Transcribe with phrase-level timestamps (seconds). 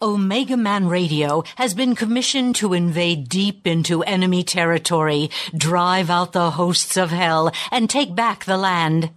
[0.00, 6.52] Omega Man Radio has been commissioned to invade deep into enemy territory, drive out the
[6.52, 9.10] hosts of hell, and take back the land.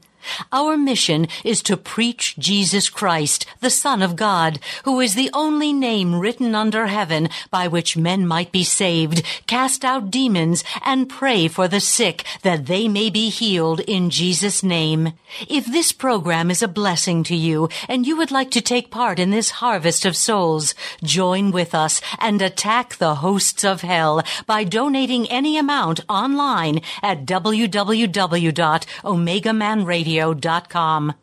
[0.52, 5.74] Our mission is to preach Jesus Christ, the Son of God, who is the only
[5.74, 11.48] name written under heaven by which men might be saved, cast out demons, and pray
[11.48, 15.14] for the sick that they may be healed in Jesus' name.
[15.48, 19.20] If this program is a blessing to you and you would like to take part
[19.20, 24.64] in this harvest of souls, join with us and attack the hosts of hell by
[24.64, 31.14] donating any amount online at www.omegamanradio radio.com.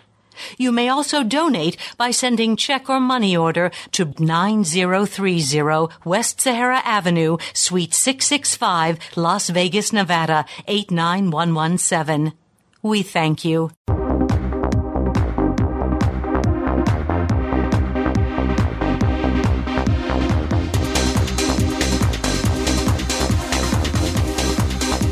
[0.57, 7.39] You may also donate by sending check or money order to 9030 West Sahara Avenue,
[7.53, 12.33] Suite 665, Las Vegas, Nevada 89117.
[12.83, 13.73] We thank you.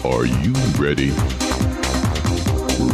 [0.04, 1.35] Are you ready?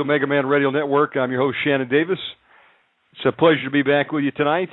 [0.00, 1.14] To Omega Man Radio Network.
[1.16, 2.18] I'm your host, Shannon Davis.
[3.12, 4.70] It's a pleasure to be back with you tonight.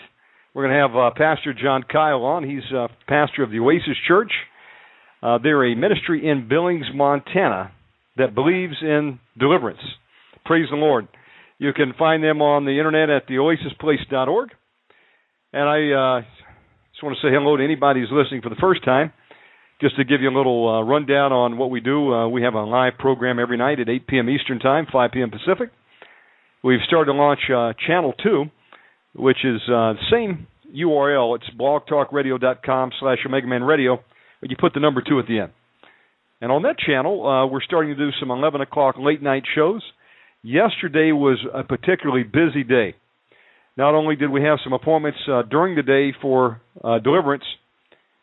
[0.54, 2.48] We're going to have uh, Pastor John Kyle on.
[2.48, 4.32] He's uh, pastor of the Oasis Church.
[5.22, 7.72] Uh, they're a ministry in Billings, Montana
[8.16, 9.82] that believes in deliverance.
[10.46, 11.10] Praise the Lord.
[11.60, 14.50] You can find them on the internet at theoasisplace.org.
[15.52, 16.22] And I uh,
[16.92, 19.12] just want to say hello to anybody who's listening for the first time.
[19.80, 22.56] Just to give you a little uh, rundown on what we do, uh, we have
[22.56, 24.28] a live program every night at 8 p.m.
[24.28, 25.30] Eastern Time, 5 p.m.
[25.30, 25.70] Pacific.
[26.64, 28.46] We've started to launch uh, Channel 2,
[29.18, 31.36] which is uh, the same URL.
[31.36, 34.00] It's blogtalkradio.com slash Omega Man Radio,
[34.42, 35.52] but you put the number 2 at the end.
[36.42, 39.84] And on that channel, uh, we're starting to do some 11 o'clock late night shows.
[40.42, 42.96] Yesterday was a particularly busy day.
[43.78, 47.44] Not only did we have some appointments uh, during the day for uh, deliverance–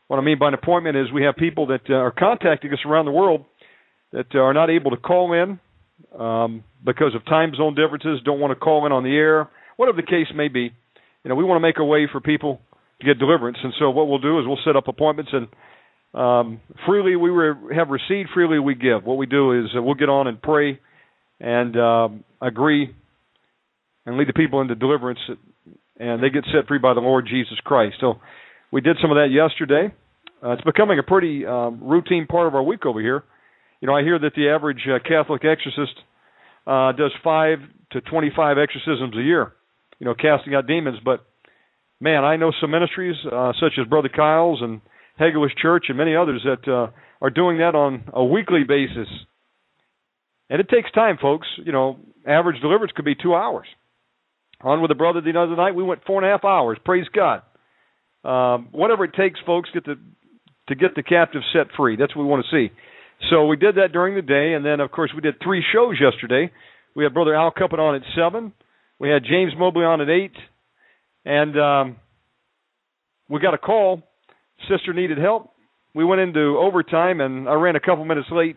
[0.09, 2.79] what I mean by an appointment is we have people that uh, are contacting us
[2.87, 3.45] around the world
[4.13, 5.59] that are not able to call in
[6.19, 9.97] um, because of time zone differences, don't want to call in on the air, whatever
[9.97, 10.71] the case may be.
[11.23, 12.61] You know, we want to make a way for people
[13.01, 15.49] to get deliverance, and so what we'll do is we'll set up appointments and
[16.15, 19.05] um, freely we re- have received, freely we give.
[19.05, 20.79] What we do is uh, we'll get on and pray
[21.41, 22.95] and um, agree
[24.07, 25.19] and lead the people into deliverance,
[25.99, 27.97] and they get set free by the Lord Jesus Christ.
[28.01, 28.21] So
[28.75, 29.95] we did some of that yesterday.
[30.43, 33.23] Uh, it's becoming a pretty um, routine part of our week over here.
[33.81, 35.95] You know, I hear that the average uh, Catholic exorcist
[36.67, 37.59] uh, does five
[37.93, 39.53] to 25 exorcisms a year,
[40.01, 40.99] you know, casting out demons.
[41.05, 41.25] But
[42.01, 44.81] man, I know some ministries uh, such as Brother Kyle's and
[45.21, 46.91] Hegel's Church and many others that uh,
[47.23, 49.07] are doing that on a weekly basis.
[50.51, 51.47] And it takes time, folks.
[51.65, 53.69] You know, average deliverance could be two hours.
[54.63, 56.77] On with a brother the other night, we went four and a half hours.
[56.85, 57.43] Praise God.
[58.25, 59.97] Um, whatever it takes, folks, get the
[60.69, 61.97] to get the captive set free.
[61.97, 62.75] That's what we want to see.
[63.31, 66.01] So we did that during the day, and then of course we did three shows
[66.01, 66.51] yesterday.
[66.97, 68.53] We had Brother Al Cuppin on at seven.
[68.99, 70.33] We had James Mobley on at eight,
[71.25, 71.97] and um,
[73.29, 74.03] we got a call.
[74.71, 75.51] Sister needed help.
[75.95, 78.57] We went into overtime, and I ran a couple minutes late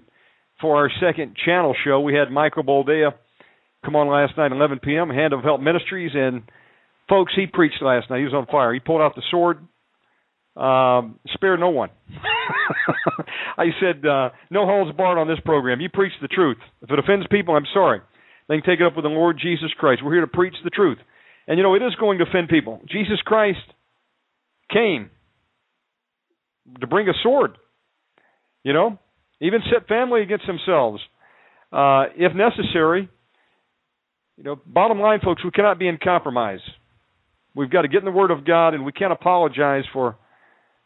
[0.61, 1.99] for our second channel show.
[1.99, 3.11] We had Michael Boldea
[3.85, 5.09] come on last night, 11 p.m.
[5.09, 6.43] Hand of Help Ministries, and
[7.09, 8.19] folks, he preached last night.
[8.19, 8.74] He was on fire.
[8.74, 9.57] He pulled out the sword,
[10.56, 11.89] um, spared no one.
[13.57, 15.81] I said, uh, no holds barred on this program.
[15.81, 16.57] You preach the truth.
[16.81, 18.01] If it offends people, I'm sorry.
[18.48, 20.01] They can take it up with the Lord Jesus Christ.
[20.04, 20.98] We're here to preach the truth.
[21.48, 22.81] And you know, it is going to offend people.
[22.89, 23.60] Jesus Christ
[24.71, 25.10] came
[26.80, 27.57] to bring a sword.
[28.63, 29.00] You know,
[29.39, 31.01] even set family against themselves,
[31.71, 33.10] uh, if necessary.
[34.38, 36.60] You know, bottom line, folks, we cannot be in compromise.
[37.57, 40.15] We've got to get in the Word of God, and we can't apologize for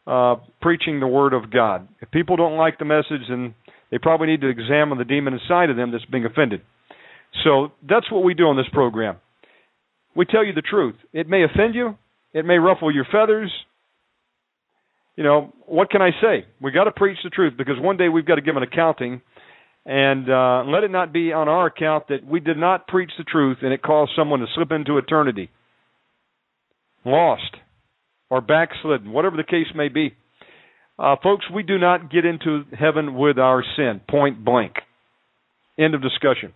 [0.06, 1.86] uh, preaching the Word of God.
[2.00, 3.54] If people don't like the message, then
[3.90, 6.62] they probably need to examine the demon inside of them that's being offended.
[7.44, 9.16] So that's what we do on this program.
[10.16, 10.94] We tell you the truth.
[11.12, 11.98] It may offend you,
[12.32, 13.52] it may ruffle your feathers.
[15.14, 16.46] You know, what can I say?
[16.58, 19.20] We got to preach the truth because one day we've got to give an accounting,
[19.84, 23.24] and uh, let it not be on our account that we did not preach the
[23.24, 25.50] truth and it caused someone to slip into eternity,
[27.04, 27.56] lost,
[28.30, 30.14] or backslidden, whatever the case may be.
[30.98, 34.74] Uh, folks, we do not get into heaven with our sin, point blank.
[35.78, 36.52] End of discussion.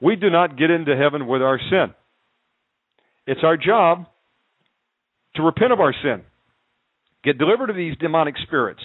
[0.00, 1.94] We do not get into heaven with our sin.
[3.26, 4.06] It's our job
[5.36, 6.22] to repent of our sin,
[7.22, 8.80] get delivered of these demonic spirits,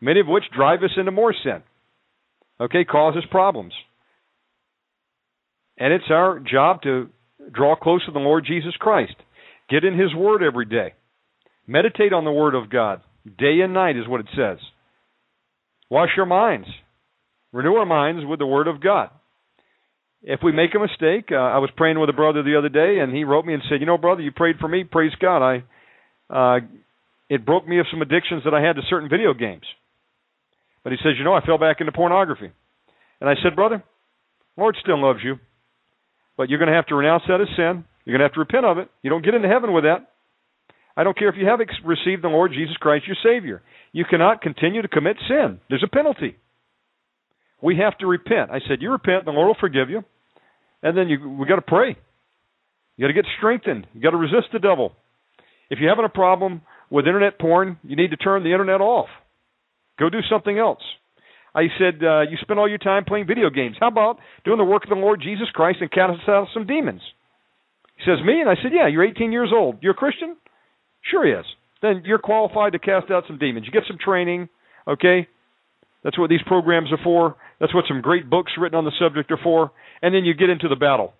[0.00, 1.62] many of which drive us into more sin.
[2.60, 3.72] Okay, cause us problems.
[5.78, 7.08] And it's our job to
[7.52, 9.14] draw close to the Lord Jesus Christ.
[9.68, 10.94] Get in His Word every day.
[11.66, 13.00] Meditate on the Word of God.
[13.24, 14.58] Day and night is what it says.
[15.90, 16.68] Wash your minds.
[17.52, 19.10] Renew our minds with the Word of God
[20.22, 23.00] if we make a mistake, uh, I was praying with a brother the other day,
[23.00, 24.84] and he wrote me and said, "You know, brother, you prayed for me.
[24.84, 25.42] Praise God.
[25.42, 25.62] I,
[26.30, 26.60] uh,
[27.28, 29.66] it broke me of some addictions that I had to certain video games."
[30.84, 32.50] But he says, "You know, I fell back into pornography,"
[33.20, 33.82] and I said, "Brother,
[34.56, 35.40] Lord still loves you,
[36.36, 37.84] but you're going to have to renounce that as sin.
[38.04, 38.88] You're going to have to repent of it.
[39.02, 40.10] You don't get into heaven with that.
[40.96, 43.62] I don't care if you have received the Lord Jesus Christ your Savior.
[43.92, 45.60] You cannot continue to commit sin.
[45.68, 46.36] There's a penalty."
[47.62, 48.50] We have to repent.
[48.50, 50.02] I said, You repent, the Lord will forgive you.
[50.82, 51.96] And then you we got to pray.
[52.96, 53.86] You got to get strengthened.
[53.94, 54.92] You got to resist the devil.
[55.70, 59.08] If you're having a problem with internet porn, you need to turn the internet off.
[59.98, 60.82] Go do something else.
[61.54, 63.76] I said, uh, you spend all your time playing video games.
[63.78, 67.02] How about doing the work of the Lord Jesus Christ and cast out some demons?
[67.96, 68.40] He says, me?
[68.40, 69.76] And I said, yeah, you're 18 years old.
[69.82, 70.36] You're a Christian?
[71.10, 71.44] Sure he is.
[71.82, 73.66] Then you're qualified to cast out some demons.
[73.66, 74.48] You get some training,
[74.88, 75.28] okay?
[76.04, 77.36] That's what these programs are for.
[77.60, 79.72] That's what some great books written on the subject are for.
[80.00, 81.12] And then you get into the battle.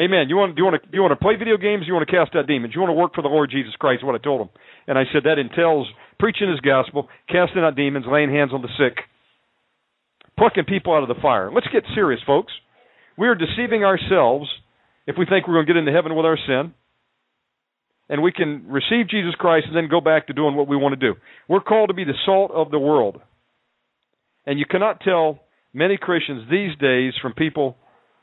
[0.00, 0.30] Amen.
[0.30, 1.84] You want you want to you want to play video games?
[1.86, 2.72] You want to cast out demons?
[2.74, 4.00] You want to work for the Lord Jesus Christ?
[4.00, 4.48] Is what I told him.
[4.86, 5.86] And I said that entails
[6.22, 8.96] preaching His gospel, casting out demons, laying hands on the sick,
[10.38, 11.50] plucking people out of the fire.
[11.52, 12.52] Let's get serious, folks.
[13.18, 14.48] We are deceiving ourselves
[15.08, 16.74] if we think we're going to get into heaven with our sin
[18.08, 20.98] and we can receive Jesus Christ and then go back to doing what we want
[20.98, 21.18] to do.
[21.48, 23.20] We're called to be the salt of the world.
[24.46, 25.40] And you cannot tell
[25.74, 27.76] many Christians these days from people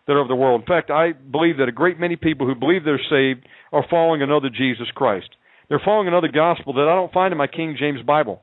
[0.08, 0.62] that are of the world.
[0.62, 4.22] In fact, I believe that a great many people who believe they're saved are following
[4.22, 5.30] another Jesus Christ.
[5.70, 8.42] They're following another gospel that I don't find in my King James Bible.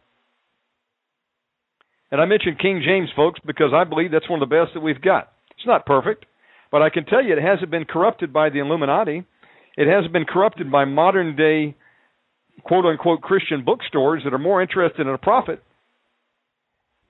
[2.10, 4.80] And I mention King James, folks, because I believe that's one of the best that
[4.80, 5.32] we've got.
[5.56, 6.24] It's not perfect,
[6.70, 9.24] but I can tell you it hasn't been corrupted by the Illuminati.
[9.76, 11.74] It hasn't been corrupted by modern day
[12.62, 15.62] quote unquote Christian bookstores that are more interested in a profit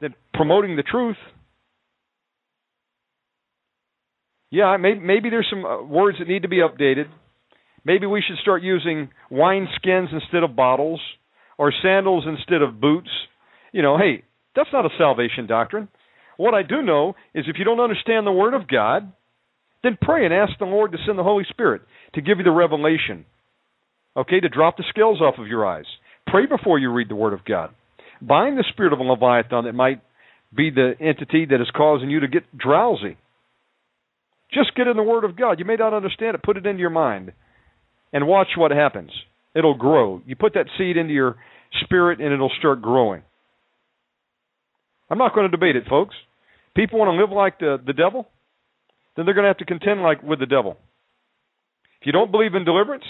[0.01, 1.17] than promoting the truth.
[4.51, 7.07] Yeah, maybe, maybe there's some uh, words that need to be updated.
[7.87, 11.01] Maybe we should start using wine skins instead of bottles
[11.57, 13.09] or sandals instead of boots.
[13.71, 14.25] You know, hey,
[14.57, 15.89] that's not a salvation doctrine.
[16.37, 19.13] What I do know is if you don't understand the Word of God,
[19.85, 21.83] then pray and ask the Lord to send the Holy Spirit
[22.15, 23.25] to give you the revelation.
[24.17, 25.85] Okay, to drop the scales off of your eyes.
[26.27, 27.71] Pray before you read the Word of God.
[28.21, 30.03] Bind the spirit of a Leviathan that might
[30.53, 33.17] be the entity that is causing you to get drowsy.
[34.53, 35.61] Just get in the Word of God.
[35.61, 37.33] You may not understand it, put it into your mind
[38.13, 39.11] and watch what happens.
[39.55, 40.23] It'll grow.
[40.27, 41.37] You put that seed into your
[41.85, 43.23] spirit and it'll start growing.
[45.11, 46.15] I'm not going to debate it, folks.
[46.75, 48.29] People want to live like the, the devil,
[49.17, 50.77] then they're going to have to contend like with the devil.
[52.01, 53.05] If you don't believe in deliverance,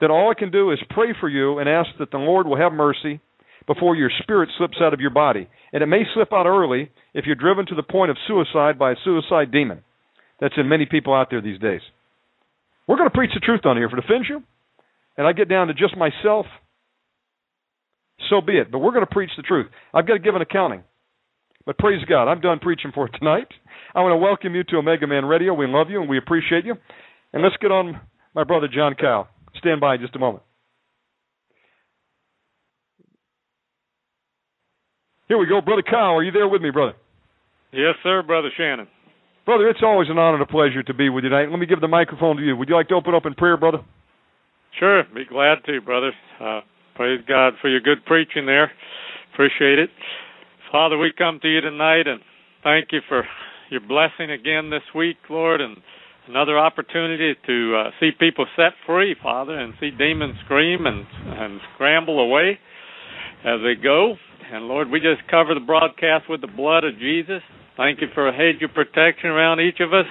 [0.00, 2.56] then all I can do is pray for you and ask that the Lord will
[2.56, 3.20] have mercy
[3.66, 5.48] before your spirit slips out of your body.
[5.72, 8.92] And it may slip out early if you're driven to the point of suicide by
[8.92, 9.82] a suicide demon.
[10.40, 11.82] That's in many people out there these days.
[12.86, 13.86] We're going to preach the truth on here.
[13.86, 14.42] If it offends you,
[15.16, 16.46] and I get down to just myself,
[18.28, 18.70] so be it.
[18.72, 19.66] But we're going to preach the truth.
[19.92, 20.84] I've got to give an accounting.
[21.64, 23.48] But praise God, I'm done preaching for tonight.
[23.94, 25.54] I want to welcome you to Omega Man Radio.
[25.54, 26.74] We love you and we appreciate you.
[27.32, 28.00] And let's get on
[28.34, 29.28] my brother John Kyle.
[29.58, 30.42] Stand by in just a moment.
[35.28, 36.16] Here we go, brother Kyle.
[36.16, 36.94] Are you there with me, brother?
[37.72, 38.88] Yes, sir, brother Shannon.
[39.44, 41.50] Brother, it's always an honor and a pleasure to be with you tonight.
[41.50, 42.56] Let me give the microphone to you.
[42.56, 43.78] Would you like to open up in prayer, brother?
[44.78, 46.12] Sure, be glad to, brother.
[46.40, 46.60] Uh,
[46.94, 48.70] praise God for your good preaching there.
[49.32, 49.90] Appreciate it.
[50.70, 52.20] Father, we come to you tonight and
[52.62, 53.24] thank you for
[53.70, 55.76] your blessing again this week, Lord, and
[56.28, 61.60] another opportunity to uh, see people set free, Father, and see demons scream and, and
[61.74, 62.60] scramble away
[63.44, 64.14] as they go.
[64.52, 67.42] And Lord, we just cover the broadcast with the blood of Jesus.
[67.76, 70.06] Thank you for a hedge of protection around each of us.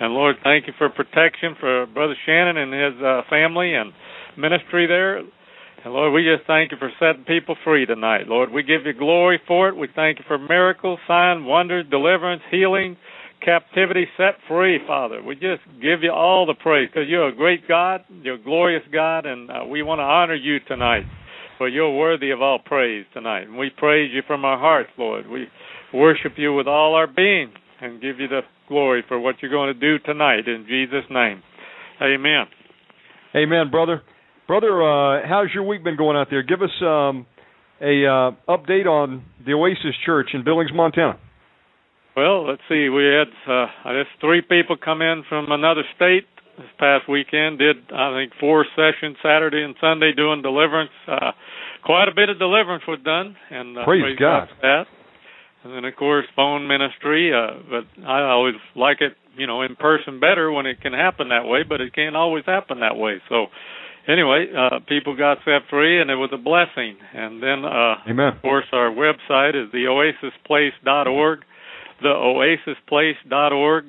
[0.00, 3.92] And Lord, thank you for protection for Brother Shannon and his uh, family and
[4.36, 5.18] ministry there.
[5.18, 8.28] And Lord, we just thank you for setting people free tonight.
[8.28, 9.76] Lord, we give you glory for it.
[9.76, 12.98] We thank you for miracles, signs, wonders, deliverance, healing,
[13.42, 15.22] captivity set free, Father.
[15.22, 18.82] We just give you all the praise because you're a great God, you're a glorious
[18.92, 21.04] God, and uh, we want to honor you tonight.
[21.56, 23.42] For you're worthy of all praise tonight.
[23.42, 25.28] And we praise you from our hearts, Lord.
[25.28, 25.46] We
[25.92, 29.72] worship you with all our being and give you the glory for what you're going
[29.72, 31.42] to do tonight in Jesus' name.
[32.02, 32.46] Amen.
[33.34, 34.02] Amen, brother.
[34.46, 36.42] Brother, uh, how's your week been going out there?
[36.42, 37.26] Give us um,
[37.80, 41.18] a uh, update on the Oasis Church in Billings, Montana.
[42.16, 42.88] Well, let's see.
[42.88, 46.26] We had uh, I guess three people come in from another state
[46.58, 47.58] this past weekend.
[47.58, 50.90] Did I think four sessions Saturday and Sunday doing deliverance.
[51.06, 51.30] Uh,
[51.84, 54.40] quite a bit of deliverance was done, and uh, praise, praise God.
[54.40, 54.99] God for that.
[55.62, 57.32] And then of course phone ministry.
[57.32, 61.28] Uh, but I always like it, you know, in person better when it can happen
[61.28, 61.62] that way.
[61.68, 63.20] But it can't always happen that way.
[63.28, 63.46] So
[64.08, 66.96] anyway, uh, people got set free, and it was a blessing.
[67.14, 68.34] And then, uh, Amen.
[68.34, 71.40] of course, our website is theoasisplace.org,
[72.02, 73.84] theoasisplace.org.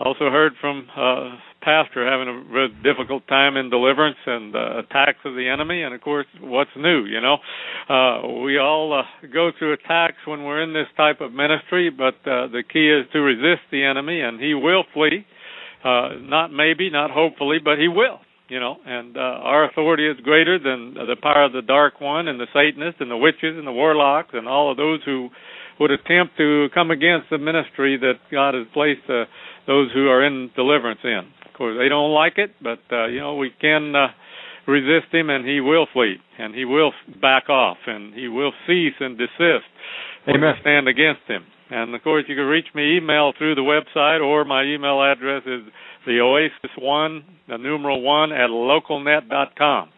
[0.00, 5.18] Also heard from uh, pastor having a really difficult time in deliverance and uh, attacks
[5.26, 7.04] of the enemy, and of course, what's new?
[7.04, 7.36] You know,
[7.86, 12.14] uh, we all uh, go through attacks when we're in this type of ministry, but
[12.24, 15.26] uh, the key is to resist the enemy, and he will flee.
[15.84, 20.18] Uh, not maybe, not hopefully, but he will you know, and uh, our authority is
[20.24, 23.64] greater than the power of the dark one and the Satanists and the witches and
[23.64, 25.30] the warlocks and all of those who
[25.78, 29.24] would attempt to come against the ministry that God has placed uh,
[29.66, 31.30] those who are in deliverance in.
[31.46, 34.08] Of course, they don't like it, but uh, you know we can uh,
[34.66, 38.94] resist him, and he will flee, and he will back off, and he will cease
[39.00, 39.68] and desist
[40.24, 41.44] when we stand against him.
[41.70, 45.42] And of course, you can reach me email through the website, or my email address
[45.46, 45.62] is
[46.06, 49.90] the Oasis One, the numeral one at localnet.com.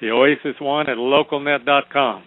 [0.00, 2.24] The Oasis One at localnet.com.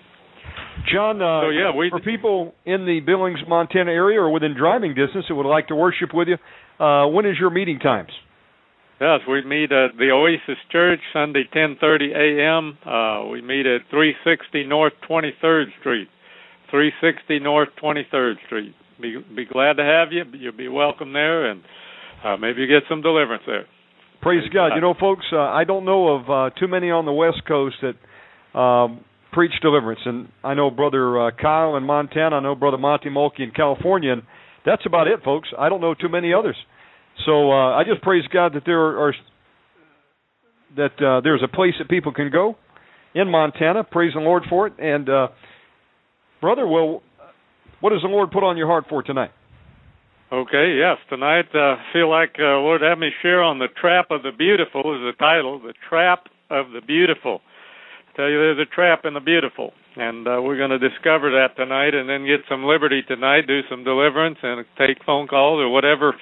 [0.91, 4.93] John, uh, so, yeah, we, for people in the Billings, Montana area or within driving
[4.93, 6.37] distance that would like to worship with you,
[6.83, 8.11] uh, when is your meeting times?
[8.99, 12.77] Yes, we meet at the Oasis Church Sunday 10:30 a.m.
[12.85, 16.07] Uh, we meet at 360 North 23rd Street.
[16.71, 18.73] 360 North 23rd Street.
[19.01, 20.23] Be be glad to have you.
[20.39, 21.61] You'll be welcome there, and
[22.23, 23.65] uh, maybe you get some deliverance there.
[24.21, 24.75] Praise God.
[24.75, 27.75] You know, folks, uh, I don't know of uh, too many on the West Coast
[27.81, 29.03] that um,
[29.35, 32.37] preach deliverance, and I know Brother uh, Kyle in Montana.
[32.37, 34.23] I know Brother Monty Mulkey in California, and
[34.65, 35.49] that's about it, folks.
[35.59, 36.55] I don't know too many others.
[37.25, 39.13] So uh, I just praise God that there are,
[40.77, 42.55] that uh, there's a place that people can go
[43.13, 43.83] in Montana.
[43.83, 44.73] Praise the Lord for it.
[44.79, 45.27] And uh,
[46.39, 47.03] brother, well,
[47.81, 49.31] what does the Lord put on your heart for tonight?
[50.31, 50.97] Okay, yes.
[51.09, 54.81] Tonight, uh, feel like uh, Lord have me share on the trap of the beautiful
[54.95, 55.59] is the title.
[55.59, 57.41] The trap of the beautiful.
[58.15, 61.57] Tell you, there's a trap in the beautiful, and uh, we're going to discover that
[61.57, 65.67] tonight, and then get some liberty tonight, do some deliverance, and take phone calls or
[65.67, 66.15] whatever,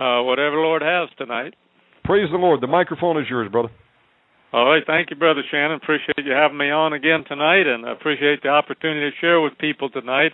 [0.00, 1.54] uh, whatever Lord has tonight.
[2.04, 2.62] Praise the Lord.
[2.62, 3.68] The microphone is yours, brother.
[4.54, 5.80] All right, thank you, brother Shannon.
[5.82, 9.58] Appreciate you having me on again tonight, and I appreciate the opportunity to share with
[9.58, 10.32] people tonight.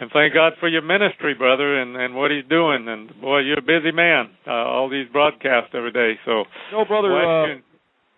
[0.00, 2.88] And thank God for your ministry, brother, and and what He's doing.
[2.88, 4.30] And boy, you're a busy man.
[4.46, 6.18] Uh, all these broadcasts every day.
[6.24, 7.60] So no, brother.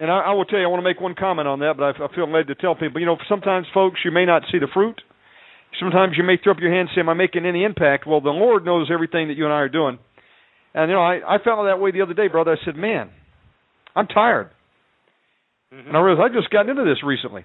[0.02, 1.84] And I, I will tell you, I want to make one comment on that, but
[1.84, 2.98] I, I feel led to tell people.
[2.98, 5.00] You know, sometimes, folks, you may not see the fruit.
[5.78, 8.20] Sometimes you may throw up your hands and say, "Am I making any impact?" Well,
[8.20, 10.00] the Lord knows everything that you and I are doing.
[10.74, 12.50] And you know, I I felt that way the other day, brother.
[12.50, 13.10] I said, "Man,
[13.94, 14.50] I'm tired."
[15.72, 15.86] Mm-hmm.
[15.86, 17.44] And I realized I just got into this recently.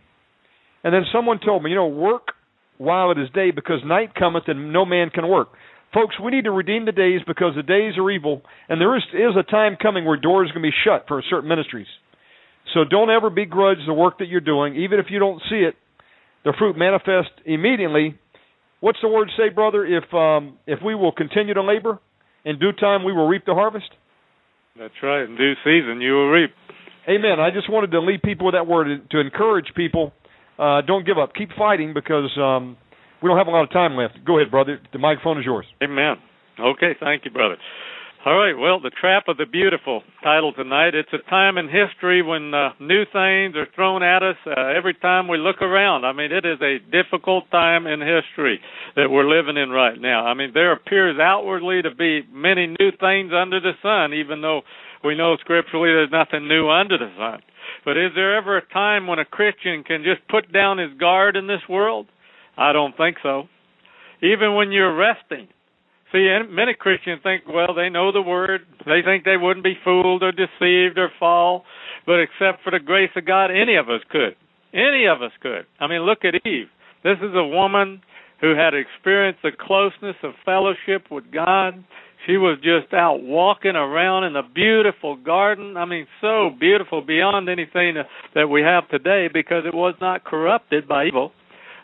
[0.84, 2.34] And then someone told me, you know, work
[2.80, 5.50] while it is day, because night cometh and no man can work.
[5.94, 9.04] Folks, we need to redeem the days because the days are evil, and there is,
[9.14, 11.88] is a time coming where doors are going to be shut for certain ministries.
[12.74, 15.76] So don't ever begrudge the work that you're doing, even if you don't see it.
[16.44, 18.18] The fruit manifest immediately
[18.80, 19.86] what's the word say, brother?
[19.86, 22.00] If um, if we will continue to labor,
[22.46, 23.90] in due time we will reap the harvest.
[24.78, 25.24] That's right.
[25.24, 26.52] In due season you will reap.
[27.10, 27.40] Amen.
[27.40, 30.12] I just wanted to leave people with that word to encourage people.
[30.60, 31.34] Uh, don't give up.
[31.34, 32.76] Keep fighting because um,
[33.24, 34.18] we don't have a lot of time left.
[34.26, 34.80] Go ahead, brother.
[34.92, 35.66] The microphone is yours.
[35.82, 36.16] Amen.
[36.60, 37.56] Okay, thank you, brother.
[38.28, 40.94] All right, well, The Trap of the Beautiful title tonight.
[40.94, 44.96] It's a time in history when uh, new things are thrown at us uh, every
[44.96, 46.04] time we look around.
[46.04, 48.60] I mean, it is a difficult time in history
[48.98, 50.26] that we're living in right now.
[50.26, 54.60] I mean, there appears outwardly to be many new things under the sun, even though
[55.06, 57.40] we know scripturally there's nothing new under the sun.
[57.86, 61.38] But is there ever a time when a Christian can just put down his guard
[61.38, 62.08] in this world?
[62.58, 63.44] I don't think so.
[64.22, 65.48] Even when you're resting,
[66.12, 68.62] See, many Christians think, well, they know the word.
[68.86, 71.66] They think they wouldn't be fooled or deceived or fall.
[72.06, 74.36] But except for the grace of God, any of us could.
[74.74, 75.66] Any of us could.
[75.80, 76.68] I mean, look at Eve.
[77.04, 78.02] This is a woman
[78.40, 81.84] who had experienced the closeness of fellowship with God.
[82.26, 85.76] She was just out walking around in a beautiful garden.
[85.78, 87.96] I mean, so beautiful beyond anything
[88.34, 91.32] that we have today because it was not corrupted by evil.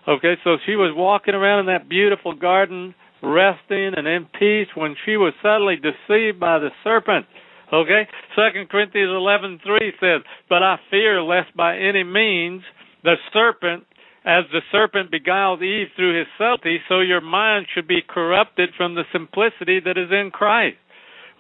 [0.08, 4.96] Okay, so she was walking around in that beautiful garden resting and in peace when
[5.06, 7.26] she was suddenly deceived by the serpent.
[7.72, 8.08] Okay?
[8.36, 12.62] Second Corinthians eleven three says, But I fear lest by any means
[13.04, 13.86] the serpent
[14.26, 18.96] as the serpent beguiled Eve through his subtlety, so your mind should be corrupted from
[18.96, 20.78] the simplicity that is in Christ.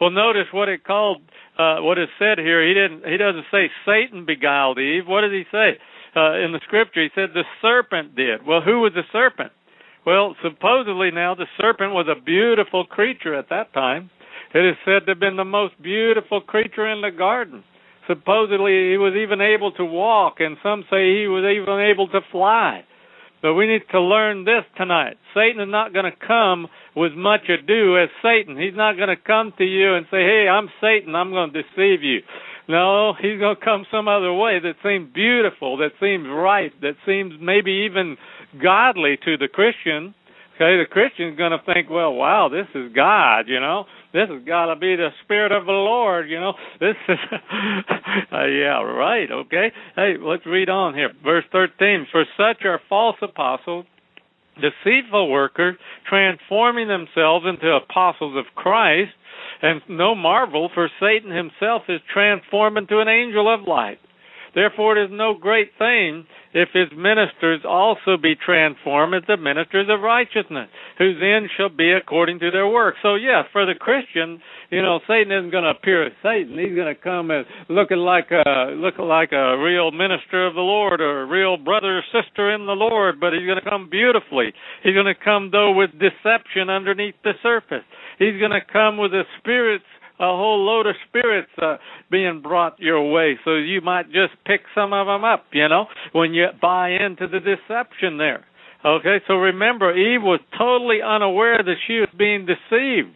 [0.01, 1.21] Well, notice what it called,
[1.57, 2.65] uh, what is said here.
[2.65, 3.05] He didn't.
[3.07, 5.03] He doesn't say Satan beguiled Eve.
[5.07, 5.77] What did he say
[6.15, 7.03] uh, in the scripture?
[7.03, 8.45] He said the serpent did.
[8.45, 9.53] Well, who was the serpent?
[10.05, 14.09] Well, supposedly now the serpent was a beautiful creature at that time.
[14.53, 17.63] It is said to have been the most beautiful creature in the garden.
[18.07, 22.19] Supposedly he was even able to walk, and some say he was even able to
[22.31, 22.83] fly.
[23.41, 25.17] But we need to learn this tonight.
[25.33, 28.57] Satan is not going to come with much ado as Satan.
[28.57, 31.61] He's not going to come to you and say, hey, I'm Satan, I'm going to
[31.61, 32.21] deceive you.
[32.69, 36.95] No, he's going to come some other way that seems beautiful, that seems right, that
[37.05, 38.15] seems maybe even
[38.61, 40.13] godly to the Christian.
[40.55, 43.85] Okay, the Christian's going to think, well, wow, this is God, you know.
[44.13, 46.53] This has got to be the Spirit of the Lord, you know.
[46.79, 47.17] This is,
[48.31, 49.71] uh, yeah, right, okay.
[49.95, 51.11] Hey, let's read on here.
[51.23, 53.85] Verse 13 For such are false apostles,
[54.61, 55.75] deceitful workers,
[56.07, 59.11] transforming themselves into apostles of Christ.
[59.63, 63.97] And no marvel, for Satan himself is transformed into an angel of light.
[64.53, 69.87] Therefore, it is no great thing if his ministers also be transformed as the ministers
[69.89, 72.95] of righteousness, whose end shall be according to their work.
[73.01, 76.57] So, yes, for the Christian, you know, Satan isn't going to appear as Satan.
[76.57, 80.65] He's going to come as looking like a looking like a real minister of the
[80.65, 83.89] Lord or a real brother or sister in the Lord, but he's going to come
[83.89, 84.53] beautifully.
[84.83, 87.85] He's going to come though with deception underneath the surface.
[88.19, 89.85] He's going to come with a spirit's
[90.19, 91.77] a whole load of spirits uh,
[92.11, 95.85] being brought your way, so you might just pick some of them up, you know,
[96.11, 98.45] when you buy into the deception there.
[98.85, 103.15] Okay, so remember, Eve was totally unaware that she was being deceived,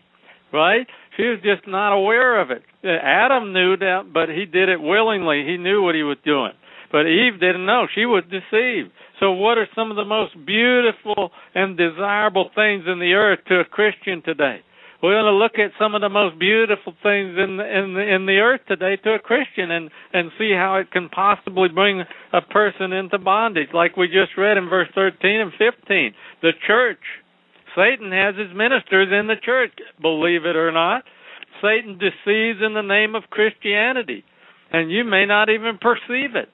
[0.54, 0.88] right?
[1.18, 2.64] She was just not aware of it.
[2.84, 5.44] Adam knew that, but he did it willingly.
[5.46, 6.54] He knew what he was doing.
[6.92, 7.88] But Eve didn't know.
[7.94, 8.92] She was deceived.
[9.20, 13.60] So, what are some of the most beautiful and desirable things in the earth to
[13.60, 14.62] a Christian today?
[15.02, 18.26] We're going to look at some of the most beautiful things in the, in in
[18.26, 22.02] the earth today to a Christian and and see how it can possibly bring
[22.34, 26.14] a person into bondage, like we just read in verse 13 and 15.
[26.42, 27.02] The church,
[27.76, 31.04] Satan has his ministers in the church, believe it or not.
[31.62, 34.24] Satan deceives in the name of Christianity,
[34.72, 36.50] and you may not even perceive it.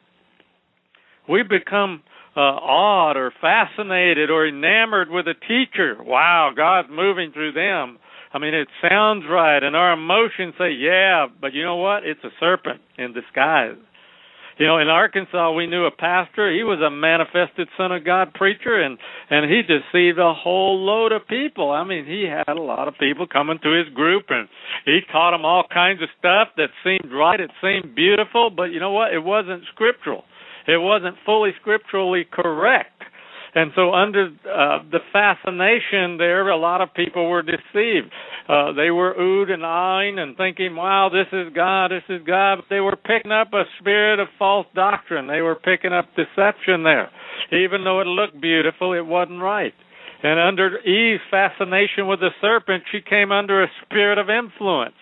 [1.30, 2.04] We become
[2.36, 5.96] uh, awed or fascinated or enamored with a teacher.
[6.02, 8.00] Wow, God's moving through them.
[8.34, 12.04] I mean, it sounds right, and our emotions say, yeah, but you know what?
[12.04, 13.78] It's a serpent in disguise.
[14.58, 16.54] You know, in Arkansas, we knew a pastor.
[16.54, 21.12] He was a manifested Son of God preacher, and and he deceived a whole load
[21.12, 21.72] of people.
[21.72, 24.48] I mean, he had a lot of people coming to his group, and
[24.86, 27.40] he taught them all kinds of stuff that seemed right.
[27.40, 29.14] It seemed beautiful, but you know what?
[29.14, 30.24] It wasn't scriptural.
[30.68, 32.93] It wasn't fully scripturally correct.
[33.56, 38.12] And so, under uh, the fascination there, a lot of people were deceived.
[38.50, 42.58] Uh, they were oohed and eyeing and thinking, wow, this is God, this is God.
[42.58, 45.28] But they were picking up a spirit of false doctrine.
[45.28, 47.12] They were picking up deception there.
[47.52, 49.74] Even though it looked beautiful, it wasn't right.
[50.24, 54.96] And under Eve's fascination with the serpent, she came under a spirit of influence.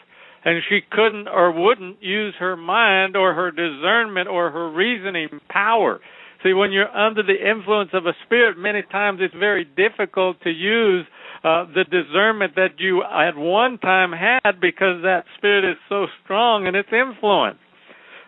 [0.43, 6.01] And she couldn't or wouldn't use her mind or her discernment or her reasoning power
[6.43, 10.49] See, when you're under the influence of a spirit, many times it's very difficult to
[10.49, 11.05] use
[11.43, 16.67] uh, the discernment that you at one time had because that spirit is so strong
[16.67, 17.59] in its influence.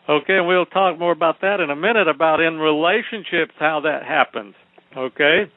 [0.10, 4.04] Okay, and we'll talk more about that in a minute about in relationships how that
[4.04, 4.54] happens.
[4.96, 5.50] Okay?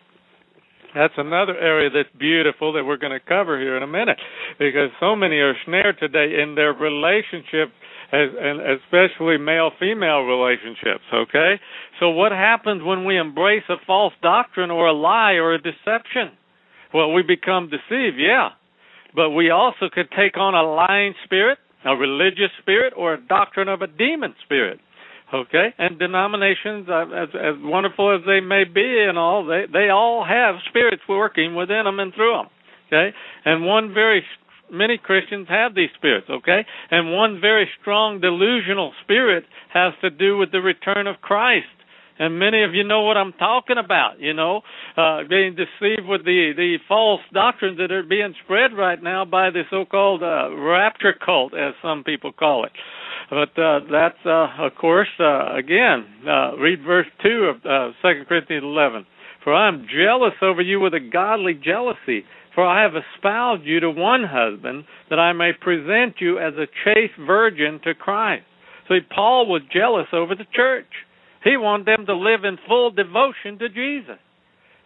[0.94, 4.18] That's another area that's beautiful that we're going to cover here in a minute
[4.58, 7.72] because so many are snared today in their relationships
[8.12, 11.60] as, and especially male female relationships, okay?
[11.98, 16.30] So what happens when we embrace a false doctrine or a lie or a deception?
[16.94, 18.50] Well, we become deceived, yeah.
[19.14, 23.68] But we also could take on a lying spirit, a religious spirit, or a doctrine
[23.68, 24.80] of a demon spirit.
[25.34, 29.88] Okay, and denominations, uh, as as wonderful as they may be, and all they they
[29.88, 32.46] all have spirits working within them and through them.
[32.86, 33.12] Okay,
[33.44, 34.22] and one very
[34.70, 36.64] many Christians have these spirits, okay?
[36.90, 41.66] And one very strong delusional spirit has to do with the return of Christ.
[42.18, 44.62] And many of you know what I'm talking about, you know,
[44.96, 49.50] uh, being deceived with the, the false doctrines that are being spread right now by
[49.50, 52.72] the so-called uh, rapture cult, as some people call it.
[53.28, 58.24] But uh, that's, uh, of course, uh, again, uh, read verse 2 of uh, 2
[58.26, 59.04] Corinthians 11.
[59.44, 62.24] For I am jealous over you with a godly jealousy
[62.56, 66.66] for I have espoused you to one husband, that I may present you as a
[66.84, 68.44] chaste virgin to Christ.
[68.88, 70.88] See, Paul was jealous over the church.
[71.44, 74.18] He wanted them to live in full devotion to Jesus.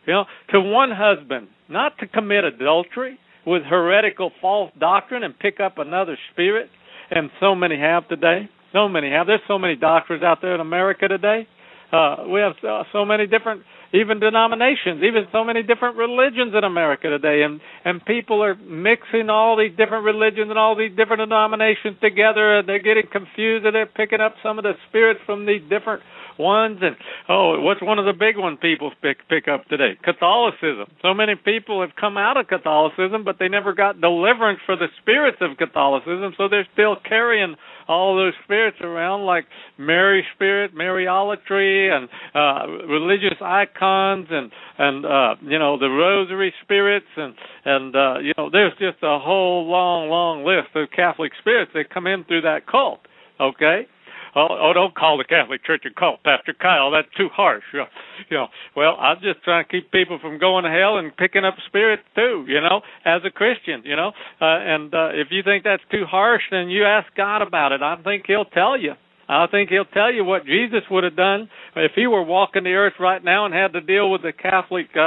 [0.04, 5.60] You know, to one husband, not to commit adultery with heretical false doctrine and pick
[5.60, 6.70] up another spirit,
[7.10, 8.48] and so many have today.
[8.72, 9.28] So many have.
[9.28, 11.46] There's so many doctors out there in America today.
[11.92, 16.64] Uh, we have so, so many different even denominations, even so many different religions in
[16.64, 21.20] America today, and and people are mixing all these different religions and all these different
[21.20, 25.46] denominations together, and they're getting confused, and they're picking up some of the spirits from
[25.46, 26.02] these different
[26.38, 26.78] ones.
[26.82, 26.96] And
[27.28, 29.98] oh, what's one of the big ones people pick pick up today?
[30.02, 30.86] Catholicism.
[31.02, 34.88] So many people have come out of Catholicism, but they never got deliverance for the
[35.02, 37.56] spirits of Catholicism, so they're still carrying
[37.90, 39.44] all those spirits around, like
[39.76, 47.10] Mary spirit, Mariolatry, and uh, religious icons, and and uh, you know the rosary spirits,
[47.16, 51.72] and and uh, you know there's just a whole long, long list of Catholic spirits
[51.74, 53.00] that come in through that cult.
[53.40, 53.86] Okay,
[54.36, 56.90] oh, oh, don't call the Catholic Church a cult, Pastor Kyle.
[56.90, 57.64] That's too harsh.
[57.72, 57.86] You know,
[58.30, 61.44] you know, well, I'm just trying to keep people from going to hell and picking
[61.44, 62.44] up spirits too.
[62.48, 66.04] You know, as a Christian, you know, uh, and uh, if you think that's too
[66.08, 67.82] harsh, then you ask God about it.
[67.82, 68.94] I think He'll tell you.
[69.30, 72.70] I think he'll tell you what Jesus would have done if he were walking the
[72.70, 75.00] earth right now and had to deal with the Catholic uh,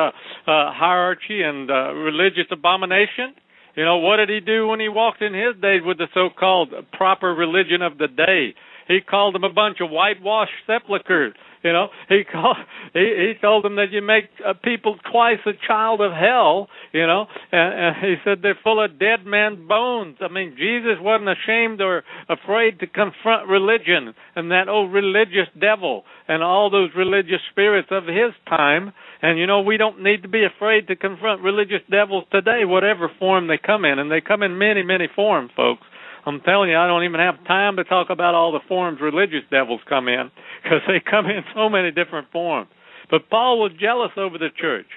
[0.48, 3.36] uh, hierarchy and uh, religious abomination.
[3.76, 6.70] You know, what did he do when he walked in his day with the so-called
[6.94, 8.56] proper religion of the day?
[8.88, 11.34] He called them a bunch of whitewashed sepulchres.
[11.64, 12.58] You know, he called
[12.94, 16.68] he he told them that you make uh, people twice a child of hell.
[16.92, 20.18] You know, and, and he said they're full of dead men's bones.
[20.20, 26.04] I mean, Jesus wasn't ashamed or afraid to confront religion and that old religious devil
[26.28, 28.92] and all those religious spirits of his time.
[29.22, 33.10] And you know, we don't need to be afraid to confront religious devils today, whatever
[33.20, 35.84] form they come in, and they come in many, many forms, folks.
[36.26, 39.44] I'm telling you, I don't even have time to talk about all the forms religious
[39.52, 40.32] devils come in
[40.64, 42.70] because they come in so many different forms.
[43.12, 44.88] But Paul was jealous over the church.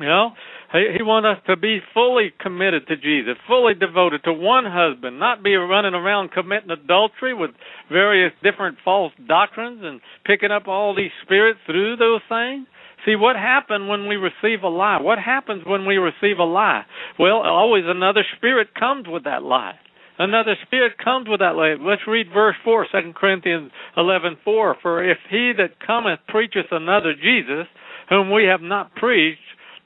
[0.00, 0.30] You know,
[0.72, 5.20] he, he wanted us to be fully committed to Jesus, fully devoted to one husband,
[5.20, 7.50] not be running around committing adultery with
[7.90, 12.66] various different false doctrines and picking up all these spirits through those things.
[13.06, 15.00] See, what happened when we receive a lie?
[15.00, 16.84] What happens when we receive a lie?
[17.18, 19.78] Well, always another spirit comes with that lie.
[20.18, 21.88] Another spirit comes with that label.
[21.88, 24.76] Let's read verse 4, 2 Corinthians 11:4.
[24.80, 27.66] For if he that cometh preacheth another Jesus,
[28.08, 29.40] whom we have not preached,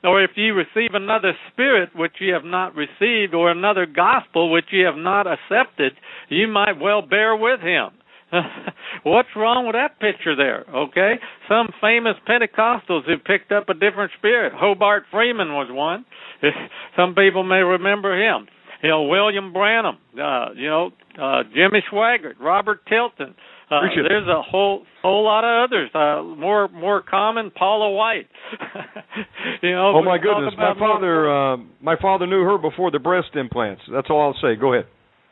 [0.05, 4.71] or if ye receive another spirit which ye have not received, or another gospel which
[4.71, 5.97] ye have not accepted,
[6.29, 7.91] ye might well bear with him.
[9.05, 10.67] What's wrong with that picture there?
[10.69, 14.53] Okay, some famous Pentecostals who picked up a different spirit.
[14.53, 16.05] Hobart Freeman was one.
[16.97, 18.47] Some people may remember him
[18.83, 23.35] you know William Branham, uh, you know uh, Jimmy Swaggart, Robert Tilton.
[23.71, 25.91] Uh, there's a whole whole lot of others.
[25.95, 28.29] Uh, more more common, Paula White.
[29.63, 29.93] you know.
[29.97, 33.83] Oh my goodness, my father uh, my father knew her before the breast implants.
[33.93, 34.59] That's all I'll say.
[34.59, 34.87] Go ahead.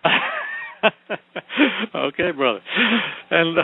[1.94, 2.60] okay, brother.
[3.30, 3.62] And uh,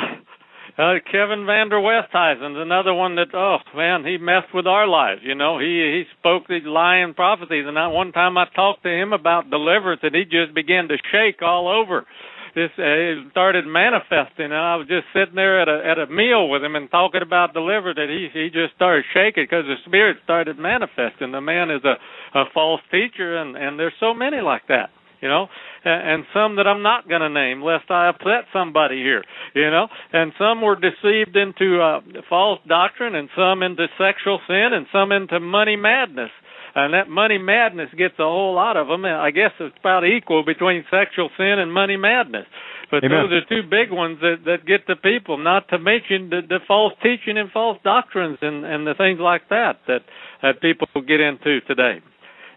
[0.78, 5.20] uh, Kevin Vander Westhuizen's another one that oh man he messed with our lives.
[5.22, 8.88] You know he he spoke these lying prophecies, and I, one time I talked to
[8.88, 12.06] him about deliverance, and he just began to shake all over.
[12.54, 16.06] this uh, it started manifesting, and I was just sitting there at a at a
[16.06, 17.98] meal with him and talking about deliverance.
[18.00, 21.32] That he he just started shaking because the spirit started manifesting.
[21.32, 22.00] The man is a
[22.32, 24.88] a false teacher, and and there's so many like that
[25.22, 25.46] you know,
[25.84, 29.88] and some that I'm not going to name lest I upset somebody here, you know,
[30.12, 35.12] and some were deceived into uh, false doctrine, and some into sexual sin, and some
[35.12, 36.30] into money madness.
[36.74, 39.04] And that money madness gets a whole lot of them.
[39.04, 42.46] I guess it's about equal between sexual sin and money madness.
[42.90, 43.24] But Amen.
[43.24, 45.36] those are two big ones that that get the people.
[45.38, 49.48] Not to mention the, the false teaching and false doctrines and and the things like
[49.50, 50.00] that that
[50.42, 52.00] that people get into today.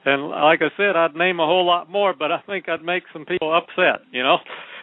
[0.06, 3.04] And like I said, I'd name a whole lot more, but I think I'd make
[3.12, 4.38] some people upset, you know.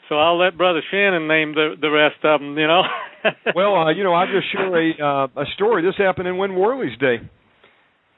[0.08, 2.82] So I'll let Brother Shannon name the the rest of them, you know.
[3.54, 5.82] well, uh, you know, I'll just share a uh, a story.
[5.82, 7.16] This happened in Win Worley's day.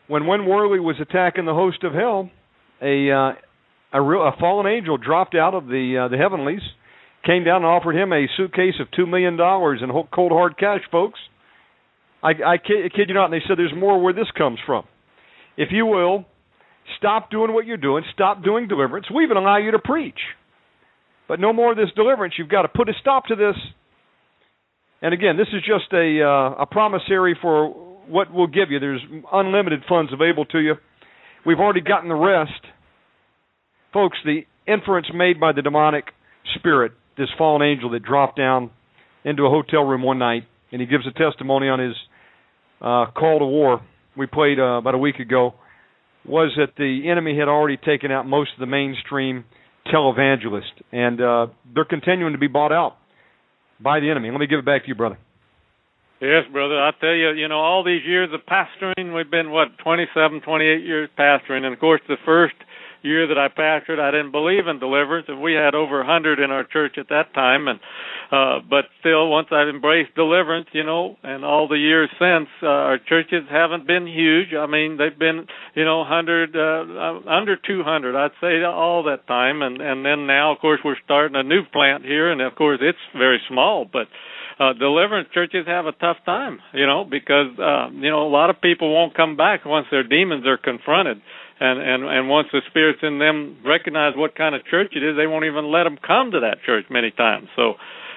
[0.08, 2.30] When Win Worley was attacking the host of hell,
[2.82, 3.32] a uh,
[3.92, 6.62] a real a fallen angel dropped out of the uh, the heavenlies,
[7.24, 10.80] came down and offered him a suitcase of two million dollars in cold hard cash,
[10.90, 11.20] folks.
[12.22, 14.84] I, I kid, kid you not, and they said there's more where this comes from.
[15.58, 16.24] If you will,
[16.98, 18.04] Stop doing what you're doing.
[18.12, 19.06] Stop doing deliverance.
[19.14, 20.18] We even allow you to preach.
[21.26, 22.34] But no more of this deliverance.
[22.38, 23.56] You've got to put a stop to this.
[25.00, 27.68] And again, this is just a uh, a promissory for
[28.06, 28.78] what we'll give you.
[28.78, 29.00] There's
[29.32, 30.74] unlimited funds available to you.
[31.46, 32.52] We've already gotten the rest.
[33.92, 36.04] Folks, the inference made by the demonic
[36.56, 38.70] spirit, this fallen angel that dropped down
[39.24, 41.94] into a hotel room one night, and he gives a testimony on his
[42.80, 43.80] uh, call to war.
[44.16, 45.54] We played uh, about a week ago
[46.26, 49.44] was that the enemy had already taken out most of the mainstream
[49.92, 52.96] televangelists, and uh, they're continuing to be bought out
[53.80, 54.30] by the enemy.
[54.30, 55.18] Let me give it back to you, brother.
[56.20, 56.80] Yes, brother.
[56.80, 60.84] I tell you, you know, all these years of pastoring, we've been what, 27, 28
[60.84, 62.54] years pastoring, and of course, the first
[63.04, 66.40] year that I pastored, I didn't believe in deliverance, and we had over a hundred
[66.40, 67.68] in our church at that time.
[67.68, 67.78] And
[68.32, 72.66] uh, but still, once I embraced deliverance, you know, and all the years since, uh,
[72.66, 74.54] our churches haven't been huge.
[74.58, 79.26] I mean, they've been, you know, hundred uh, under two hundred, I'd say, all that
[79.26, 79.62] time.
[79.62, 82.80] And and then now, of course, we're starting a new plant here, and of course,
[82.82, 84.08] it's very small, but
[84.58, 88.50] uh, deliverance churches have a tough time, you know, because uh, you know a lot
[88.50, 91.20] of people won't come back once their demons are confronted
[91.64, 95.16] and and and once the spirits in them recognize what kind of church it is,
[95.16, 97.48] they won't even let them come to that church many times.
[97.56, 97.74] So,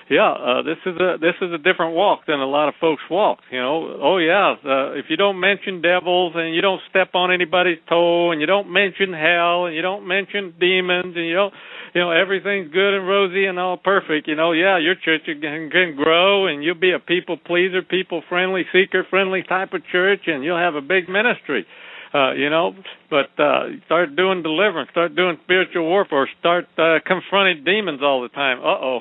[0.10, 3.04] yeah, uh, this is a this is a different walk than a lot of folks
[3.10, 3.40] walk.
[3.52, 7.32] You know, oh yeah, uh, if you don't mention devils and you don't step on
[7.32, 11.54] anybody's toe and you don't mention hell and you don't mention demons and you don't,
[11.96, 14.28] you know, everything's good and rosy and all perfect.
[14.28, 18.24] You know, yeah, your church can, can grow and you'll be a people pleaser, people
[18.28, 21.66] friendly, seeker friendly type of church and you'll have a big ministry
[22.14, 22.74] uh, you know.
[23.10, 28.30] But uh, start doing deliverance, start doing spiritual warfare, start uh, confronting demons all the
[28.30, 28.60] time.
[28.60, 29.00] Uh oh,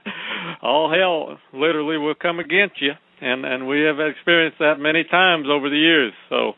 [0.62, 5.46] all hell literally will come against you, and and we have experienced that many times
[5.50, 6.12] over the years.
[6.28, 6.52] So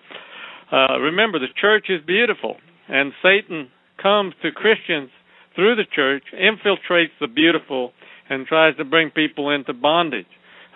[0.72, 2.56] uh, remember, the church is beautiful,
[2.88, 3.68] and Satan
[4.02, 5.10] comes to Christians
[5.54, 7.92] through the church, infiltrates the beautiful,
[8.28, 10.26] and tries to bring people into bondage.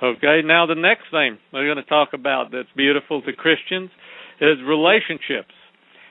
[0.03, 3.91] Okay, now the next thing we're going to talk about that's beautiful to Christians
[4.41, 5.53] is relationships.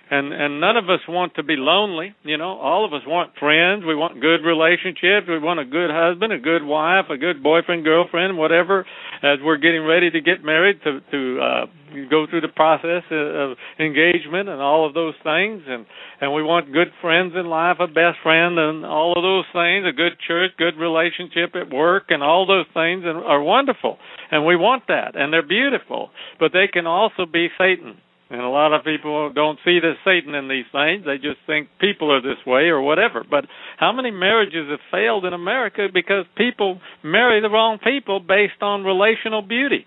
[0.08, 2.60] And and none of us want to be lonely, you know.
[2.60, 3.84] All of us want friends.
[3.86, 5.26] We want good relationships.
[5.28, 8.86] We want a good husband, a good wife, a good boyfriend, girlfriend, whatever.
[9.24, 11.66] As we're getting ready to get married, to to uh,
[12.12, 15.88] go through the process of engagement and all of those things, and
[16.22, 19.90] and we want good friends in life, a best friend, and all of those things.
[19.90, 23.98] A good church, good relationship at work, and all those things are wonderful,
[24.30, 26.12] and we want that, and they're beautiful.
[26.40, 27.98] But they can also be Satan
[28.30, 31.06] and a lot of people don't see the Satan in these things.
[31.06, 33.24] They just think people are this way or whatever.
[33.30, 33.46] But
[33.78, 38.84] how many marriages have failed in America because people marry the wrong people based on
[38.84, 39.86] relational beauty?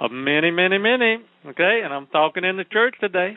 [0.00, 1.18] Uh, many, many, many.
[1.46, 3.36] Okay, and I'm talking in the church today.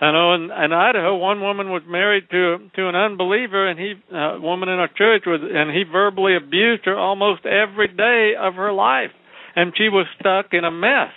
[0.00, 3.94] I know in, in Idaho, one woman was married to to an unbeliever, and he,
[4.12, 8.32] a uh, woman in our church was, and he verbally abused her almost every day
[8.38, 9.10] of her life,
[9.56, 11.12] and she was stuck in a mess.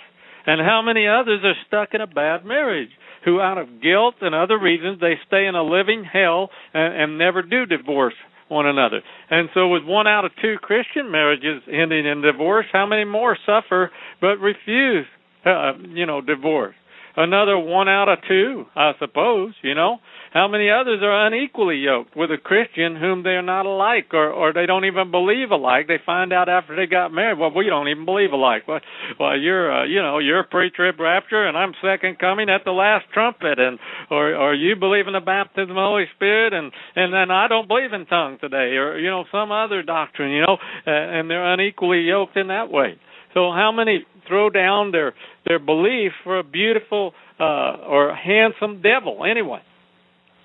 [0.45, 2.89] And how many others are stuck in a bad marriage
[3.25, 7.17] who, out of guilt and other reasons, they stay in a living hell and, and
[7.17, 8.15] never do divorce
[8.49, 9.01] one another.
[9.29, 13.37] And so, with one out of two Christian marriages ending in divorce, how many more
[13.45, 15.05] suffer but refuse,
[15.45, 16.75] uh, you know, divorce?
[17.15, 19.97] Another one out of two, I suppose, you know.
[20.33, 24.51] How many others are unequally yoked with a Christian whom they're not alike or or
[24.51, 25.85] they don't even believe alike?
[25.87, 28.67] They find out after they got married, well, we don't even believe alike.
[28.67, 28.79] Well,
[29.19, 33.05] well, you're uh, you know, you're pre-trib rapture and I'm second coming at the last
[33.13, 33.77] trumpet and
[34.09, 37.47] or or you believe in the baptism of the Holy Spirit and and then I
[37.47, 41.29] don't believe in tongues today or you know, some other doctrine, you know, uh, and
[41.29, 42.97] they're unequally yoked in that way.
[43.33, 45.13] So how many throw down their
[45.45, 49.61] their belief for a beautiful uh, or handsome devil anyway,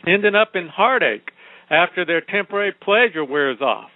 [0.07, 1.31] ending up in heartache
[1.71, 3.91] after their temporary pleasure wears off.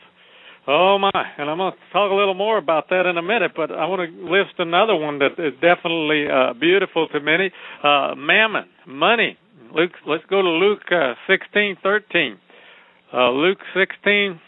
[0.67, 1.11] Oh my!
[1.39, 3.87] And I'm going to talk a little more about that in a minute, but I
[3.87, 7.51] want to list another one that is definitely uh, beautiful to many:
[7.83, 9.37] uh, mammon, money.
[9.75, 12.37] Luke, let's go to Luke uh, 16:13.
[13.13, 14.41] Uh, Luke 16,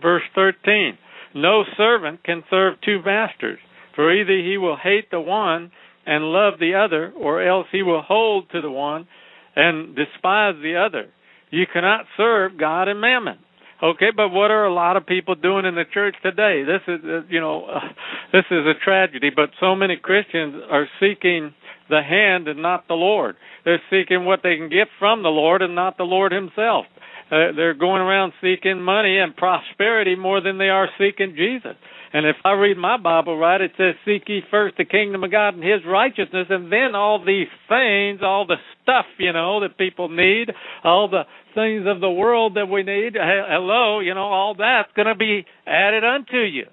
[0.00, 0.96] verse 13.
[1.34, 3.58] No servant can serve two masters,
[3.98, 5.72] for either he will hate the one
[6.06, 9.08] and love the other, or else he will hold to the one
[9.56, 11.08] and despise the other.
[11.50, 13.40] You cannot serve God and mammon.
[13.82, 16.62] Okay, but what are a lot of people doing in the church today?
[16.62, 17.80] This is, uh, you know, uh,
[18.32, 19.30] this is a tragedy.
[19.34, 21.52] But so many Christians are seeking
[21.90, 23.34] the hand and not the Lord.
[23.64, 26.86] They're seeking what they can get from the Lord and not the Lord Himself.
[27.32, 31.74] Uh, they're going around seeking money and prosperity more than they are seeking Jesus.
[32.12, 35.30] And if I read my Bible right, it says, Seek ye first the kingdom of
[35.30, 39.76] God and his righteousness, and then all these things, all the stuff, you know, that
[39.76, 40.50] people need,
[40.84, 45.08] all the things of the world that we need, hello, you know, all that's going
[45.08, 46.66] to be added unto you.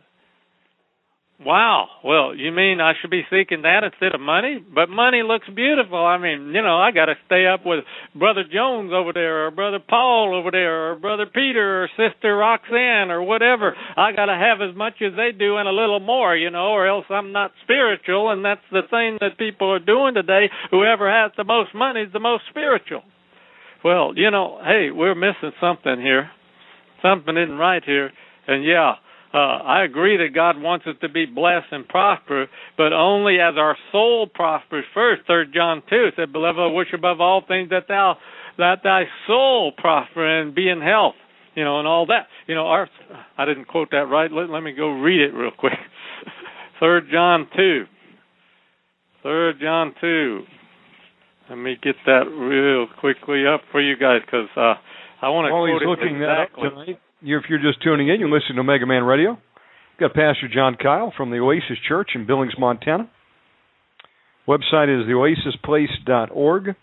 [1.43, 1.87] Wow.
[2.03, 4.63] Well, you mean I should be seeking that instead of money?
[4.73, 5.99] But money looks beautiful.
[5.99, 7.83] I mean, you know, I got to stay up with
[8.15, 13.11] Brother Jones over there, or Brother Paul over there, or Brother Peter, or Sister Roxanne,
[13.11, 13.75] or whatever.
[13.97, 16.71] I got to have as much as they do and a little more, you know,
[16.71, 18.31] or else I'm not spiritual.
[18.31, 20.49] And that's the thing that people are doing today.
[20.71, 23.01] Whoever has the most money is the most spiritual.
[23.83, 26.31] Well, you know, hey, we're missing something here.
[27.01, 28.11] Something isn't right here.
[28.47, 28.93] And yeah,
[29.35, 33.55] uh, I agree that God wants us to be blessed and prosper, but only as
[33.57, 35.23] our soul prospers first.
[35.27, 38.15] Third John two said, "Beloved, I wish above all things that thou
[38.57, 41.15] that thy soul prosper and be in health."
[41.53, 42.27] You know, and all that.
[42.47, 42.89] You know, our
[43.37, 44.31] I didn't quote that right.
[44.31, 45.73] Let, let me go read it real quick.
[46.79, 47.85] Third John two.
[49.21, 50.43] Third John two.
[51.49, 54.75] Let me get that real quickly up for you guys because uh,
[55.21, 56.63] I want to While quote he's it looking exactly.
[56.63, 59.31] that up tonight, you, if you're just tuning in, you listen to Omega Man Radio.
[59.31, 63.09] We've got Pastor John Kyle from the Oasis Church in Billings, Montana.
[64.47, 66.75] Website is theoasisplace.org,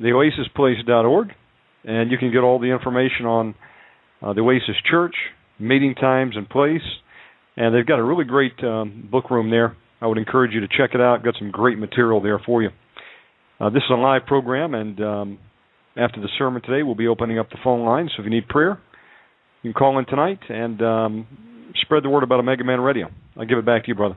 [0.00, 1.28] theoasisplace.org,
[1.84, 3.54] and you can get all the information on
[4.22, 5.14] uh, the Oasis Church,
[5.58, 6.80] meeting times and place,
[7.56, 9.76] and they've got a really great um, book room there.
[10.00, 11.22] I would encourage you to check it out.
[11.22, 12.70] Got some great material there for you.
[13.60, 15.38] Uh, this is a live program, and um,
[15.98, 18.10] after the sermon today, we'll be opening up the phone lines.
[18.16, 18.80] So if you need prayer,
[19.62, 21.26] you can call in tonight and um,
[21.82, 23.08] spread the word about Omega Man Radio.
[23.36, 24.16] I'll give it back to you, brother.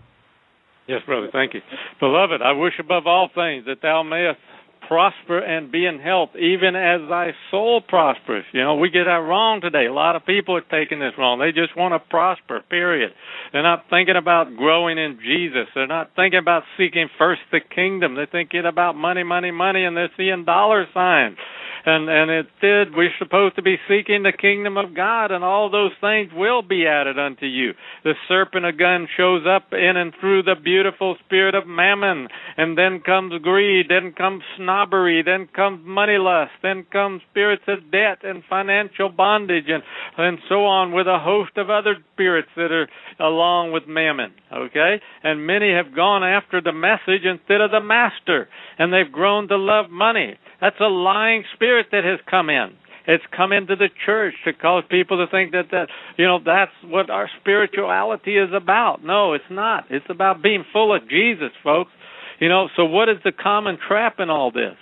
[0.88, 1.30] Yes, brother.
[1.32, 1.62] Thank you.
[2.00, 4.40] Beloved, I wish above all things that thou mayest
[4.88, 8.44] prosper and be in health, even as thy soul prospers.
[8.52, 9.86] You know, we get that wrong today.
[9.86, 11.40] A lot of people are taking this wrong.
[11.40, 13.12] They just want to prosper, period.
[13.54, 15.68] They're not thinking about growing in Jesus.
[15.74, 18.16] They're not thinking about seeking first the kingdom.
[18.16, 21.38] They're thinking about money, money, money, and they're seeing dollar signs
[21.86, 25.70] and and it did we're supposed to be seeking the kingdom of god and all
[25.70, 27.74] those things will be added unto you.
[28.04, 32.28] The serpent again shows up in and through the beautiful spirit of mammon.
[32.58, 37.92] And then comes greed then comes snobbery then comes money lust then comes spirits of
[37.92, 39.84] debt and financial bondage and
[40.18, 42.88] and so on with a host of other spirits that are
[43.20, 45.02] along with mammon okay?
[45.24, 49.58] And many have gone after the message instead of the master and they've grown to
[49.58, 52.70] love money that's a lying spirit that has come in.
[53.08, 56.72] It's come into the church to cause people to think that that you know that's
[56.86, 59.04] what our spirituality is about.
[59.04, 59.86] No, it's not.
[59.90, 61.92] It's about being full of Jesus, folks.
[62.40, 64.76] You know, so what is the common trap in all this?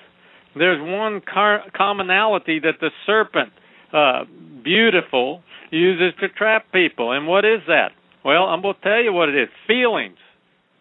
[0.55, 3.51] There's one car- commonality that the serpent,
[3.93, 4.25] uh,
[4.63, 7.11] beautiful, uses to trap people.
[7.11, 7.91] And what is that?
[8.25, 10.17] Well, I'm going to tell you what it is feelings.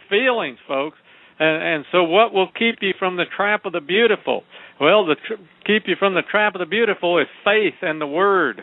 [0.09, 0.97] Feelings, folks.
[1.39, 4.43] And, and so, what will keep you from the trap of the beautiful?
[4.81, 8.07] Well, to tr- keep you from the trap of the beautiful is faith and the
[8.07, 8.63] Word,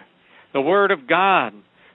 [0.54, 1.54] the Word of God.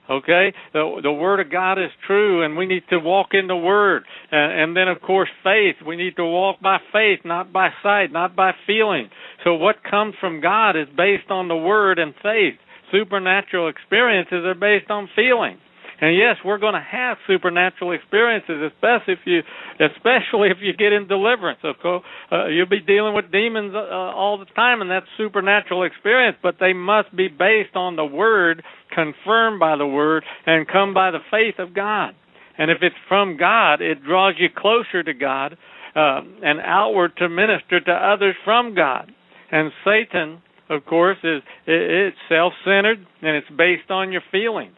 [0.09, 3.55] Okay, the the Word of God is true, and we need to walk in the
[3.55, 4.03] Word.
[4.31, 5.75] And, and then, of course, faith.
[5.85, 9.09] We need to walk by faith, not by sight, not by feeling.
[9.43, 12.55] So, what comes from God is based on the Word and faith.
[12.91, 15.57] Supernatural experiences are based on feeling.
[16.01, 19.41] And yes, we're going to have supernatural experiences, especially if you,
[19.79, 21.59] especially if you get in deliverance.
[21.63, 26.37] Okay, uh, you'll be dealing with demons uh, all the time, and that's supernatural experience.
[26.41, 31.11] But they must be based on the Word, confirmed by the Word, and come by
[31.11, 32.15] the faith of God.
[32.57, 35.55] And if it's from God, it draws you closer to God
[35.95, 39.11] uh, and outward to minister to others from God.
[39.51, 44.75] And Satan, of course, is it's self-centered and it's based on your feelings.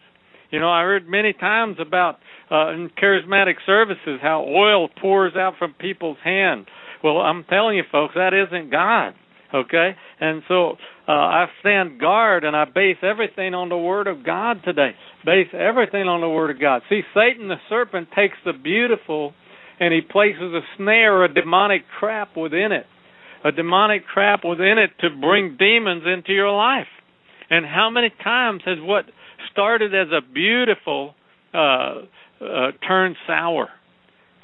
[0.54, 2.18] You know, I heard many times about
[2.52, 6.68] uh, in charismatic services how oil pours out from people's hands.
[7.04, 9.16] Well, I'm telling you, folks, that isn't God.
[9.52, 10.74] Okay, and so
[11.08, 14.92] uh, I stand guard and I base everything on the Word of God today.
[15.26, 16.84] Base everything on the Word of God.
[16.88, 19.34] See, Satan the serpent takes the beautiful
[19.80, 22.86] and he places a snare a demonic trap within it.
[23.44, 26.88] A demonic trap within it to bring demons into your life.
[27.50, 29.06] And how many times has what
[29.52, 31.16] started as a beautiful
[31.54, 31.58] uh,
[32.42, 33.70] uh, turned sour?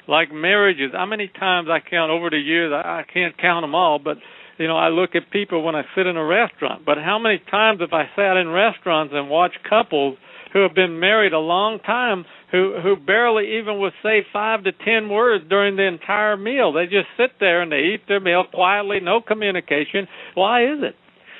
[0.08, 2.72] Like marriages, how many times I count over the years?
[2.72, 4.16] I, I can't count them all, but
[4.58, 6.84] you know, I look at people when I sit in a restaurant.
[6.84, 10.18] But how many times have I sat in restaurants and watched couples
[10.52, 14.72] who have been married a long time who who barely even will say five to
[14.72, 16.72] ten words during the entire meal.
[16.72, 20.08] They just sit there and they eat their meal quietly, no communication.
[20.34, 20.94] Why is it?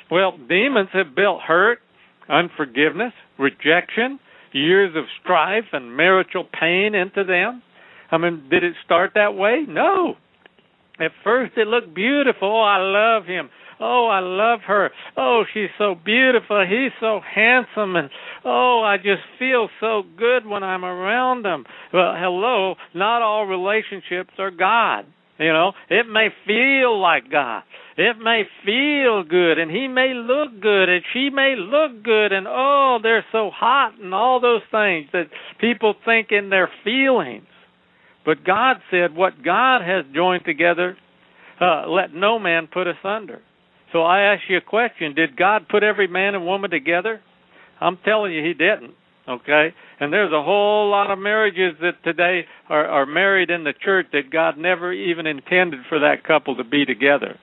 [0.09, 1.79] Well, demons have built hurt,
[2.29, 4.19] unforgiveness, rejection,
[4.53, 7.61] years of strife and marital pain into them.
[8.11, 9.63] I mean, did it start that way?
[9.67, 10.15] No.
[10.99, 12.47] At first it looked beautiful.
[12.47, 13.49] Oh, I love him.
[13.79, 14.91] Oh, I love her.
[15.17, 16.63] Oh, she's so beautiful.
[16.69, 17.95] He's so handsome.
[17.95, 18.11] And
[18.45, 21.65] oh, I just feel so good when I'm around him.
[21.91, 25.05] Well, hello, not all relationships are God.
[25.41, 27.63] You know, it may feel like God.
[27.97, 32.45] It may feel good, and he may look good, and she may look good, and
[32.47, 35.29] oh, they're so hot, and all those things that
[35.59, 37.47] people think in their feelings.
[38.23, 40.95] But God said, What God has joined together,
[41.59, 43.41] uh, let no man put asunder.
[43.91, 47.19] So I ask you a question Did God put every man and woman together?
[47.79, 48.93] I'm telling you, He didn't.
[49.27, 49.73] Okay?
[49.99, 54.07] And there's a whole lot of marriages that today are, are married in the church
[54.13, 57.39] that God never even intended for that couple to be together.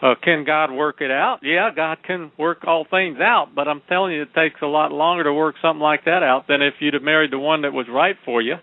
[0.00, 1.38] Uh, can God work it out?
[1.42, 4.92] Yeah, God can work all things out, but I'm telling you, it takes a lot
[4.92, 7.72] longer to work something like that out than if you'd have married the one that
[7.72, 8.56] was right for you.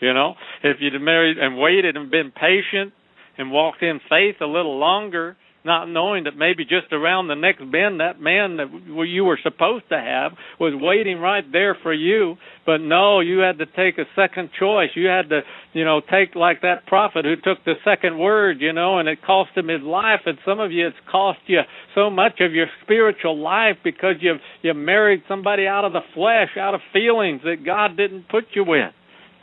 [0.00, 0.34] You know,
[0.64, 2.94] if you'd have married and waited and been patient
[3.36, 7.60] and walked in faith a little longer, not knowing that maybe just around the next
[7.70, 12.36] bend that man that you were supposed to have was waiting right there for you.
[12.64, 14.90] But no you had to take a second choice.
[14.94, 15.40] You had to
[15.72, 19.18] you know take like that prophet who took the second word you know and it
[19.22, 20.20] cost him his life.
[20.26, 21.60] And some of you it's cost you
[21.94, 26.56] so much of your spiritual life because you you married somebody out of the flesh
[26.58, 28.92] out of feelings that God didn't put you with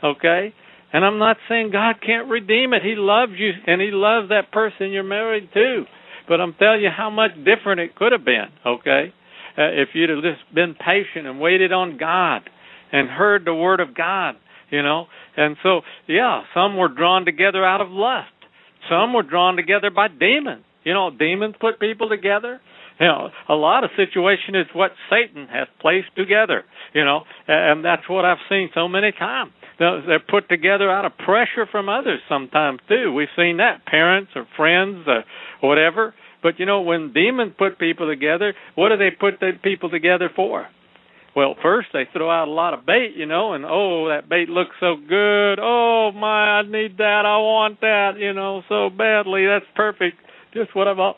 [0.02, 0.54] okay?
[0.92, 2.82] And I'm not saying God can't redeem it.
[2.82, 5.84] He loves you and he loves that person you're married to
[6.28, 9.12] but I'm telling you how much different it could have been, okay?
[9.56, 12.42] Uh, if you'd have just been patient and waited on God
[12.92, 14.36] and heard the word of God,
[14.70, 15.06] you know.
[15.36, 18.28] And so, yeah, some were drawn together out of lust.
[18.88, 20.64] Some were drawn together by demons.
[20.84, 22.60] You know, demons put people together.
[23.00, 26.64] You know, a lot of situation is what Satan has placed together.
[26.94, 29.52] You know, and that's what I've seen so many times.
[29.78, 33.12] They're put together out of pressure from others sometimes too.
[33.12, 35.24] We've seen that parents or friends or
[35.60, 36.14] whatever.
[36.42, 40.30] But you know, when demons put people together, what do they put the people together
[40.34, 40.66] for?
[41.36, 44.48] Well, first they throw out a lot of bait, you know, and oh, that bait
[44.48, 45.60] looks so good.
[45.60, 47.22] Oh my, I need that.
[47.26, 49.46] I want that, you know, so badly.
[49.46, 50.16] That's perfect.
[50.52, 51.14] Just what I've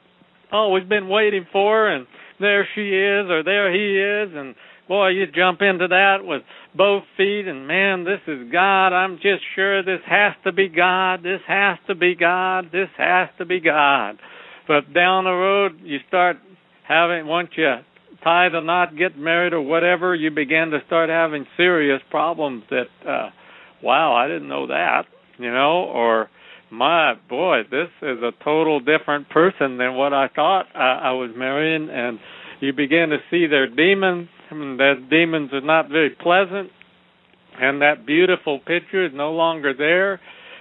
[0.52, 1.88] always been waiting for.
[1.88, 2.06] And
[2.38, 4.54] there she is, or there he is, and
[4.91, 6.43] boy, you jump into that with
[6.76, 8.88] both feet, and man, this is God.
[8.88, 11.22] I'm just sure this has to be God.
[11.22, 12.70] This has to be God.
[12.72, 14.18] This has to be God.
[14.66, 16.38] But down the road, you start
[16.88, 17.72] having once you
[18.24, 22.64] tie the knot, get married, or whatever, you begin to start having serious problems.
[22.70, 23.30] That uh,
[23.84, 25.03] wow, I didn't know that,
[25.38, 26.28] you know, or
[26.72, 31.30] my boy, this is a total different person than what I thought I, I was
[31.36, 32.18] marrying, and
[32.59, 36.70] you begin to see their demons and that demons are not very pleasant,
[37.61, 40.20] and that beautiful picture is no longer there.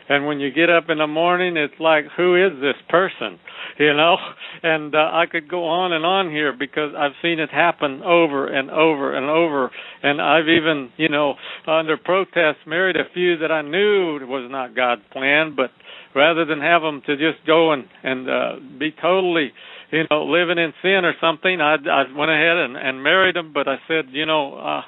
[0.10, 3.40] And when you get up in the morning, it's like, who is this person?
[3.78, 4.18] You know?
[4.62, 8.46] And uh, I could go on and on here because I've seen it happen over
[8.46, 9.72] and over and over.
[10.04, 11.36] And I've even, you know,
[11.66, 15.70] under protest, married a few that I knew was not God's plan, but
[16.14, 19.54] rather than have them to just go and and uh, be totally
[19.92, 23.54] you know, living in sin or something, I I went ahead and and married him.
[23.54, 24.82] But I said, you know, uh,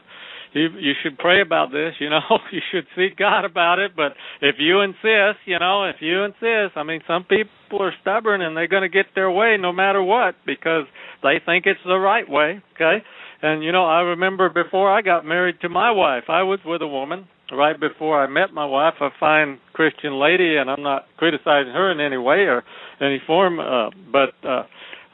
[0.53, 1.93] you you should pray about this.
[1.99, 2.21] You know,
[2.51, 3.91] you should seek God about it.
[3.95, 8.41] But if you insist, you know, if you insist, I mean, some people are stubborn
[8.41, 10.85] and they're going to get their way no matter what because
[11.23, 12.61] they think it's the right way.
[12.75, 13.03] Okay,
[13.41, 16.81] and you know, I remember before I got married to my wife, I was with
[16.81, 21.05] a woman right before I met my wife, a fine Christian lady, and I'm not
[21.17, 22.63] criticizing her in any way or
[23.01, 24.63] any form, uh, but uh,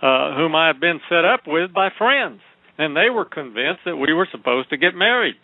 [0.02, 2.41] uh, whom I had been set up with by friends,
[2.78, 5.36] and they were convinced that we were supposed to get married.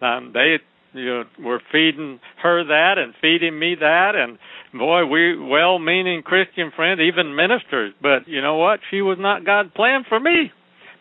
[0.00, 0.58] Um, they
[0.92, 4.38] you know, were feeding her that and feeding me that, and
[4.78, 8.80] boy, we well-meaning Christian friends, even ministers, but you know what?
[8.90, 10.50] She was not God's plan for me.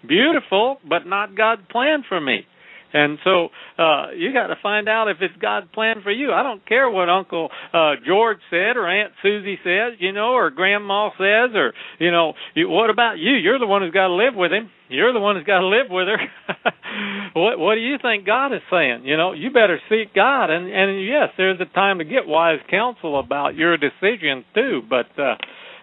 [0.07, 2.45] Beautiful, but not God's plan for me.
[2.93, 6.31] And so uh you got to find out if it's God's plan for you.
[6.31, 10.49] I don't care what Uncle uh George said or Aunt Susie says, you know, or
[10.49, 13.33] Grandma says, or you know, you, what about you?
[13.33, 14.69] You're the one who's got to live with him.
[14.89, 16.17] You're the one who's got to live with her.
[17.33, 19.05] what what do you think God is saying?
[19.05, 20.49] You know, you better seek God.
[20.49, 24.81] And and yes, there's a time to get wise counsel about your decisions too.
[24.89, 25.35] But uh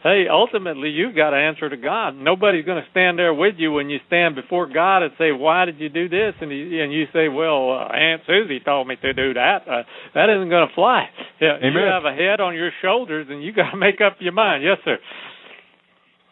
[0.03, 2.15] hey, ultimately you've got to answer to God.
[2.17, 5.65] Nobody's going to stand there with you when you stand before God and say, "Why
[5.65, 8.97] did you do this?" and you, and you say, "Well, uh, Aunt Susie told me
[8.97, 9.83] to do that." Uh,
[10.15, 11.09] that isn't going to fly.
[11.41, 11.73] Yeah, Amen.
[11.73, 14.63] you have a head on your shoulders, and you got to make up your mind.
[14.65, 14.99] Yes, sir.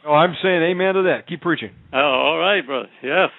[0.07, 1.27] Oh, I'm saying amen to that.
[1.29, 1.71] Keep preaching.
[1.93, 2.89] Oh, all right, brother.
[3.03, 3.31] Yes.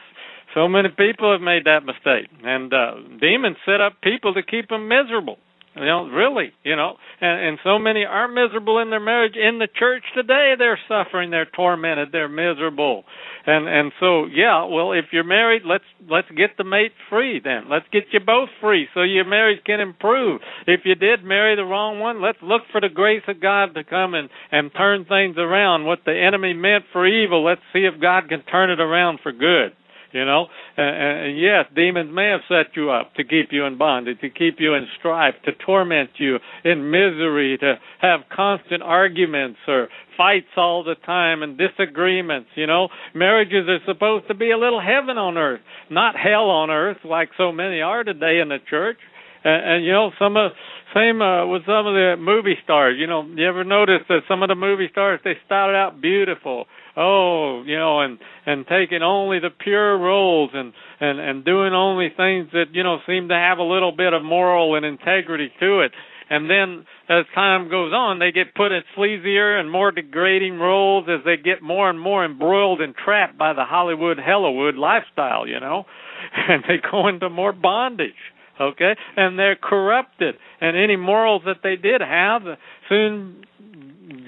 [0.56, 4.70] So many people have made that mistake, and uh, demons set up people to keep
[4.70, 5.38] them miserable.
[5.76, 9.36] You know, really, you know, and, and so many are miserable in their marriage.
[9.36, 13.04] In the church today, they're suffering, they're tormented, they're miserable,
[13.46, 14.64] and and so yeah.
[14.64, 17.42] Well, if you're married, let's let's get the mate free.
[17.44, 20.40] Then let's get you both free, so your marriage can improve.
[20.66, 23.84] If you did marry the wrong one, let's look for the grace of God to
[23.84, 25.84] come and and turn things around.
[25.84, 29.34] What the enemy meant for evil, let's see if God can turn it around for
[29.34, 29.74] good
[30.16, 30.48] you know?
[30.78, 30.96] And,
[31.28, 34.56] and yes demons may have set you up to keep you in bondage to keep
[34.60, 40.84] you in strife to torment you in misery to have constant arguments or fights all
[40.84, 42.88] the time and disagreements you know?
[43.14, 45.62] Marriages are supposed to be a little heaven on earth
[45.92, 48.98] not hell on earth like so many are today in the church.
[49.44, 50.52] And, and you know some of
[50.96, 53.24] same uh, with some of the movie stars you know?
[53.36, 56.66] You ever notice that some of the movie stars they started out beautiful
[56.98, 62.10] oh, you know, and and taking only the pure roles and and and doing only
[62.16, 65.82] things that you know seem to have a little bit of moral and integrity to
[65.82, 65.92] it.
[66.28, 71.06] And then as time goes on, they get put in sleazier and more degrading roles
[71.08, 75.60] as they get more and more embroiled and trapped by the Hollywood Hollywood lifestyle, you
[75.60, 75.86] know,
[76.50, 78.14] and they go into more bondage
[78.60, 78.96] okay?
[79.18, 80.36] And they're corrupted.
[80.62, 82.42] And any morals that they did have
[82.90, 83.44] soon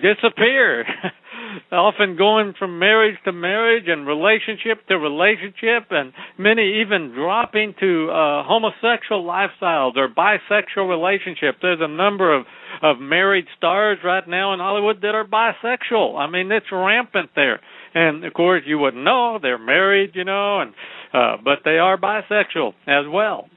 [0.01, 0.85] disappear
[1.71, 8.09] often going from marriage to marriage and relationship to relationship, and many even dropping to
[8.09, 11.59] uh, homosexual lifestyles or bisexual relationships.
[11.61, 12.45] There's a number of
[12.81, 16.17] of married stars right now in Hollywood that are bisexual.
[16.19, 17.59] I mean, it's rampant there.
[17.93, 20.73] And of course, you wouldn't know they're married, you know, and
[21.13, 23.49] uh, but they are bisexual as well.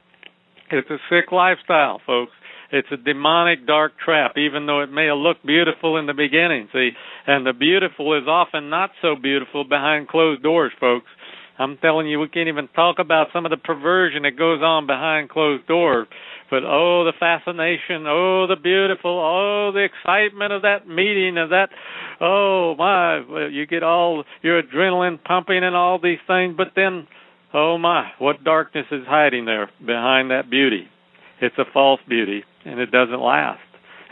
[0.70, 2.32] It's a sick lifestyle, folks.
[2.72, 6.68] It's a demonic dark trap, even though it may look beautiful in the beginning.
[6.72, 6.90] See,
[7.26, 11.06] and the beautiful is often not so beautiful behind closed doors, folks.
[11.58, 14.86] I'm telling you, we can't even talk about some of the perversion that goes on
[14.86, 16.08] behind closed doors.
[16.48, 21.68] But oh, the fascination, oh, the beautiful, oh, the excitement of that meeting, of that,
[22.20, 26.54] oh my, you get all your adrenaline pumping and all these things.
[26.56, 27.06] But then,
[27.52, 30.88] oh my, what darkness is hiding there behind that beauty?
[31.42, 33.60] It's a false beauty, and it doesn't last.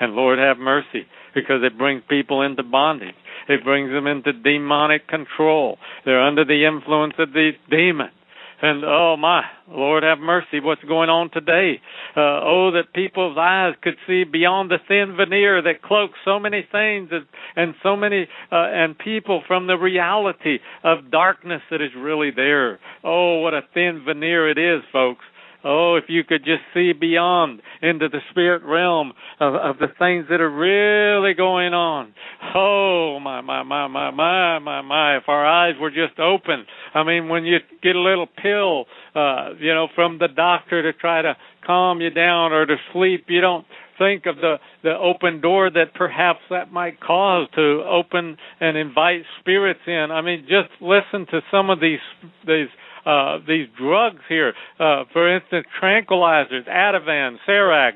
[0.01, 3.15] And Lord have mercy, because it brings people into bondage.
[3.49, 5.79] It brings them into demonic control.
[6.05, 8.13] They're under the influence of these demons.
[8.61, 11.81] And oh my, Lord have mercy, what's going on today?
[12.17, 16.67] Uh, oh, that people's eyes could see beyond the thin veneer that cloaks so many
[16.73, 17.25] things and,
[17.55, 22.81] and so many uh, and people from the reality of darkness that is really there.
[23.05, 25.25] Oh, what a thin veneer it is, folks.
[25.65, 30.27] Oh, if you could just see beyond into the spirit realm of, of the things
[30.31, 32.15] that are really going on.
[32.55, 35.17] Oh, my, my, my, my, my, my, my.
[35.17, 36.65] If our eyes were just open.
[36.95, 40.97] I mean, when you get a little pill, uh, you know, from the doctor to
[40.97, 41.37] try to
[41.67, 43.67] calm you down or to sleep, you don't
[43.99, 49.23] think of the the open door that perhaps that might cause to open and invite
[49.41, 50.09] spirits in.
[50.13, 51.99] I mean, just listen to some of these
[52.47, 52.69] these
[53.09, 54.53] uh, these drugs here.
[54.79, 57.93] Uh, for instance, tranquilizers, Ativan, Serax,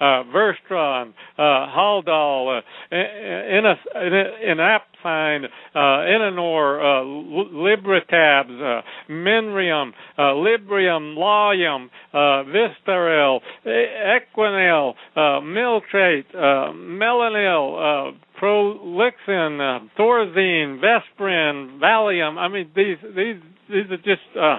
[0.00, 2.96] uh, Versatron, uh, Haldol, uh,
[4.50, 5.44] Enapthine,
[5.74, 7.04] uh, Enanor, uh,
[7.54, 19.60] Libritabs, uh, Menrium, uh, Librium, Lalium, uh, Vistaril, Equanil, uh, Miltrate, uh, Melanil, uh, Prolixin,
[19.60, 22.36] uh, Thorazine, Vesprin, Valium.
[22.36, 24.58] I mean, these these these are just uh,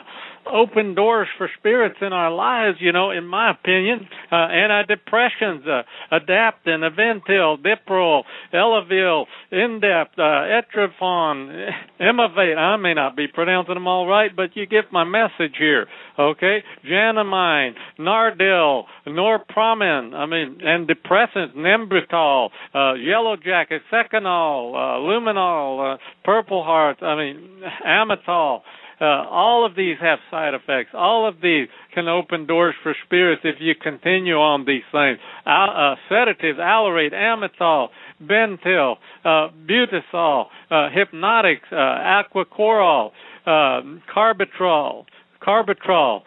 [0.51, 4.07] open doors for spirits in our lives, you know, in my opinion.
[4.31, 11.69] Uh, antidepressants, uh, Adaptin, Aventyl, Diprol, Elavil, Indept, uh, Etrafon,
[12.01, 12.57] Emavate.
[12.57, 15.87] I may not be pronouncing them all right, but you get my message here,
[16.19, 16.63] okay?
[16.85, 25.97] Janimine, Nardil, Norpramin, I mean, and depressants, Nembutal, uh, Yellow Jacket, Seconal, uh, Luminal, uh,
[26.23, 28.61] Purple Heart, I mean, Amatol.
[28.99, 30.89] Uh, all of these have side effects.
[30.93, 35.19] All of these can open doors for spirits if you continue on these things.
[35.45, 37.89] Uh, sedatives, Alurate, Amytal,
[38.23, 43.11] Bentil, uh, Butisol, uh, hypnotics, uh, Aquachloral,
[43.47, 45.05] Carbitrol,
[45.41, 46.21] Carbitrol,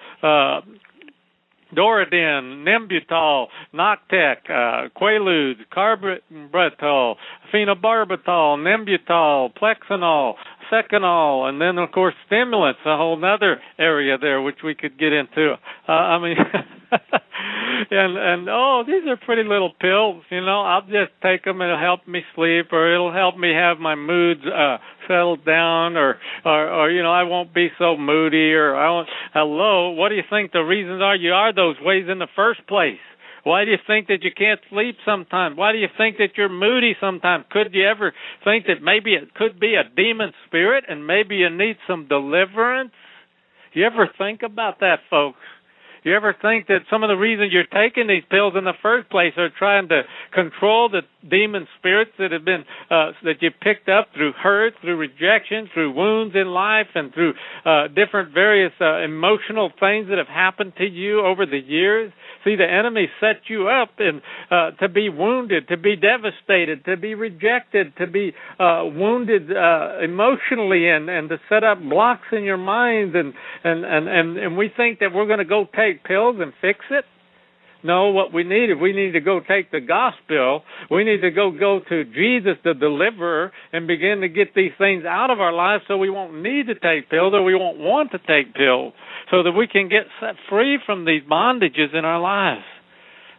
[1.75, 7.17] Doriden, Nembutal, Noctec, uh, Quaaludes, Carbitol,
[7.53, 10.35] Phenobarbital, Nembutal, Plexanol,
[10.71, 15.13] Seconal, and then of course stimulants, a whole other area there which we could get
[15.13, 15.55] into.
[15.89, 16.37] Uh, I mean,
[17.91, 20.23] and and oh, these are pretty little pills.
[20.31, 21.61] You know, I'll just take them.
[21.61, 26.19] It'll help me sleep, or it'll help me have my moods uh settled down, or
[26.45, 29.09] or or you know, I won't be so moody, or I won't.
[29.33, 31.17] Hello, what do you think the reasons are?
[31.17, 32.99] You are those ways in the first place.
[33.45, 35.57] Why do you think that you can't sleep sometimes?
[35.57, 37.45] Why do you think that you're moody sometimes?
[37.51, 38.13] Could you ever
[38.45, 42.93] think that maybe it could be a demon spirit and maybe you need some deliverance?
[43.73, 45.39] You ever think about that, folks?
[46.03, 49.11] You ever think that some of the reasons you're taking these pills in the first
[49.11, 53.89] place are trying to control the demon spirits that have been uh, that you picked
[53.89, 59.03] up through hurt, through rejection, through wounds in life, and through uh, different various uh,
[59.03, 62.13] emotional things that have happened to you over the years?
[62.45, 66.97] See, the enemy set you up and uh, to be wounded, to be devastated, to
[66.97, 72.45] be rejected, to be uh, wounded uh, emotionally, and and to set up blocks in
[72.45, 76.05] your mind, and and and and, and we think that we're going to go take
[76.05, 77.05] pills and fix it.
[77.83, 80.63] No, what we need is we need to go take the gospel.
[80.91, 85.05] We need to go go to Jesus, the deliverer, and begin to get these things
[85.05, 88.11] out of our lives so we won't need to take pills or we won't want
[88.13, 88.93] to take pills
[89.31, 92.65] so that we can get set free from these bondages in our lives.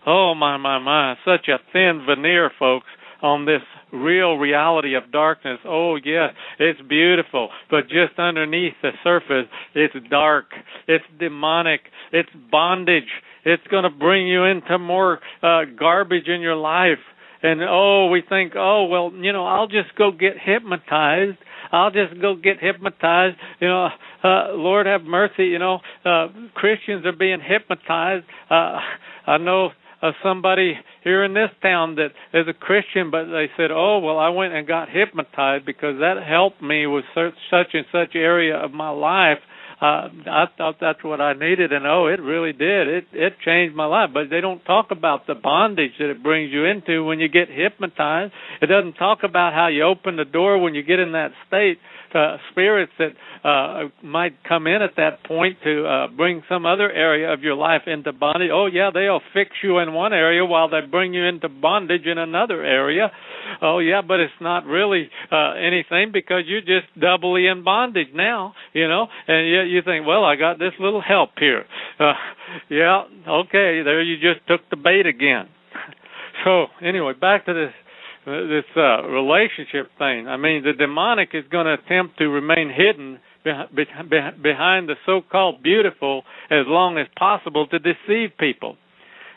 [0.05, 2.87] Oh my my my, such a thin veneer, folks,
[3.21, 3.61] on this
[3.93, 5.59] real reality of darkness.
[5.65, 10.45] Oh yes, it's beautiful, but just underneath the surface, it's dark.
[10.87, 11.81] It's demonic.
[12.11, 13.03] It's bondage
[13.45, 16.99] it's going to bring you into more uh, garbage in your life.
[17.43, 21.37] And oh, we think, oh, well, you know, I'll just go get hypnotized.
[21.71, 23.37] I'll just go get hypnotized.
[23.59, 23.89] You know,
[24.23, 25.45] uh, Lord have mercy.
[25.45, 28.25] You know, uh, Christians are being hypnotized.
[28.49, 28.79] Uh,
[29.25, 29.69] I know
[30.01, 30.73] uh, somebody
[31.03, 34.53] here in this town that is a Christian, but they said, "Oh, well, I went
[34.53, 38.89] and got hypnotized because that helped me with such, such and such area of my
[38.89, 39.39] life."
[39.81, 42.87] Uh, I thought that's what I needed, and oh, it really did.
[42.87, 44.11] It it changed my life.
[44.13, 47.49] But they don't talk about the bondage that it brings you into when you get
[47.49, 48.31] hypnotized.
[48.61, 51.79] It doesn't talk about how you open the door when you get in that state
[52.13, 53.11] uh, spirits that
[53.47, 57.55] uh, might come in at that point to uh, bring some other area of your
[57.55, 58.49] life into bondage.
[58.53, 62.17] Oh, yeah, they'll fix you in one area while they bring you into bondage in
[62.17, 63.11] another area.
[63.61, 68.53] Oh, yeah, but it's not really uh, anything because you're just doubly in bondage now,
[68.73, 71.65] you know, and yet you think, well, I got this little help here.
[71.99, 72.13] Uh,
[72.69, 75.47] yeah, okay, there you just took the bait again.
[76.43, 77.71] So, anyway, back to this
[78.25, 80.27] this uh, relationship thing.
[80.27, 86.23] I mean, the demonic is going to attempt to remain hidden behind the so-called beautiful
[86.51, 88.77] as long as possible to deceive people,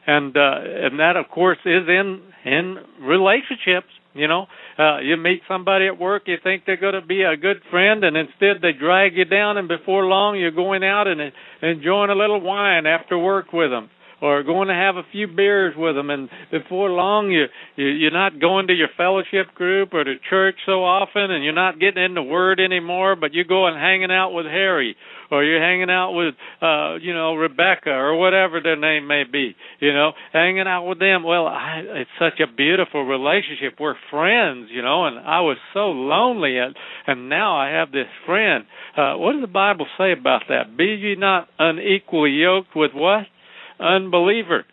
[0.06, 3.88] and uh, and that of course is in in relationships.
[4.12, 4.46] You know,
[4.78, 8.04] uh, you meet somebody at work, you think they're going to be a good friend,
[8.04, 11.32] and instead they drag you down, and before long you're going out and
[11.62, 13.88] enjoying a little wine after work with them
[14.24, 17.44] or going to have a few beers with them, and before long you,
[17.76, 21.52] you you're not going to your fellowship group or to church so often, and you're
[21.52, 24.96] not getting in the Word anymore, but you go and hanging out with Harry,
[25.30, 29.54] or you're hanging out with uh, you know Rebecca or whatever their name may be,
[29.80, 31.22] you know, hanging out with them.
[31.22, 33.74] Well, I, it's such a beautiful relationship.
[33.78, 36.74] We're friends, you know, and I was so lonely, and
[37.06, 38.64] and now I have this friend.
[38.96, 40.78] Uh, what does the Bible say about that?
[40.78, 43.26] Be ye not unequally yoked with what?
[43.80, 44.64] Unbelievers.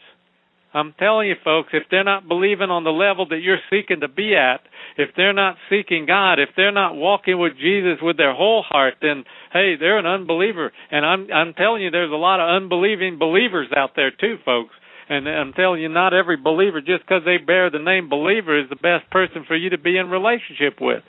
[0.73, 4.07] I'm telling you, folks, if they're not believing on the level that you're seeking to
[4.07, 4.61] be at,
[4.97, 8.95] if they're not seeking God, if they're not walking with Jesus with their whole heart,
[9.01, 10.71] then hey, they're an unbeliever.
[10.89, 14.73] And I'm I'm telling you, there's a lot of unbelieving believers out there too, folks.
[15.09, 18.69] And I'm telling you, not every believer, just because they bear the name believer, is
[18.69, 21.03] the best person for you to be in relationship with.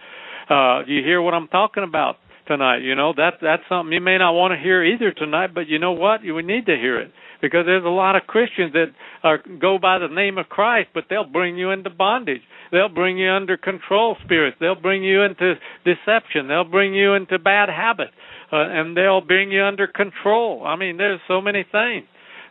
[0.51, 2.17] Uh, you hear what I'm talking about
[2.49, 2.79] tonight?
[2.79, 5.79] You know that that's something you may not want to hear either tonight, but you
[5.79, 6.25] know what?
[6.25, 7.13] You need to hear it
[7.43, 8.87] because there's a lot of Christians that
[9.23, 12.41] are, go by the name of Christ, but they'll bring you into bondage.
[12.71, 14.57] They'll bring you under control spirits.
[14.61, 16.49] They'll bring you into deception.
[16.49, 18.13] They'll bring you into bad habits,
[18.51, 20.65] uh, and they'll bring you under control.
[20.65, 22.07] I mean, there's so many things.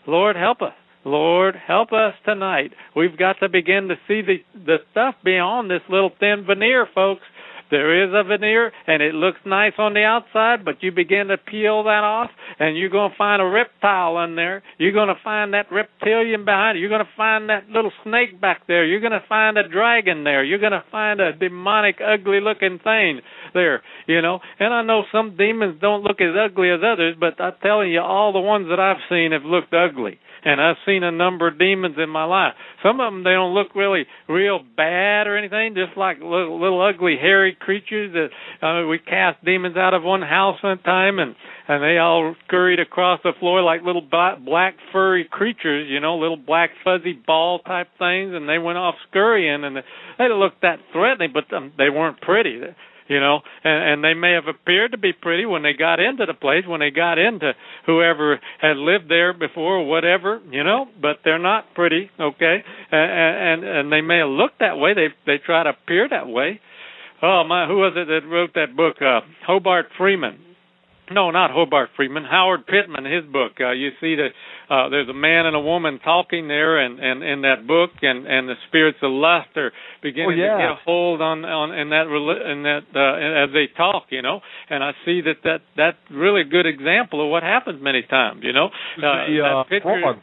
[0.05, 0.73] Lord, help us.
[1.03, 2.73] Lord, help us tonight.
[2.95, 7.23] We've got to begin to see the the stuff beyond this little thin veneer, folks.
[7.71, 11.37] There is a veneer and it looks nice on the outside, but you begin to
[11.37, 14.61] peel that off and you're going to find a reptile in there.
[14.77, 16.81] You're going to find that reptilian behind it.
[16.81, 18.85] You're going to find that little snake back there.
[18.85, 20.43] You're going to find a dragon there.
[20.43, 23.21] You're going to find a demonic, ugly looking thing
[23.53, 24.39] there, you know.
[24.59, 28.01] And I know some demons don't look as ugly as others, but I'm telling you,
[28.01, 31.59] all the ones that I've seen have looked ugly and I've seen a number of
[31.59, 32.53] demons in my life.
[32.83, 36.81] Some of them they don't look really real bad or anything, just like little, little
[36.81, 41.35] ugly hairy creatures that uh, we cast demons out of one house one time, and
[41.67, 46.37] and they all scurried across the floor like little black furry creatures, you know, little
[46.37, 49.77] black fuzzy ball type things, and they went off scurrying, and
[50.17, 52.61] they looked that threatening, but um, they weren't pretty
[53.07, 56.25] you know and and they may have appeared to be pretty when they got into
[56.25, 57.51] the place when they got into
[57.85, 62.57] whoever had lived there before or whatever you know but they're not pretty okay?
[62.91, 64.93] And and, and they may have looked that way.
[64.93, 66.59] They they try to appear that way.
[67.21, 68.97] Oh my who was it that wrote that book?
[69.01, 70.39] Uh hobart freeman
[71.13, 72.23] no, not Hobart Freeman.
[72.23, 73.53] Howard Pittman, his book.
[73.59, 74.29] Uh, you see that
[74.73, 78.25] uh, there's a man and a woman talking there, and and in that book, and
[78.25, 80.57] and the spirits of lust are beginning oh, yeah.
[80.57, 84.21] to get a hold on on in that in that uh, as they talk, you
[84.21, 84.41] know.
[84.69, 88.41] And I see that that that's really a good example of what happens many times,
[88.43, 88.67] you know.
[88.97, 90.17] Uh, the, uh, picture, frog.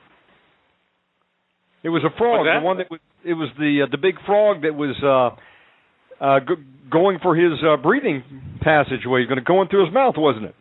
[1.82, 3.01] It was a frog, the one that was.
[3.24, 7.53] It was the uh, the big frog that was uh, uh, g- going for his
[7.62, 8.22] uh, breathing
[8.61, 10.55] passageway, going to go into his mouth, wasn't it?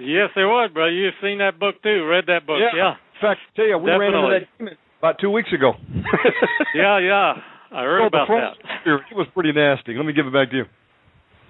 [0.00, 0.90] Yes, there was, brother.
[0.90, 2.58] You've seen that book too, read that book.
[2.60, 2.76] Yeah.
[2.76, 2.92] yeah.
[2.92, 4.06] In fact, I tell you, we Definitely.
[4.06, 5.72] ran into that demon about two weeks ago.
[6.74, 7.32] yeah, yeah.
[7.70, 8.54] I heard oh, about that.
[8.86, 9.94] It was pretty nasty.
[9.94, 10.64] Let me give it back to you.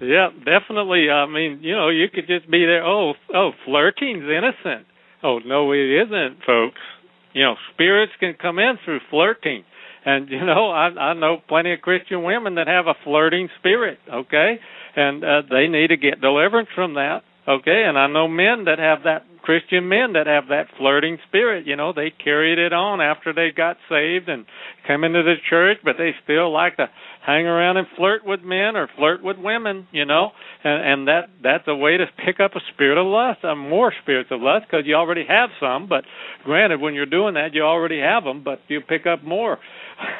[0.01, 1.09] Yeah, definitely.
[1.09, 2.83] I mean, you know, you could just be there.
[2.85, 4.87] Oh, oh, flirting's innocent.
[5.23, 6.79] Oh no, it isn't, folks.
[7.33, 9.63] You know, spirits can come in through flirting,
[10.05, 13.99] and you know, I I know plenty of Christian women that have a flirting spirit.
[14.11, 14.59] Okay,
[14.95, 17.21] and uh, they need to get deliverance from that.
[17.49, 21.65] Okay, and I know men that have that Christian men that have that flirting spirit,
[21.65, 24.45] you know, they carried it on after they got saved and
[24.85, 26.87] come into the church, but they still like to
[27.25, 30.29] hang around and flirt with men or flirt with women, you know,
[30.63, 33.91] and and that that's a way to pick up a spirit of lust, uh, more
[34.03, 35.89] spirits of lust, because you already have some.
[35.89, 36.03] But
[36.43, 39.57] granted, when you're doing that, you already have them, but you pick up more.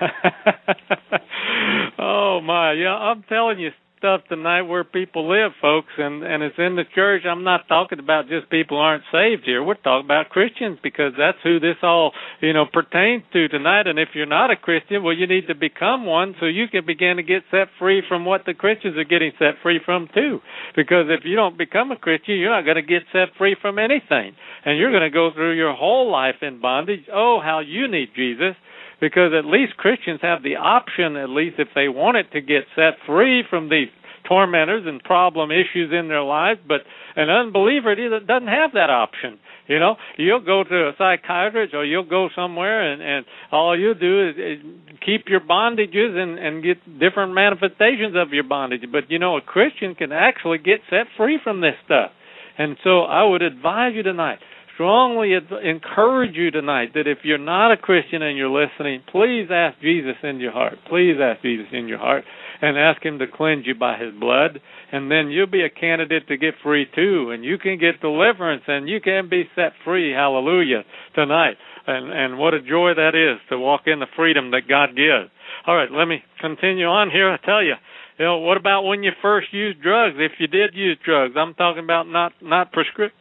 [1.99, 3.69] oh my, yeah, I'm telling you,
[3.99, 7.23] stuff tonight where people live, folks, and and it's in the church.
[7.29, 9.63] I'm not talking about just people aren't saved here.
[9.63, 13.87] We're talking about Christians because that's who this all you know pertains to tonight.
[13.87, 16.85] And if you're not a Christian, well, you need to become one so you can
[16.85, 20.39] begin to get set free from what the Christians are getting set free from too.
[20.75, 23.77] Because if you don't become a Christian, you're not going to get set free from
[23.77, 24.33] anything,
[24.65, 27.05] and you're going to go through your whole life in bondage.
[27.13, 28.55] Oh, how you need Jesus
[28.99, 32.63] because at least Christians have the option, at least if they want it, to get
[32.75, 33.89] set free from these
[34.27, 36.59] tormentors and problem issues in their lives.
[36.67, 36.81] But
[37.15, 39.39] an unbeliever doesn't have that option.
[39.67, 43.93] You know, you'll go to a psychiatrist or you'll go somewhere, and and all you
[43.93, 44.65] do is, is
[45.05, 48.81] keep your bondages and and get different manifestations of your bondage.
[48.91, 52.11] But you know, a Christian can actually get set free from this stuff.
[52.57, 54.39] And so I would advise you tonight
[54.79, 59.77] strongly encourage you tonight that if you're not a Christian and you're listening, please ask
[59.81, 60.75] Jesus in your heart.
[60.87, 62.23] Please ask Jesus in your heart
[62.61, 64.61] and ask Him to cleanse you by His blood,
[64.93, 68.63] and then you'll be a candidate to get free too, and you can get deliverance,
[68.67, 70.13] and you can be set free.
[70.13, 74.69] Hallelujah tonight, and and what a joy that is to walk in the freedom that
[74.69, 75.29] God gives.
[75.67, 77.29] All right, let me continue on here.
[77.29, 77.75] I tell you,
[78.17, 80.15] you know, what about when you first used drugs?
[80.17, 83.18] If you did use drugs, I'm talking about not not prescription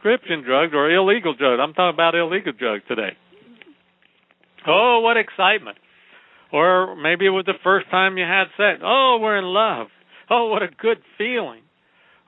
[0.00, 1.60] prescription drugs or illegal drugs.
[1.62, 3.16] I'm talking about illegal drugs today.
[4.66, 5.78] Oh, what excitement.
[6.52, 8.80] Or maybe it was the first time you had sex.
[8.84, 9.86] Oh, we're in love.
[10.28, 11.62] Oh, what a good feeling.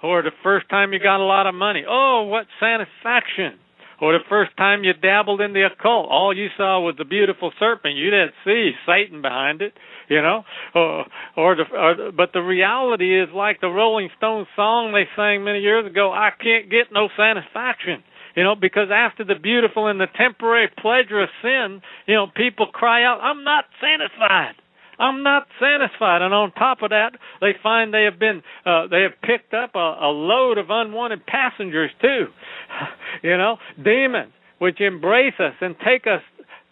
[0.02, 1.84] Or the first time you got a lot of money.
[1.88, 3.58] Oh, what satisfaction.
[4.02, 6.08] Or the first time you dabbled in the occult.
[6.10, 7.94] All you saw was the beautiful serpent.
[7.94, 9.74] You didn't see Satan behind it,
[10.08, 10.42] you know.
[10.74, 15.44] Or, or, the, or but the reality is like the Rolling Stones song they sang
[15.44, 16.10] many years ago.
[16.10, 18.02] I can't get no satisfaction.
[18.34, 22.66] You know, because after the beautiful and the temporary pleasure of sin, you know, people
[22.66, 24.54] cry out, I'm not satisfied.
[24.98, 26.22] I'm not satisfied.
[26.22, 29.74] And on top of that, they find they have been, uh, they have picked up
[29.74, 32.26] a, a load of unwanted passengers too.
[33.22, 36.22] you know, demons which embrace us and take us,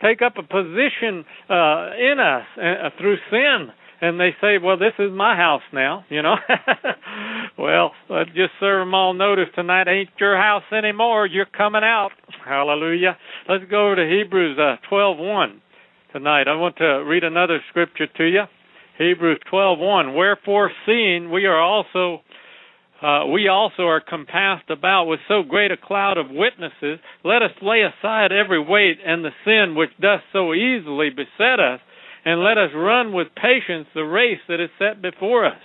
[0.00, 4.94] take up a position uh, in us uh, through sin and they say, "Well, this
[4.98, 6.36] is my house now," you know.
[7.58, 11.26] well, let's just serve them all notice tonight ain't your house anymore.
[11.26, 12.10] You're coming out.
[12.44, 13.16] Hallelujah.
[13.48, 15.60] Let's go over to Hebrews uh, 12:1
[16.12, 16.48] tonight.
[16.48, 18.42] I want to read another scripture to you.
[18.98, 20.14] Hebrews 12:1.
[20.14, 22.22] Wherefore, seeing we are also
[23.02, 26.98] uh, we also are compassed about with so great a cloud of witnesses.
[27.24, 31.80] Let us lay aside every weight and the sin which doth so easily beset us,
[32.24, 35.62] and let us run with patience the race that is set before us.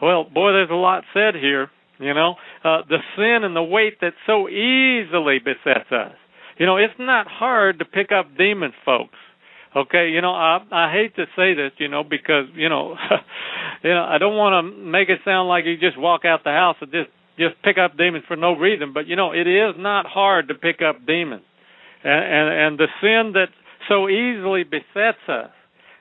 [0.00, 1.70] Well, boy, there's a lot said here.
[1.98, 6.12] You know, uh, the sin and the weight that so easily besets us.
[6.58, 9.16] You know, it's not hard to pick up demons, folks.
[9.76, 12.96] Okay, you know, I I hate to say this, you know, because you know,
[13.84, 16.50] you know, I don't want to make it sound like you just walk out the
[16.50, 18.92] house and just just pick up demons for no reason.
[18.94, 21.44] But you know, it is not hard to pick up demons,
[22.02, 23.48] and and, and the sin that
[23.88, 25.50] so easily besets us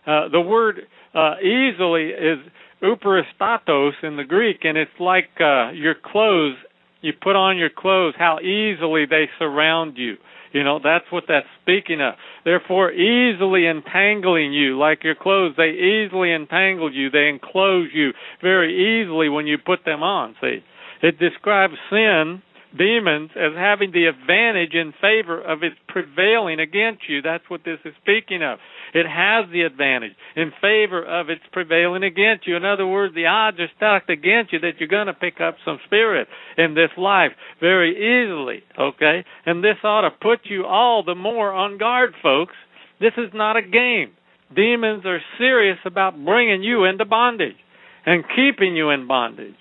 [0.08, 0.82] uh, the word
[1.14, 2.40] uh, easily is
[2.82, 6.56] euperistatos in the Greek, and it's like uh, your clothes.
[7.02, 10.16] You put on your clothes, how easily they surround you.
[10.56, 12.14] You know, that's what that's speaking of.
[12.46, 17.10] Therefore, easily entangling you, like your clothes, they easily entangle you.
[17.10, 20.34] They enclose you very easily when you put them on.
[20.40, 20.64] See,
[21.04, 22.42] it describes sin
[22.78, 27.22] demons as having the advantage in favor of its prevailing against you.
[27.22, 28.60] That's what this is speaking of.
[28.94, 32.56] It has the advantage in favor of its prevailing against you.
[32.56, 35.56] In other words, the odds are stacked against you that you're going to pick up
[35.66, 39.26] some spirit in this life very easily, okay?
[39.46, 42.56] And this ought to put you all the more on guard, folks.
[43.00, 44.12] This is not a game.
[44.56, 47.58] Demons are serious about bringing you into bondage
[48.06, 49.56] and keeping you in bondage.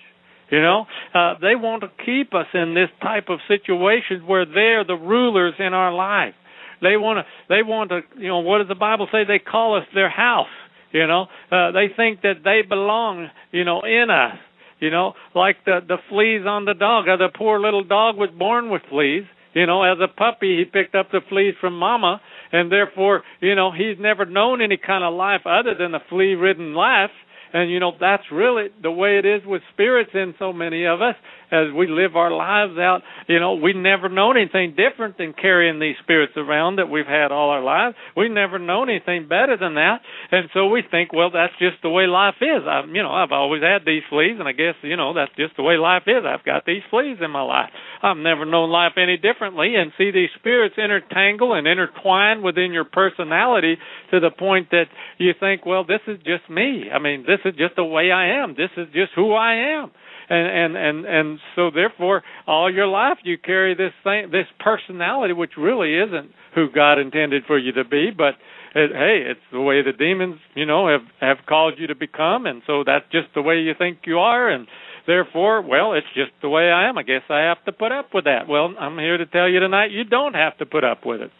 [0.51, 4.83] You know, uh, they want to keep us in this type of situation where they're
[4.83, 6.35] the rulers in our life.
[6.81, 7.25] They want to.
[7.49, 8.01] They want to.
[8.17, 9.23] You know, what does the Bible say?
[9.27, 10.53] They call us their house.
[10.91, 13.29] You know, uh, they think that they belong.
[13.51, 14.37] You know, in us.
[14.79, 17.07] You know, like the the fleas on the dog.
[17.07, 19.23] Uh, the poor little dog was born with fleas.
[19.53, 22.19] You know, as a puppy, he picked up the fleas from mama,
[22.51, 26.73] and therefore, you know, he's never known any kind of life other than a flea-ridden
[26.73, 27.11] life.
[27.55, 31.01] And you know, that's really the way it is with spirits in so many of
[31.01, 31.15] us
[31.51, 33.01] as we live our lives out.
[33.27, 37.31] You know, we never known anything different than carrying these spirits around that we've had
[37.31, 37.95] all our lives.
[38.15, 40.01] We never known anything better than that.
[40.31, 42.63] And so we think, well, that's just the way life is.
[42.67, 45.55] I you know, I've always had these fleas and I guess, you know, that's just
[45.57, 46.23] the way life is.
[46.25, 47.69] I've got these fleas in my life.
[48.01, 52.85] I've never known life any differently and see these spirits intertangle and intertwine within your
[52.85, 53.77] personality
[54.11, 54.85] to the point that
[55.17, 56.85] you think, well, this is just me.
[56.93, 58.55] I mean, this is just the way I am.
[58.55, 59.91] This is just who I am.
[60.27, 65.33] And and and and so therefore, all your life you carry this thing, this personality,
[65.33, 68.33] which really isn't who God intended for you to be, but
[68.73, 72.45] it, hey, it's the way the demons, you know, have have called you to become,
[72.45, 74.67] and so that's just the way you think you are, and
[75.05, 76.97] therefore, well, it's just the way I am.
[76.97, 78.47] I guess I have to put up with that.
[78.49, 81.31] Well, I'm here to tell you tonight, you don't have to put up with it.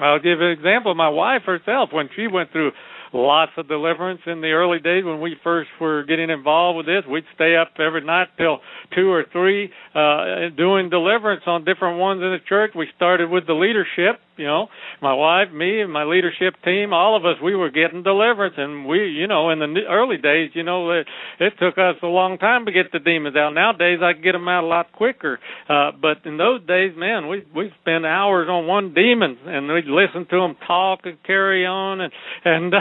[0.00, 0.94] I'll give an example.
[0.94, 2.72] My wife herself, when she went through
[3.16, 7.04] lots of deliverance in the early days when we first were getting involved with this.
[7.10, 8.60] We'd stay up every night till
[8.94, 12.72] two or three uh, doing deliverance on different ones in the church.
[12.76, 14.68] We started with the leadership, you know,
[15.00, 18.86] my wife, me, and my leadership team, all of us, we were getting deliverance, and
[18.86, 21.06] we, you know, in the early days, you know, it,
[21.40, 23.54] it took us a long time to get the demons out.
[23.54, 25.38] Nowadays, I can get them out a lot quicker.
[25.68, 29.86] Uh, but in those days, man, we we spend hours on one demon, and we'd
[29.86, 32.12] listen to them talk and carry on, and
[32.44, 32.78] and uh,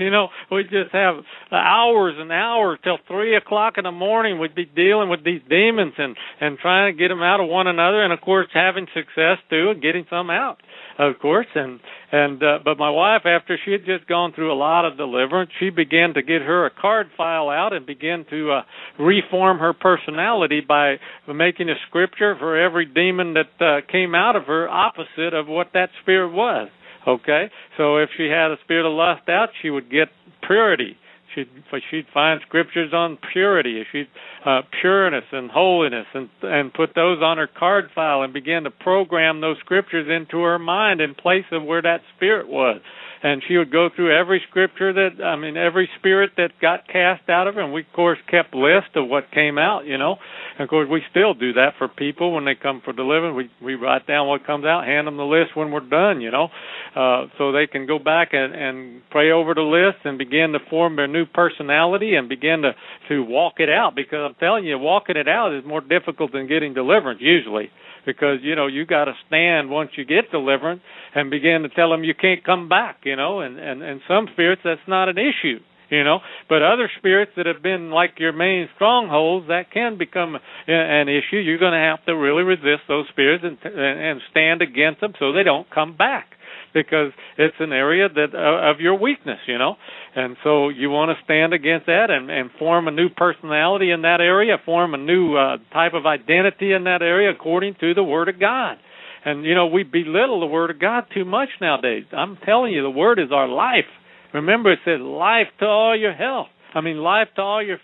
[0.00, 1.16] you know, we just have
[1.50, 4.38] hours and hours till three o'clock in the morning.
[4.38, 7.66] We'd be dealing with these demons and and trying to get them out of one
[7.66, 10.58] another, and of course having success too, and getting some out
[10.98, 11.80] of course and
[12.10, 15.50] and uh, but my wife after she had just gone through a lot of deliverance
[15.58, 18.62] she began to get her a card file out and begin to uh,
[19.02, 20.96] reform her personality by
[21.32, 25.68] making a scripture for every demon that uh, came out of her opposite of what
[25.74, 26.68] that spirit was
[27.06, 27.50] okay?
[27.76, 30.08] So if she had a spirit of lust out she would get
[30.46, 30.96] purity
[31.34, 31.48] she'd
[31.90, 34.08] she'd find scriptures on purity she'd
[34.44, 38.70] uh, pureness and holiness and and put those on her card file and begin to
[38.70, 42.80] program those scriptures into her mind in place of where that spirit was
[43.22, 47.28] and she would go through every scripture that I mean every spirit that got cast
[47.28, 47.60] out of her.
[47.60, 50.16] And we of course kept list of what came out you know.
[50.58, 53.36] And of course we still do that for people when they come for deliverance.
[53.36, 56.30] We we write down what comes out hand them the list when we're done you
[56.30, 56.48] know.
[56.94, 60.58] Uh so they can go back and and pray over the list and begin to
[60.68, 62.72] form their new personality and begin to
[63.08, 63.94] to walk it out.
[63.94, 67.70] Because I'm telling you walking it out is more difficult than getting deliverance usually
[68.04, 70.80] because you know you got to stand once you get deliverance
[71.14, 74.26] and begin to tell them you can't come back you know and and and some
[74.32, 75.58] spirits that's not an issue
[75.92, 76.20] you know.
[76.48, 80.36] But other spirits that have been like your main strongholds that can become
[80.66, 81.36] an issue.
[81.36, 85.32] You're going to have to really resist those spirits and and stand against them so
[85.32, 86.30] they don't come back
[86.74, 89.76] because it's an area that uh, of your weakness, you know.
[90.14, 94.02] And so you want to stand against that and, and form a new personality in
[94.02, 98.02] that area, form a new uh, type of identity in that area according to the
[98.02, 98.76] Word of God.
[99.24, 102.04] And you know we belittle the Word of God too much nowadays.
[102.12, 103.86] I'm telling you, the Word is our life.
[104.34, 106.48] Remember, it says life to all your health.
[106.74, 107.78] I mean, life to all your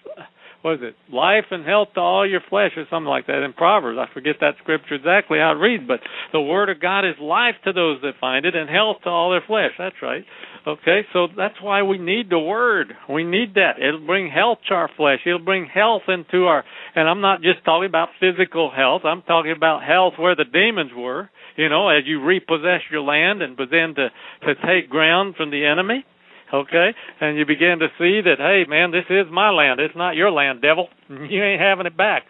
[0.68, 1.12] what is it?
[1.14, 3.98] Life and health to all your flesh, or something like that in Proverbs.
[3.98, 6.00] I forget that scripture exactly how it reads, but
[6.32, 9.30] the word of God is life to those that find it, and health to all
[9.30, 9.72] their flesh.
[9.78, 10.24] That's right.
[10.66, 12.92] Okay, so that's why we need the word.
[13.08, 13.80] We need that.
[13.80, 15.20] It'll bring health to our flesh.
[15.24, 16.64] It'll bring health into our.
[16.94, 19.02] And I'm not just talking about physical health.
[19.04, 21.30] I'm talking about health where the demons were.
[21.56, 24.08] You know, as you repossess your land and begin to
[24.46, 26.04] to take ground from the enemy
[26.52, 26.94] okay?
[27.20, 29.80] And you begin to see that, hey, man, this is my land.
[29.80, 30.88] It's not your land, devil.
[31.08, 32.24] You ain't having it back,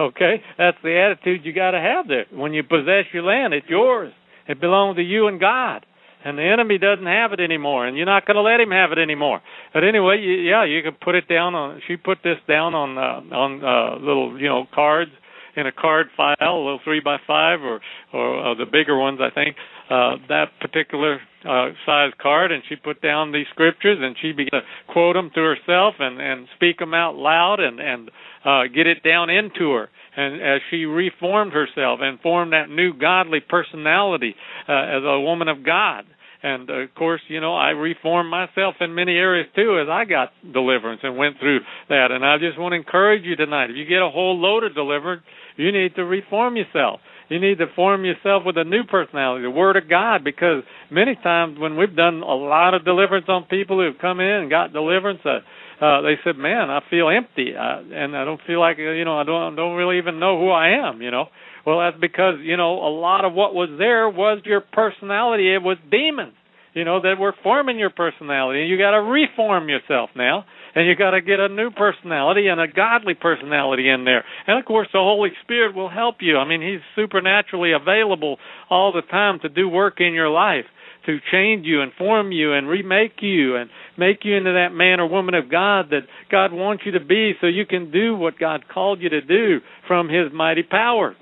[0.00, 0.42] okay?
[0.58, 2.26] That's the attitude you got to have there.
[2.32, 4.12] When you possess your land, it's yours.
[4.48, 5.86] It belongs to you and God.
[6.24, 8.92] And the enemy doesn't have it anymore, and you're not going to let him have
[8.92, 9.42] it anymore.
[9.74, 11.82] But anyway, you, yeah, you can put it down on.
[11.86, 15.10] She put this down on uh, on uh, little, you know, cards
[15.56, 17.80] in a card file, a little three by five, or
[18.12, 19.56] or uh, the bigger ones, I think.
[19.90, 24.62] Uh, that particular uh, size card, and she put down these scriptures, and she began
[24.62, 28.10] to quote them to herself and and speak them out loud, and and
[28.44, 29.88] uh, get it down into her.
[30.16, 34.34] And as she reformed herself and formed that new godly personality
[34.68, 36.06] uh, as a woman of God,
[36.44, 40.28] and of course, you know, I reformed myself in many areas too as I got
[40.52, 42.10] deliverance and went through that.
[42.10, 43.70] And I just want to encourage you tonight.
[43.70, 45.22] If you get a whole load of deliverance,
[45.56, 47.00] you need to reform yourself.
[47.28, 51.14] You need to form yourself with a new personality, the Word of God, because many
[51.22, 54.72] times when we've done a lot of deliverance on people who've come in and got
[54.72, 55.40] deliverance, uh,
[55.82, 59.18] uh, they said, "Man, I feel empty, uh, and I don't feel like you know
[59.18, 61.26] I don't don't really even know who I am." You know,
[61.66, 65.52] well that's because you know a lot of what was there was your personality.
[65.52, 66.34] It was demons,
[66.74, 70.44] you know, that we're forming your personality, you got to reform yourself now
[70.74, 74.24] and you got to get a new personality and a godly personality in there.
[74.46, 76.36] And of course, the Holy Spirit will help you.
[76.36, 80.64] I mean, He's supernaturally available all the time to do work in your life,
[81.06, 84.98] to change you and form you and remake you and make you into that man
[84.98, 88.38] or woman of God that God wants you to be so you can do what
[88.38, 91.14] God called you to do from His mighty power.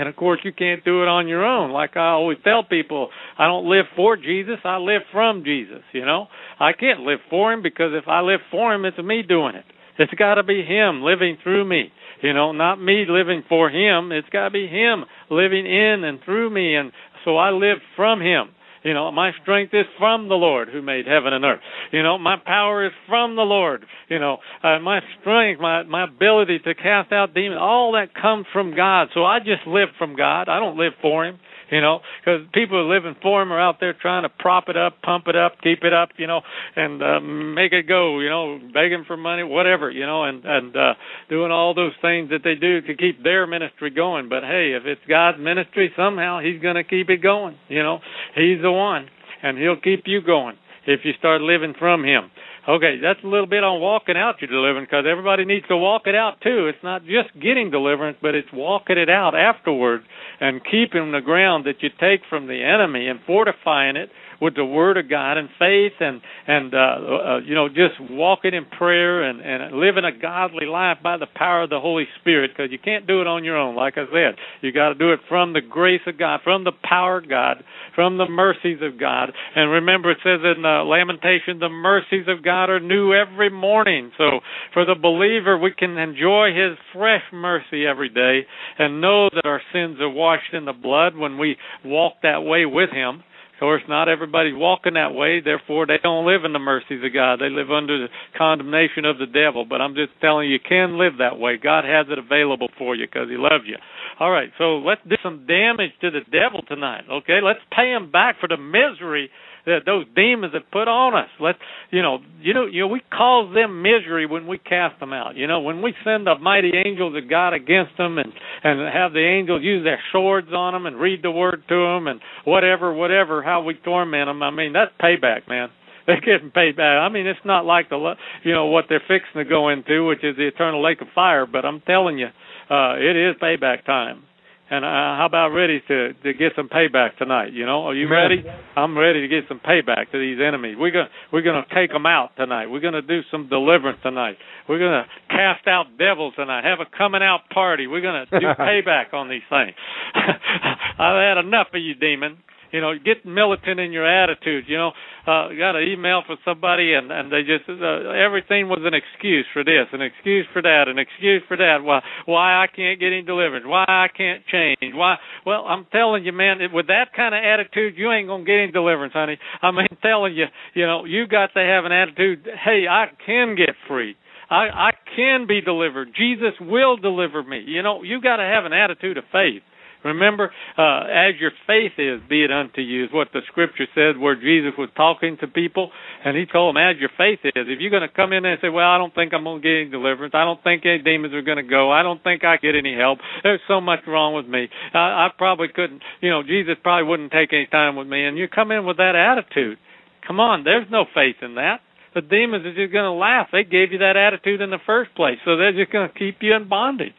[0.00, 1.72] And of course, you can't do it on your own.
[1.72, 6.06] Like I always tell people, I don't live for Jesus, I live from Jesus, you
[6.06, 6.26] know?
[6.58, 9.66] I can't live for him because if I live for him, it's me doing it.
[9.98, 11.92] It's got to be him living through me.
[12.22, 14.10] You know, not me living for him.
[14.10, 16.92] It's got to be him living in and through me and
[17.26, 18.48] so I live from him.
[18.82, 21.60] You know, my strength is from the Lord who made heaven and earth.
[21.92, 23.84] You know, my power is from the Lord.
[24.08, 28.46] You know, uh, my strength, my my ability to cast out demons, all that comes
[28.52, 29.08] from God.
[29.14, 30.48] So I just live from God.
[30.48, 31.38] I don't live for him
[31.72, 34.76] you know, because people who live in form are out there trying to prop it
[34.76, 36.40] up, pump it up, keep it up, you know,
[36.76, 40.76] and uh, make it go, you know, begging for money, whatever, you know, and and
[40.76, 40.94] uh,
[41.28, 44.28] doing all those things that they do to keep their ministry going.
[44.28, 47.56] But hey, if it's God's ministry, somehow He's going to keep it going.
[47.68, 48.00] You know,
[48.34, 49.06] He's the one,
[49.42, 50.56] and He'll keep you going
[50.86, 52.30] if you start living from Him.
[52.70, 56.02] Okay, that's a little bit on walking out your deliverance because everybody needs to walk
[56.06, 56.70] it out too.
[56.70, 60.04] It's not just getting deliverance, but it's walking it out afterwards
[60.38, 64.10] and keeping the ground that you take from the enemy and fortifying it
[64.40, 68.54] with the Word of God and faith and and uh, uh, you know just walking
[68.54, 72.50] in prayer and and living a godly life by the power of the Holy Spirit
[72.54, 73.76] because you can't do it on your own.
[73.76, 76.72] Like I said, you got to do it from the grace of God, from the
[76.82, 77.62] power of God,
[77.94, 79.32] from the mercies of God.
[79.54, 84.10] And remember, it says in uh, Lamentation, the mercies of God are new every morning.
[84.16, 84.40] So
[84.72, 88.46] for the believer, we can enjoy His fresh mercy every day
[88.78, 92.66] and know that our sins are washed in the blood when we walk that way
[92.66, 93.22] with Him.
[93.60, 97.40] Course, not everybody's walking that way, therefore they don't live in the mercies of God.
[97.44, 99.66] They live under the condemnation of the devil.
[99.68, 101.58] But I'm just telling you, you can live that way.
[101.62, 103.76] God has it available for you because He loves you.
[104.18, 107.04] All right, so let's do some damage to the devil tonight.
[107.10, 109.28] Okay, let's pay him back for the misery
[109.66, 111.28] that those demons have put on us.
[111.40, 111.56] Let
[111.90, 115.36] you know, you know, you know, we cause them misery when we cast them out.
[115.36, 118.32] You know, when we send the mighty angels of God against them and
[118.62, 122.06] and have the angels use their swords on them and read the word to them
[122.06, 124.42] and whatever, whatever, how we torment them.
[124.42, 125.70] I mean, that's payback, man
[126.06, 126.98] they're getting paid back.
[126.98, 130.24] I mean, it's not like the you know what they're fixing to go into, which
[130.24, 131.46] is the eternal lake of fire.
[131.46, 134.22] But I'm telling you, uh, it is payback time.
[134.70, 137.52] And uh, how about ready to to get some payback tonight?
[137.52, 138.44] You know, are you ready?
[138.76, 140.76] I'm ready to get some payback to these enemies.
[140.78, 142.66] We're gonna we're gonna take them out tonight.
[142.66, 144.36] We're gonna do some deliverance tonight.
[144.68, 146.62] We're gonna cast out devils tonight.
[146.62, 147.88] Have a coming out party.
[147.88, 149.74] We're gonna do payback on these things.
[150.14, 152.38] I've had enough of you, demon
[152.72, 154.64] you know, get militant in your attitude.
[154.68, 154.92] You know,
[155.26, 159.46] uh, got an email from somebody and and they just uh, everything was an excuse
[159.52, 161.82] for this, an excuse for that, an excuse for that.
[161.82, 163.66] Why why I can't get any deliverance?
[163.66, 164.94] Why I can't change?
[164.94, 165.16] Why?
[165.44, 168.72] Well, I'm telling you, man, with that kind of attitude, you ain't gonna get any
[168.72, 169.38] deliverance, honey.
[169.62, 172.46] I mean, telling you, you know, you got to have an attitude.
[172.46, 174.16] Hey, I can get free.
[174.50, 176.08] I I can be delivered.
[176.16, 177.62] Jesus will deliver me.
[177.66, 179.62] You know, you got to have an attitude of faith.
[180.04, 184.18] Remember, uh, as your faith is, be it unto you, is what the scripture said
[184.18, 185.90] where Jesus was talking to people,
[186.24, 187.52] and he told them, as your faith is.
[187.68, 189.60] If you're going to come in there and say, well, I don't think I'm going
[189.60, 192.22] to get any deliverance, I don't think any demons are going to go, I don't
[192.22, 196.02] think I get any help, there's so much wrong with me, I, I probably couldn't,
[196.20, 198.96] you know, Jesus probably wouldn't take any time with me, and you come in with
[198.96, 199.78] that attitude.
[200.26, 201.80] Come on, there's no faith in that
[202.14, 203.48] the demons are just going to laugh.
[203.52, 206.38] They gave you that attitude in the first place, so they're just going to keep
[206.40, 207.14] you in bondage.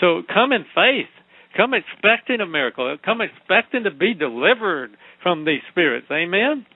[0.00, 1.12] So come in faith.
[1.56, 2.96] Come expecting a miracle.
[3.04, 4.90] Come expecting to be delivered
[5.22, 6.06] from these spirits.
[6.10, 6.66] Amen.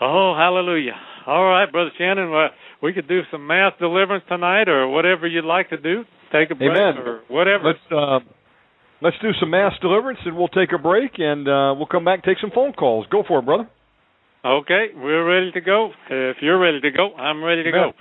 [0.00, 0.96] Oh, hallelujah.
[1.26, 2.48] All right, Brother Shannon, uh,
[2.82, 6.04] we could do some mass deliverance tonight or whatever you'd like to do.
[6.32, 6.98] Take a break Amen.
[6.98, 7.64] or whatever.
[7.64, 8.18] Let's uh,
[9.00, 12.20] let's do some mass deliverance and we'll take a break and uh, we'll come back
[12.24, 13.06] and take some phone calls.
[13.10, 13.68] Go for it, brother.
[14.44, 15.92] Okay, we're ready to go.
[16.10, 17.90] If you're ready to go, I'm ready to Amen.
[17.90, 17.92] go.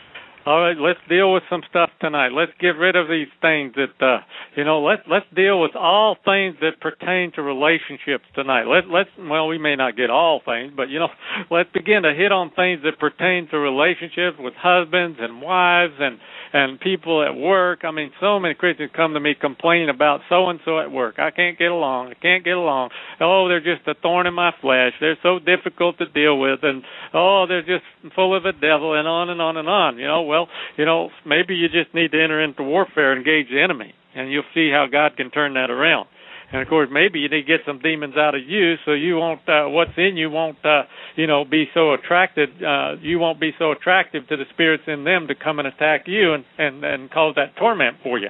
[0.44, 2.32] All right, let's deal with some stuff tonight.
[2.34, 4.22] Let's get rid of these things that uh
[4.58, 8.66] you know, let let's deal with all things that pertain to relationships tonight.
[8.66, 11.10] Let let's well, we may not get all things, but you know,
[11.52, 16.18] let's begin to hit on things that pertain to relationships with husbands and wives and
[16.54, 17.82] and people at work.
[17.84, 21.20] I mean, so many Christians come to me complaining about so and so at work.
[21.20, 22.08] I can't get along.
[22.10, 22.90] I can't get along.
[23.22, 24.94] Oh, they're just a thorn in my flesh.
[25.00, 26.82] They're so difficult to deal with, and
[27.14, 27.86] oh, they're just
[28.16, 29.98] full of a devil, and on and on and on.
[29.98, 33.62] You know, well, you know, maybe you just need to enter into warfare, engage the
[33.62, 36.08] enemy, and you'll see how God can turn that around.
[36.52, 39.16] And of course, maybe you need to get some demons out of you, so you
[39.16, 39.40] won't.
[39.48, 40.84] Uh, what's in you won't, uh,
[41.16, 42.50] you know, be so attracted.
[42.62, 46.04] Uh, you won't be so attractive to the spirits in them to come and attack
[46.08, 48.28] you and and and cause that torment for you.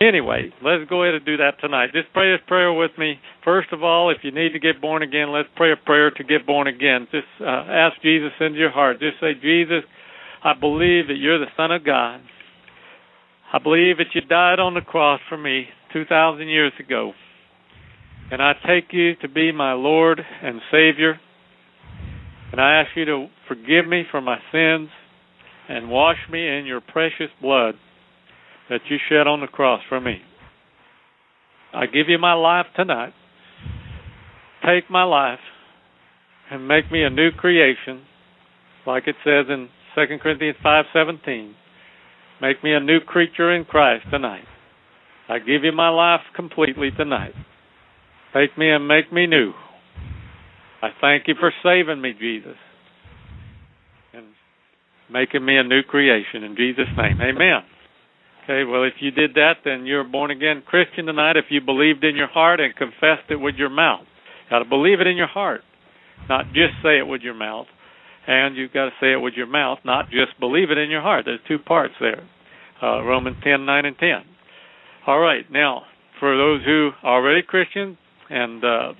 [0.00, 1.90] Anyway, let's go ahead and do that tonight.
[1.92, 3.20] Just pray this prayer with me.
[3.44, 6.24] First of all, if you need to get born again, let's pray a prayer to
[6.24, 7.06] get born again.
[7.12, 8.98] Just uh, ask Jesus into your heart.
[8.98, 9.84] Just say, Jesus,
[10.44, 12.20] I believe that you're the Son of God.
[13.50, 17.12] I believe that you died on the cross for me 2,000 years ago.
[18.30, 21.18] And I take you to be my Lord and Savior.
[22.52, 24.90] And I ask you to forgive me for my sins
[25.70, 27.76] and wash me in your precious blood
[28.68, 30.18] that you shed on the cross for me.
[31.72, 33.14] I give you my life tonight.
[34.66, 35.40] Take my life
[36.50, 38.02] and make me a new creation,
[38.86, 41.54] like it says in 2 Corinthians 5:17.
[42.40, 44.46] Make me a new creature in Christ tonight.
[45.28, 47.34] I give you my life completely tonight.
[48.32, 49.54] Take me and make me new.
[50.82, 52.58] I thank you for saving me, Jesus,
[54.12, 54.26] and
[55.08, 57.20] making me a new creation in Jesus' name.
[57.22, 57.62] Amen.
[58.42, 61.36] Okay, well, if you did that, then you're a born again Christian tonight.
[61.36, 64.04] If you believed in your heart and confessed it with your mouth,
[64.50, 65.62] got to believe it in your heart,
[66.28, 67.66] not just say it with your mouth.
[68.26, 71.02] And you've got to say it with your mouth, not just believe it in your
[71.02, 71.24] heart.
[71.26, 72.22] There's two parts there.
[72.82, 74.08] Uh, Romans 10, 9, and 10.
[75.06, 75.82] All right, now,
[76.20, 77.98] for those who are already Christians
[78.30, 78.92] and uh,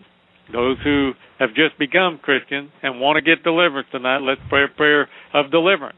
[0.53, 4.69] Those who have just become Christians and want to get deliverance tonight, let's pray a
[4.77, 5.97] prayer of deliverance.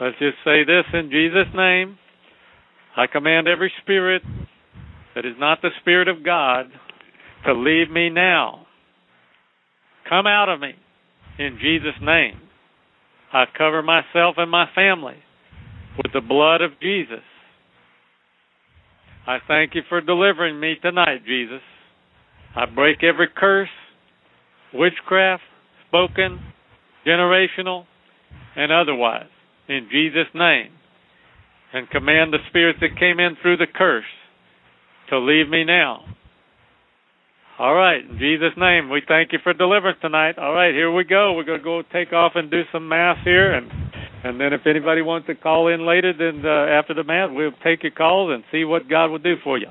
[0.00, 1.98] Let's just say this in Jesus' name.
[2.96, 4.22] I command every spirit
[5.14, 6.66] that is not the Spirit of God
[7.46, 8.66] to leave me now.
[10.08, 10.72] Come out of me
[11.38, 12.40] in Jesus' name.
[13.32, 15.16] I cover myself and my family
[15.96, 17.24] with the blood of Jesus.
[19.26, 21.60] I thank you for delivering me tonight, Jesus.
[22.56, 23.68] I break every curse,
[24.74, 25.42] witchcraft,
[25.86, 26.40] spoken,
[27.06, 27.84] generational,
[28.56, 29.28] and otherwise,
[29.68, 30.70] in Jesus' name,
[31.72, 34.04] and command the spirits that came in through the curse
[35.10, 36.04] to leave me now.
[37.60, 40.38] All right, in Jesus' name, we thank you for deliverance tonight.
[40.38, 41.34] All right, here we go.
[41.34, 43.70] We're going to go take off and do some mass here, and
[44.24, 47.52] and then if anybody wants to call in later, then uh, after the mass, we'll
[47.62, 49.66] take your calls and see what God will do for you.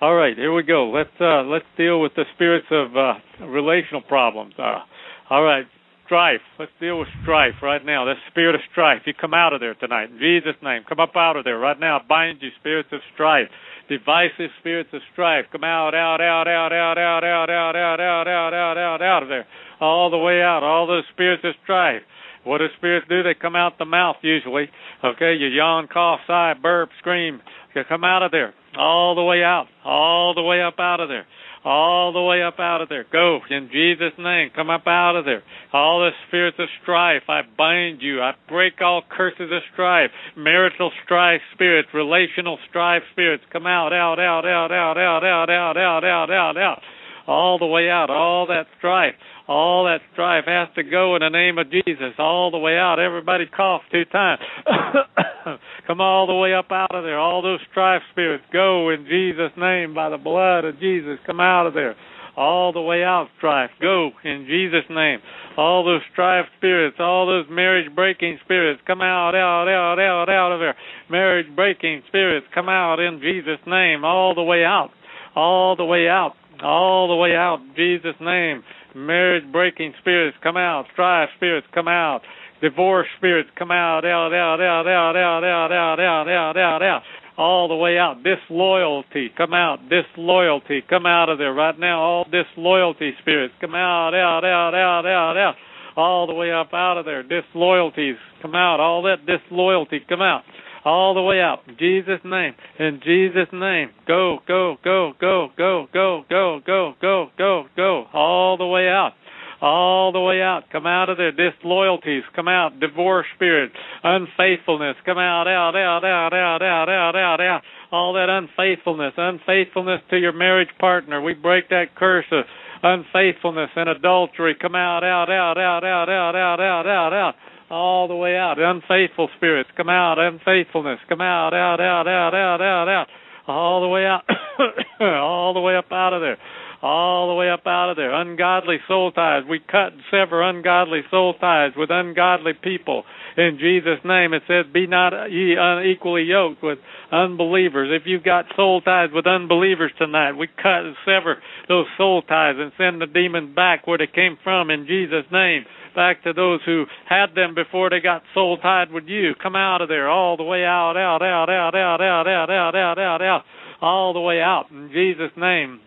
[0.00, 0.88] All right, here we go.
[0.88, 4.54] Let's uh, let's deal with the spirits of uh, relational problems.
[4.58, 4.80] Uh,
[5.28, 5.66] all right,
[6.06, 6.40] strife.
[6.58, 8.06] Let's deal with strife right now.
[8.06, 9.02] This spirit of strife.
[9.04, 10.84] You come out of there tonight in Jesus' name.
[10.88, 12.00] Come up out of there right now.
[12.08, 13.48] Bind you, spirits of strife
[13.88, 18.28] divisive spirits of strife come out, out, out, out, out, out, out, out, out, out,
[18.28, 19.46] out, out, out, out of there,
[19.80, 20.62] all the way out.
[20.62, 22.02] All those spirits of strife.
[22.44, 23.22] What do spirits do?
[23.22, 24.68] They come out the mouth usually.
[25.04, 27.40] Okay, you yawn, cough, sigh, burp, scream.
[27.74, 31.08] You come out of there, all the way out, all the way up out of
[31.08, 31.26] there
[31.66, 33.04] all the way up out of there.
[33.10, 34.50] Go in Jesus' name.
[34.54, 35.42] Come up out of there.
[35.72, 38.22] All the spirits of strife, I bind you.
[38.22, 43.42] I break all curses of strife, marital strife spirits, relational strife spirits.
[43.52, 46.82] Come out, out, out, out, out, out, out, out, out, out, out, out.
[47.26, 48.10] All the way out.
[48.10, 49.14] All that strife.
[49.48, 52.14] All that strife has to go in the name of Jesus.
[52.18, 52.98] All the way out.
[52.98, 54.40] Everybody cough two times.
[55.86, 57.18] Come all the way up out of there.
[57.18, 61.18] All those strife spirits go in Jesus' name by the blood of Jesus.
[61.26, 61.94] Come out of there.
[62.36, 63.70] All the way out, strife.
[63.80, 65.20] Go in Jesus' name.
[65.56, 70.52] All those strife spirits, all those marriage breaking spirits, come out, out, out, out, out
[70.52, 70.76] of there.
[71.08, 74.04] Marriage breaking spirits, come out in Jesus' name.
[74.04, 74.90] All the way out.
[75.34, 76.34] All the way out.
[76.62, 77.60] All the way out.
[77.76, 78.62] Jesus' name
[78.96, 82.22] marriage breaking spirits come out, strife spirits come out,
[82.62, 87.02] divorce spirits come out, out, out, out, out, out, out, out, out, out, out, out,
[87.36, 88.24] all the way out.
[88.24, 92.00] Disloyalty come out, disloyalty come out of there right now.
[92.00, 95.54] All disloyalty spirits come out, out, out, out, out, out,
[95.96, 97.22] all the way up out of there.
[97.22, 100.42] Disloyalties come out, all that disloyalty come out
[100.86, 101.66] all the way out.
[101.66, 102.54] In Jesus' name.
[102.78, 103.90] In Jesus' name.
[104.06, 108.04] Go, go, go, go, go, go, go, go, go, go, go.
[108.14, 109.12] All the way out.
[109.60, 110.62] All the way out.
[110.70, 111.32] Come out of there.
[111.32, 112.22] Disloyalties.
[112.36, 112.78] Come out.
[112.78, 113.74] Divorce spirits.
[114.04, 114.94] Unfaithfulness.
[115.04, 117.62] Come out, out, out, out, out, out, out, out, out.
[117.90, 119.14] All that unfaithfulness.
[119.16, 121.20] Unfaithfulness to your marriage partner.
[121.20, 122.44] We break that curse of
[122.84, 124.54] unfaithfulness and adultery.
[124.60, 127.34] Come out, out, out, out, out, out, out, out, out, out
[127.70, 128.58] all the way out.
[128.58, 130.18] Unfaithful spirits, come out.
[130.18, 133.06] Unfaithfulness, come out, out, out, out, out, out, out.
[133.48, 134.22] All the way out.
[135.00, 136.38] all the way up out of there.
[136.82, 138.12] All the way up out of there.
[138.12, 139.44] Ungodly soul ties.
[139.48, 143.04] We cut and sever ungodly soul ties with ungodly people.
[143.36, 146.78] In Jesus' name, it says, Be not ye unequally yoked with
[147.10, 147.90] unbelievers.
[147.98, 151.36] If you've got soul ties with unbelievers tonight, we cut and sever
[151.68, 155.64] those soul ties and send the demons back where they came from in Jesus' name
[155.96, 159.32] back to those who had them before they got soul tied with you.
[159.42, 162.76] Come out of there, all the way out, out, out, out, out, out, out, out,
[162.76, 163.42] out, out, out,
[163.80, 165.80] all the way out in Jesus' name.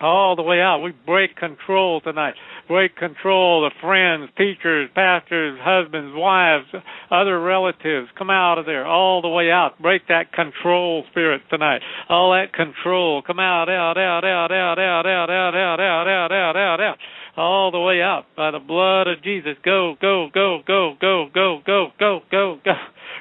[0.00, 0.82] All the way out.
[0.82, 2.34] We break control tonight.
[2.66, 6.66] Break control of friends, teachers, pastors, husbands, wives,
[7.12, 8.08] other relatives.
[8.18, 8.84] Come out of there.
[8.84, 9.80] All the way out.
[9.80, 11.80] Break that control spirit tonight.
[12.08, 13.22] All that control.
[13.22, 16.98] Come out, out, out, out, out, out, out, out, out, out, out, out, out, out
[17.36, 19.53] all the way out by the blood of Jesus.
[19.64, 22.74] Go, go, go, go, go, go, go, go, go, go,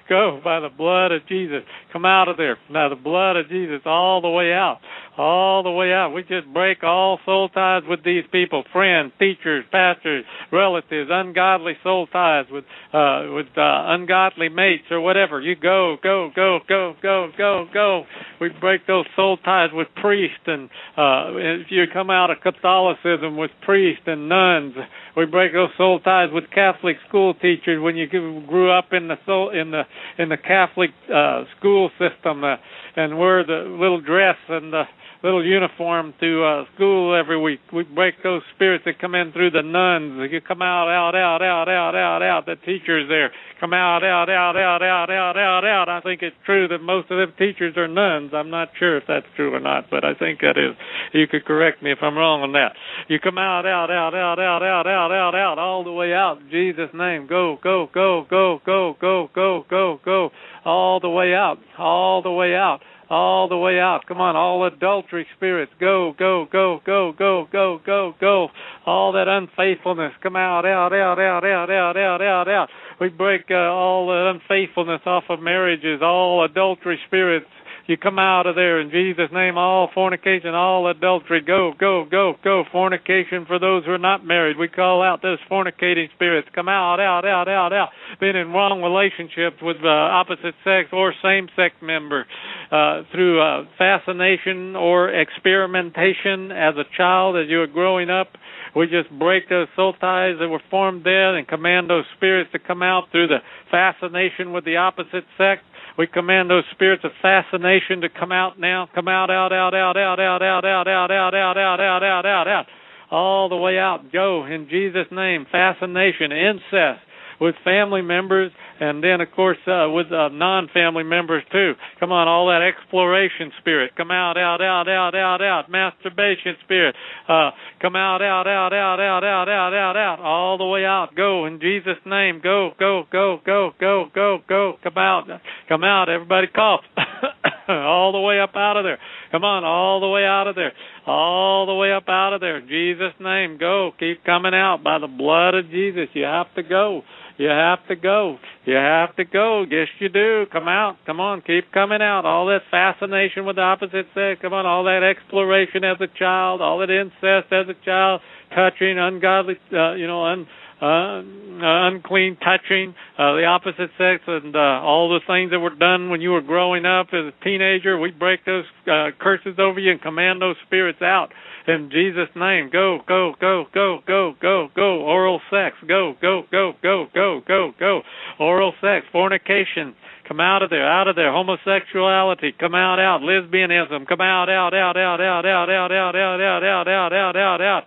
[0.10, 1.62] go by the blood of Jesus.
[1.92, 4.80] Come out of there by the blood of Jesus all the way out
[5.18, 6.12] all the way out.
[6.14, 12.08] We just break all soul ties with these people, friends, teachers, pastors, relatives, ungodly soul
[12.08, 15.40] ties with uh with uh ungodly mates or whatever.
[15.40, 18.04] You go, go, go, go, go, go, go.
[18.42, 23.38] We break those soul ties with priests and uh if you come out of Catholicism
[23.38, 24.74] with priests and nuns,
[25.16, 29.18] we break those soul ties with Catholic school teachers when you grew up in the
[29.26, 29.84] soul in the
[30.18, 32.56] in the Catholic uh school system uh,
[32.96, 34.84] and wear the little dress and the
[35.24, 37.62] little uniform to uh, school every week.
[37.72, 40.30] We break those spirits that come in through the nuns.
[40.30, 42.46] You come out, out, out, out, out, out, out.
[42.46, 45.88] The teachers there come out, out, out, out, out, out, out, out.
[45.88, 48.32] I think it's true that most of them teachers are nuns.
[48.34, 50.76] I'm not sure if that's true or not, but I think that is.
[51.14, 52.76] You could correct me if I'm wrong on that.
[53.08, 56.42] You come out, out, out, out, out, out, out, out, out, all the way out.
[56.42, 60.30] In Jesus' name, go, go, go, go, go, go, go, go, go,
[60.66, 62.82] all the way out, all the way out
[63.14, 64.02] all the way out.
[64.08, 68.48] Come on, all adultery spirits, go, go, go, go, go, go, go, go.
[68.86, 72.70] All that unfaithfulness, come out, out, out, out, out, out, out, out, out.
[73.00, 77.46] We break uh, all the unfaithfulness off of marriages, all adultery spirits,
[77.86, 79.58] you come out of there in Jesus' name.
[79.58, 82.64] All fornication, all adultery, go, go, go, go.
[82.72, 84.58] Fornication for those who are not married.
[84.58, 86.48] We call out those fornicating spirits.
[86.56, 87.90] Come out, out, out, out, out.
[88.22, 92.26] Been in wrong relationships with uh, opposite sex or same sex member
[92.72, 98.30] uh, through uh, fascination or experimentation as a child as you were growing up.
[98.76, 102.60] We just break those soul ties that were formed there and command those spirits to
[102.60, 103.40] come out through the
[103.70, 105.62] fascination with the opposite sex
[105.98, 108.90] we command those spirits of fascination to come out now.
[108.96, 112.26] Come out, out, out, out, out, out, out, out, out, out, out, out, out, out,
[112.26, 112.66] out, out.
[113.12, 114.12] All the way out.
[114.12, 115.46] Go in Jesus' name.
[115.52, 117.06] Fascination, incest
[117.44, 121.74] with family members and then of course uh, with uh, non-family members too.
[122.00, 125.70] Come on, all that exploration spirit, come out, out, out, out, out, out.
[125.70, 126.96] Masturbation spirit,
[127.28, 127.52] uh,
[127.82, 131.10] come out, out, out, out, out, out, out, out, out, all the way out.
[131.16, 132.40] Go in Jesus' name.
[132.42, 134.74] Go, go, go, go, go, go, go.
[134.82, 135.28] Come out,
[135.68, 136.10] come out.
[136.10, 136.82] Everybody cough.
[137.70, 139.00] all the way up out of there.
[139.32, 140.74] Come on, all the way out of there.
[141.06, 142.58] All the way up out of there.
[142.58, 143.92] In Jesus' name, go.
[144.00, 146.10] Keep coming out by the blood of Jesus.
[146.14, 147.04] You have to go.
[147.38, 148.38] You have to go.
[148.66, 149.66] You have to go.
[149.70, 150.46] Yes, you do.
[150.52, 150.98] Come out.
[151.06, 151.42] Come on.
[151.42, 152.26] Keep coming out.
[152.26, 154.40] All that fascination with the opposite sex.
[154.42, 154.66] Come on.
[154.66, 156.62] All that exploration as a child.
[156.62, 158.22] All that incest as a child.
[158.54, 160.46] Touching ungodly, uh, you know, un,
[160.82, 161.22] uh,
[161.62, 166.22] unclean touching, uh, the opposite sex, and uh, all the things that were done when
[166.22, 167.98] you were growing up as a teenager.
[167.98, 171.30] We break those uh, curses over you and command those spirits out
[171.68, 172.70] in Jesus' name.
[172.72, 175.02] Go, go, go, go, go, go, go.
[175.02, 175.76] Oral sex.
[175.88, 178.02] Go, go, go, go, go, go, go.
[178.40, 179.06] Oral sex.
[179.12, 179.96] Fornication.
[180.28, 181.32] Come out of there, out of there.
[181.32, 183.22] Homosexuality, come out, out.
[183.22, 187.36] Lesbianism, come out, out, out, out, out, out, out, out, out, out, out, out, out,
[187.36, 187.84] out, out.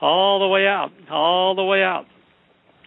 [0.00, 2.06] All the way out, all the way out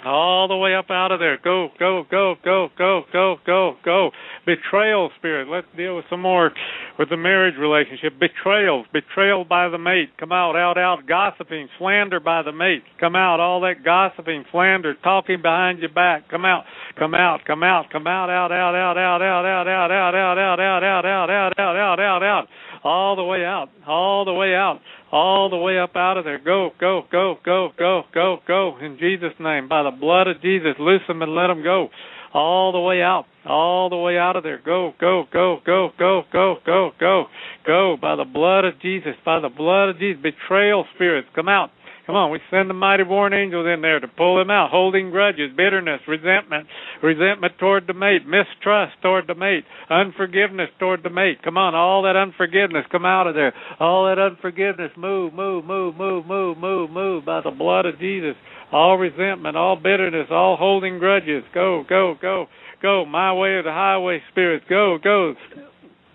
[0.05, 1.37] all the way up out of there.
[1.43, 4.11] Go, go, go, go, go, go, go, go.
[4.45, 5.47] Betrayal spirit.
[5.47, 6.51] Let's deal with some more
[6.97, 8.13] with the marriage relationship.
[8.19, 10.09] Betrayal, betrayal by the mate.
[10.17, 11.05] Come out, out, out.
[11.07, 12.83] Gossiping, slander by the mate.
[12.99, 13.39] Come out.
[13.39, 16.29] All that gossiping, slander, talking behind your back.
[16.29, 16.65] Come out,
[16.97, 20.31] come out, come out, come out, out, out, out, out, out, out, out, out, out,
[20.31, 22.47] out, out, out, out, out, out, out, out, out.
[22.83, 24.79] All the way out, all the way out
[25.11, 26.39] all the way up out of there.
[26.39, 28.77] Go, go, go, go, go, go, go.
[28.81, 31.89] In Jesus' name, by the blood of Jesus, loose them and let them go.
[32.33, 34.61] All the way out, all the way out of there.
[34.63, 37.25] Go, go, go, go, go, go, go, go,
[37.67, 37.97] go.
[38.01, 40.23] By the blood of Jesus, by the blood of Jesus.
[40.23, 41.71] Betrayal spirits, come out.
[42.11, 45.11] Come on, we send the mighty warring angels in there to pull them out, holding
[45.11, 46.67] grudges, bitterness, resentment,
[47.01, 51.41] resentment toward the mate, mistrust toward the mate, unforgiveness toward the mate.
[51.41, 53.53] Come on, all that unforgiveness, come out of there.
[53.79, 58.35] All that unforgiveness, move, move, move, move, move, move, move by the blood of Jesus.
[58.73, 61.45] All resentment, all bitterness, all holding grudges.
[61.53, 62.47] Go, go, go,
[62.81, 63.05] go.
[63.05, 64.65] My way or the highway spirits.
[64.67, 65.35] Go, go.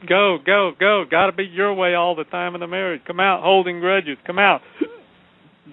[0.06, 1.04] Go, go, go.
[1.10, 3.00] Got to be your way all the time in the marriage.
[3.06, 4.18] Come out holding grudges.
[4.26, 4.60] Come out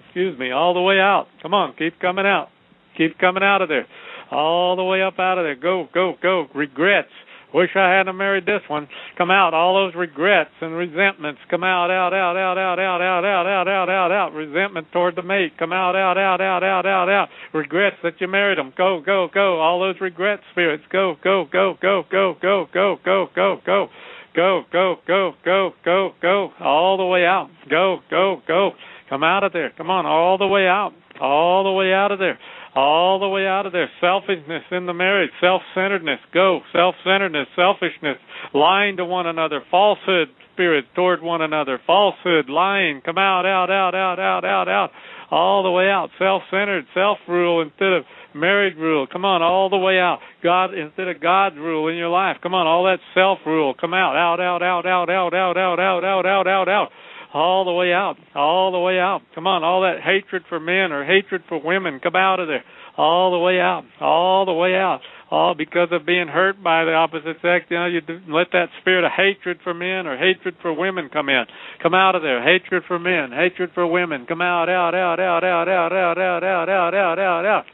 [0.04, 1.26] excuse me, all the way out.
[1.42, 2.48] Come on, keep coming out.
[2.96, 3.86] Keep coming out of there.
[4.30, 5.56] All the way up out of there.
[5.56, 6.46] Go, go, go.
[6.54, 7.08] Regrets.
[7.52, 8.88] Wish I hadn't married this one.
[9.16, 9.54] Come out.
[9.54, 11.40] All those regrets and resentments.
[11.50, 14.32] Come out, out, out, out, out, out, out, out, out, out, out, out.
[14.32, 15.52] Resentment toward the mate.
[15.56, 17.28] Come out, out, out, out, out, out, out.
[17.52, 18.72] Regrets that you married them.
[18.76, 19.60] Go, go, go.
[19.60, 20.82] All those regret spirits.
[20.90, 23.88] Go, go, go, go, go, go, go, go, go, go.
[24.34, 26.50] Go, go, go, go, go, go.
[26.60, 27.50] All the way out.
[27.70, 28.72] Go, go, go.
[29.08, 29.72] Come out of there.
[29.76, 30.92] Come on, all the way out.
[31.20, 32.38] All the way out of there.
[32.74, 33.88] All the way out of there.
[34.00, 35.30] Selfishness in the marriage.
[35.40, 36.18] Self centeredness.
[36.32, 36.60] Go.
[36.72, 37.46] Self centeredness.
[37.54, 38.18] Selfishness.
[38.52, 39.62] Lying to one another.
[39.70, 41.80] Falsehood spirit toward one another.
[41.86, 42.48] Falsehood.
[42.48, 43.00] Lying.
[43.04, 44.90] Come out, out, out, out, out, out, out.
[45.30, 46.10] All the way out.
[46.18, 46.86] Self centered.
[46.94, 48.04] Self rule instead of
[48.34, 49.06] marriage rule.
[49.06, 50.18] Come on, all the way out.
[50.42, 52.38] God instead of God's rule in your life.
[52.42, 53.74] Come on, all that self rule.
[53.80, 54.16] Come out.
[54.16, 56.88] Out, out, out, out, out, out, out, out, out, out, out, out, out
[57.34, 59.20] all the way out, all the way out.
[59.34, 62.64] Come on, all that hatred for men or hatred for women, come out of there,
[62.96, 65.00] all the way out, all the way out.
[65.30, 69.04] All because of being hurt by the opposite sex, you know, you let that spirit
[69.04, 71.44] of hatred for men or hatred for women come in.
[71.82, 72.44] Come out of there.
[72.44, 74.26] Hatred for men, hatred for women.
[74.26, 77.64] Come out, out, out, out, out, out, out, out, out, out, out, out, out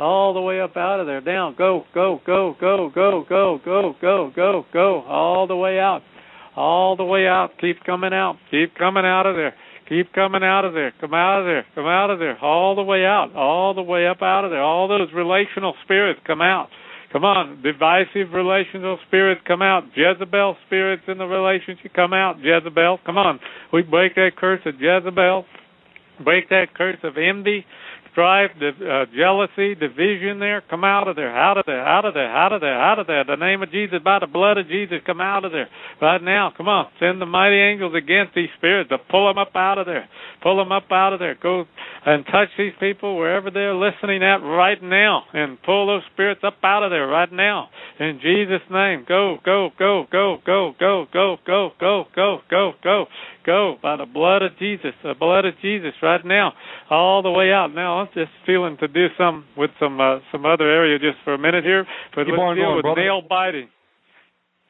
[0.00, 3.94] all the way up out of there, down, go, go, go, go, go, go, go,
[4.00, 6.00] go, go, go, all the way out,
[6.60, 7.50] all the way out.
[7.60, 9.54] Keep coming out, keep coming out of there,
[9.88, 12.82] keep coming out of there, come out of there, come out of there, all the
[12.82, 14.62] way out, all the way up out of there.
[14.62, 16.68] All those relational spirits come out.
[17.12, 19.82] Come on, divisive relational spirits come out.
[19.96, 22.36] Jezebel spirits in the relationship come out.
[22.38, 23.40] Jezebel, come on.
[23.72, 25.44] We break that curse of Jezebel.
[26.22, 27.64] Break that curse of envy
[28.12, 30.62] strife, uh, jealousy, division there.
[30.68, 33.06] Come out of there, out of there, out of there, out of there, out of
[33.06, 33.24] there.
[33.24, 35.68] The name of Jesus, by the blood of Jesus, come out of there
[36.00, 36.52] right now.
[36.56, 39.86] Come on, send the mighty angels against these spirits to pull them up out of
[39.86, 40.08] there.
[40.42, 41.36] Pull them up out of there.
[41.40, 41.64] Go
[42.06, 46.56] and touch these people wherever they're listening at right now and pull those spirits up
[46.62, 47.68] out of there right now.
[47.98, 53.06] In Jesus' name, go, go, go, go, go, go, go, go, go, go, go, go
[53.44, 56.52] go by the blood of Jesus, the blood of Jesus right now,
[56.90, 57.68] all the way out.
[57.74, 61.34] Now I'm just feeling to do some with some uh, some other area just for
[61.34, 61.84] a minute here,
[62.14, 63.00] but Keep let's deal going, with brother.
[63.00, 63.68] nail biting.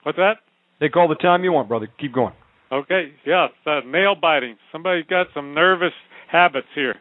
[0.02, 0.38] What's that?
[0.80, 1.88] Take all the time you want, brother.
[1.98, 2.32] Keep going.
[2.72, 4.56] Okay, yeah, uh, nail biting.
[4.72, 5.92] Somebody's got some nervous
[6.30, 6.94] habits here.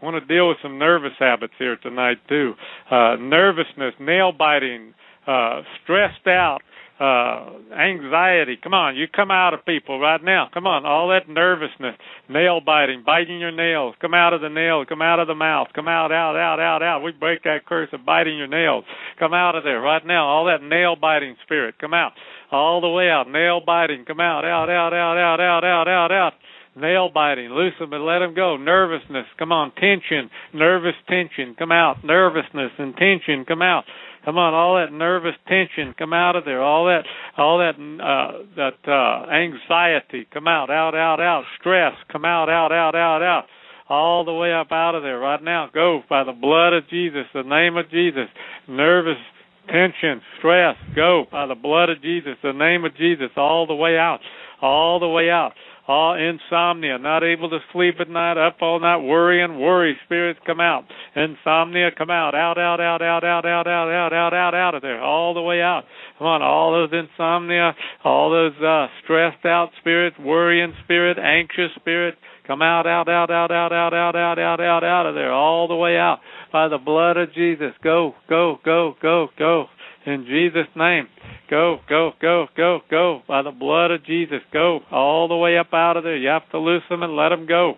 [0.00, 2.52] I want to deal with some nervous habits here tonight too.
[2.90, 4.92] Uh, nervousness, nail biting,
[5.26, 6.58] uh, stressed out,
[7.00, 11.28] uh anxiety come on you come out of people right now come on all that
[11.28, 11.96] nervousness
[12.28, 15.66] nail biting biting your nails come out of the nails come out of the mouth
[15.74, 18.84] come out out out out out we break that curse of biting your nails
[19.18, 22.12] come out of there right now all that nail biting spirit come out
[22.52, 26.12] all the way out nail biting come out out out out out out out out
[26.12, 26.32] out
[26.76, 31.72] nail biting loose them and let them go nervousness come on tension nervous tension come
[31.72, 33.84] out nervousness and tension come out
[34.24, 36.62] Come on, all that nervous tension, come out of there.
[36.62, 37.02] All that,
[37.36, 41.44] all that, uh, that uh, anxiety, come out, out, out, out.
[41.60, 43.44] Stress, come out, out, out, out, out.
[43.88, 45.68] All the way up out of there right now.
[45.72, 48.28] Go by the blood of Jesus, the name of Jesus.
[48.66, 49.18] Nervous
[49.66, 53.28] tension, stress, go by the blood of Jesus, the name of Jesus.
[53.36, 54.20] All the way out,
[54.62, 55.52] all the way out
[55.86, 60.60] all insomnia, not able to sleep at night, up all night worrying, worry spirits come
[60.60, 60.84] out.
[61.14, 64.82] Insomnia come out, out, out, out, out, out, out, out, out, out, out, out of
[64.82, 65.84] there, all the way out.
[66.18, 72.14] Come on, all those insomnia, all those uh stressed out spirits, worrying spirit, anxious spirit,
[72.46, 75.68] come out, out, out, out, out, out, out, out, out, out, out of there, all
[75.68, 76.20] the way out.
[76.52, 77.72] By the blood of Jesus.
[77.82, 79.66] Go, go, go, go, go.
[80.06, 81.08] In Jesus' name.
[81.50, 83.22] Go, go, go, go, go.
[83.26, 84.40] By the blood of Jesus.
[84.52, 86.16] Go all the way up out of there.
[86.16, 87.74] You have to loose them and let them go.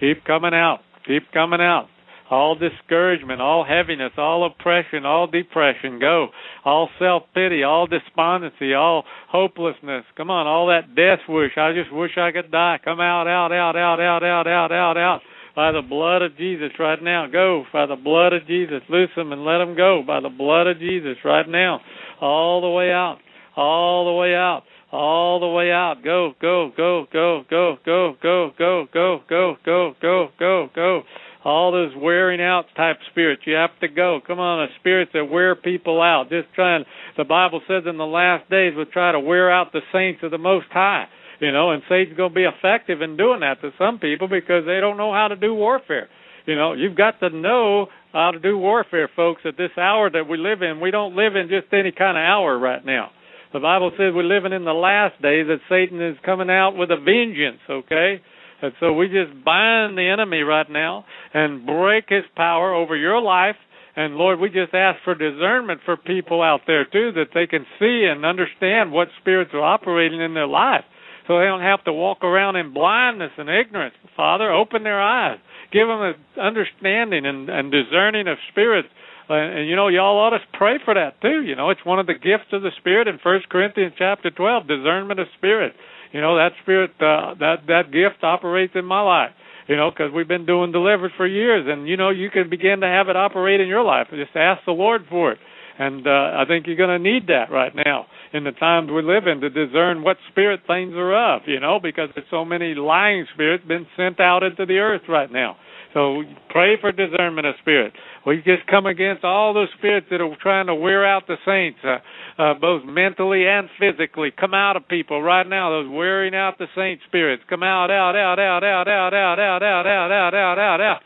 [0.00, 0.80] Keep coming out.
[1.06, 1.88] Keep coming out.
[2.30, 6.28] All discouragement, all heaviness, all oppression, all depression, go.
[6.64, 10.04] All self pity, all despondency, all hopelessness.
[10.16, 11.52] Come on, all that death wish.
[11.56, 12.80] I just wish I could die.
[12.82, 15.20] Come out, out, out, out, out, out, out, out, out
[15.54, 17.26] by the blood of Jesus right now.
[17.30, 18.82] Go by the blood of Jesus.
[18.88, 21.80] Loose them and let them go by the blood of Jesus right now.
[22.20, 23.18] All the way out.
[23.56, 24.62] All the way out.
[24.92, 26.02] All the way out.
[26.04, 31.02] Go, go, go, go, go, go, go, go, go, go, go, go, go, go.
[31.44, 34.18] All those wearing out type spirits, you have to go.
[34.26, 36.30] Come on, the spirits that wear people out.
[36.30, 36.84] Just trying.
[37.18, 40.30] The Bible says in the last days we'll try to wear out the saints of
[40.30, 41.06] the Most High
[41.44, 44.64] you know, and Satan's going to be effective in doing that to some people because
[44.64, 46.08] they don't know how to do warfare.
[46.46, 50.26] You know, you've got to know how to do warfare, folks, at this hour that
[50.26, 50.80] we live in.
[50.80, 53.10] We don't live in just any kind of hour right now.
[53.52, 56.90] The Bible says we're living in the last days that Satan is coming out with
[56.90, 58.22] a vengeance, okay?
[58.62, 61.04] And so we just bind the enemy right now
[61.34, 63.56] and break his power over your life.
[63.96, 67.66] And Lord, we just ask for discernment for people out there too, that they can
[67.78, 70.84] see and understand what spirits are operating in their life
[71.26, 73.94] so they don't have to walk around in blindness and ignorance.
[74.16, 75.38] Father, open their eyes.
[75.72, 78.88] Give them an understanding and, and discerning of spirits.
[79.28, 81.42] Uh, and you know, y'all ought to pray for that too.
[81.42, 84.68] You know, it's one of the gifts of the Spirit in First Corinthians chapter twelve,
[84.68, 85.72] discernment of spirit.
[86.12, 89.30] You know, that spirit, uh, that that gift operates in my life.
[89.66, 92.80] You know, because we've been doing deliverance for years, and you know, you can begin
[92.80, 94.08] to have it operate in your life.
[94.10, 95.38] Just ask the Lord for it,
[95.78, 99.02] and uh, I think you're going to need that right now in the times we
[99.02, 102.74] live in to discern what spirit things are of, you know, because there's so many
[102.74, 105.56] lying spirits been sent out into the earth right now.
[105.94, 107.92] So pray for discernment of spirit.
[108.26, 111.78] We just come against all those spirits that are trying to wear out the saints,
[111.84, 114.32] uh, uh, both mentally and physically.
[114.34, 115.70] Come out of people right now.
[115.70, 117.44] Those wearing out the saint spirits.
[117.48, 121.00] Come out, out, out, out, out, out, out, out, out, out, out, out, out, out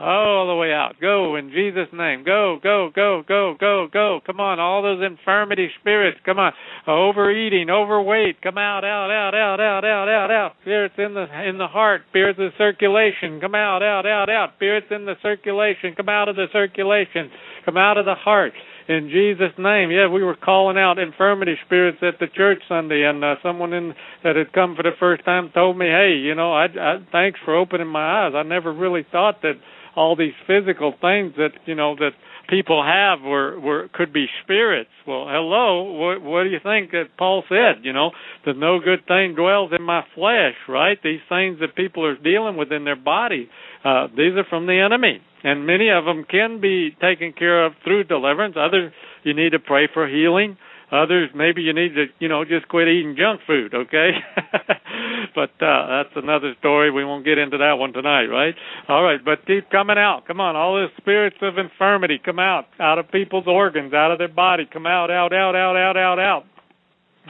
[0.00, 0.94] all the way out.
[1.00, 2.24] Go in Jesus' name.
[2.24, 4.20] Go, go, go, go, go, go.
[4.26, 6.18] Come on, all those infirmity spirits.
[6.24, 6.52] Come on,
[6.86, 8.40] overeating, overweight.
[8.40, 10.52] Come out, out, out, out, out, out, out, out.
[10.62, 12.02] Spirits in the in the heart.
[12.08, 13.40] Spirits of circulation.
[13.40, 14.50] Come out, out, out, out.
[14.56, 15.94] Spirits in the circulation.
[15.94, 17.30] Come out of the circulation.
[17.66, 18.52] Come out of the heart
[18.88, 19.90] in Jesus' name.
[19.90, 23.94] Yeah, we were calling out infirmity spirits at the church Sunday, and uh, someone in
[24.24, 27.38] that had come for the first time told me, "Hey, you know, I, I thanks
[27.44, 28.32] for opening my eyes.
[28.34, 29.54] I never really thought that
[29.96, 32.12] all these physical things that you know that
[32.48, 34.90] people have were were could be spirits.
[35.06, 37.84] Well, hello, what what do you think that Paul said?
[37.84, 38.10] You know,
[38.44, 40.98] that no good thing dwells in my flesh, right?
[41.02, 43.48] These things that people are dealing with in their body,
[43.84, 47.72] uh, these are from the enemy, and many of them can be taken care of
[47.84, 48.56] through deliverance.
[48.58, 48.92] Others,
[49.22, 50.56] you need to pray for healing.
[50.92, 54.10] Others, maybe you need to, you know, just quit eating junk food, okay?
[55.34, 56.90] but uh, that's another story.
[56.90, 58.54] We won't get into that one tonight, right?
[58.88, 60.24] All right, but keep coming out.
[60.26, 64.18] Come on, all the spirits of infirmity come out, out of people's organs, out of
[64.18, 64.68] their body.
[64.70, 66.44] Come out, out, out, out, out, out, out,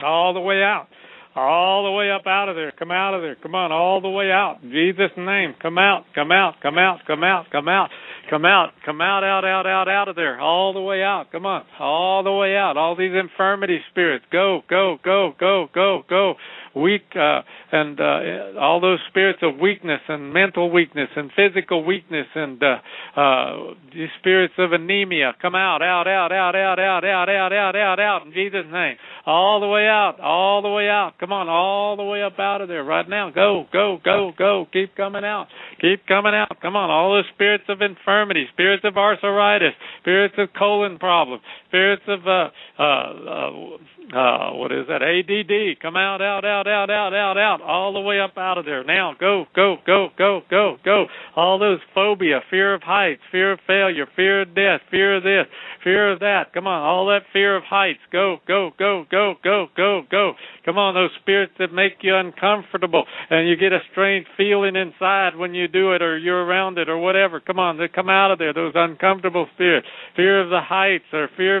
[0.03, 0.87] all the way out
[1.35, 2.71] all the way up out of there.
[2.71, 3.35] Come out of there.
[3.35, 4.59] Come on, all the way out.
[4.63, 5.55] In Jesus' name.
[5.61, 7.89] Come out, come out, come out, come out, come out.
[8.29, 11.31] Come out, come out, out, out, out, out of there, all the way out.
[11.31, 12.77] Come on, all the way out.
[12.77, 16.35] All these infirmity spirits, go, go, go, go, go, go.
[16.73, 17.41] Weak uh,
[17.73, 23.19] and uh, all those spirits of weakness and mental weakness and physical weakness and uh,
[23.19, 27.75] uh, these spirits of anemia, come out, out, out, out, out, out, out, out, out,
[27.75, 28.95] out, out in Jesus' name.
[29.25, 31.13] All the way out, all the way out.
[31.19, 33.31] Come on, all the way up out of there right now.
[33.31, 34.65] Go, go, go, go.
[34.71, 35.47] Keep coming out.
[35.81, 36.55] Keep coming out.
[36.61, 38.10] Come on, all those spirits of infirmity,
[38.53, 43.77] spirits of arthritis, spirits of colon problems, spirits of uh, uh, uh,
[44.11, 44.99] uh, what is that?
[44.99, 45.79] ADD.
[45.81, 48.83] Come out, out, out, out, out, out, out, all the way up out of there.
[48.83, 51.05] Now, go, go, go, go, go, go.
[51.35, 55.47] All those phobia, fear of heights, fear of failure, fear of death, fear of this,
[55.83, 56.53] fear of that.
[56.53, 57.99] Come on, all that fear of heights.
[58.11, 60.33] Go, go, go, go, go, go, go.
[60.65, 65.37] Come on, those spirits that make you uncomfortable and you get a strange feeling inside
[65.37, 67.39] when you do it or you're around it or whatever.
[67.39, 69.87] Come on, they come out of there, those uncomfortable spirits.
[70.17, 71.60] Fear of the heights or fear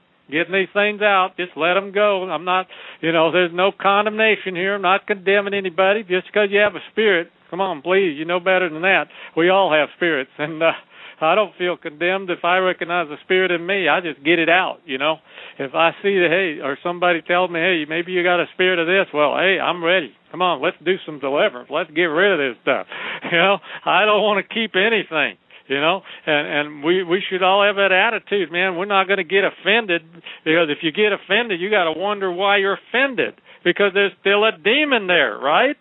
[0.31, 1.37] getting these things out.
[1.37, 2.23] Just let them go.
[2.29, 2.67] I'm not,
[3.01, 4.75] you know, there's no condemnation here.
[4.75, 7.29] I'm not condemning anybody just because you have a spirit.
[7.49, 8.17] Come on, please.
[8.17, 9.05] You know better than that.
[9.35, 10.71] We all have spirits, and uh,
[11.19, 13.87] I don't feel condemned if I recognize a spirit in me.
[13.87, 14.79] I just get it out.
[14.85, 15.17] You know,
[15.59, 18.79] if I see that hey, or somebody tells me hey, maybe you got a spirit
[18.79, 19.11] of this.
[19.13, 20.13] Well, hey, I'm ready.
[20.31, 21.69] Come on, let's do some deliverance.
[21.69, 22.87] Let's get rid of this stuff.
[23.31, 25.37] You know, I don't want to keep anything
[25.71, 29.17] you know and and we we should all have that attitude man we're not going
[29.17, 30.03] to get offended
[30.43, 33.33] because if you get offended you got to wonder why you're offended
[33.63, 35.77] because there's still a demon there, right?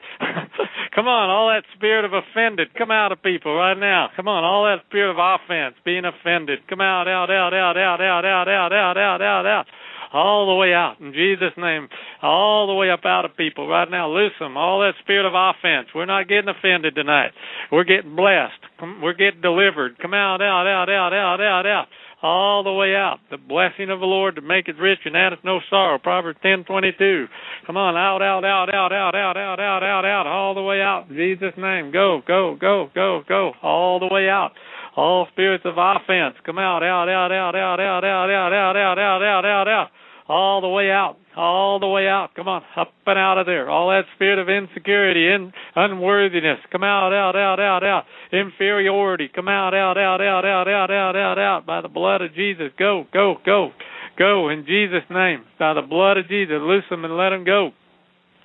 [0.95, 4.09] come on, all that spirit of offended, come out of people right now.
[4.17, 8.01] Come on, all that spirit of offense, being offended, come out, out, out, out, out,
[8.01, 9.67] out, out, out, out, out, out, out.
[10.13, 11.89] All the way out in Jesus' name,
[12.21, 14.11] all the way up out of people right now.
[14.11, 15.89] Loose them, all that spirit of offense.
[15.95, 17.31] We're not getting offended tonight.
[17.71, 18.59] We're getting blessed.
[19.01, 19.99] We're getting delivered.
[20.01, 21.87] Come out, out, out, out, out, out, out
[22.23, 23.19] all the way out.
[23.31, 25.99] The blessing of the Lord to make it rich and addeth no sorrow.
[25.99, 27.27] Proverbs ten twenty two.
[27.67, 30.81] Come on, out, out, out, out, out, out, out, out, out, out, all the way
[30.83, 31.07] out.
[31.09, 31.93] In Jesus' name.
[31.93, 33.53] Go, go, go, go, go.
[33.63, 34.53] All the way out.
[34.97, 36.37] All spirits of offense.
[36.45, 39.89] Come out, out, out, out, out, out, out, out, out, out, out, out, out, out.
[40.31, 42.31] All the way out all the way out.
[42.35, 43.71] Come on, up and out of there.
[43.71, 48.05] All that spirit of insecurity and unworthiness, come out, out, out, out, out.
[48.33, 51.67] Inferiority, come out, out, out, out, out, out, out, out, out.
[51.67, 53.71] By the blood of Jesus, go, go, go,
[54.19, 55.45] go in Jesus' name.
[55.59, 57.71] By the blood of Jesus, loose them and let them go.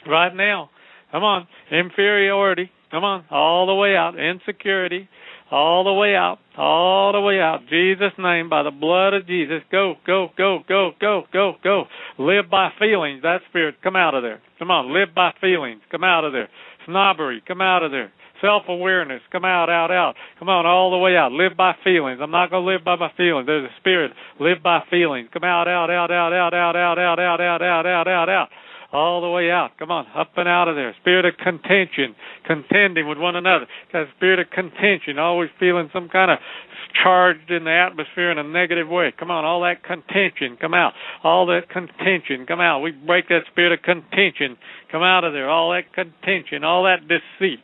[0.07, 0.70] Right now,
[1.12, 1.48] come on.
[1.72, 4.14] Inferiority, come on, all the way out.
[4.18, 5.10] Insecurity,
[5.52, 7.61] all the way out, all the way out.
[7.69, 9.61] Jesus' name, by the blood of Jesus.
[9.72, 11.84] Go, go, go, go, go, go, go.
[12.18, 13.22] Live by feelings.
[13.23, 14.41] That spirit, come out of there.
[14.60, 15.82] Come on, live by feelings.
[15.91, 16.49] Come out of there.
[16.86, 18.11] Snobbery, come out of there.
[18.41, 20.15] Self awareness, come out, out, out.
[20.40, 21.32] Come on, all the way out.
[21.32, 22.19] Live by feelings.
[22.22, 23.48] I'm not going to live by my feelings.
[23.48, 24.11] There's a spirit.
[24.40, 25.30] Live by feelings.
[25.32, 28.49] Come out, out, out, out, out, out, out, out, out, out, out, out, out, out
[28.91, 29.72] all the way out.
[29.78, 30.95] Come on, up and out of there.
[31.02, 33.68] Spirit of contention, contending with one another.
[33.91, 36.40] Got spirit of contention, always feeling some kind of
[37.03, 39.14] charged in the atmosphere in a negative way.
[39.18, 40.94] Come on, all that contention, come out.
[41.24, 42.82] All that contention, come out.
[42.82, 44.57] We break that spirit of contention.
[44.91, 45.49] Come out of there.
[45.49, 47.60] All that contention, all that deceit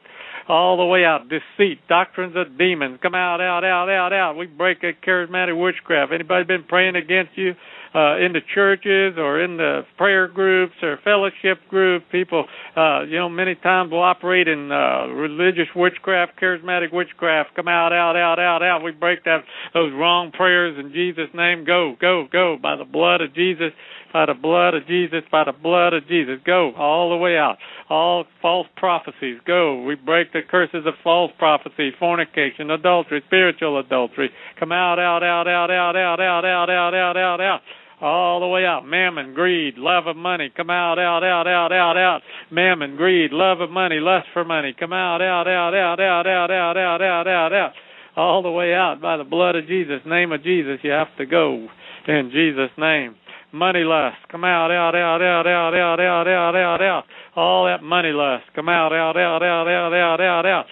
[0.47, 1.29] all the way out.
[1.29, 4.37] Deceit, doctrines of demons, come out, out, out, out, out.
[4.37, 6.11] We break that charismatic witchcraft.
[6.11, 7.53] Anybody been praying against you?
[7.93, 12.03] Uh, in the churches or in the prayer groups or fellowship group.
[12.11, 12.45] People,
[12.75, 17.55] uh, you know, many times will operate in uh, religious witchcraft, charismatic witchcraft.
[17.55, 18.83] Come out, out, out, out, out.
[18.83, 19.43] We break that
[19.73, 21.65] those wrong prayers in Jesus' name.
[21.65, 23.71] Go, go, go by the blood of Jesus
[24.11, 26.35] by the blood of Jesus, by the blood of Jesus.
[26.45, 27.57] Go all the way out.
[27.89, 29.83] All false prophecies, go.
[29.83, 34.29] We break the curses of false prophecy, fornication, adultery, spiritual adultery.
[34.59, 37.61] Come out, out, out, out, out, out, out, out, out, out, out, out
[38.01, 38.85] all the way out.
[38.85, 42.21] Mammon, greed, love of money, come out, out, out, out, out, out.
[42.49, 46.51] Mammon, greed, love of money, lust for money, come out, out, out, out, out, out,
[46.51, 47.73] out, out, out, out, out.
[48.17, 51.25] All the way out by the blood of Jesus, name of Jesus, you have to
[51.25, 51.67] go
[52.07, 53.15] in Jesus' name.
[53.53, 57.03] Money lust, come out, out, out, out, out, out, out, out, out, out.
[57.35, 60.65] All that money lust, come out, out, out, out, out, out, out, out.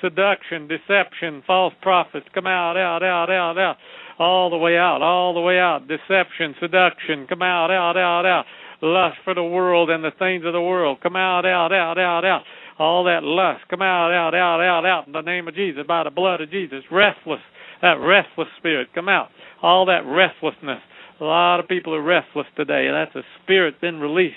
[0.00, 3.76] Seduction, deception, false prophets, come out, out, out, out, out
[4.18, 5.86] all the way out, all the way out.
[5.86, 8.44] Deception, seduction, come out, out, out, out.
[8.80, 12.24] Lust for the world and the things of the world, come out, out, out, out,
[12.24, 12.42] out.
[12.78, 16.04] All that lust, come out, out, out, out, out in the name of Jesus, by
[16.04, 16.84] the blood of Jesus.
[16.90, 17.40] Restless,
[17.82, 19.28] that restless spirit, come out.
[19.62, 20.80] All that restlessness.
[21.20, 24.36] A lot of people are restless today, and that's a spirit been released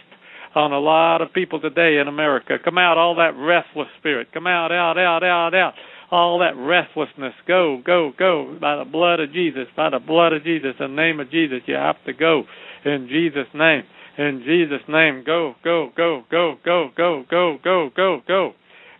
[0.56, 2.58] on a lot of people today in America.
[2.64, 4.30] Come out, all that restless spirit.
[4.34, 5.74] Come out, out, out, out, out
[6.12, 7.34] all that restlessness.
[7.48, 11.02] Go, go, go by the blood of Jesus, by the blood of Jesus, in the
[11.02, 11.60] name of Jesus.
[11.66, 12.44] You have to go
[12.86, 13.84] in Jesus' name.
[14.18, 18.54] In Jesus' name, go, go, go, go, go, go, go, go, go, go,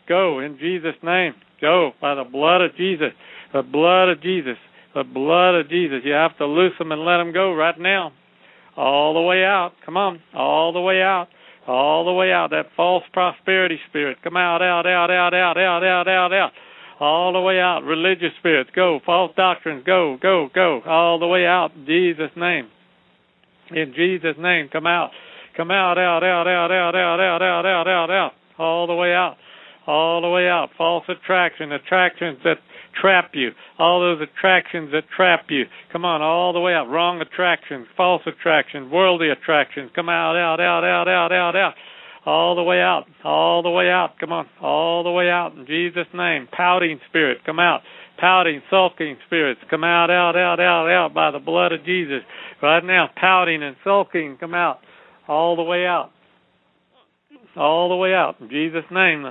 [0.08, 1.34] go in Jesus' name.
[1.60, 3.12] Go by the blood of Jesus,
[3.54, 4.58] the blood of Jesus,
[4.96, 6.00] the blood of Jesus.
[6.06, 8.14] You have to loose them and let them go right now,
[8.78, 9.74] all the way out.
[9.86, 11.28] Come on, all the way out
[11.68, 12.50] all the way out.
[12.50, 16.52] That false prosperity spirit, come out, out, out, out, out, out, out, out, out
[17.02, 17.82] all the way out.
[17.84, 19.00] Religious spirits, go.
[19.06, 20.82] False doctrines, go, go, go.
[20.86, 22.70] All the way out in Jesus' name.
[23.72, 25.10] In Jesus' name, come out.
[25.58, 28.32] Come out, out, out, out, out, out, out, out, out, out, out.
[28.60, 29.36] All the way out.
[29.88, 30.70] All the way out.
[30.78, 32.58] False attraction, attractions that
[33.02, 33.50] trap you.
[33.80, 35.66] All those attractions that trap you.
[35.92, 36.88] Come on, all the way out.
[36.88, 39.90] Wrong attractions, false attractions, worldly attractions.
[39.96, 41.74] Come out, out, out, out, out, out, out
[42.26, 44.12] all the way out, all the way out.
[44.20, 46.48] Come on, all the way out in Jesus' name.
[46.52, 47.82] Pouting spirit, come out.
[48.20, 52.22] Pouting, sulking spirits, come out, out, out, out, out by the blood of Jesus.
[52.62, 54.80] Right now, pouting and sulking, come out,
[55.28, 56.12] all the way out.
[57.56, 59.26] All the way out in Jesus' name.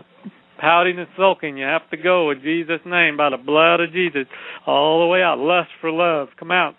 [0.59, 4.27] Pouting and sulking, you have to go in Jesus' name by the blood of Jesus.
[4.67, 5.39] All the way out.
[5.39, 6.75] Lust for love, come out.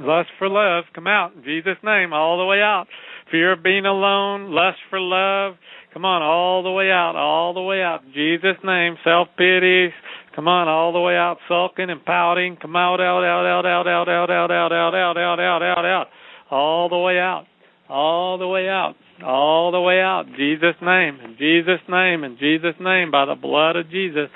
[0.00, 2.86] Lust for love, come out in Jesus' name, all the way out
[3.30, 5.54] fear of being alone, lust for love.
[5.92, 8.04] Come on, all the way out, all the way out.
[8.04, 9.88] In Jesus' name, self pity.
[10.34, 12.56] Come on, all the way out, sulking and pouting.
[12.60, 15.84] Come out, out, out, out, out, out, out, out, out, out, out, out, out, out,
[15.84, 16.06] out.
[16.50, 17.46] All the way out,
[17.88, 18.94] all the way out,
[19.24, 20.26] all the way out.
[20.36, 24.30] Jesus' name, in Jesus' name, in Jesus' name, by the blood of Jesus.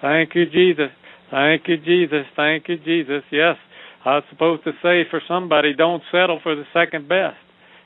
[0.00, 0.90] Thank you, Jesus.
[1.32, 2.26] Thank you, Jesus.
[2.36, 3.24] Thank you, Jesus.
[3.32, 3.56] Yes,
[4.04, 7.40] I was supposed to say for somebody, don't settle for the second best.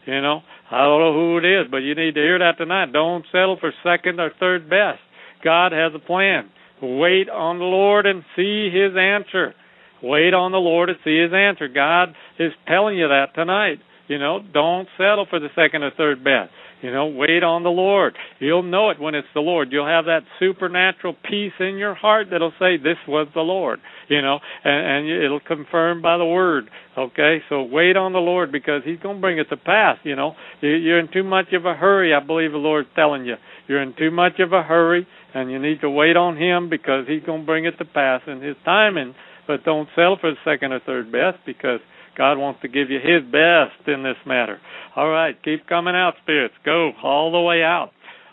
[0.04, 0.40] You know,
[0.70, 2.92] I don't know who it is, but you need to hear that tonight.
[2.92, 4.98] Don't settle for second or third best.
[5.44, 6.50] God has a plan.
[6.82, 9.54] Wait on the Lord and see His answer.
[10.02, 11.68] Wait on the Lord and see His answer.
[11.68, 13.78] God is telling you that tonight.
[14.08, 16.50] You know, don't settle for the second or third best.
[16.82, 18.16] You know, wait on the Lord.
[18.38, 19.68] You'll know it when it's the Lord.
[19.72, 24.20] You'll have that supernatural peace in your heart that'll say, This was the Lord, you
[24.20, 26.68] know, and, and it'll confirm by the Word.
[26.96, 30.16] Okay, so wait on the Lord because He's going to bring it to pass, you
[30.16, 30.34] know.
[30.60, 33.36] You're in too much of a hurry, I believe the Lord's telling you.
[33.68, 37.06] You're in too much of a hurry, and you need to wait on Him because
[37.08, 39.14] He's going to bring it to pass in His timing.
[39.46, 41.80] But don't settle for the second or third best because
[42.16, 44.58] God wants to give you His best in this matter.
[44.96, 46.54] All right, keep coming out, spirits.
[46.64, 47.90] Go all the way out.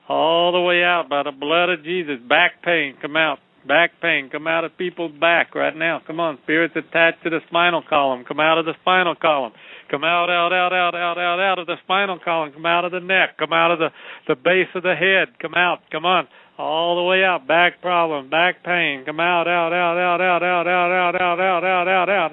[0.07, 2.15] All the way out by the blood of Jesus.
[2.27, 3.39] Back pain, come out.
[3.65, 6.01] Back pain, come out of people's back right now.
[6.05, 8.25] Come on, spirits attached to the spinal column.
[8.27, 9.53] Come out of the spinal column.
[9.89, 12.51] Come out, out, out, out, out, out, out of the spinal column.
[12.51, 13.37] Come out of the neck.
[13.37, 13.89] Come out of the
[14.27, 15.39] the base of the head.
[15.39, 15.79] Come out.
[15.91, 16.27] Come on.
[16.57, 17.47] All the way out.
[17.47, 18.29] Back problem.
[18.29, 19.05] Back pain.
[19.05, 22.31] Come out, out, out, out, out, out, out, out, out, out, out, out, out.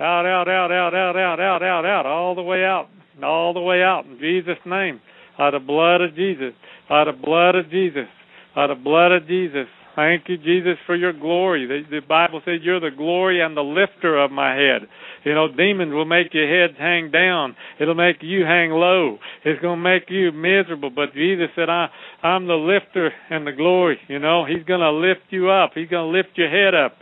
[0.00, 2.88] Out, out, out, out, out, out, out, out, out, all the way out,
[3.22, 4.98] all the way out in Jesus' name.
[5.36, 6.54] By the blood of Jesus,
[6.88, 8.08] by the blood of Jesus,
[8.54, 9.66] by the blood of Jesus.
[9.96, 11.66] Thank you, Jesus, for your glory.
[11.66, 14.88] The, the Bible says you're the glory and the lifter of my head.
[15.24, 17.54] You know, demons will make your head hang down.
[17.78, 19.18] It'll make you hang low.
[19.44, 20.90] It's going to make you miserable.
[20.90, 21.88] But Jesus said, I,
[22.22, 23.98] I'm the lifter and the glory.
[24.08, 25.72] You know, He's going to lift you up.
[25.74, 26.92] He's going to lift your head up.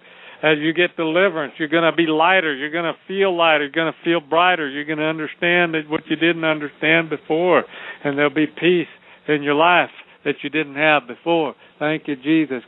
[0.40, 2.54] As you get deliverance, you're going to be lighter.
[2.54, 3.64] You're going to feel lighter.
[3.64, 4.68] You're going to feel brighter.
[4.68, 7.64] You're going to understand what you didn't understand before.
[8.04, 8.86] And there'll be peace
[9.26, 9.90] in your life
[10.24, 11.54] that you didn't have before.
[11.78, 12.62] Thank you, Jesus.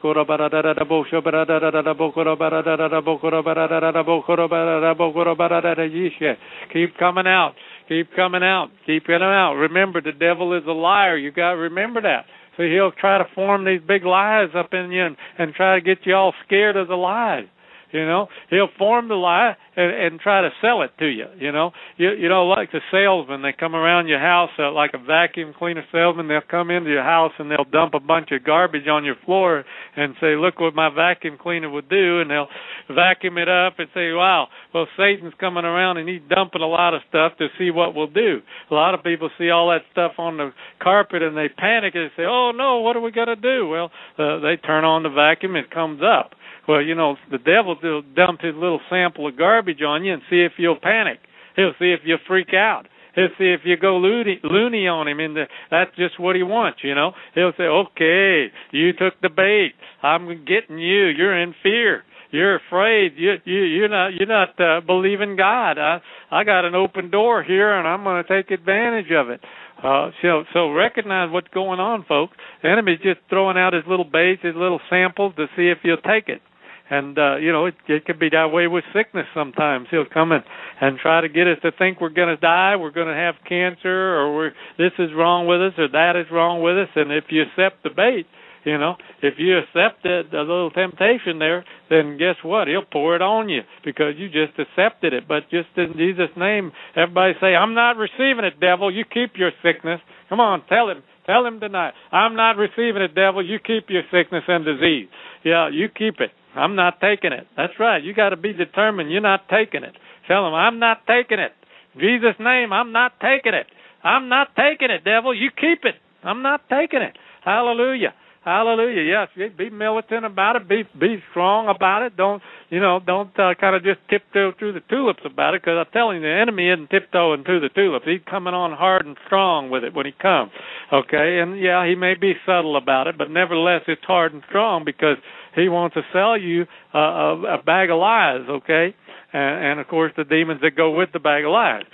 [6.73, 7.55] Keep coming out.
[7.89, 8.69] Keep coming out.
[8.87, 9.55] Keep getting out.
[9.55, 11.17] Remember, the devil is a liar.
[11.17, 12.25] You got to remember that.
[12.57, 15.81] So he'll try to form these big lies up in you and, and try to
[15.81, 17.47] get you all scared of the lies.
[17.93, 21.27] You know, he'll form the lie and, and try to sell it to you.
[21.39, 24.93] You know, you you know, like the salesman, they come around your house uh, like
[24.95, 26.29] a vacuum cleaner salesman.
[26.29, 29.65] They'll come into your house and they'll dump a bunch of garbage on your floor
[29.97, 32.49] and say, "Look what my vacuum cleaner would do," and they'll
[32.95, 36.95] vacuum it up and say, "Wow, well Satan's coming around and he's dumping a lot
[36.95, 38.41] of stuff to see what we'll do."
[38.71, 42.11] A lot of people see all that stuff on the carpet and they panic and
[42.17, 45.57] say, "Oh no, what are we to do?" Well, uh, they turn on the vacuum,
[45.57, 46.35] it comes up
[46.69, 50.23] well, you know, the devil will dump his little sample of garbage on you and
[50.31, 51.19] see if you'll panic.
[51.57, 52.87] He'll see if you'll freak out.
[53.15, 56.43] He'll see if you go loony, loony on him, and the, that's just what he
[56.43, 57.13] wants, you know.
[57.35, 59.73] He'll say, "Okay, you took the bait.
[60.03, 61.07] I'm getting you.
[61.07, 62.05] You're in fear.
[62.31, 63.15] You're afraid.
[63.17, 65.79] You you you're not you're not uh, believing God.
[65.79, 66.01] I
[66.31, 69.41] I got an open door here, and I'm going to take advantage of it."
[69.83, 72.37] Uh, so so recognize what's going on, folks.
[72.63, 75.97] The enemy's just throwing out his little baits, his little samples to see if you'll
[75.97, 76.43] take it
[76.91, 79.87] and uh, you know it, it can be that way with sickness sometimes.
[79.91, 80.43] He'll come and
[80.81, 83.37] and try to get us to think we're going to die we're going to have
[83.49, 86.89] cancer or we're this is wrong with us or that is wrong with us.
[86.97, 88.27] And if you accept the bait
[88.65, 92.67] you know if you accept the little temptation there then guess what?
[92.69, 95.29] He'll pour it on you because you just accepted it.
[95.29, 98.93] But just in jesus name everybody say i'm not receiving it devil.
[98.93, 100.01] You keep your sickness.
[100.29, 101.03] Come on tell him.
[101.27, 101.93] Tell him tonight.
[102.11, 103.45] I'm not receiving it devil.
[103.45, 105.09] You keep your sickness and disease.
[105.45, 107.47] Yeah you keep it I'm not taking it.
[107.57, 108.03] That's right.
[108.03, 109.11] You got to be determined.
[109.11, 109.95] You're not taking it.
[110.27, 111.53] Tell them, I'm not taking it.
[111.95, 113.67] In Jesus' name, I'm not taking it.
[114.03, 115.35] I'm not taking it, devil.
[115.35, 115.97] You keep it.
[116.23, 117.17] I'm not taking it.
[117.45, 118.15] Hallelujah.
[118.43, 119.03] Hallelujah.
[119.37, 120.67] Yes, be militant about it.
[120.67, 122.17] Be be strong about it.
[122.17, 122.99] Don't you know?
[123.05, 125.61] Don't uh, kind of just tiptoe through the tulips about it.
[125.61, 128.07] Because I'm telling you, the enemy isn't tiptoeing through the tulips.
[128.07, 130.53] He's coming on hard and strong with it when he comes.
[130.91, 134.87] Okay, and yeah, he may be subtle about it, but nevertheless, it's hard and strong
[134.87, 135.19] because
[135.55, 138.95] he wants to sell you uh, a, a bag of lies, okay?
[139.33, 141.85] And, and of course, the demons that go with the bag of lies.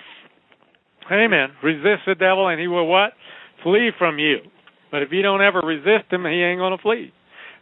[1.10, 1.48] Amen.
[1.62, 3.12] Resist the devil, and he will what?
[3.62, 4.38] Flee from you.
[4.90, 7.12] But if you don't ever resist him, he ain't going to flee,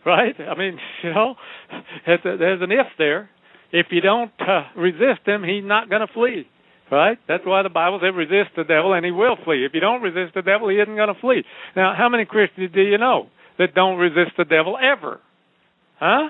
[0.04, 0.34] right?
[0.38, 1.34] I mean, you know,
[2.06, 3.30] there's an if there.
[3.72, 6.46] If you don't uh, resist him, he's not going to flee.
[6.90, 7.18] Right?
[7.26, 9.64] That's why the Bible says resist the devil and he will flee.
[9.64, 11.42] If you don't resist the devil, he isn't going to flee.
[11.74, 15.18] Now, how many Christians do you know that don't resist the devil ever?
[16.04, 16.28] Huh?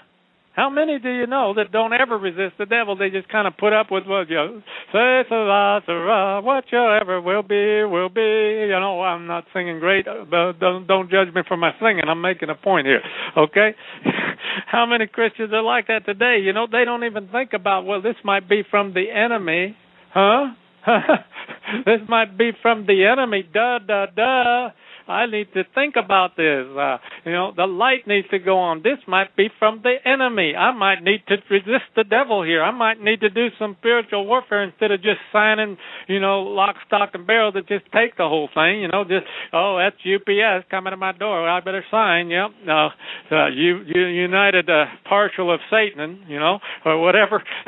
[0.55, 2.97] How many do you know that don't ever resist the devil?
[2.97, 7.43] They just kind of put up with what you know, say, Sarah, Sarah, whatsoever will
[7.43, 8.69] be, will be.
[8.71, 12.05] You know, I'm not singing great, but don't don't judge me for my singing.
[12.07, 13.01] I'm making a point here,
[13.37, 13.75] okay?
[14.71, 16.39] How many Christians are like that today?
[16.41, 19.77] You know, they don't even think about well, this might be from the enemy,
[20.13, 20.55] huh?
[21.85, 23.43] this might be from the enemy.
[23.53, 24.71] Duh, duh, duh.
[25.07, 26.65] I need to think about this.
[26.67, 28.83] Uh, you know, the light needs to go on.
[28.83, 30.55] This might be from the enemy.
[30.57, 32.63] I might need to resist the devil here.
[32.63, 35.77] I might need to do some spiritual warfare instead of just signing,
[36.09, 38.81] you know, lock, stock, and barrel to just take the whole thing.
[38.81, 41.49] You know, just oh, that's UPS coming to my door.
[41.49, 42.31] I better sign.
[42.31, 42.51] Yep.
[42.67, 42.89] Uh,
[43.31, 46.25] uh, you, you United uh, Partial of Satan.
[46.29, 47.43] You know, or whatever.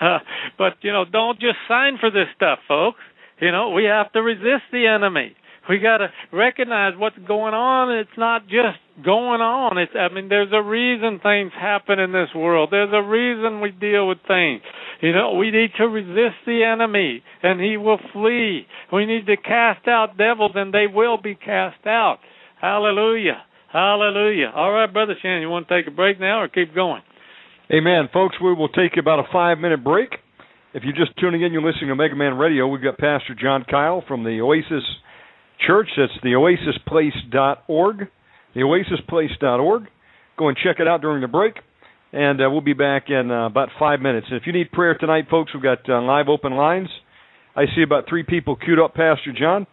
[0.00, 0.18] uh,
[0.58, 3.00] but you know, don't just sign for this stuff, folks.
[3.40, 5.34] You know, we have to resist the enemy
[5.68, 7.96] we got to recognize what's going on.
[7.98, 9.78] It's not just going on.
[9.78, 12.68] It's I mean, there's a reason things happen in this world.
[12.70, 14.62] There's a reason we deal with things.
[15.00, 18.66] You know, we need to resist the enemy, and he will flee.
[18.92, 22.18] We need to cast out devils, and they will be cast out.
[22.60, 23.42] Hallelujah.
[23.72, 24.52] Hallelujah.
[24.54, 27.02] All right, Brother Shannon, you want to take a break now or keep going?
[27.72, 28.08] Amen.
[28.12, 30.10] Folks, we will take about a five minute break.
[30.74, 32.68] If you're just tuning in, you're listening to Omega Man Radio.
[32.68, 34.84] We've got Pastor John Kyle from the Oasis
[35.66, 35.88] Church.
[35.96, 38.08] That's the oasisplace.org.
[38.54, 39.82] The oasisplace.org.
[40.36, 41.54] Go and check it out during the break.
[42.12, 44.28] And uh, we'll be back in uh, about five minutes.
[44.30, 46.88] And if you need prayer tonight, folks, we've got uh, live open lines.
[47.56, 49.66] I see about three people queued up, Pastor John.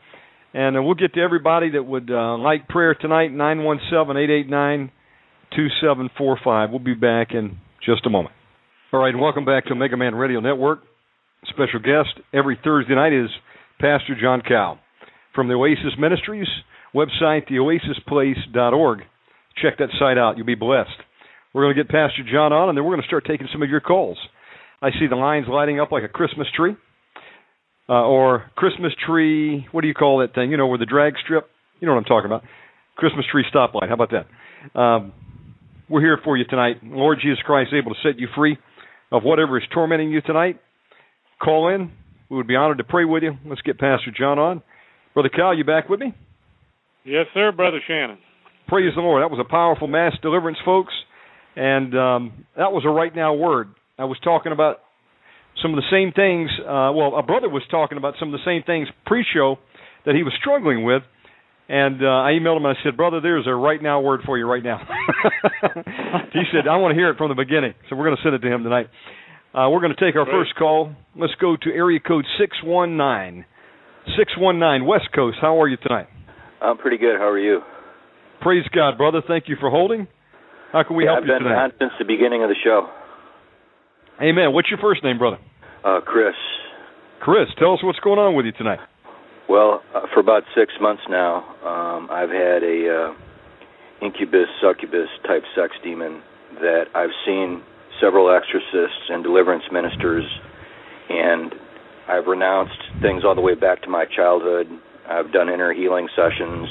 [0.53, 4.91] And uh, we'll get to everybody that would uh, like prayer tonight, 917 889
[5.55, 6.69] 2745.
[6.69, 8.33] We'll be back in just a moment.
[8.91, 10.81] All right, welcome back to Omega Man Radio Network.
[11.45, 13.29] Special guest every Thursday night is
[13.79, 14.79] Pastor John Kyle
[15.33, 16.47] from the Oasis Ministries
[16.95, 18.99] website, theoasisplace.org.
[19.61, 20.37] Check that site out.
[20.37, 20.89] You'll be blessed.
[21.53, 23.61] We're going to get Pastor John on, and then we're going to start taking some
[23.61, 24.17] of your calls.
[24.81, 26.75] I see the lines lighting up like a Christmas tree
[27.89, 29.67] uh, or Christmas tree.
[29.71, 30.51] What do you call that thing?
[30.51, 31.47] You know, where the drag strip.
[31.79, 32.43] You know what I'm talking about.
[32.95, 33.89] Christmas tree stoplight.
[33.89, 34.79] How about that?
[34.79, 35.13] Um,
[35.89, 36.77] we're here for you tonight.
[36.83, 38.57] Lord Jesus Christ is able to set you free
[39.11, 40.59] of whatever is tormenting you tonight.
[41.43, 41.91] Call in.
[42.29, 43.33] We would be honored to pray with you.
[43.45, 44.63] Let's get Pastor John on.
[45.13, 46.13] Brother Kyle, you back with me?
[47.03, 48.17] Yes, sir, Brother Shannon.
[48.67, 49.21] Praise the Lord.
[49.23, 50.93] That was a powerful mass deliverance, folks.
[51.55, 53.69] And um, that was a right now word.
[53.99, 54.77] I was talking about
[55.61, 56.49] some of the same things.
[56.61, 59.57] Uh, well, a brother was talking about some of the same things pre-show
[60.05, 61.03] that he was struggling with,
[61.67, 64.37] and uh, I emailed him and I said, "Brother, there's a right now word for
[64.37, 64.79] you right now."
[66.33, 68.35] he said, "I want to hear it from the beginning," so we're going to send
[68.35, 68.87] it to him tonight.
[69.53, 70.95] Uh, we're going to take our first call.
[71.15, 73.45] Let's go to area code six one nine.
[74.17, 75.37] Six one nine West Coast.
[75.41, 76.07] How are you tonight?
[76.61, 77.17] I'm pretty good.
[77.17, 77.61] How are you?
[78.41, 79.21] Praise God, brother.
[79.27, 80.07] Thank you for holding.
[80.73, 81.63] How can we yeah, help I've you been tonight?
[81.63, 82.89] on since the beginning of the show.
[84.21, 84.53] Amen.
[84.53, 85.37] What's your first name, brother?
[85.83, 86.35] Uh, Chris.
[87.19, 87.47] Chris.
[87.59, 88.79] Tell us what's going on with you tonight.
[89.49, 95.43] Well, uh, for about six months now, um, I've had a uh, incubus succubus type
[95.55, 96.21] sex demon
[96.61, 97.61] that I've seen
[97.99, 100.25] several exorcists and deliverance ministers,
[101.09, 101.53] and
[102.11, 104.67] I've renounced things all the way back to my childhood.
[105.09, 106.67] I've done inner healing sessions,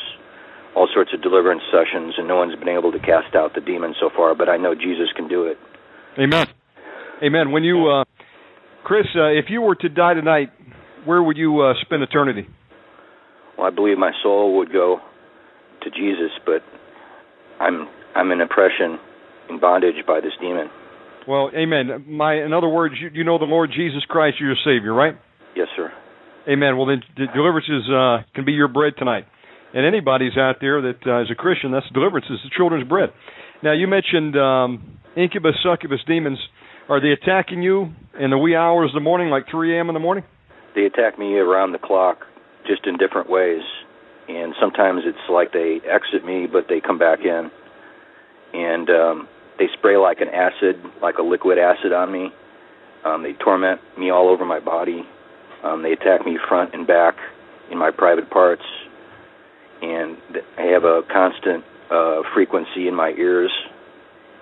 [0.76, 3.94] all sorts of deliverance sessions, and no one's been able to cast out the demon
[3.98, 4.34] so far.
[4.34, 5.56] But I know Jesus can do it.
[6.18, 6.46] Amen.
[7.22, 7.52] Amen.
[7.52, 8.04] When you, uh,
[8.84, 10.50] Chris, uh, if you were to die tonight,
[11.06, 12.46] where would you uh, spend eternity?
[13.56, 14.98] Well, I believe my soul would go
[15.82, 16.60] to Jesus, but
[17.58, 18.98] I'm I'm in oppression,
[19.48, 20.68] in bondage by this demon.
[21.26, 22.04] Well, Amen.
[22.08, 25.16] My, in other words, you, you know the Lord Jesus Christ, your Savior, right?
[25.56, 25.93] Yes, sir.
[26.48, 26.77] Amen.
[26.77, 29.27] Well, then deliverance is uh, can be your bread tonight.
[29.72, 33.10] And anybody's out there that uh, is a Christian, that's deliverance is the children's bread.
[33.62, 36.39] Now, you mentioned um, incubus, succubus demons.
[36.89, 39.89] Are they attacking you in the wee hours of the morning, like 3 a.m.
[39.89, 40.24] in the morning?
[40.74, 42.27] They attack me around the clock,
[42.66, 43.62] just in different ways,
[44.28, 47.51] and sometimes it's like they exit me, but they come back in,
[48.55, 49.28] and um,
[49.59, 52.31] they spray like an acid, like a liquid acid on me.
[53.05, 55.02] Um, they torment me all over my body.
[55.62, 57.16] Um, they attack me front and back
[57.70, 58.62] in my private parts,
[59.82, 60.16] and
[60.58, 63.52] I have a constant uh, frequency in my ears,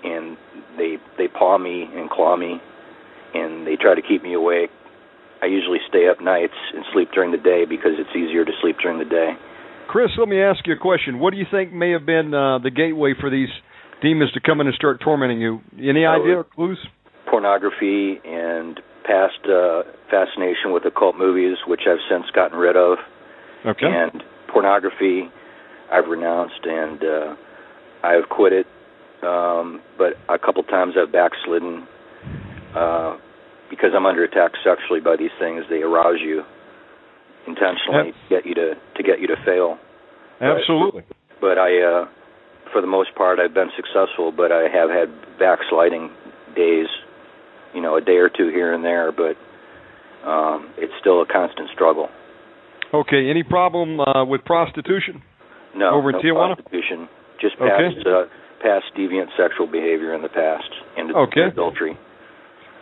[0.05, 0.37] and
[0.77, 2.61] they they paw me and claw me,
[3.35, 4.71] and they try to keep me awake.
[5.43, 8.77] I usually stay up nights and sleep during the day because it's easier to sleep
[8.83, 9.33] during the day.
[9.89, 11.19] Chris, let me ask you a question.
[11.19, 13.49] What do you think may have been uh, the gateway for these
[14.03, 15.61] demons to come in and start tormenting you?
[15.79, 16.79] Any idea or clues?
[17.31, 19.83] Pornography and past uh,
[20.13, 22.99] fascination with occult movies, which I've since gotten rid of,
[23.65, 23.87] Okay.
[23.89, 24.23] and
[24.53, 25.31] pornography
[25.91, 27.35] I've renounced and uh,
[28.05, 28.67] I've quit it.
[29.23, 31.89] Um, but a couple times I've backslidden
[32.77, 33.17] uh,
[33.71, 35.65] because I'm under attack sexually by these things.
[35.69, 36.45] They arouse you
[37.49, 39.79] intentionally to get you to to get you to fail.
[40.41, 41.03] Absolutely.
[41.41, 42.07] but I, uh,
[42.73, 44.31] for the most part, I've been successful.
[44.31, 45.09] But I have had
[45.39, 46.11] backsliding
[46.55, 46.87] days,
[47.75, 49.13] you know, a day or two here and there.
[49.13, 49.37] But
[50.29, 52.09] um, it's still a constant struggle.
[52.93, 53.29] Okay.
[53.31, 55.23] Any problem uh, with prostitution?
[55.77, 56.55] No, Over in no Tijuana?
[56.57, 57.09] prostitution,
[57.41, 57.69] just Okay.
[57.95, 58.25] past uh,
[58.63, 61.43] past deviant sexual behavior in the past, and Okay.
[61.53, 61.97] adultery.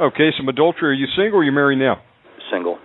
[0.01, 0.31] Okay.
[0.37, 0.91] Some adultery.
[0.91, 2.01] Are you single or are you married now?
[2.51, 2.79] Single.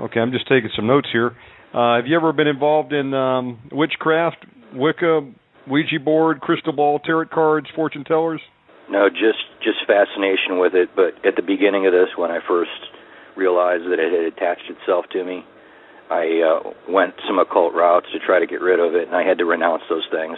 [0.00, 0.20] Okay.
[0.20, 1.32] I'm just taking some notes here.
[1.72, 4.44] Uh, have you ever been involved in um, witchcraft,
[4.74, 5.22] Wicca,
[5.70, 8.40] Ouija board, crystal ball, tarot cards, fortune tellers?
[8.90, 10.90] No, just just fascination with it.
[10.94, 12.70] But at the beginning of this, when I first
[13.36, 15.44] realized that it had attached itself to me,
[16.10, 19.22] I uh, went some occult routes to try to get rid of it, and I
[19.24, 20.36] had to renounce those things,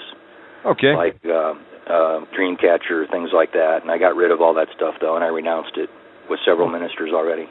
[0.64, 0.94] Okay.
[0.94, 1.54] like uh,
[1.90, 3.80] uh, Dreamcatcher, things like that.
[3.82, 5.88] And I got rid of all that stuff though, and I renounced it
[6.30, 7.46] with several ministers already.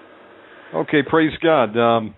[0.74, 1.78] Okay, praise God.
[1.78, 2.16] Um,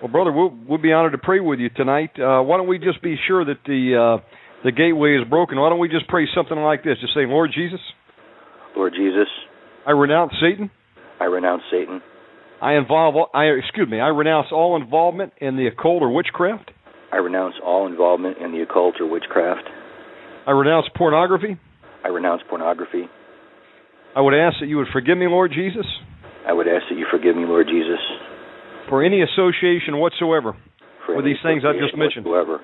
[0.00, 2.10] well, brother, we'll, we'll be honored to pray with you tonight.
[2.18, 4.24] Uh, why don't we just be sure that the uh,
[4.64, 5.60] the gateway is broken?
[5.60, 6.96] Why don't we just pray something like this?
[7.00, 7.80] Just say, Lord Jesus,
[8.76, 9.28] Lord Jesus,
[9.86, 10.70] I renounce Satan.
[11.20, 12.02] I renounce Satan.
[12.60, 13.14] I involve.
[13.34, 14.00] I excuse me.
[14.00, 16.70] I renounce all involvement in the occult or witchcraft.
[17.12, 19.68] I renounce all involvement in the occult or witchcraft.
[20.46, 21.58] I renounce pornography.
[22.04, 23.04] I renounce pornography.
[24.16, 25.86] I would ask that you would forgive me, Lord Jesus.
[26.46, 28.00] I would ask that you forgive me, Lord Jesus,
[28.88, 30.56] for any association whatsoever
[31.06, 32.26] for with these things I've just mentioned.
[32.26, 32.60] Whatsoever.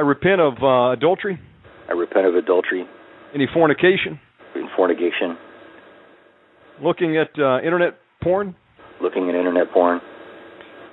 [0.00, 1.38] I repent of uh, adultery.
[1.86, 2.86] I repent of adultery.
[3.34, 4.18] Any fornication.
[4.54, 5.36] In fornication.
[6.82, 8.56] Looking at uh, internet porn.
[9.02, 10.00] Looking at internet porn.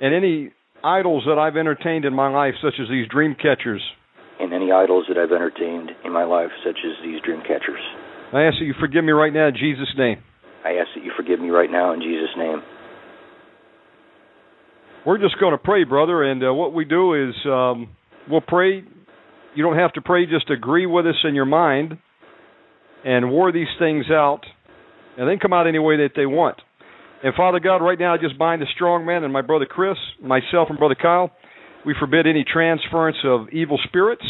[0.02, 0.50] And any
[0.84, 3.80] idols that I've entertained in my life, such as these dream catchers.
[4.40, 7.80] And any idols that I've entertained in my life, such as these dream catchers.
[8.34, 10.18] I ask that you forgive me right now in Jesus' name.
[10.66, 12.60] I ask that you forgive me right now in Jesus' name.
[15.06, 17.88] We're just going to pray, brother, and uh, what we do is um,
[18.30, 18.84] we'll pray.
[19.58, 21.98] You don't have to pray; just agree with us in your mind,
[23.04, 24.42] and war these things out,
[25.16, 26.58] and then come out any way that they want.
[27.24, 29.96] And Father God, right now I just bind the strong man and my brother Chris,
[30.22, 31.32] myself and brother Kyle.
[31.84, 34.22] We forbid any transference of evil spirits.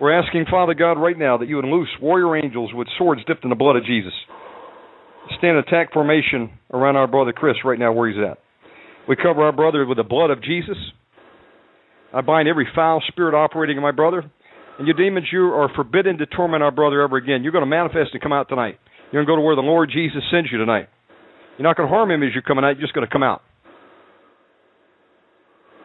[0.00, 3.44] We're asking Father God right now that you would loose warrior angels with swords dipped
[3.44, 4.12] in the blood of Jesus.
[5.38, 8.38] Stand in attack formation around our brother Chris right now where he's at.
[9.08, 10.78] We cover our brother with the blood of Jesus.
[12.16, 14.24] I bind every foul spirit operating in my brother.
[14.78, 17.42] And you demons, you are forbidden to torment our brother ever again.
[17.42, 18.78] You're going to manifest and come out tonight.
[19.12, 20.88] You're going to go to where the Lord Jesus sends you tonight.
[21.58, 22.78] You're not going to harm him as you're coming out.
[22.78, 23.42] You're just going to come out.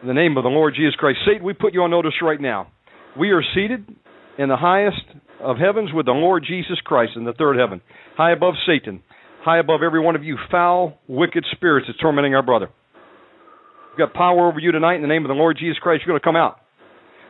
[0.00, 1.18] In the name of the Lord Jesus Christ.
[1.26, 2.68] Satan, we put you on notice right now.
[3.18, 3.86] We are seated
[4.38, 5.04] in the highest
[5.38, 7.82] of heavens with the Lord Jesus Christ in the third heaven,
[8.16, 9.02] high above Satan,
[9.44, 12.70] high above every one of you foul, wicked spirits that's tormenting our brother.
[13.92, 16.02] We've got power over you tonight in the name of the Lord Jesus Christ.
[16.06, 16.56] You're going to come out.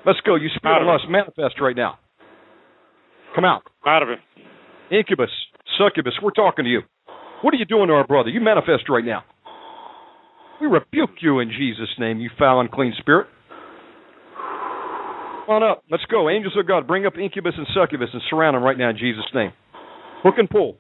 [0.07, 0.37] Let's go.
[0.37, 1.99] You spirit of lust, manifest right now.
[3.35, 3.63] Come out.
[3.85, 4.19] Out of it.
[4.95, 5.31] Incubus,
[5.79, 6.83] succubus, we're talking to you.
[7.43, 8.29] What are you doing to our brother?
[8.29, 9.25] You manifest right now.
[10.61, 13.27] We rebuke you in Jesus' name, you foul and clean spirit.
[14.37, 15.83] Come on up.
[15.91, 16.31] Let's go.
[16.31, 19.25] Angels of God, bring up incubus and succubus and surround them right now in Jesus'
[19.35, 19.53] name.
[20.23, 20.77] Hook and pull.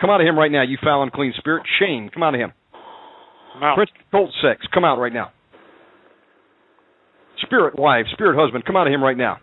[0.00, 1.62] Come out of him right now, you foul and clean spirit.
[1.78, 2.52] Shane, come out of him.
[3.52, 3.76] Come out.
[3.76, 5.32] Prince of cult sex, come out right now.
[7.42, 9.38] Spirit wife, spirit husband, come out of him right now.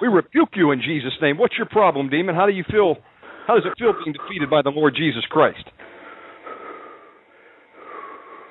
[0.00, 1.38] We rebuke you in Jesus' name.
[1.38, 2.34] What's your problem, demon?
[2.34, 2.96] How do you feel?
[3.46, 5.64] How does it feel being defeated by the Lord Jesus Christ?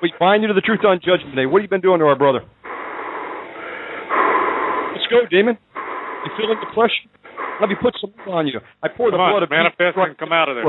[0.02, 1.46] We bind you to the truth on Judgment Day.
[1.46, 2.40] What have you been doing to our brother?
[4.92, 5.56] Let's go, demon.
[6.24, 7.10] You feeling depression?
[7.60, 8.60] Let me put some on you.
[8.82, 10.64] I pour come the on, blood of manifest and come out of there.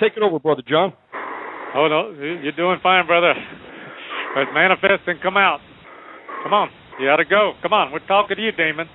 [0.00, 0.92] Take it over, brother John.
[1.76, 3.34] Oh no, you're doing fine, brother.
[4.34, 5.60] But manifest and come out.
[6.42, 7.52] Come on, you got to go.
[7.60, 8.88] Come on, we're talking to you, demon.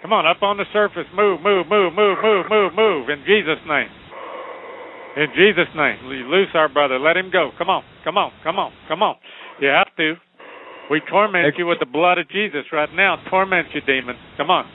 [0.00, 1.06] Come on, up on the surface.
[1.16, 3.08] Move, move, move, move, move, move, move.
[3.08, 3.88] In Jesus' name.
[5.16, 6.04] In Jesus' name.
[6.04, 7.00] Loose our brother.
[7.00, 7.50] Let him go.
[7.58, 9.16] Come on, come on, come on, come on.
[9.60, 10.14] You have to.
[10.88, 13.16] We torment you with the blood of Jesus right now.
[13.28, 14.14] Torment you, demon.
[14.36, 14.66] Come on.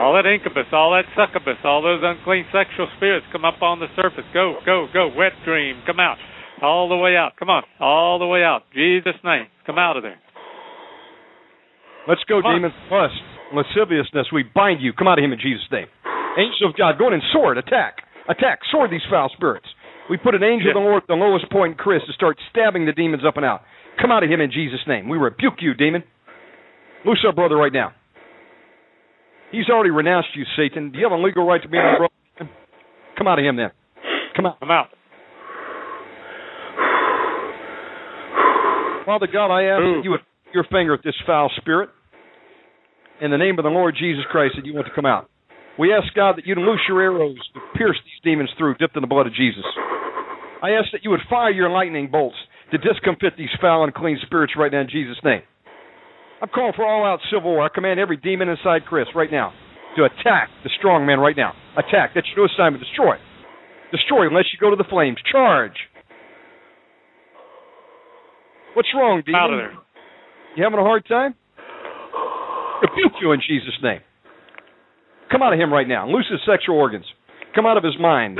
[0.00, 3.86] All that incubus, all that succubus, all those unclean sexual spirits come up on the
[3.94, 4.24] surface.
[4.32, 5.12] Go, go, go.
[5.14, 6.16] Wet dream, come out.
[6.62, 7.32] All the way out.
[7.38, 7.62] Come on.
[7.80, 8.62] All the way out.
[8.74, 9.46] Jesus' name.
[9.66, 10.16] Come out of there.
[12.08, 12.54] Let's go, Come on.
[12.64, 12.74] demons.
[12.90, 13.14] Lust,
[13.52, 14.92] lasciviousness, we bind you.
[14.92, 15.86] Come out of him in Jesus' name.
[16.38, 18.00] Angel of God, go in and sword, attack.
[18.28, 19.66] Attack, sword these foul spirits.
[20.08, 20.76] We put an angel Yes.
[20.76, 23.44] of the Lord at the lowest point, Chris, to start stabbing the demons up and
[23.44, 23.62] out.
[24.00, 25.08] Come out of him in Jesus' name.
[25.08, 26.02] We rebuke you, demon.
[27.04, 27.92] Loose our brother right now.
[29.50, 30.92] He's already renounced you, Satan.
[30.92, 32.52] Do you have a legal right to be our brother?
[33.18, 33.70] Come out of him then.
[34.36, 34.60] Come out.
[34.60, 34.88] Come out.
[39.04, 39.96] Father God, I ask Ooh.
[39.96, 41.90] that you would put your finger at this foul spirit.
[43.20, 45.28] In the name of the Lord Jesus Christ, that you want to come out.
[45.78, 49.02] We ask God that you'd loose your arrows to pierce these demons through, dipped in
[49.02, 49.64] the blood of Jesus.
[50.62, 52.36] I ask that you would fire your lightning bolts
[52.70, 55.42] to discomfit these foul and clean spirits right now in Jesus' name.
[56.42, 57.62] I'm calling for all out civil war.
[57.64, 59.52] I command every demon inside Chris right now
[59.96, 61.52] to attack the strong man right now.
[61.76, 62.12] Attack.
[62.14, 62.82] That's your new assignment.
[62.82, 63.16] Destroy.
[63.92, 65.18] Destroy unless you go to the flames.
[65.30, 65.74] Charge.
[68.74, 69.40] What's wrong, demon?
[69.40, 69.72] Out of there.
[70.56, 71.34] You having a hard time?
[72.82, 74.00] Rebuke you in Jesus' name.
[75.30, 76.08] Come out of him right now.
[76.08, 77.04] Loose his sexual organs.
[77.54, 78.38] Come out of his mind.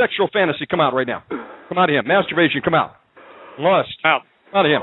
[0.00, 1.22] Sexual fantasy, come out right now.
[1.68, 2.06] Come out of him.
[2.06, 2.92] Masturbation, come out.
[3.58, 4.22] Lust, Out.
[4.54, 4.82] out of him.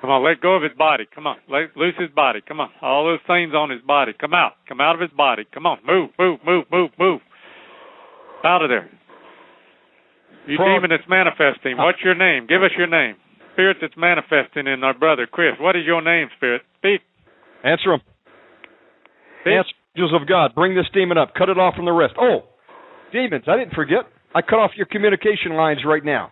[0.00, 1.04] Come on, let go of his body.
[1.12, 2.40] Come on, let loose his body.
[2.46, 4.12] Come on, all those things on his body.
[4.18, 4.52] Come out.
[4.68, 5.44] Come out of his body.
[5.52, 7.20] Come on, move, move, move, move, move.
[8.44, 8.88] Out of there.
[10.46, 11.76] You demon that's manifesting.
[11.76, 12.46] What's your name?
[12.46, 13.16] Give us your name.
[13.52, 15.54] Spirit that's manifesting in our brother Chris.
[15.58, 16.62] What is your name, Spirit?
[16.78, 17.02] Speak.
[17.64, 18.00] Answer him.
[19.42, 19.52] Speak.
[19.52, 19.74] Answer.
[19.96, 21.34] Angels of God, bring this demon up.
[21.34, 22.14] Cut it off from the rest.
[22.20, 22.46] Oh,
[23.12, 24.06] demons, I didn't forget.
[24.32, 26.30] I cut off your communication lines right now.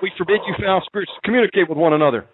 [0.00, 2.26] We forbid you foul spirits to communicate with one another.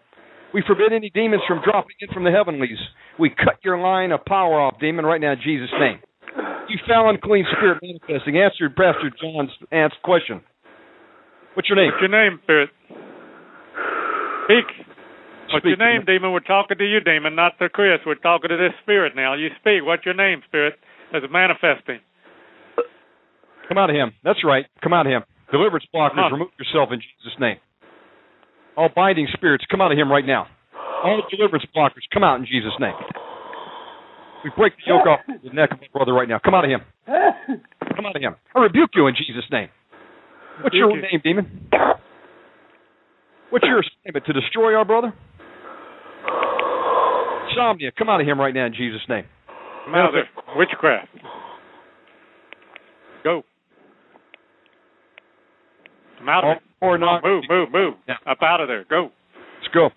[0.54, 2.78] We forbid any demons from dropping in from the heavenlies.
[3.18, 6.00] We cut your line of power off, demon, right now in Jesus' name.
[6.68, 8.36] You foul unclean spirit manifesting.
[8.36, 10.40] Answered Pastor John's asked question.
[11.54, 11.90] What's your name?
[11.92, 12.70] What's your name, spirit?
[14.44, 14.86] Speak.
[15.52, 15.76] What's Speak.
[15.76, 16.32] your name, demon?
[16.32, 18.00] We're talking to you, demon, not to Chris.
[18.04, 19.34] We're talking to this spirit now.
[19.34, 19.84] You speak.
[19.84, 20.74] What's your name, spirit?
[21.12, 22.00] As a manifesting.
[23.68, 24.12] Come out of him.
[24.24, 24.66] That's right.
[24.82, 25.22] Come out of him.
[25.50, 27.56] Deliverance blockers, remove yourself in Jesus' name.
[28.78, 30.46] All binding spirits, come out of him right now.
[31.02, 32.94] All deliverance blockers, come out in Jesus' name.
[34.44, 36.38] We break the yoke off the neck of my brother right now.
[36.38, 36.80] Come out of him.
[37.04, 38.36] Come out of him.
[38.54, 39.68] I rebuke you in Jesus' name.
[40.62, 41.68] What's your name, demon?
[43.50, 44.26] What's your assignment?
[44.26, 45.12] To destroy our brother?
[47.50, 49.24] Insomnia, come out of him right now in Jesus' name.
[49.86, 50.28] Come out of there.
[50.56, 51.08] Witchcraft.
[53.24, 53.42] Go.
[56.18, 56.62] Come out of it.
[56.80, 57.24] Or on, not.
[57.24, 57.94] move, move, move.
[58.06, 58.14] Yeah.
[58.26, 58.84] Up out of there.
[58.88, 59.10] Go.
[59.60, 59.88] Let's go.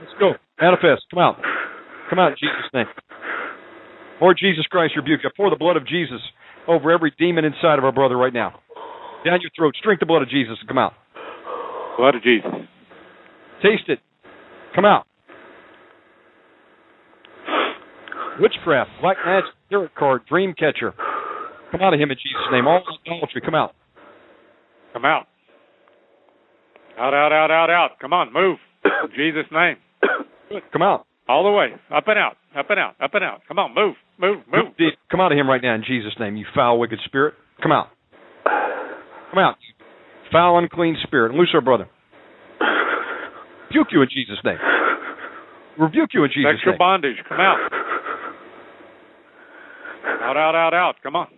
[0.00, 0.32] Let's go.
[0.60, 1.06] Manifest.
[1.10, 1.36] Come out.
[2.08, 2.86] Come out in Jesus' name.
[4.20, 5.20] Lord Jesus Christ, rebuke.
[5.24, 6.20] I pour the blood of Jesus
[6.68, 8.60] over every demon inside of our brother right now.
[9.24, 9.74] Down your throat.
[9.82, 10.92] Drink the blood of Jesus and come out.
[11.96, 12.50] Blood of Jesus.
[13.62, 13.98] Taste it.
[14.74, 15.06] Come out.
[18.40, 20.94] Witchcraft, black magic, spirit card, dream catcher.
[21.70, 22.66] Come out of him in Jesus' name.
[22.66, 23.74] All idolatry, come out.
[24.92, 25.26] Come out.
[26.98, 27.90] Out, out, out, out, out.
[28.00, 28.58] Come on, move.
[28.84, 29.76] In Jesus' name.
[30.72, 31.06] Come out.
[31.28, 31.68] All the way.
[31.94, 32.36] Up and out.
[32.58, 32.94] Up and out.
[33.00, 33.40] Up and out.
[33.46, 33.94] Come on, move.
[34.18, 34.74] Move, move.
[35.10, 37.34] Come out of him right now in Jesus' name, you foul, wicked spirit.
[37.62, 37.88] Come out.
[38.44, 39.54] Come out,
[40.32, 41.30] foul, unclean spirit.
[41.30, 41.88] And loose our brother.
[43.70, 44.58] Rebuke you in Jesus' name.
[45.78, 46.78] Rebuke you in Jesus' Sexual name.
[46.78, 47.16] bondage.
[47.28, 47.58] Come out.
[50.22, 50.94] Out, out, out, out.
[51.02, 51.28] Come on.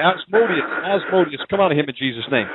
[0.00, 2.46] Asmodeus, Asmodeus, come out of him in Jesus' name.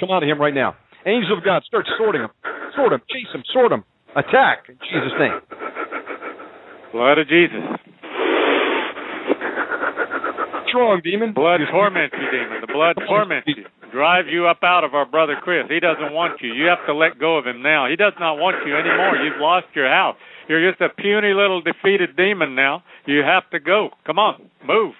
[0.00, 0.74] Come out of him right now.
[1.06, 2.30] Angels of God, start sorting him.
[2.76, 3.84] Sort him, chase him, sort him.
[4.16, 5.40] Attack in Jesus' name.
[6.92, 7.62] Blood of Jesus.
[10.68, 11.32] Strong demon.
[11.32, 12.60] Blood torments you, demon.
[12.60, 13.64] The blood torments you.
[13.92, 15.64] Drive you up out of our brother Chris.
[15.68, 16.52] He doesn't want you.
[16.52, 17.88] You have to let go of him now.
[17.88, 19.16] He does not want you anymore.
[19.16, 20.16] You've lost your house.
[20.48, 22.82] You're just a puny little defeated demon now.
[23.04, 23.90] You have to go.
[24.06, 24.94] Come on, move.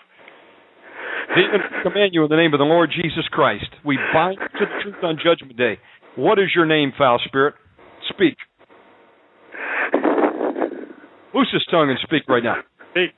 [1.36, 1.42] We
[1.82, 3.66] command you in the name of the Lord Jesus Christ.
[3.84, 5.78] We bind to the truth on Judgment Day.
[6.16, 7.54] What is your name, foul spirit?
[8.08, 8.36] Speak.
[11.34, 12.56] Loose his tongue and speak right now.
[12.90, 13.10] Speak.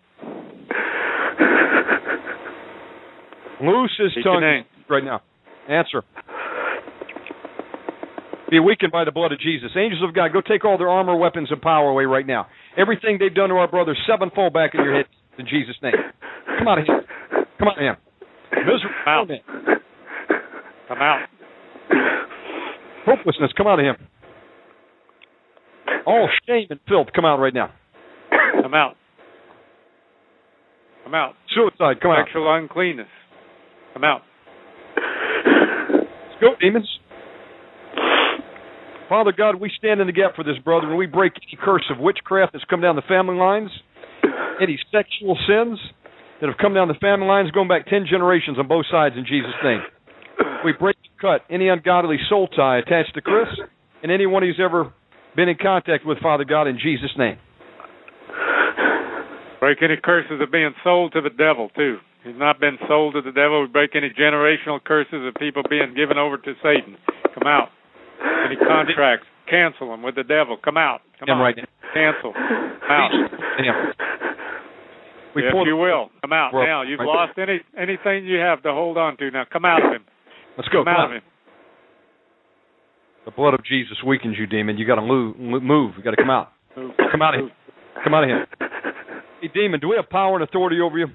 [3.61, 5.21] Loose his Speak tongue right now.
[5.69, 6.03] Answer.
[8.51, 9.71] Be weakened by the blood of Jesus.
[9.77, 12.47] Angels of God, go take all their armor, weapons, and power away right now.
[12.77, 15.07] Everything they've done to our brother, sevenfold back in your head
[15.39, 15.95] in Jesus' name.
[16.59, 17.01] Come out of him.
[17.59, 17.97] Come out of him.
[18.53, 19.29] Miserable Out.
[20.89, 21.27] Come out.
[23.07, 23.97] Hopelessness, come out of him.
[26.07, 27.71] All shame and filth, come out right now.
[28.63, 28.97] Come out.
[31.05, 31.35] Come out.
[31.55, 32.27] Suicide, come out.
[32.27, 33.09] Sexual uncleanness.
[33.93, 34.23] Come out.
[34.97, 36.89] Let's go, demons.
[39.09, 41.85] Father God, we stand in the gap for this brother and we break any curse
[41.91, 43.71] of witchcraft that's come down the family lines,
[44.61, 45.79] any sexual sins
[46.41, 49.25] that have come down the family lines going back 10 generations on both sides in
[49.25, 49.81] Jesus' name.
[50.65, 53.49] We break and cut any ungodly soul tie attached to Chris
[54.03, 54.93] and anyone he's ever
[55.37, 57.39] been in contact with, Father God, in Jesus' name.
[59.61, 61.99] Break any curses of being sold to the devil, too.
[62.25, 63.63] He's not been sold to the devil.
[63.63, 66.97] We break any generational curses of people being given over to Satan.
[67.35, 67.69] Come out.
[68.47, 70.57] Any contracts, cancel them with the devil.
[70.63, 71.01] Come out.
[71.19, 71.43] Come out.
[71.43, 71.65] right now.
[71.93, 72.33] Cancel.
[72.37, 73.11] Out.
[73.59, 73.75] Him.
[75.35, 76.83] We if pull you will, come out now.
[76.83, 77.07] You've right.
[77.07, 79.31] lost any anything you have to hold on to.
[79.31, 80.05] Now come out of him.
[80.57, 80.85] Let's go.
[80.85, 81.23] Come out of him.
[83.25, 84.77] The blood of Jesus weakens you, demon.
[84.79, 85.39] You got to move.
[85.39, 85.95] Move.
[85.97, 86.53] You got to come out.
[86.77, 86.93] Move.
[87.11, 87.51] Come out of here.
[88.05, 88.47] Come out of here.
[89.41, 91.07] Hey, demon, do we have power and authority over you?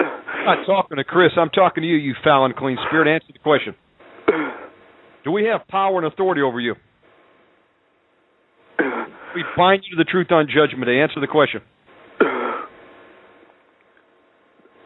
[0.00, 1.30] I'm not talking to Chris.
[1.36, 3.12] I'm talking to you, you foul and clean spirit.
[3.12, 3.74] Answer the question.
[5.24, 6.74] Do we have power and authority over you?
[9.34, 11.00] We bind you to the truth on Judgment Day.
[11.00, 11.62] Answer the question.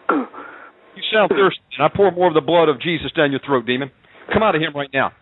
[0.09, 3.67] You sound thirsty, and I pour more of the blood of Jesus down your throat,
[3.67, 3.91] demon.
[4.33, 5.13] Come out of him right now.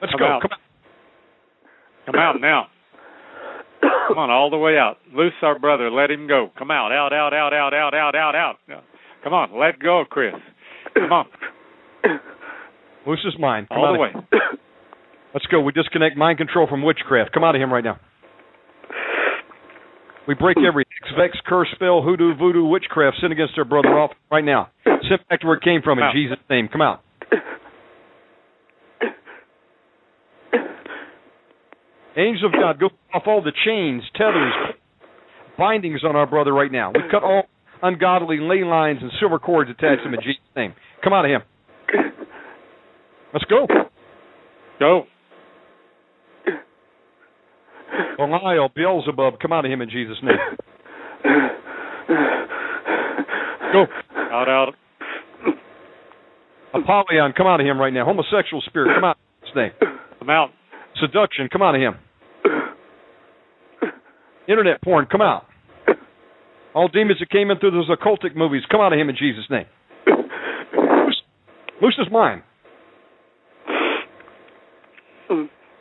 [0.00, 0.26] Let's Come go.
[0.26, 0.42] out.
[0.42, 0.58] Come out.
[2.06, 2.66] Come out now.
[4.08, 4.96] Come on, all the way out.
[5.14, 5.90] Loose our brother.
[5.90, 6.50] Let him go.
[6.58, 6.90] Come out.
[6.92, 8.56] Out, out, out, out, out, out, out, out.
[9.22, 10.34] Come on, let go Chris.
[10.94, 11.26] Come on.
[13.06, 13.68] Loose his mind.
[13.68, 14.10] Come All the way.
[15.34, 15.60] Let's go.
[15.60, 17.32] We disconnect mind control from witchcraft.
[17.32, 17.98] Come out of him right now.
[20.28, 24.10] We break every hex, vex, curse, spell, hoodoo, voodoo, witchcraft, sin against our brother off
[24.30, 24.68] right now.
[24.84, 26.04] Send back to where it came from in.
[26.12, 26.68] Jesus' name.
[26.70, 27.02] Come out.
[32.14, 34.52] Angels of God, go off all the chains, tethers,
[35.56, 36.90] bindings on our brother right now.
[36.92, 37.44] We cut all
[37.82, 40.74] ungodly ley lines and silver cords attached to him in Jesus' name.
[41.02, 41.40] Come out of him.
[43.32, 43.66] Let's go.
[44.78, 45.04] Go.
[48.16, 50.36] Belial, Beelzebub, come out of him in Jesus' name.
[53.72, 53.86] Go.
[54.16, 54.74] Out, out.
[56.74, 58.04] Apollyon, come out of him right now.
[58.04, 59.72] Homosexual spirit, come out in Jesus' name.
[60.18, 60.50] Come out.
[61.00, 61.94] Seduction, come out of him.
[64.48, 65.44] Internet porn, come out.
[66.74, 69.44] All demons that came in through those occultic movies, come out of him in Jesus'
[69.50, 69.66] name.
[70.06, 71.22] Loose,
[71.82, 72.42] loose his mind.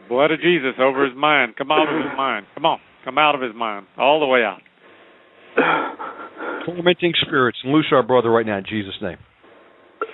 [0.09, 1.55] Blood of Jesus over his mind.
[1.57, 2.45] Come out of his mind.
[2.53, 2.79] Come on.
[3.03, 3.87] Come out of his mind.
[3.97, 4.61] All the way out.
[6.65, 9.17] Tormenting spirits, and loose our brother right now in Jesus' name.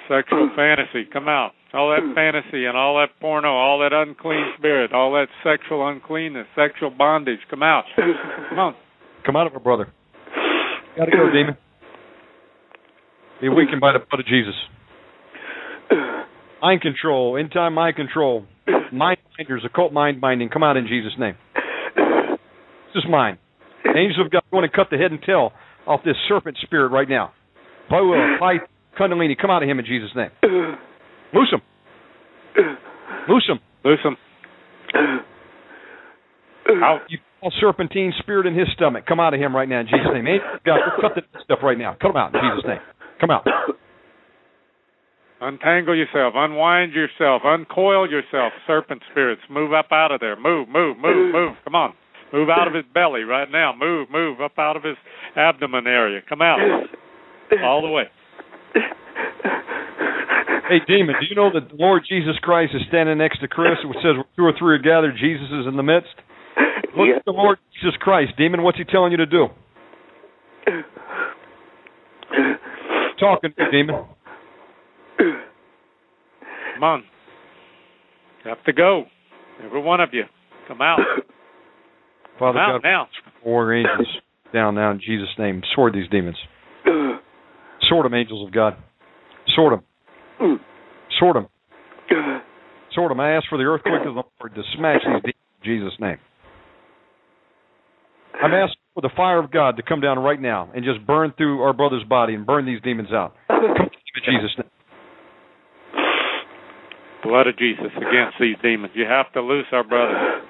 [0.08, 1.06] Sexual fantasy.
[1.12, 1.52] Come out.
[1.74, 6.46] All that fantasy and all that porno, all that unclean spirit, all that sexual uncleanness,
[6.56, 7.40] sexual bondage.
[7.50, 7.86] Come out.
[7.96, 8.76] Come on.
[9.26, 9.92] Come out of our brother.
[10.96, 11.58] Gotta go, demon.
[13.42, 14.54] Be weakened by the blood of Jesus.
[16.62, 18.46] Mind control, in time mind control.
[18.94, 21.36] Mind binders, occult mind binding, come out in Jesus' name.
[22.94, 23.40] This is mine.
[23.86, 25.52] Angels of God going to cut the head and tail
[25.88, 27.34] off this serpent spirit right now.
[27.90, 28.60] Boa, Pi,
[28.98, 30.30] Kundalini, come out of him in Jesus' name.
[31.34, 31.62] Loose him.
[33.28, 33.60] Loose him.
[33.84, 34.16] Loose him.
[36.84, 37.02] Out.
[37.10, 37.18] You
[37.60, 40.28] serpentine spirit in his stomach, come out of him right now in Jesus' name.
[40.28, 41.98] Angels of God, cut the stuff right now.
[42.00, 42.80] Cut him out in Jesus' name.
[43.20, 43.46] Come out.
[45.44, 46.34] Untangle yourself.
[46.36, 47.42] Unwind yourself.
[47.46, 48.54] Uncoil yourself.
[48.66, 49.42] Serpent spirits.
[49.50, 50.36] Move up out of there.
[50.36, 51.54] Move, move, move, move.
[51.66, 51.94] Come on.
[52.32, 53.74] Move out of his belly right now.
[53.78, 54.96] Move, move up out of his
[55.36, 56.22] abdomen area.
[56.28, 56.60] Come out.
[57.64, 58.04] All the way.
[60.70, 63.78] Hey, demon, do you know that the Lord Jesus Christ is standing next to Chris?
[63.84, 66.16] It says, where two or three are gathered, Jesus is in the midst.
[66.98, 67.18] Look Yeah.
[67.18, 68.32] at the Lord Jesus Christ.
[68.38, 69.50] Demon, what's he telling you to do?
[73.20, 74.06] Talking to you, demon.
[76.76, 77.04] Come on.
[78.44, 79.06] You have to go.
[79.64, 80.24] Every one of you.
[80.68, 81.00] Come out.
[82.40, 83.08] Father Come out God, now.
[83.44, 84.08] four angels
[84.54, 85.62] down now in Jesus' name.
[85.76, 86.38] Sword these demons.
[87.90, 88.76] Sword them, angels of God.
[89.56, 89.80] Sword
[90.40, 90.60] them.
[91.20, 91.48] Sword them.
[92.96, 93.20] Sword them.
[93.20, 96.18] I ask for the earthquake of the Lord to smash these demons in Jesus' name.
[98.42, 101.34] I'm asking for the fire of God to come down right now and just burn
[101.38, 103.36] through our brother's body and burn these demons out.
[103.48, 103.90] Come on, in
[104.26, 104.70] Jesus' name.
[107.24, 108.94] Blood of Jesus against these demons.
[108.96, 110.42] You have to loose our brother.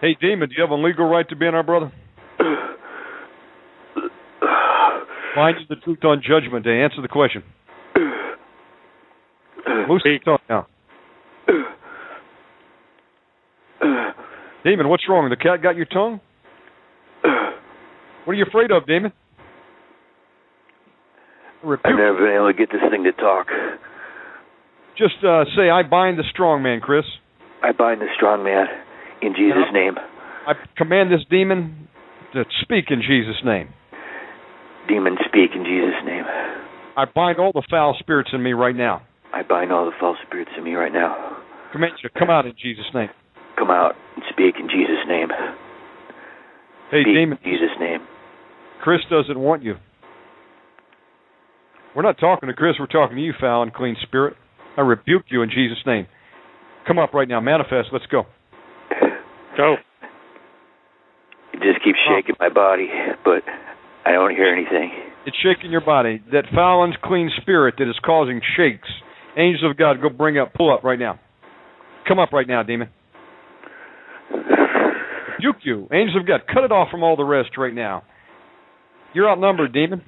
[0.00, 1.92] Hey, demon, do you have a legal right to be in our brother?
[5.34, 6.82] Find the truth on judgment day.
[6.82, 7.42] Answer the question.
[9.88, 10.66] Loose the tongue now.
[14.64, 15.28] Demon, what's wrong?
[15.28, 16.20] The cat got your tongue?
[17.22, 19.12] What are you afraid of, Demon?
[21.62, 21.86] Rebuke.
[21.86, 23.46] I've never been able to get this thing to talk.
[24.98, 27.04] Just uh, say, I bind the strong man, Chris.
[27.62, 28.66] I bind the strong man
[29.22, 29.72] in Jesus' Yeah.
[29.72, 29.94] name.
[30.46, 31.88] I command this demon
[32.34, 33.68] to speak in Jesus' name.
[34.88, 36.24] Demon, speak in Jesus' name.
[36.96, 39.02] I bind all the foul spirits in me right now.
[39.32, 41.38] I bind all the false spirits in me right now.
[41.72, 43.08] Command you to come out in Jesus' name.
[43.56, 45.28] Come out and speak in Jesus' name.
[46.90, 48.00] Hey, speak demon, in Jesus' name.
[48.82, 49.76] Chris doesn't want you.
[51.94, 52.76] We're not talking to Chris.
[52.80, 54.34] We're talking to you, foul and clean spirit.
[54.76, 56.06] I rebuke you in Jesus' name.
[56.86, 57.40] Come up right now.
[57.40, 57.88] Manifest.
[57.92, 58.24] Let's go.
[59.56, 59.76] Go.
[61.52, 62.88] It just keeps shaking my body,
[63.24, 63.42] but
[64.06, 64.90] I don't hear anything.
[65.26, 66.22] It's shaking your body.
[66.32, 68.88] That foul and clean spirit that is causing shakes.
[69.36, 71.20] Angels of God, go bring up, pull up right now.
[72.08, 72.88] Come up right now, demon.
[74.30, 75.88] Rebuke you.
[75.92, 78.02] Angels of God, cut it off from all the rest right now.
[79.14, 80.02] You're outnumbered, demon.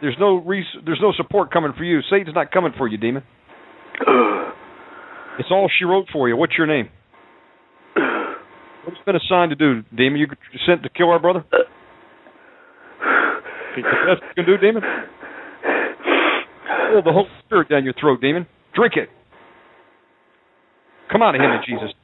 [0.00, 2.00] There's no res- there's no support coming for you.
[2.10, 3.22] Satan's not coming for you, demon.
[5.38, 6.36] It's all she wrote for you.
[6.36, 6.88] What's your name?
[7.94, 10.18] What's been assigned to do, demon?
[10.18, 10.26] You
[10.66, 11.44] sent to kill our brother?
[11.52, 11.58] Uh,
[13.76, 14.82] That's what you can do, demon?
[16.92, 18.48] Pull the Holy Spirit down your throat, demon.
[18.74, 19.08] Drink it.
[21.12, 21.94] Come out of him in Jesus.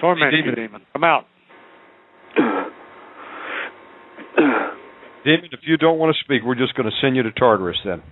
[0.00, 0.54] Torment you, demon.
[0.54, 0.82] demon.
[0.92, 1.24] Come out.
[5.24, 7.76] Demon, if you don't want to speak, we're just going to send you to Tartarus
[7.84, 8.02] then.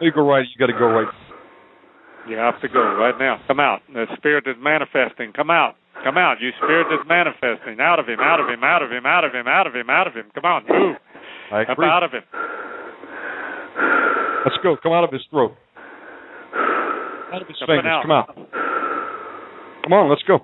[0.00, 1.08] You go right, you got to go right.
[2.28, 3.40] You have to go right now.
[3.46, 3.80] Come out.
[3.92, 5.32] The spirit is manifesting.
[5.32, 5.74] Come out.
[6.04, 6.36] Come out.
[6.40, 7.80] You spirit is manifesting.
[7.80, 9.90] Out of him, out of him, out of him, out of him, out of him,
[9.90, 10.26] out of him.
[10.34, 10.96] Come on, move.
[11.52, 11.86] I Up agree.
[11.86, 12.22] out of him.
[14.44, 14.76] Let's go.
[14.82, 15.52] Come out of his throat.
[17.32, 17.84] Out of his fingers.
[17.86, 18.02] out.
[18.02, 18.34] Come out.
[19.84, 20.38] Come on, let's go.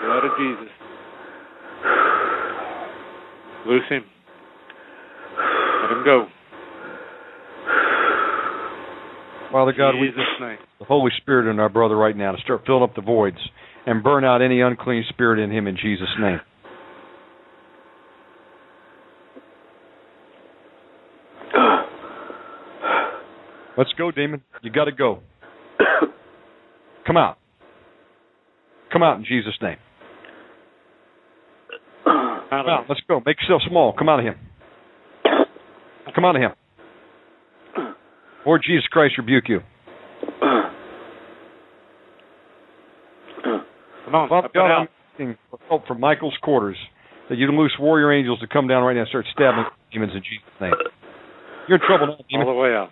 [0.00, 0.70] Blood of Jesus.
[3.66, 4.04] Loose him.
[5.82, 6.26] Let him go.
[9.52, 10.58] Father God, we Jesus' name.
[10.78, 13.36] the Holy Spirit in our brother right now to start filling up the voids
[13.86, 16.40] and burn out any unclean spirit in him in Jesus' name.
[23.76, 24.42] Let's go, demon.
[24.62, 25.20] You got to go.
[27.06, 27.38] Come out.
[28.92, 29.76] Come out in Jesus' name.
[32.52, 32.84] Out Come of out.
[32.86, 33.22] Let's go.
[33.24, 33.94] Make yourself small.
[33.98, 34.34] Come out of him.
[36.14, 36.50] Come out of him.
[38.44, 39.60] Lord Jesus Christ rebuke you.
[44.04, 44.28] Come on.
[44.28, 44.66] Father God.
[44.66, 46.76] I'm asking for help from Michael's quarters
[47.30, 50.20] that you loose warrior angels to come down right now and start stabbing demons in
[50.20, 50.74] Jesus' name.
[51.68, 52.90] You're in trouble now, All the way out.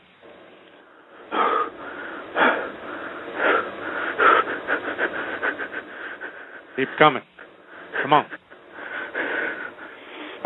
[6.77, 7.23] Keep coming.
[8.03, 8.25] Come on.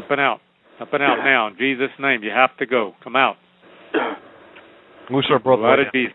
[0.04, 0.40] Up and out.
[0.80, 1.46] Up and out now.
[1.48, 2.92] In Jesus' name, you have to go.
[3.02, 3.36] Come out.
[5.10, 6.14] Loose our brother Blood right of Jesus.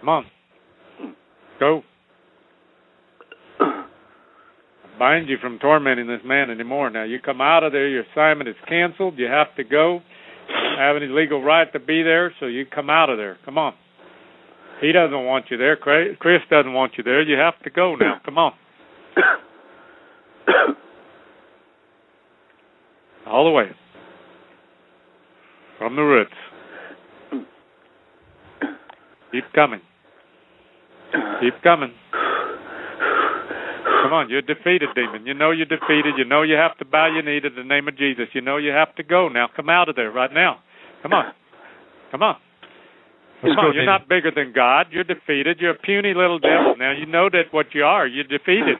[0.00, 0.26] Come on.
[1.58, 1.82] Go.
[4.98, 6.90] Bind you from tormenting this man anymore.
[6.90, 7.88] Now you come out of there.
[7.88, 9.18] Your assignment is canceled.
[9.18, 10.00] You have to go.
[10.48, 13.38] You don't have any legal right to be there, so you come out of there.
[13.44, 13.74] Come on.
[14.80, 15.76] He doesn't want you there.
[15.76, 17.22] Chris doesn't want you there.
[17.22, 18.20] You have to go now.
[18.24, 18.52] Come on.
[23.26, 23.66] All the way.
[25.78, 26.30] From the roots.
[29.32, 29.80] Keep coming.
[31.40, 31.92] Keep coming.
[34.02, 35.26] Come on, you're defeated, demon.
[35.26, 36.14] You know you're defeated.
[36.18, 38.26] You know you have to bow your knee to the name of Jesus.
[38.32, 39.48] You know you have to go now.
[39.56, 40.60] Come out of there right now.
[41.02, 41.32] Come on.
[42.10, 42.36] Come on.
[43.40, 44.86] Come on, you're not bigger than God.
[44.90, 45.58] You're defeated.
[45.60, 46.76] You're a puny little devil.
[46.78, 48.06] Now you know that what you are.
[48.06, 48.78] You're defeated.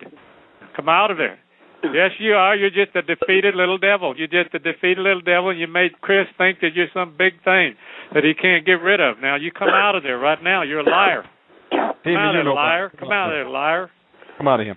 [0.77, 1.39] Come out of there.
[1.95, 2.57] Yes, you are.
[2.57, 4.15] You're just a defeated little devil.
[4.17, 7.35] You're just a defeated little devil, and you made Chris think that you're some big
[7.45, 7.75] thing
[8.15, 9.17] that he can't get rid of.
[9.21, 10.63] Now you come out of there right now.
[10.63, 11.25] You're a liar.
[11.71, 12.93] Come out of there, liar.
[12.99, 13.91] Come out of there, liar.
[14.39, 14.77] Come out of him.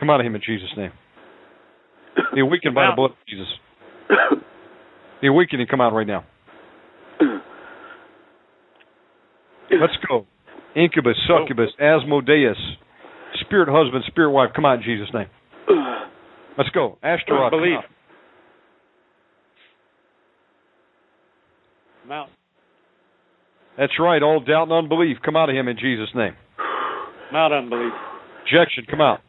[0.00, 0.92] Come out of him in Jesus' name.
[2.34, 3.46] Be awakened by the blood of Jesus.
[5.20, 6.24] Be awakened and come out right now.
[9.70, 10.26] Let's go.
[10.74, 12.56] Incubus, succubus, Asmodeus,
[13.40, 15.26] spirit husband, spirit wife, come out in Jesus' name.
[16.56, 16.98] Let's go.
[17.02, 17.78] Ashtaroth, Believe.
[17.78, 17.84] out.
[22.02, 22.28] Come out.
[23.76, 24.22] That's right.
[24.22, 26.34] All doubt and unbelief, come out of him in Jesus' name.
[26.56, 27.92] Come out, unbelief.
[28.44, 29.20] Rejection, come out.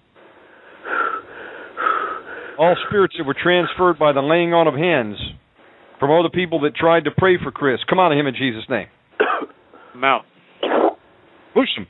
[2.58, 5.18] All spirits that were transferred by the laying on of hands
[5.99, 8.64] from other people that tried to pray for Chris, come out of him in Jesus'
[8.70, 8.88] name.
[9.94, 10.22] Come out.
[11.56, 11.88] Loose him.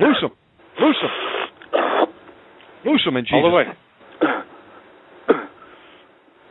[0.00, 0.30] Loose him.
[0.80, 1.10] Loose him.
[2.84, 3.64] Loose him in Jesus' All the way.
[3.64, 3.76] Loose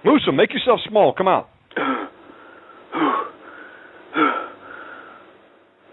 [0.03, 0.35] him.
[0.35, 1.13] Make yourself small.
[1.13, 1.47] Come out.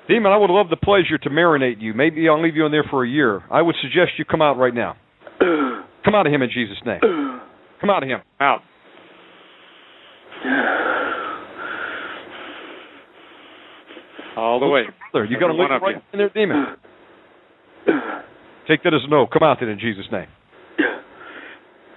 [0.09, 1.93] Demon, I would love the pleasure to marinate you.
[1.93, 3.43] Maybe I'll leave you in there for a year.
[3.51, 4.97] I would suggest you come out right now.
[5.39, 7.01] Come out of him in Jesus' name.
[7.81, 8.21] Come out of him.
[8.41, 8.61] Out.
[14.37, 14.85] All the way.
[15.13, 16.77] There, you got to look right in there, demon.
[18.67, 19.27] Take that as a no.
[19.31, 20.29] Come out then in Jesus' name.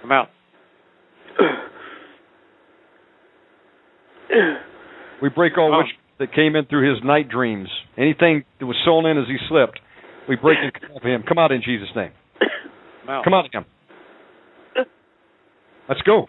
[0.02, 0.28] Come out.
[5.22, 5.78] We break all Oh.
[5.78, 7.68] witch that came in through his night dreams.
[7.96, 9.78] Anything that was sown in as he slept,
[10.28, 11.22] we break and come off him.
[11.26, 12.10] Come out in Jesus' name.
[12.40, 13.24] Come out.
[13.24, 13.64] Come out of him.
[15.88, 16.28] Let's go.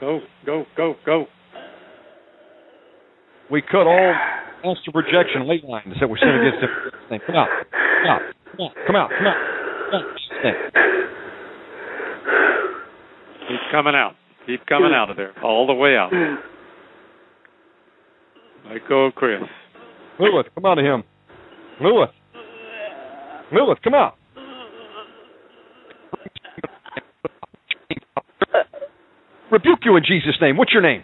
[0.00, 1.26] Go, go, go, go.
[3.50, 4.14] We cut all
[4.64, 7.20] ounce of rejection ley lines that were sent against him.
[7.26, 7.48] Come out.
[7.70, 8.22] Come out.
[8.56, 8.72] Come out.
[8.86, 9.10] Come out.
[9.18, 9.36] Come out.
[9.90, 10.00] Come out.
[10.00, 10.54] in Jesus' name.
[13.48, 14.12] Keep coming out.
[14.46, 15.32] Keep coming out of there.
[15.44, 16.10] All the way out.
[18.70, 19.40] Let go of Chris.
[20.18, 21.02] Lilith, come out of him.
[21.80, 22.10] Lilith.
[23.52, 24.16] Lilith, come out.
[29.50, 30.56] Rebuke you in Jesus' name.
[30.56, 31.02] What's your name?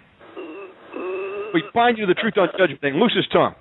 [1.53, 2.91] We bind you the truth on judgment day.
[2.95, 3.55] Loose his tongue.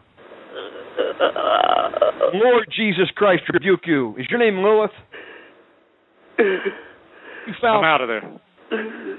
[2.33, 4.15] Lord Jesus Christ, rebuke you.
[4.17, 4.91] Is your name Lilith?
[6.37, 7.83] You Come foul.
[7.85, 9.17] out of there.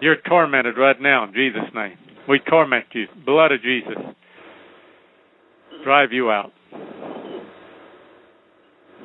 [0.00, 1.96] You're tormented right now in Jesus' name.
[2.28, 3.06] We torment you.
[3.26, 3.94] Blood of Jesus.
[5.84, 6.52] Drive you out.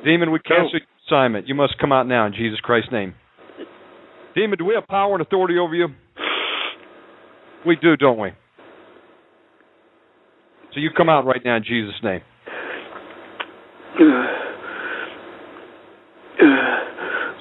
[0.04, 1.48] Demon, we cancel your assignment.
[1.48, 3.14] You must come out now in Jesus Christ's name.
[4.34, 5.88] Demon, do we have power and authority over you?
[7.66, 8.30] We do, don't we?
[10.72, 12.20] So you come out right now in Jesus' name.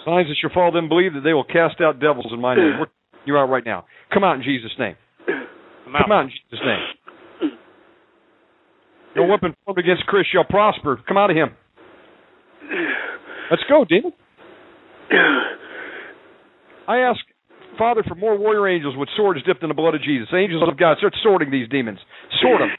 [0.06, 2.80] Signs that shall fall them believe that they will cast out devils in my name.
[2.80, 2.88] We're,
[3.26, 3.86] you're out right now.
[4.12, 4.96] Come out in Jesus' name.
[5.88, 6.04] Come out.
[6.04, 7.52] Come out in Jesus' name.
[9.16, 11.00] No weapon formed against Chris shall prosper.
[11.08, 11.50] Come out of him.
[13.50, 14.12] Let's go, demon.
[16.88, 17.20] I ask,
[17.78, 20.28] Father, for more warrior angels with swords dipped in the blood of Jesus.
[20.34, 22.00] Angels of God, start sorting these demons.
[22.42, 22.70] Sort them.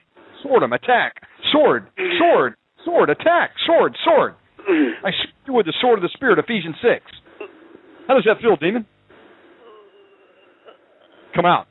[0.43, 0.72] Sort them.
[0.74, 1.14] Attack.
[1.51, 1.89] Sword.
[2.18, 2.55] Sword.
[2.85, 3.10] Sword.
[3.10, 3.51] Attack.
[3.66, 3.97] Sword.
[4.05, 4.35] Sword.
[4.68, 7.05] I speak with the sword of the Spirit, Ephesians 6.
[8.06, 8.86] How does that feel, demon?
[11.35, 11.68] Come out.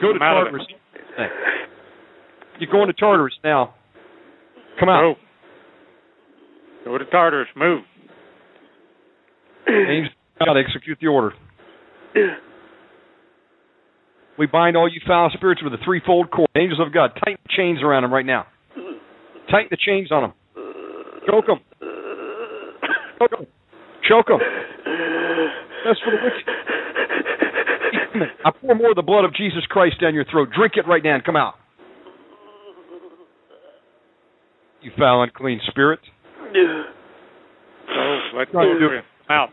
[0.00, 0.66] Go to Tartarus.
[2.60, 3.74] You're going to Tartarus now.
[4.78, 5.16] Come out.
[6.84, 6.92] Go.
[6.92, 7.48] Go to Tartarus.
[7.56, 7.82] Move.
[9.66, 11.32] Angels of God, execute the order.
[14.38, 16.48] We bind all you foul spirits with a threefold cord.
[16.56, 18.46] Angels of God, tighten the chains around them right now.
[19.50, 20.32] Tighten the chains on them.
[21.26, 21.60] Choke them.
[23.18, 23.46] Choke them.
[24.08, 24.40] Choke them.
[25.84, 26.73] That's for the wicked.
[28.44, 30.48] I pour more of the blood of Jesus Christ down your throat.
[30.56, 31.54] Drink it right now and come out.
[34.82, 36.00] You foul, unclean spirit.
[36.54, 38.78] Oh, Let's Right, go.
[38.78, 39.00] do for you.
[39.26, 39.50] Come out.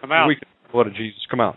[0.00, 0.26] Come out.
[0.28, 1.20] We the blood of Jesus.
[1.30, 1.56] Come out.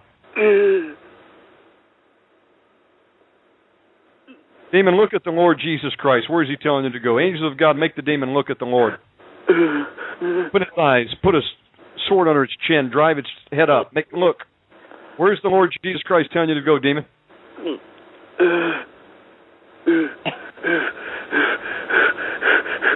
[4.72, 6.30] Demon, look at the Lord Jesus Christ.
[6.30, 7.20] Where is he telling you to go?
[7.20, 8.96] Angels of God, make the demon look at the Lord.
[9.48, 11.42] Put his eyes, put a
[12.08, 14.38] sword under its chin, drive its head up, make it look.
[15.18, 17.06] Where's the Lord Jesus Christ telling you to go, demon?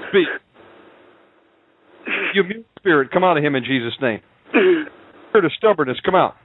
[0.10, 0.28] Speak.
[2.34, 4.20] You mute spirit, come out of him in Jesus' name.
[4.52, 6.36] Spirit of stubbornness, come out.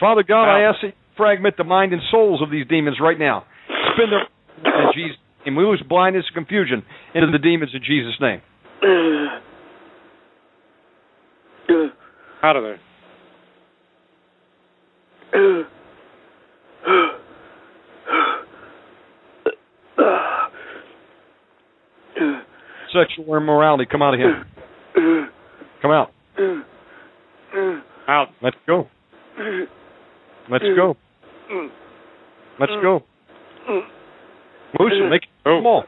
[0.00, 3.18] Father God, I ask that you fragment the mind and souls of these demons right
[3.18, 3.44] now.
[3.94, 4.26] Spin them
[4.64, 5.56] in Jesus' name.
[5.56, 6.84] We lose blindness and confusion
[7.14, 8.42] into the demons in Jesus' name.
[12.42, 12.78] Out of there.
[22.92, 24.44] Sexual immorality, come out of here.
[25.82, 26.10] Come out.
[28.08, 28.28] Out.
[28.42, 28.88] Let's go.
[30.50, 30.96] Let's go.
[32.58, 33.02] Let's go.
[34.78, 35.84] Moose, make it small.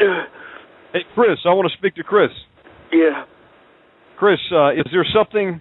[0.92, 2.30] Hey, Chris, I want to speak to Chris.
[2.92, 3.24] Yeah.
[4.18, 5.60] Chris, uh, is there something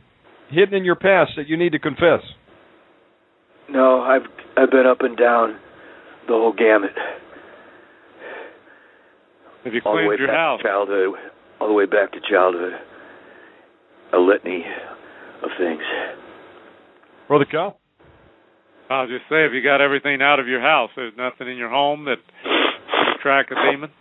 [0.50, 2.22] hidden in your past that you need to confess?
[3.70, 4.24] No, I've
[4.58, 5.60] I've been up and down
[6.28, 6.92] the whole gamut.
[9.64, 10.62] Have you all cleaned your house?
[10.64, 11.14] childhood,
[11.62, 12.74] all the way back to childhood.
[14.14, 14.64] A litany
[15.44, 15.84] of things.
[17.28, 17.78] Brother Kyle?
[18.90, 21.70] I'll just say, if you got everything out of your house, there's nothing in your
[21.70, 23.92] home that can track a demon.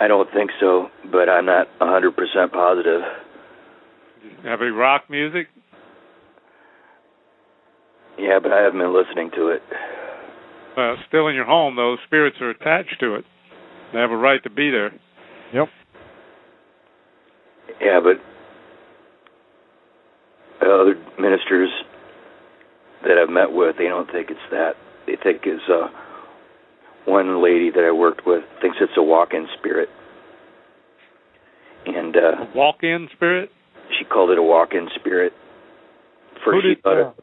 [0.00, 3.00] I don't think so, but I'm not hundred percent positive.
[4.44, 5.48] Have any rock music?
[8.18, 9.62] Yeah, but I haven't been listening to it.
[10.76, 13.24] Uh, still in your home, those spirits are attached to it.
[13.92, 14.92] They have a right to be there.
[15.52, 15.68] Yep.
[17.80, 18.20] Yeah, but
[20.66, 21.70] other ministers
[23.02, 24.72] that I've met with, they don't think it's that.
[25.06, 25.88] They think it's uh
[27.06, 29.88] one lady that I worked with thinks it's a walk-in spirit,
[31.86, 33.50] and uh A walk-in spirit.
[33.98, 35.32] she called it a walk-in spirit.
[36.44, 37.14] First, she thought uh, it,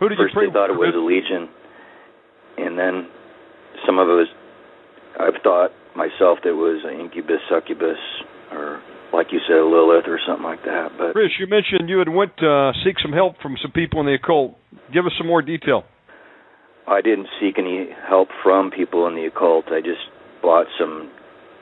[0.00, 1.48] who did you first pray they thought it was a legion,
[2.58, 3.08] and then
[3.86, 4.28] some of it was.
[5.18, 7.98] I've thought myself that it was an incubus, succubus,
[8.50, 8.82] or
[9.12, 10.90] like you said, a Lilith or something like that.
[10.98, 14.00] But Chris, you mentioned you had went to uh, seek some help from some people
[14.00, 14.56] in the occult.
[14.92, 15.84] Give us some more detail.
[16.86, 19.66] I didn't seek any help from people in the occult.
[19.68, 20.04] I just
[20.42, 21.10] bought some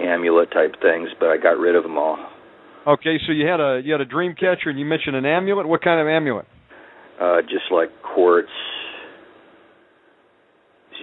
[0.00, 2.18] amulet type things, but I got rid of them all.
[2.86, 5.68] Okay, so you had a you had a dream catcher, and you mentioned an amulet.
[5.68, 6.46] What kind of amulet?
[7.20, 8.48] Uh, just like quartz,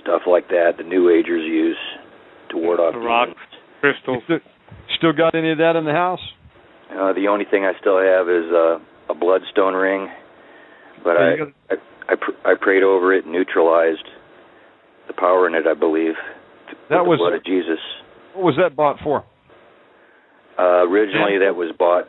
[0.02, 0.74] stuff like that.
[0.78, 1.78] The New Agers use
[2.52, 3.30] to ward off The rock.
[3.30, 3.40] demons.
[3.80, 4.24] Crystals.
[4.28, 4.52] You still,
[4.98, 6.20] still got any of that in the house?
[6.92, 8.80] Uh, the only thing I still have is uh,
[9.10, 10.10] a bloodstone ring,
[11.04, 11.76] but Yeah, I got- I
[12.10, 14.08] I, pr- I prayed over it, and neutralized
[15.08, 15.66] the power in it.
[15.70, 16.18] I believe.
[16.68, 17.80] with That the blood of Jesus.
[18.34, 19.24] What was that bought for?
[20.58, 22.06] Uh, originally, that was bought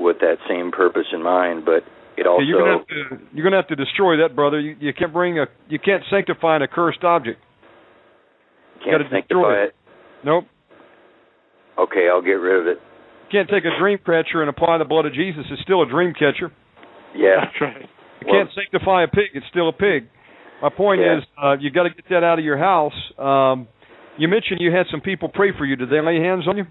[0.00, 1.84] with that same purpose in mind, but
[2.16, 4.58] it also yeah, you're gonna have to you're gonna have to destroy that, brother.
[4.58, 7.40] You, you can't bring a you can't sanctify an accursed object.
[8.84, 9.74] can't gotta sanctify destroy it.
[10.24, 10.44] Nope.
[11.78, 12.78] Okay, I'll get rid of it.
[12.80, 15.44] You can't take a dream catcher and apply the blood of Jesus.
[15.50, 16.50] It's still a dream catcher.
[17.14, 17.44] Yeah.
[17.44, 17.88] That's right.
[18.20, 19.30] You Well- can't sanctify a pig.
[19.34, 20.06] It's still a pig.
[20.62, 21.18] My point Yeah.
[21.18, 22.94] is, uh, you got to get that out of your house.
[23.18, 23.68] Um,
[24.16, 25.76] you mentioned you had some people pray for you.
[25.76, 26.66] Did they lay hands on you?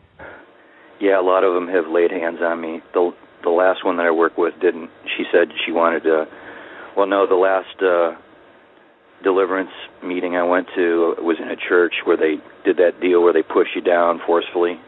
[0.99, 2.81] Yeah, a lot of them have laid hands on me.
[2.93, 3.13] The
[3.43, 4.89] the last one that I worked with didn't.
[5.17, 6.27] She said she wanted to.
[6.95, 8.15] Well, no, the last uh
[9.23, 9.71] deliverance
[10.03, 13.43] meeting I went to was in a church where they did that deal where they
[13.43, 14.79] push you down forcefully,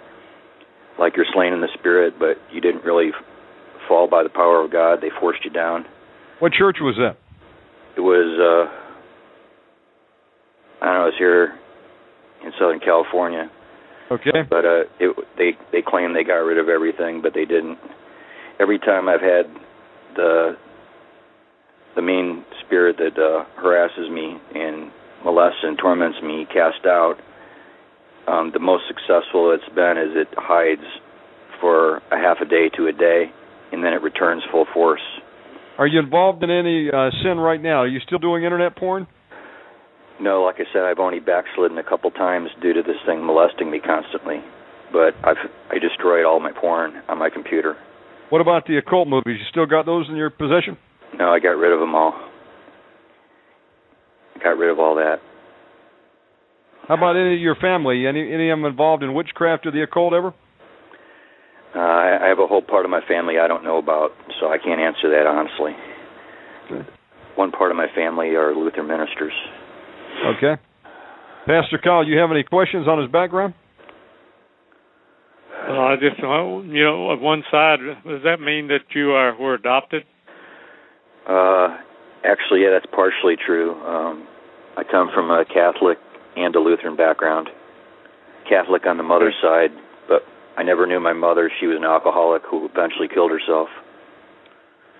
[0.98, 3.12] like you're slain in the spirit, but you didn't really
[3.88, 5.02] fall by the power of God.
[5.02, 5.86] They forced you down.
[6.40, 7.18] What church was that?
[7.96, 8.70] It was uh
[10.82, 11.02] I don't know.
[11.04, 11.58] It was here
[12.46, 13.50] in Southern California.
[14.10, 14.44] Okay.
[14.50, 17.78] but uh it they they claim they got rid of everything but they didn't
[18.58, 19.52] every time i've had
[20.16, 20.56] the
[21.98, 24.92] the main spirit that uh harasses me and
[25.26, 27.16] molests and torments me cast out
[28.30, 30.88] um the most successful it's been is it hides
[31.60, 33.26] for a half a day to a day
[33.74, 35.04] and then it returns full force
[35.78, 37.78] Are you involved in any uh, sin right now?
[37.84, 39.08] Are you still doing internet porn?
[40.20, 43.70] no like i said i've only backslidden a couple times due to this thing molesting
[43.70, 44.42] me constantly
[44.92, 45.38] but i've
[45.70, 47.76] i destroyed all my porn on my computer
[48.30, 49.38] What about the occult movies?
[49.38, 50.76] You still got those in your possession?
[51.20, 52.14] No, I got rid of them all.
[54.44, 55.18] Got rid of all that.
[56.88, 58.08] How about any of your family?
[58.08, 60.34] Any any of them involved in witchcraft or the occult ever?
[61.76, 64.48] Uh, I, I have a whole part of my family I don't know about, so
[64.48, 65.74] I can't answer that honestly.
[66.72, 66.90] Okay.
[67.36, 69.34] One part of my family are Lutheran ministers.
[70.38, 70.62] Okay.
[71.46, 73.54] Pastor Kyle, you have any questions on his background?
[75.70, 79.36] Well, I just, uh, you know, on one side, does that mean that you are
[79.38, 80.04] were adopted?
[81.28, 81.78] Uh,
[82.24, 83.76] actually, yeah, that's partially true.
[83.84, 84.28] Um,
[84.78, 85.98] I come from a Catholic
[86.36, 87.50] and a Lutheran background.
[88.48, 89.84] Catholic on the mother's side, but
[90.58, 91.52] I never knew my mother.
[91.60, 93.70] She was an alcoholic who eventually killed herself.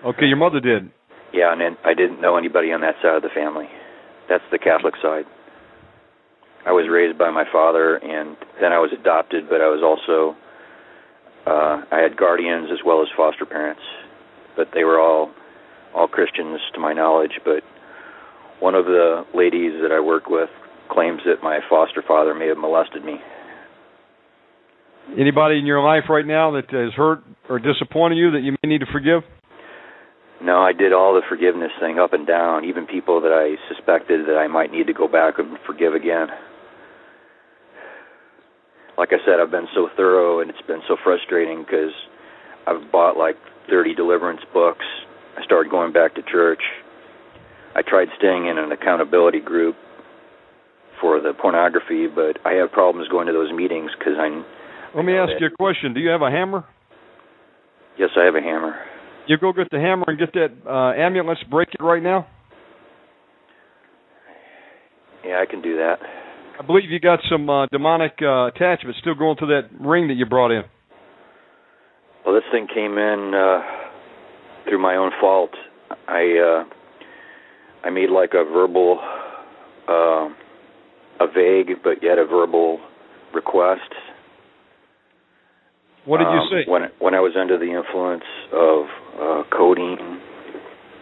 [0.06, 0.90] Okay, your mother did.
[1.34, 3.66] Yeah, and then I didn't know anybody on that side of the family.
[4.28, 5.24] That's the Catholic side.
[6.64, 10.38] I was raised by my father, and then I was adopted, but I was also
[11.46, 13.82] uh, I had guardians as well as foster parents,
[14.56, 15.30] but they were all
[15.94, 17.40] all Christians to my knowledge.
[17.44, 17.62] But
[18.60, 20.50] one of the ladies that I work with
[20.90, 23.16] claims that my foster father may have molested me.
[25.16, 28.68] Anybody in your life right now that has hurt or disappointed you that you may
[28.68, 29.22] need to forgive?
[30.42, 34.26] No, I did all the forgiveness thing up and down, even people that I suspected
[34.28, 36.28] that I might need to go back and forgive again.
[38.96, 41.92] Like I said, I've been so thorough and it's been so frustrating because
[42.66, 43.36] I've bought like
[43.70, 44.84] 30 deliverance books.
[45.36, 46.62] I started going back to church.
[47.74, 49.76] I tried staying in an accountability group
[51.00, 54.42] for the pornography, but I have problems going to those meetings because I.
[54.94, 55.94] Let me ask you a question.
[55.94, 56.64] Do you have a hammer?
[57.98, 58.74] Yes, I have a hammer.
[59.26, 61.26] You go get the hammer and get that uh, amulet.
[61.26, 62.26] Let's break it right now.
[65.24, 65.96] Yeah, I can do that.
[66.58, 70.14] I believe you got some uh, demonic uh, attachments still going to that ring that
[70.14, 70.62] you brought in.
[72.24, 73.60] Well, this thing came in uh,
[74.68, 75.50] through my own fault.
[76.08, 76.64] I uh,
[77.86, 78.98] I made like a verbal,
[79.88, 80.28] uh,
[81.20, 82.80] a vague but yet a verbal
[83.34, 83.92] request.
[86.08, 86.64] What did you um, say?
[86.66, 88.86] When when I was under the influence of
[89.20, 90.18] uh, codeine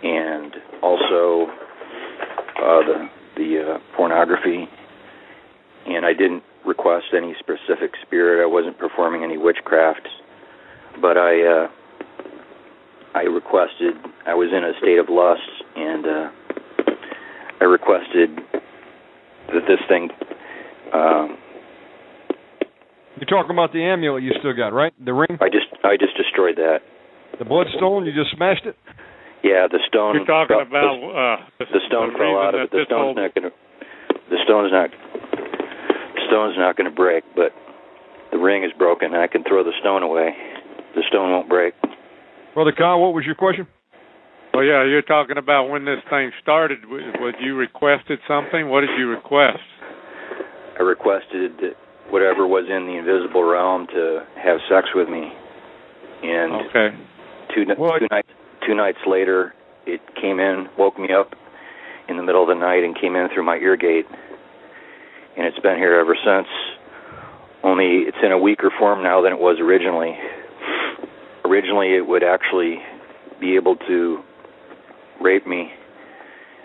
[0.03, 0.53] and
[0.83, 1.47] also
[2.59, 4.67] uh, the the uh, pornography,
[5.87, 8.43] and I didn't request any specific spirit.
[8.43, 10.09] I wasn't performing any witchcraft,
[11.01, 11.69] but I uh,
[13.15, 13.95] I requested.
[14.27, 16.31] I was in a state of lust, and uh,
[17.61, 18.31] I requested
[19.55, 20.11] that this thing.
[20.93, 21.39] Um,
[23.17, 24.93] You're talking about the amulet you still got, right?
[25.03, 26.81] The ring, I just I just destroyed that.
[27.39, 28.05] the bloodstone.
[28.07, 28.77] You just smashed it.
[29.43, 30.17] Yeah, the stone.
[30.17, 32.71] You're talking fell- about uh, the, the stone the fell reason out of it.
[32.73, 33.55] The stone's whole- not going to.
[34.29, 34.91] The stone's not.
[34.93, 37.53] The stone's not going to break, but
[38.33, 40.35] the ring is broken, and I can throw the stone away.
[40.95, 41.75] The stone won't break.
[42.55, 43.67] Brother Kyle, what was your question?
[44.53, 46.81] Well, yeah, you're talking about when this thing started.
[46.83, 48.69] w- Would you requested something?
[48.69, 49.61] What did you request?
[50.79, 51.77] I requested that
[52.11, 55.33] whatever was in the invisible realm to have sex with me,
[56.23, 56.95] and Okay.
[57.55, 58.29] two, Well, two nights
[58.63, 59.55] two nights later,
[59.87, 61.37] it came in, woke me up
[62.09, 64.07] in the middle of the night, and came in through my ear gate,
[65.37, 66.49] and it's been here ever since.
[67.63, 70.17] only it's in a weaker form now than it was originally.
[71.45, 72.81] Originally, it would actually
[73.41, 74.23] be able to
[75.21, 75.73] rape me.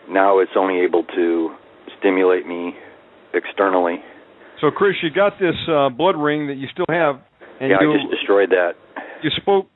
[0.09, 1.55] Now it's only able to
[1.97, 2.75] stimulate me
[3.33, 4.03] externally.
[4.61, 7.15] So, Chris, you got this uh, blood ring that you still have,
[7.59, 8.73] and yeah, you I just destroyed that.
[9.23, 9.67] you spoke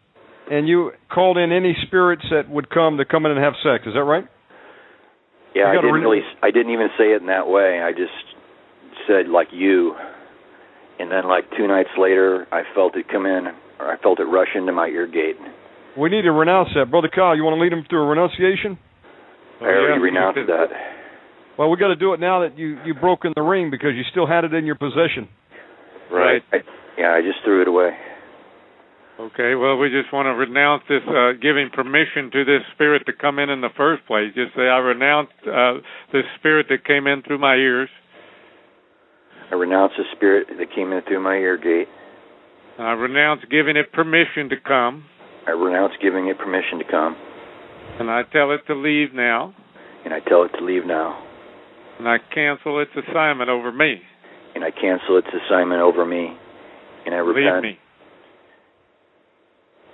[0.49, 3.83] and you called in any spirits that would come to come in and have sex.
[3.87, 4.25] Is that right?
[5.55, 6.21] Yeah, I didn't renew- really.
[6.43, 7.81] I didn't even say it in that way.
[7.81, 8.13] I just
[9.07, 9.95] said like you,
[10.99, 13.47] and then like two nights later, I felt it come in,
[13.79, 15.37] or I felt it rush into my ear gate.
[15.97, 17.35] We need to renounce that, brother Kyle.
[17.35, 18.77] You want to lead him through a renunciation?
[19.61, 20.67] I already Oh, yeah, renounced that.
[21.57, 24.03] Well, we got to do it now that you you broken the ring because you
[24.11, 25.29] still had it in your possession.
[26.11, 26.41] Right.
[26.51, 26.57] I,
[26.97, 27.91] yeah, I just threw it away.
[29.17, 33.13] Okay, well, we just want to renounce this, uh, giving permission to this spirit to
[33.13, 34.27] come in in the first place.
[34.35, 35.79] Just say, I renounce uh,
[36.11, 37.87] this spirit that came in through my ears.
[39.49, 41.87] I renounce the spirit that came in through my ear gate.
[42.77, 45.05] I renounce giving it permission to come,
[45.47, 47.15] I renounce giving it permission to come,
[47.99, 49.53] and I tell it to leave now,
[50.03, 51.23] and I tell it to leave now,
[51.99, 54.01] and I cancel its assignment over me.
[54.55, 56.35] and I cancel its assignment over me,
[57.05, 57.35] and I repent.
[57.37, 57.63] Leave repent.
[57.63, 57.79] me.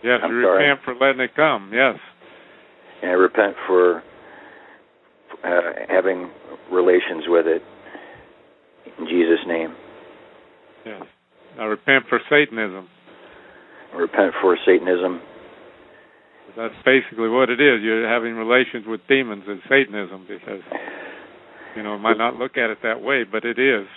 [0.03, 0.63] Yes, I'm you sorry.
[0.67, 1.71] repent for letting it come.
[1.73, 1.95] Yes.
[3.01, 4.03] And I repent for
[5.43, 6.29] uh, having
[6.71, 7.61] relations with it.
[8.97, 9.75] In Jesus' name.
[10.85, 11.03] Yes.
[11.59, 12.87] I repent for Satanism.
[13.93, 15.21] I repent for Satanism.
[16.57, 17.81] That's basically what it is.
[17.81, 20.61] You're having relations with demons and Satanism because,
[21.75, 23.87] you know, it might not look at it that way, but it is.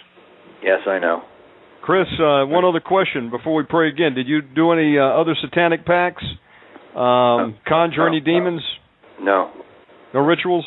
[0.63, 1.23] Yes, I know.
[1.83, 4.15] Chris, uh, one other question before we pray again.
[4.15, 6.25] Did you do any uh, other satanic pacts?
[6.97, 8.63] Um, conjure any demons?
[9.21, 9.51] No,
[10.15, 10.65] No rituals?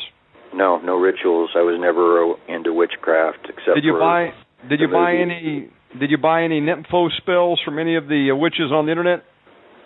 [0.54, 1.50] no, no rituals.
[1.56, 4.30] I was never uh, into witchcraft except Did you for buy?
[4.68, 5.70] Did you the buy any?
[5.98, 9.24] Did you buy any nympho spells from any of the uh, witches on the internet?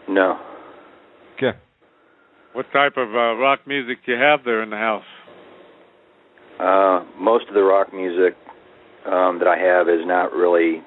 [0.08, 0.38] no.
[1.36, 1.56] Okay.
[2.52, 5.04] What type of uh, rock music do you have there in the house?
[6.58, 8.36] Uh, most of the rock music
[9.06, 10.82] um, that I have is not really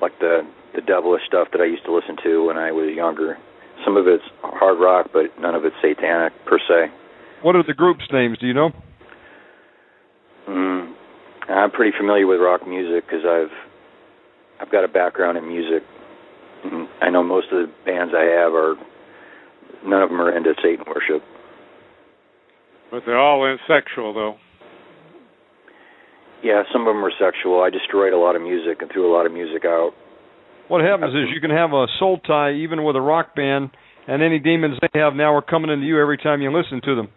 [0.00, 3.38] like the the devilish stuff that I used to listen to when I was younger.
[3.84, 6.92] Some of it's hard rock, but none of it's satanic per se.
[7.42, 8.38] What are the groups' names?
[8.38, 8.70] Do you know?
[10.48, 10.94] Mm,
[11.48, 13.52] I'm pretty familiar with rock music because I've
[14.60, 15.82] I've got a background in music.
[16.64, 18.74] And I know most of the bands I have are
[19.84, 21.22] none of them are into Satan worship.
[22.90, 24.36] But they're all in sexual, though.
[26.42, 27.62] Yeah, some of them are sexual.
[27.62, 29.90] I destroyed a lot of music and threw a lot of music out.
[30.68, 33.70] What happens is you can have a soul tie even with a rock band,
[34.06, 36.94] and any demons they have now are coming into you every time you listen to
[36.94, 37.08] them.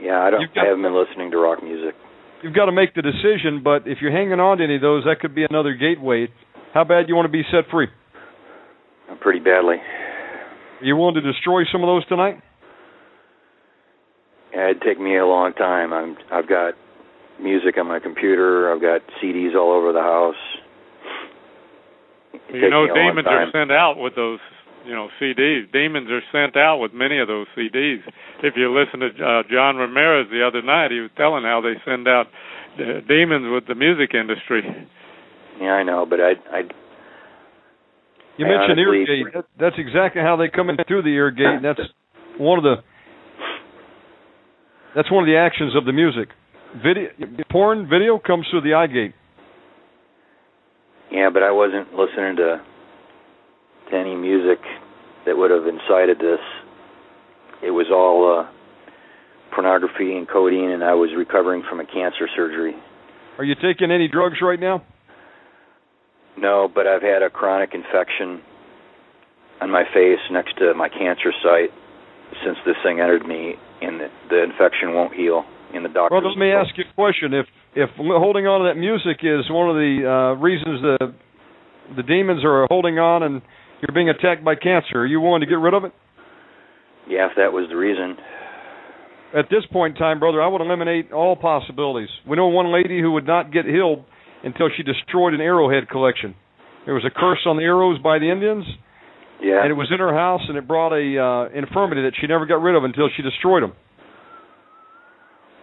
[0.00, 0.52] Yeah, I don't.
[0.54, 1.94] Got- I haven't been listening to rock music.
[2.42, 5.04] You've got to make the decision, but if you're hanging on to any of those,
[5.04, 6.28] that could be another gateway.
[6.74, 7.86] How bad do you want to be set free?
[9.10, 9.76] Uh, pretty badly.
[9.76, 12.42] Are you willing to destroy some of those tonight?
[14.52, 15.92] Yeah, it'd take me a long time.
[15.92, 16.16] I'm.
[16.32, 16.74] I've got
[17.40, 18.72] music on my computer.
[18.72, 20.40] I've got CDs all over the house.
[22.48, 24.38] It You know, me a long demons are sent out with those,
[24.86, 25.70] you know, CDs.
[25.72, 28.00] Demons are sent out with many of those CDs.
[28.42, 31.74] If you listen to uh, John Ramirez the other night, he was telling how they
[31.84, 32.26] send out
[32.78, 34.62] uh, demons with the music industry.
[35.60, 36.32] Yeah, I know, but I.
[36.50, 36.62] I.
[38.36, 39.44] You I mentioned ear gate.
[39.58, 41.46] That's exactly how they come in through the ear gate.
[41.46, 41.80] and That's
[42.36, 42.76] one of the.
[44.96, 46.28] That's one of the actions of the music.
[46.82, 47.10] Video,
[47.50, 49.14] porn video comes through the eye gate.
[51.12, 52.60] Yeah, but I wasn't listening to
[53.90, 54.58] to any music
[55.26, 56.40] that would have incited this.
[57.62, 58.50] It was all uh,
[59.54, 62.74] pornography and codeine, and I was recovering from a cancer surgery.
[63.38, 64.82] Are you taking any drugs right now?
[66.36, 68.42] No, but I've had a chronic infection
[69.60, 71.70] on my face next to my cancer site
[72.44, 75.44] since this thing entered me, and the, the infection won't heal.
[75.74, 76.14] And the doctor.
[76.14, 77.34] Well, let me ask you a question.
[77.34, 80.96] If if holding on to that music is one of the uh, reasons the
[81.96, 83.42] the demons are holding on and
[83.82, 85.92] you're being attacked by cancer, are you willing to get rid of it?
[87.10, 88.16] Yeah, if that was the reason.
[89.36, 92.08] At this point in time, brother, I would eliminate all possibilities.
[92.26, 94.04] We know one lady who would not get healed
[94.44, 96.34] until she destroyed an arrowhead collection.
[96.86, 98.64] There was a curse on the arrows by the Indians,
[99.42, 99.60] Yeah.
[99.62, 102.46] and it was in her house, and it brought a uh, infirmity that she never
[102.46, 103.72] got rid of until she destroyed them.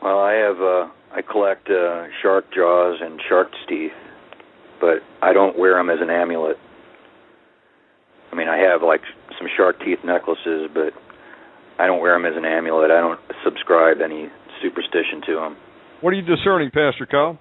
[0.01, 3.91] Well, I have uh I collect uh shark jaws and shark's teeth,
[4.79, 6.57] but I don't wear them as an amulet.
[8.31, 9.01] I mean, I have like
[9.37, 10.93] some shark teeth necklaces, but
[11.77, 12.91] I don't wear them as an amulet.
[12.91, 14.29] I don't subscribe any
[14.61, 15.57] superstition to them.
[16.01, 17.37] What are you discerning, Pastor Kyle?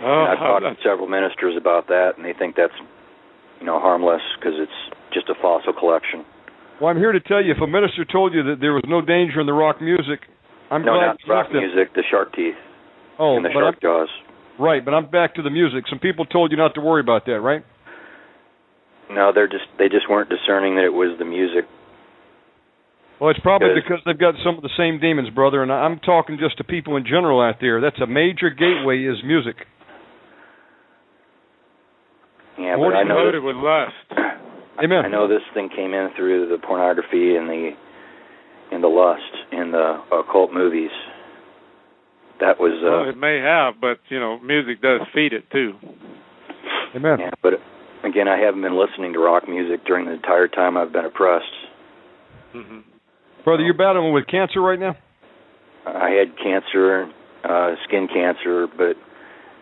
[0.00, 2.76] Oh, I've talked to several ministers about that, and they think that's
[3.60, 4.78] you know harmless because it's
[5.12, 6.24] just a fossil collection.
[6.80, 9.02] Well, I'm here to tell you, if a minister told you that there was no
[9.02, 10.22] danger in the rock music,
[10.70, 12.54] I'm no, glad not rock music, the shark teeth
[13.18, 14.08] oh, and the but shark I'm, jaws.
[14.58, 15.84] right, but I'm back to the music.
[15.88, 17.64] Some people told you not to worry about that, right?
[19.10, 21.64] No, they're just they just weren't discerning that it was the music.
[23.20, 25.62] Well, it's probably Because- because they've got some of the same demons, brother.
[25.62, 27.80] And I'm talking just to people in general out there.
[27.80, 29.56] That's a major gateway is music.
[32.58, 33.94] Yeah, What but do I know loaded with lust.
[34.84, 35.04] Amen.
[35.04, 37.70] I know this thing came in through the pornography and the
[38.70, 39.22] and the lust
[39.52, 40.90] in the occult movies.
[42.40, 45.74] That was uh well, it may have, but you know, music does feed it too.
[46.94, 47.18] Amen.
[47.20, 47.54] yeah, but
[48.04, 51.52] again I haven't been listening to rock music during the entire time I've been oppressed.
[52.52, 52.80] hmm
[53.44, 54.96] Brother, you're battling with cancer right now?
[55.86, 57.10] I had cancer,
[57.44, 58.96] uh skin cancer, but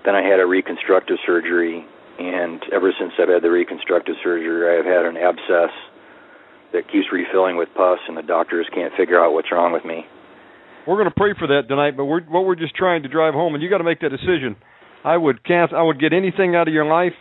[0.04, 1.84] then I had a reconstructive surgery
[2.18, 5.70] and ever since I've had the reconstructive surgery I've had an abscess
[6.72, 10.04] that keeps refilling with pus and the doctors can't figure out what's wrong with me.
[10.86, 13.34] We're going to pray for that tonight, but we're what we're just trying to drive
[13.34, 14.54] home, and you got to make that decision.
[15.04, 15.72] I would can't.
[15.72, 17.14] I would get anything out of your life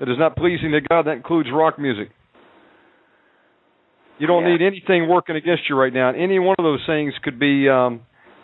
[0.00, 1.06] that is not pleasing to God.
[1.06, 2.10] That includes rock music.
[4.18, 4.52] You don't Yeah.
[4.56, 6.08] need anything working against you right now.
[6.08, 8.00] And any one of those things could be um,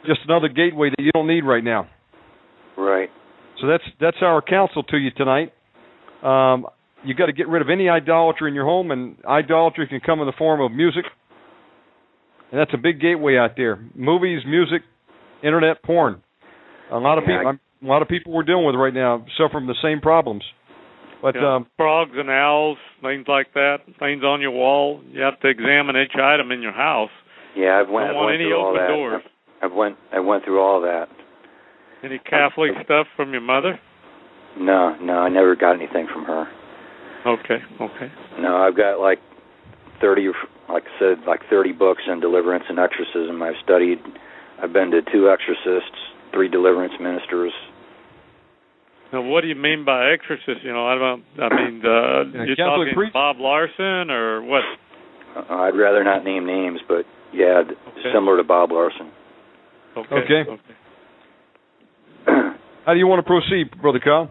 [0.07, 1.89] just another gateway that you don't need right now.
[2.76, 3.10] Right.
[3.60, 5.52] So that's that's our counsel to you tonight.
[6.23, 6.66] Um,
[7.05, 10.21] you got to get rid of any idolatry in your home, and idolatry can come
[10.21, 11.05] in the form of music,
[12.51, 13.85] and that's a big gateway out there.
[13.95, 14.83] Movies, music,
[15.43, 16.23] internet, porn.
[16.91, 19.53] A lot of Yeah, people, a lot of people we're dealing with right now suffer
[19.53, 20.45] from the same problems.
[21.23, 21.55] But Yeah.
[21.55, 25.01] um, Frogs and owls, things like that, things on your wall.
[25.11, 27.11] You have to examine each item in your house.
[27.55, 28.89] Yeah, I've went, Don't I've want went any through all that.
[28.89, 29.23] doors.
[29.63, 31.09] I've went I went through all that.
[32.03, 33.79] Any Catholic stuff from your mother?
[34.59, 36.49] No, no, I never got anything from her.
[37.26, 38.12] Okay, okay.
[38.41, 39.18] No, I've got like
[40.01, 40.28] thirty,
[40.68, 43.42] like I said, like thirty books on deliverance and exorcism.
[43.42, 43.99] I've studied.
[44.62, 45.97] I've been to two exorcists,
[46.33, 47.52] three deliverance ministers.
[49.12, 50.65] Now, what do you mean by exorcist?
[50.65, 51.25] You know, I don't.
[51.39, 51.89] I mean, uh,
[52.39, 53.12] Yeah, you're Catholic talking priest?
[53.12, 54.62] Bob Larson or what?
[55.36, 58.12] Uh, I'd rather not name names, but yeah, Okay.
[58.12, 59.10] similar to Bob Larson.
[59.97, 60.15] Okay.
[60.17, 60.55] Okay.
[62.86, 64.31] how do you want to proceed, brother Kyle?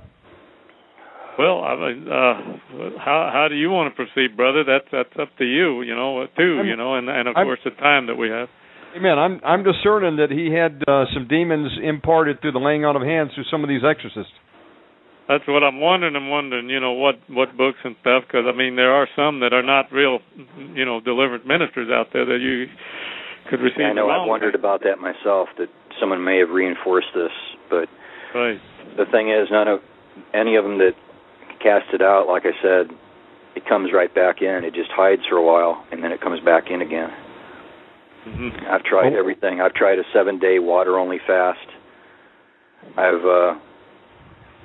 [1.39, 4.63] Well, I mean, uh, how how do you want to proceed, brother?
[4.63, 5.81] That's that's up to you.
[5.81, 6.57] You know, too.
[6.57, 8.49] I'm- you know, and and of I'm- course the time that we have.
[8.95, 9.17] Amen.
[9.17, 13.01] I'm I'm discerning that he had uh, some demons imparted through the laying on of
[13.03, 14.33] hands through some of these exorcists.
[15.29, 16.17] That's what I'm wondering.
[16.17, 19.39] I'm wondering, you know, what what books and stuff, because I mean, there are some
[19.39, 20.19] that are not real,
[20.75, 22.67] you know, deliverance ministers out there that you
[23.49, 23.79] could receive.
[23.79, 24.09] Yeah, I know.
[24.09, 25.47] I've wondered about that myself.
[25.57, 27.31] That someone may have reinforced this,
[27.69, 27.87] but
[28.35, 28.59] Right.
[28.97, 29.79] the thing is, none of
[30.33, 30.95] any of them that
[31.63, 32.27] cast it out.
[32.27, 32.95] Like I said,
[33.55, 34.63] it comes right back in.
[34.63, 37.09] It just hides for a while, and then it comes back in again.
[38.23, 39.19] hmm I've tried Oh.
[39.19, 39.61] everything.
[39.61, 41.67] I've tried a seven day water only fast.
[42.97, 43.53] I've uh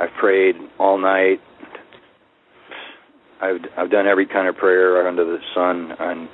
[0.00, 1.40] I've prayed all night.
[3.40, 6.28] I've I've done every kind of prayer under the sun and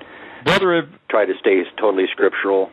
[0.44, 2.70] Brother, if tried to stay totally scriptural.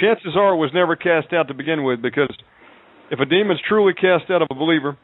[0.00, 2.30] chances are it was never cast out to begin with because
[3.10, 4.96] if a demon's truly cast out of a believer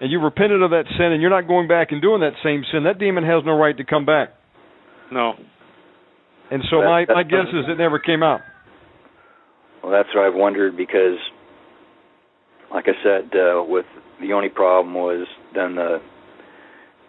[0.00, 2.64] and you repented of that sin and you're not going back and doing that same
[2.72, 4.30] sin, that demon has no right to come back.
[5.12, 5.34] No.
[6.50, 8.40] And so That- my, my guess is it never came out.
[9.82, 11.18] Well, that's what I've wondered because,
[12.72, 13.86] like I said, uh, with
[14.20, 16.00] the only problem was then the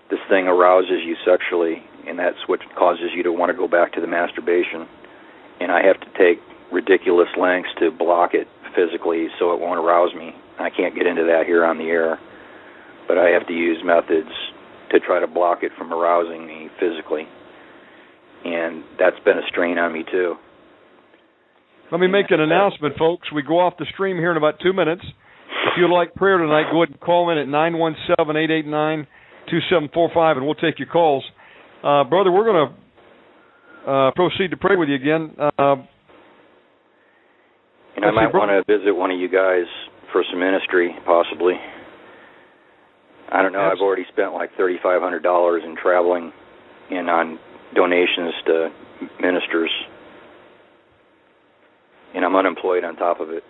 [0.09, 3.93] this thing arouses you sexually, and that's what causes you to want to go back
[3.93, 4.85] to the masturbation.
[5.61, 10.13] And I have to take ridiculous lengths to block it physically so it won't arouse
[10.13, 10.35] me.
[10.59, 12.19] I can't get into that here on the air,
[13.11, 14.31] but I have to use methods
[14.89, 17.27] to try to block it from arousing me physically.
[18.45, 20.35] And that's been a strain on me too.
[21.91, 23.27] Let me make an announcement, folks.
[23.35, 25.01] We go off the stream here in about two minutes.
[25.03, 28.49] If you'd like prayer tonight, go ahead and call in at nine one seven eight
[28.49, 29.05] eight nine
[29.49, 31.25] two seven four five, and we'll take your calls.
[31.83, 32.69] Uh, brother, we're going
[33.85, 35.35] to uh, proceed to pray with you again.
[35.59, 35.75] Uh,
[37.97, 39.67] And I might want to visit one of you guys
[40.13, 41.55] for some ministry, possibly.
[43.31, 43.61] I don't know.
[43.61, 46.33] I've already spent like thirty five hundred dollars in traveling
[46.89, 47.39] and on
[47.73, 48.69] donations to
[49.21, 49.71] ministers,
[52.13, 53.43] and I'm unemployed on top of it.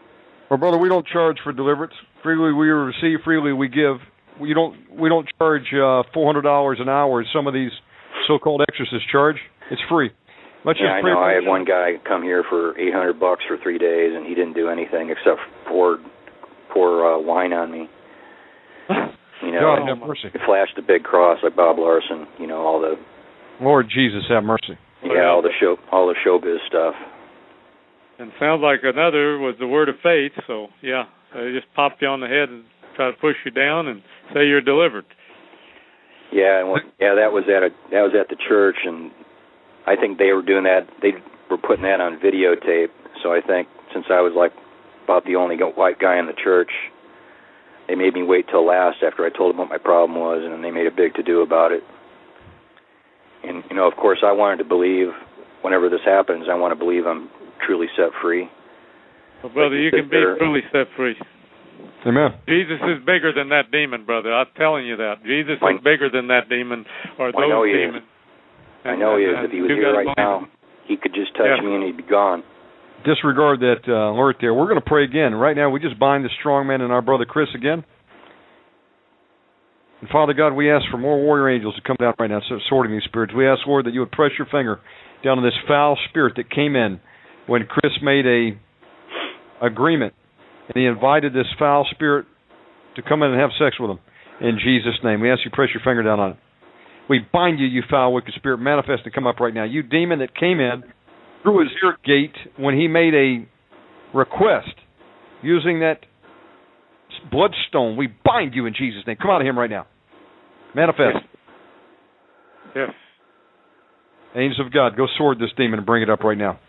[0.50, 1.94] well, brother, we don't charge for deliverance.
[2.24, 3.98] Freely we receive, freely we give.
[4.40, 7.72] We don't we don't charge uh, four hundred dollars an hour as some of these
[8.28, 9.38] so-called exorcists charge.
[9.72, 10.12] It's free.
[10.64, 11.18] Let's yeah, I know.
[11.20, 14.36] I had one guy come here for eight hundred bucks for three days, and he
[14.36, 15.98] didn't do anything except pour
[16.72, 17.90] pour uh, wine on me.
[19.52, 20.30] You know, God have mercy.
[20.46, 22.28] flashed the big cross like Bob Larson.
[22.40, 22.96] You know, all the
[23.64, 24.78] Lord Jesus, have mercy.
[25.04, 26.96] yeah, all the show, all the showbiz stuff.
[28.20, 30.32] And sounds like another was the word of faith.
[30.48, 32.64] So yeah, they just pop you on the head and
[32.96, 34.02] try to push you down and
[34.34, 35.06] say you're delivered.
[36.32, 39.12] Yeah, and what, yeah, that was at a that was at the church, and
[39.86, 40.88] I think they were doing that.
[41.02, 41.12] They
[41.50, 42.94] were putting that on videotape.
[43.22, 44.54] So I think since I was like
[45.04, 46.72] about the only white guy in the church,
[47.92, 50.64] they made me wait till last after I told them what my problem was, and
[50.64, 51.84] they made a big to do about it.
[53.44, 55.08] And you know, of course, I wanted to believe.
[55.62, 57.30] Whenever this happens, I want to believe I'm
[57.68, 58.50] truly set free.
[59.44, 61.14] Well, brother, you can be truly set free.
[62.08, 62.34] Amen.
[62.48, 64.34] Jesus is bigger than that demon, brother.
[64.34, 65.22] I'm telling you that.
[65.24, 66.86] Jesus I- is bigger than that demon
[67.20, 67.88] or I know those he is.
[67.88, 68.06] demons.
[68.86, 69.36] I know he is.
[69.38, 70.48] If he was here right now, him.
[70.86, 71.62] he could just touch Yeah.
[71.62, 72.42] me and he'd be gone.
[73.06, 74.54] Disregard that uh, alert there.
[74.54, 75.34] We're going to pray again.
[75.34, 77.84] Right now, we just bind the strong man and our brother Chris again.
[80.02, 82.60] And Father God, we ask for more warrior angels to come down right now, so-
[82.70, 83.34] sorting these spirits.
[83.34, 84.80] We ask, Lord, that you would press your finger
[85.24, 87.00] down on this foul spirit that came in
[87.48, 88.58] when Chris made a
[89.62, 90.14] agreement
[90.68, 92.26] and he invited this foul spirit
[92.96, 94.00] to come in and have sex with him.
[94.42, 96.38] In Jesus' name, we ask you press your finger down on it.
[97.10, 99.66] We bind you, you foul, wicked spirit, manifest and come up right now.
[99.66, 100.84] You demon that came in
[101.44, 103.48] through his ear gate when he made a
[104.16, 104.76] request
[105.42, 106.00] using that
[107.32, 107.98] bloodstone.
[107.98, 109.18] We bind you in Jesus' name.
[109.22, 109.88] Come out of him right now.
[110.76, 111.18] Manifest.
[112.76, 112.90] Yes.
[114.36, 116.60] Angels of God, go sword this demon and bring it up right now.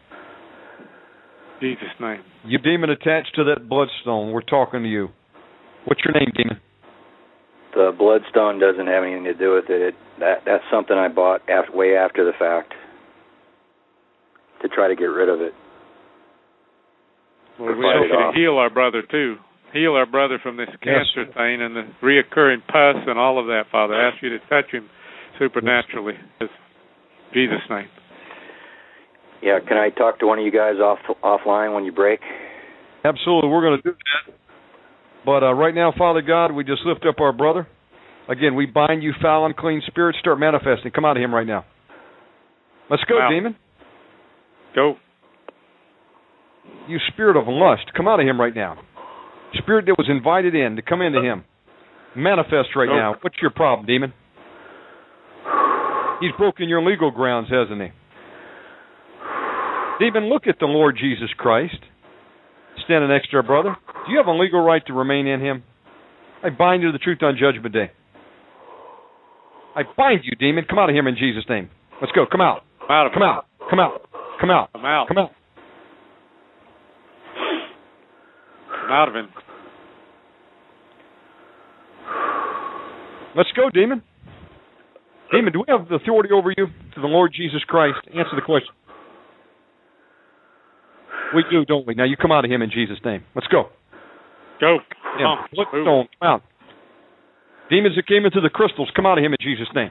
[1.60, 2.20] Jesus' name.
[2.44, 5.08] You demon attached to that bloodstone, we're talking to you.
[5.84, 6.60] What's your name, demon?
[7.74, 9.80] The bloodstone doesn't have anything to do with it.
[9.80, 12.74] it that that's something I bought after, way after the fact
[14.62, 15.52] to try to get rid of it.
[17.58, 19.36] Lord, we Fight ask you to heal our brother too.
[19.72, 23.64] Heal our brother from this cancer thing and the reoccurring pus and all of that,
[23.72, 23.94] Father.
[23.94, 24.88] I ask you to touch him
[25.38, 26.14] supernaturally.
[26.40, 26.48] In
[27.32, 27.86] Jesus' name.
[29.42, 32.20] Yeah, can I talk to one of you guys off offline when you break?
[33.04, 34.34] Absolutely, we're going to do that.
[35.24, 37.66] But uh, right now, Father God, we just lift up our brother.
[38.28, 40.18] Again, we bind you, foul, unclean spirits.
[40.20, 40.92] Start manifesting.
[40.92, 41.64] Come out of him right now.
[42.90, 43.30] Let's go, Wow.
[43.30, 43.56] demon.
[44.74, 44.96] Go.
[46.88, 48.78] You spirit of lust, come out of him right now.
[49.58, 51.44] Spirit that was invited in to come into him.
[52.16, 52.96] Manifest right Nope.
[52.96, 53.14] now.
[53.20, 54.12] What's your problem, demon?
[56.20, 57.88] He's broken your legal grounds, hasn't he?
[59.98, 61.76] Demon, look at the Lord Jesus Christ
[62.84, 63.76] standing next to our brother.
[64.06, 65.62] Do you have a legal right to remain in him?
[66.42, 67.90] I bind you to the truth on Judgment Day.
[69.76, 70.64] I bind you, demon.
[70.68, 71.70] Come out of him in Jesus' name.
[72.00, 72.24] Let's go.
[72.30, 72.62] Come out.
[72.88, 73.46] I'm out Come out.
[73.70, 74.02] Come out.
[74.42, 74.70] Come out.
[74.74, 75.06] I'm out.
[75.06, 75.30] Come out.
[78.74, 79.28] I'm out of him.
[83.36, 84.02] Let's go, demon.
[85.30, 87.98] Demon, do we have the authority over you to the Lord Jesus Christ?
[88.08, 88.74] Answer the question.
[91.36, 91.94] We do, don't we?
[91.94, 93.22] Now you come out of him in Jesus' name.
[93.36, 93.66] Let's go.
[94.60, 94.78] Go.
[95.16, 96.08] Come on.
[96.20, 96.42] Come out.
[97.70, 99.90] Demons that came into the crystals, come out of him in Jesus' name.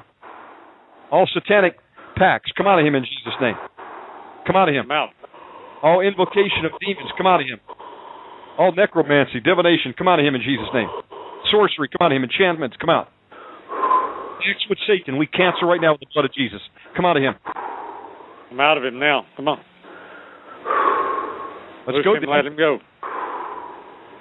[1.10, 1.78] All satanic
[2.18, 3.56] pacts, come out of him in Jesus' name.
[4.48, 4.86] Come out of him.
[4.86, 5.10] I'm out.
[5.84, 7.60] All invocation of demons, come out of him.
[8.58, 10.90] All necromancy, divination, come out of him in Jesus' name.
[11.50, 12.24] Sorcery, come out of him.
[12.24, 13.08] Enchantments, come out.
[14.42, 16.60] Acts with Satan, we cancel right now with the blood of Jesus.
[16.96, 17.34] Come out of him.
[18.52, 19.26] I'm out of him now.
[19.38, 19.60] Come on.
[21.88, 22.80] Let's Loose go, him, let him go.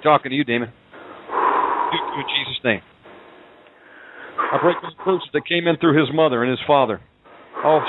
[0.03, 0.69] Talking to you, demon.
[0.69, 2.81] In Jesus' name.
[4.37, 7.01] I break all curses that came in through his mother and his father.
[7.63, 7.81] All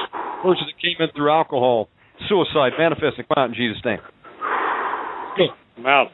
[0.43, 1.89] curses that came in through alcohol,
[2.29, 3.99] suicide, manifesting, come out in Jesus' name.
[5.37, 6.09] Come I'm out.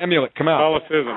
[0.00, 0.58] Amulet, come out.
[0.58, 1.16] Catholicism.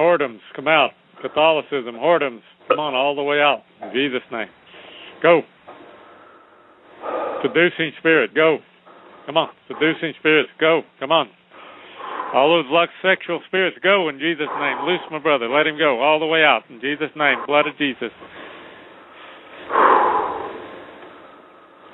[0.00, 0.40] Whoredoms.
[0.54, 0.90] Come out.
[1.22, 1.94] Catholicism.
[1.94, 2.40] Whoredoms.
[2.68, 3.62] Come on, all the way out.
[3.82, 4.48] In Jesus' name.
[5.22, 5.42] Go.
[7.42, 8.34] Seducing spirit.
[8.34, 8.58] Go.
[9.26, 9.48] Come on.
[9.68, 10.50] Seducing spirits.
[10.60, 10.82] Go.
[11.00, 11.28] Come on.
[12.34, 14.84] All those lux sexual spirits, go in Jesus' name.
[14.84, 15.48] Loose my brother.
[15.48, 17.38] Let him go all the way out in Jesus' name.
[17.46, 18.12] Blood of Jesus.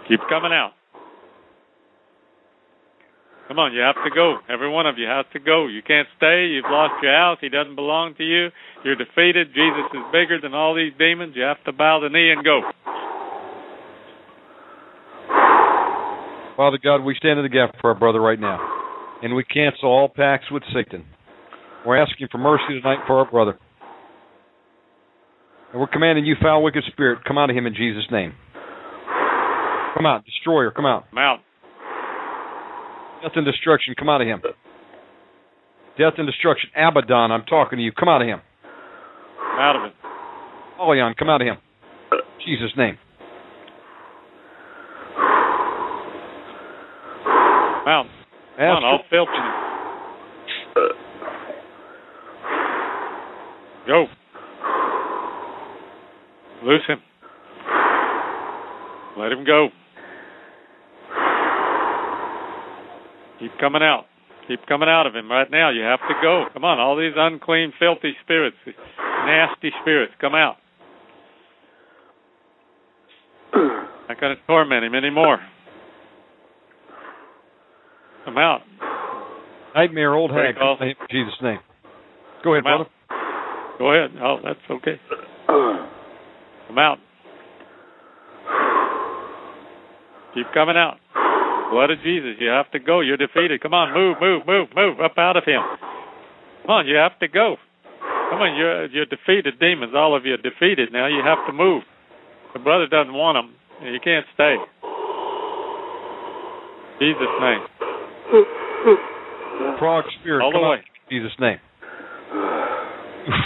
[0.09, 0.73] Keep coming out.
[3.49, 4.39] Come on, you have to go.
[4.49, 5.67] Every one of you has to go.
[5.67, 6.47] You can't stay.
[6.47, 7.39] You've lost your house.
[7.41, 8.49] He doesn't belong to you.
[8.85, 9.49] You're defeated.
[9.49, 11.35] Jesus is bigger than all these demons.
[11.37, 12.63] You have to bow the knee and go.
[16.57, 18.59] Father God, we stand in the gap for our brother right now.
[19.23, 21.05] And we cancel all pacts with Satan.
[21.85, 23.59] We're asking for mercy tonight for our brother.
[25.73, 28.33] And we're commanding you, foul, wicked spirit, come out of him in Jesus' name.
[29.95, 31.05] Come out, destroyer, come out.
[31.13, 31.39] I'm out.
[33.23, 34.43] Death and destruction, come out of him.
[35.97, 36.71] Death and destruction.
[36.77, 37.93] Abaddon, I'm talking to you.
[37.93, 38.41] Come out of him.
[39.39, 39.93] Come out of him.
[40.75, 41.57] Apollyon, come out of him.
[42.45, 42.99] Jesus' name.
[47.85, 48.07] Come out.
[48.57, 49.65] Come on, all filthiness.
[53.87, 54.07] Go.
[56.65, 56.99] Loose him.
[59.17, 59.69] Let him go.
[63.45, 64.07] Keep coming out.
[64.49, 65.69] Keep coming out of him right now.
[65.69, 66.47] You have to go.
[66.55, 68.57] Come on, all these unclean, filthy spirits,
[69.27, 70.57] nasty spirits, come out.
[73.55, 75.39] Not going to torment him anymore.
[78.25, 78.63] Come out.
[79.75, 80.55] Nightmare, old hag.
[80.81, 81.59] In Jesus' name.
[82.43, 82.91] Go ahead, Come brother.
[83.11, 83.79] out.
[83.79, 84.11] Go ahead.
[84.23, 84.99] Oh, that's okay.
[86.69, 86.97] Come out.
[90.35, 90.97] Keep coming out.
[91.75, 92.39] Blood of Jesus.
[92.39, 93.01] You have to go.
[93.03, 93.59] You're defeated.
[93.61, 95.59] Come on, move, move, move, move up out of him.
[96.63, 97.57] Come on, you have to go.
[98.31, 99.93] Come on, you're you're defeated demons.
[99.95, 100.93] All of you are defeated.
[100.93, 101.83] Now you have to move.
[102.55, 103.59] The brother doesn't want them.
[103.83, 104.55] You can't stay.
[107.03, 107.63] Jesus' name.
[109.79, 110.79] Frog spirit, All the come way.
[110.79, 111.59] out in Jesus' name.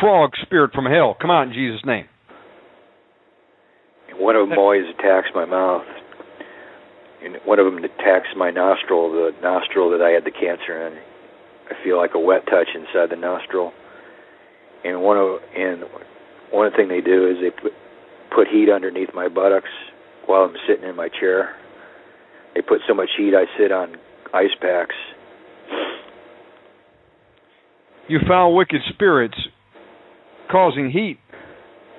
[0.00, 2.05] Frog spirit from hell, come out in Jesus' name.
[4.20, 5.82] One of them always attacks my mouth.
[7.24, 10.98] And one of them attacks my nostril, the nostril that I had the cancer in.
[11.70, 13.72] I feel like a wet touch inside the nostril.
[14.84, 15.84] And one of and
[16.52, 17.72] one thing they do is they put
[18.34, 19.70] put heat underneath my buttocks
[20.26, 21.56] while I'm sitting in my chair.
[22.55, 23.97] They put so much heat I sit on
[24.32, 24.94] ice packs.
[28.08, 29.36] You foul, wicked spirits
[30.50, 31.18] causing heat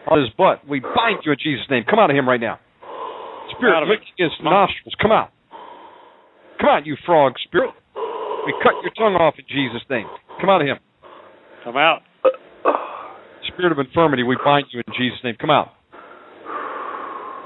[0.10, 0.68] on his butt.
[0.68, 1.84] We bind you in Jesus' name.
[1.88, 2.60] Come out of him right now.
[3.56, 4.00] Spirit Out of it.
[4.00, 4.94] licking his nostrils.
[5.02, 5.30] Come out.
[6.60, 7.72] Come out, you frog spirit.
[8.46, 10.08] We cut your tongue off in Jesus' name.
[10.40, 10.78] Come out of him.
[11.64, 12.02] Come out.
[13.54, 15.36] Spirit of infirmity, we bind you in Jesus' name.
[15.40, 15.70] Come out.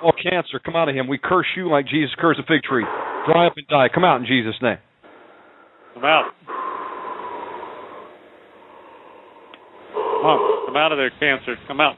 [0.04, 1.08] All cancer, come out of him.
[1.08, 2.84] We curse you like Jesus cursed the fig tree.
[3.26, 3.88] Dry up and die.
[3.94, 4.78] Come out in Jesus' name.
[5.94, 6.32] Come out.
[9.94, 10.66] Come on.
[10.68, 11.56] Come out of there, cancer.
[11.68, 11.96] Come out.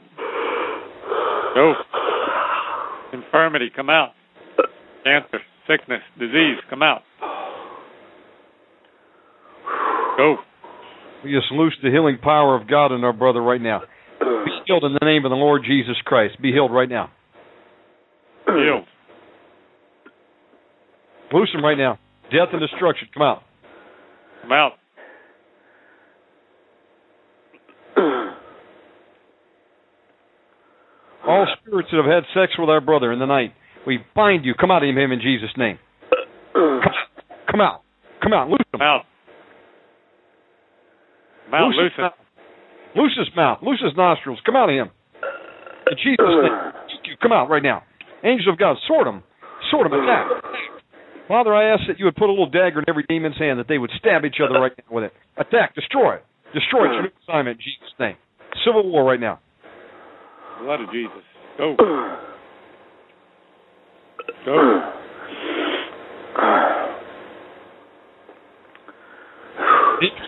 [1.55, 1.73] Go.
[3.15, 4.09] Infirmity, come out.
[5.03, 7.01] Cancer, sickness, disease, come out.
[10.17, 10.37] Go.
[11.23, 13.81] We just loose the healing power of God in our brother right now.
[14.19, 16.41] Be healed in the name of the Lord Jesus Christ.
[16.41, 17.11] Be healed right now.
[18.47, 18.83] Heal.
[21.33, 21.97] Loose him right now.
[22.31, 23.43] Death and destruction, come out.
[24.41, 24.73] Come out.
[31.27, 33.53] All spirits that have had sex with our brother in the night,
[33.85, 34.53] we bind you.
[34.59, 35.77] Come out of him in Jesus' name.
[36.53, 36.91] Come out.
[37.51, 37.81] Come out.
[38.23, 38.49] Come out.
[38.49, 38.81] Loose him.
[38.81, 39.03] Out.
[41.51, 41.61] Come.
[41.61, 42.13] Loose Loose his mouth.
[42.95, 43.57] Loose his mouth.
[43.61, 44.39] Loose his nostrils.
[44.45, 44.89] Come out of him.
[45.91, 47.17] In Jesus' name.
[47.21, 47.83] Come out right now.
[48.23, 49.21] Angels of God, sword him.
[49.69, 49.93] Sword him.
[49.93, 50.27] Attack.
[51.27, 53.67] Father, I ask that you would put a little dagger in every demon's hand, that
[53.67, 55.13] they would stab each other right now with it.
[55.37, 55.75] Attack.
[55.75, 56.15] Destroy.
[56.15, 56.23] It.
[56.53, 56.85] Destroy.
[56.85, 58.15] It's your new assignment in Jesus' name.
[58.65, 59.39] Civil war right now.
[60.61, 61.21] Blood of Jesus.
[61.57, 61.75] Go.
[64.45, 64.91] Go.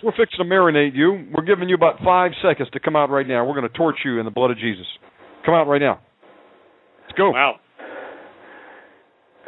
[0.02, 1.26] We're fixing to marinate you.
[1.34, 3.44] We're giving you about five seconds to come out right now.
[3.44, 4.86] We're going to torch you in the blood of Jesus.
[5.44, 6.00] Come out right now.
[7.06, 7.32] Let's go.
[7.32, 7.56] Come out.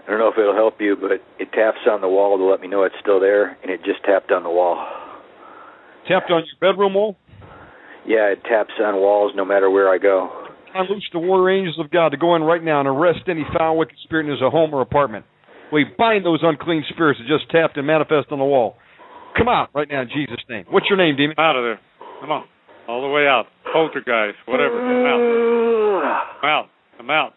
[0.07, 2.61] I don't know if it'll help you, but it taps on the wall to let
[2.61, 4.85] me know it's still there, and it just tapped on the wall.
[6.09, 7.17] Tapped on your bedroom wall.
[8.07, 10.40] Yeah, it taps on walls no matter where I go.
[10.89, 13.77] Loose the warrior angels of God to go in right now and arrest any foul,
[13.77, 15.25] wicked spirit in his home or apartment.
[15.73, 18.77] We bind those unclean spirits that just tapped and manifest on the wall.
[19.37, 20.65] Come out right now in Jesus' name.
[20.71, 21.37] What's your name, demon?
[21.37, 21.81] Come out of there.
[22.21, 22.45] Come on.
[22.89, 23.45] All the way out.
[23.73, 24.79] Poltergeist, whatever.
[24.79, 26.27] Come out.
[26.41, 26.67] Come out.
[26.97, 27.33] Come out.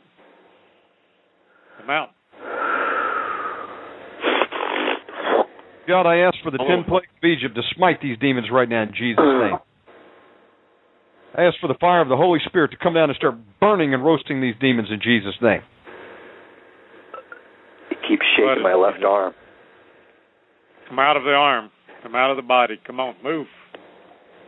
[1.79, 2.09] Come out.
[5.87, 6.67] God, I ask for the Oh.
[6.67, 9.57] ten plagues of Egypt to smite these demons right now in Jesus' name.
[11.35, 13.93] I ask for the fire of the Holy Spirit to come down and start burning
[13.93, 15.61] and roasting these demons in Jesus' name.
[17.89, 19.33] It keeps shaking my left arm.
[20.89, 21.71] Come out of the arm.
[22.03, 22.79] Come out of the body.
[22.85, 23.15] Come on.
[23.23, 23.47] Move.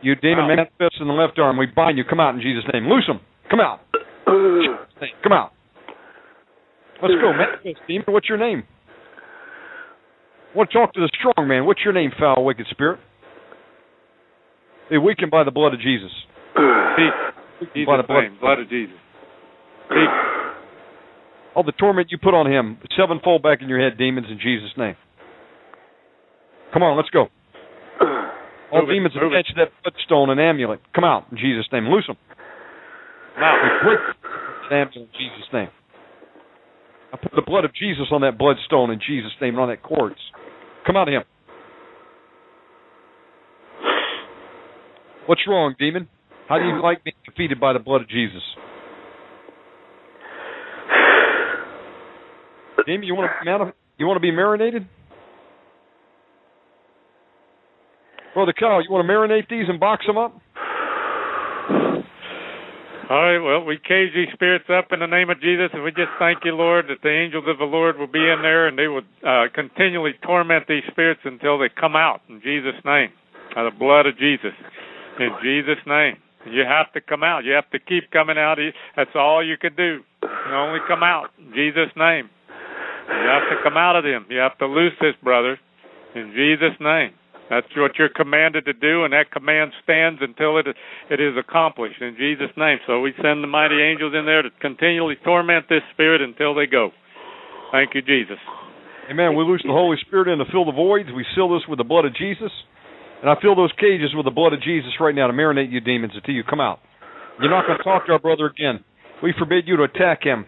[0.02, 0.54] You demon Wow.
[0.56, 1.56] manifest in the left arm.
[1.56, 2.04] We bind you.
[2.04, 2.86] Come out in Jesus' name.
[2.88, 3.20] Loose them.
[3.50, 3.80] Come out.
[4.26, 5.52] Come out.
[7.02, 7.32] Let's go.
[7.32, 8.04] Manifest demon.
[8.08, 8.62] What's your name?
[10.54, 11.66] I want to talk to the strong man.
[11.66, 13.00] What's your name, foul, wicked spirit?
[14.88, 16.10] Be weakened by the blood of Jesus.
[16.56, 17.12] Speak.
[17.60, 18.20] Weakened the Jesus' blood.
[18.22, 18.38] name.
[18.40, 18.96] Blood of Jesus.
[21.54, 24.72] All the torment you put on him, sevenfold back in your head, demons, in Jesus'
[24.76, 24.96] name.
[26.72, 27.28] Come on, let's go.
[28.72, 29.22] All Move demons it.
[29.22, 31.88] attached to that bloodstone and amulet, come out in Jesus' name.
[31.88, 32.16] Loose them.
[33.34, 33.56] Come out.
[33.86, 35.68] We amulet in Jesus' name.
[37.12, 39.82] I put the blood of Jesus on that bloodstone in Jesus' name and on that
[39.82, 40.20] corpse.
[40.84, 41.22] Come out of him.
[45.26, 46.08] What's wrong, demon?
[46.48, 48.42] How do you like being defeated by the blood of Jesus?
[52.86, 54.86] Demon, you want to you want to be marinated?
[58.34, 60.36] Brother Kyle, you want to marinate these and box them up?
[63.08, 65.90] All right, well, we cage these spirits up in the name of Jesus, and we
[65.90, 68.76] just thank you, Lord, that the angels of the Lord will be in there, and
[68.76, 73.10] they will uh, continually torment these spirits until they come out in Jesus' name,
[73.54, 74.52] by the blood of Jesus,
[75.20, 76.16] in Jesus' name.
[76.50, 77.44] You have to come out.
[77.44, 78.58] You have to keep coming out.
[78.96, 80.00] That's all you can do.
[80.22, 82.30] You can only come out in Jesus' name.
[83.08, 84.26] You have to come out of them.
[84.30, 85.58] You have to loose this brother
[86.14, 87.12] in Jesus' name.
[87.48, 90.66] That's what you're commanded to do, and that command stands until it
[91.10, 92.78] it is accomplished in Jesus' name.
[92.86, 96.66] So we send the mighty angels in there to continually torment this spirit until they
[96.66, 96.90] go.
[97.70, 98.38] Thank you, Jesus.
[99.10, 99.36] Amen.
[99.36, 101.08] We loose the Holy Spirit in to fill the voids.
[101.14, 102.50] We seal this with the blood of Jesus.
[103.22, 105.80] And I fill those cages with the blood of Jesus right now to marinate you
[105.80, 106.80] demons until you come out.
[107.40, 108.84] You're not going to talk to our brother again.
[109.22, 110.46] We forbid you to attack him.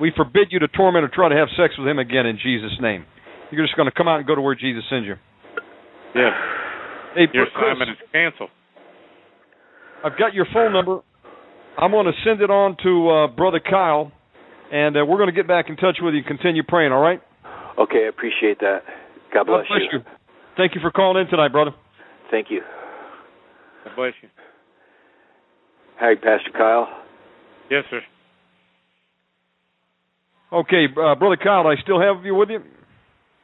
[0.00, 2.76] We forbid you to torment or try to have sex with him again in Jesus'
[2.80, 3.04] name.
[3.50, 5.14] You're just going to come out and go to where Jesus sends you.
[6.14, 6.32] Yes.
[7.14, 8.50] Hey, Your assignment is canceled.
[10.04, 11.00] I've got your phone number.
[11.78, 14.12] I'm going to send it on to uh, Brother Kyle,
[14.72, 17.00] and uh, we're going to get back in touch with you and continue praying, all
[17.00, 17.20] right?
[17.78, 18.80] Okay, I appreciate that.
[19.32, 20.17] God bless, God bless you.
[20.58, 21.70] Thank you for calling in tonight, brother.
[22.30, 22.60] Thank you.
[23.84, 24.28] God bless you.
[25.98, 26.88] Hi, Pastor Kyle.
[27.70, 28.00] Yes, sir.
[30.52, 32.60] Okay, uh, Brother Kyle, I still have you with you?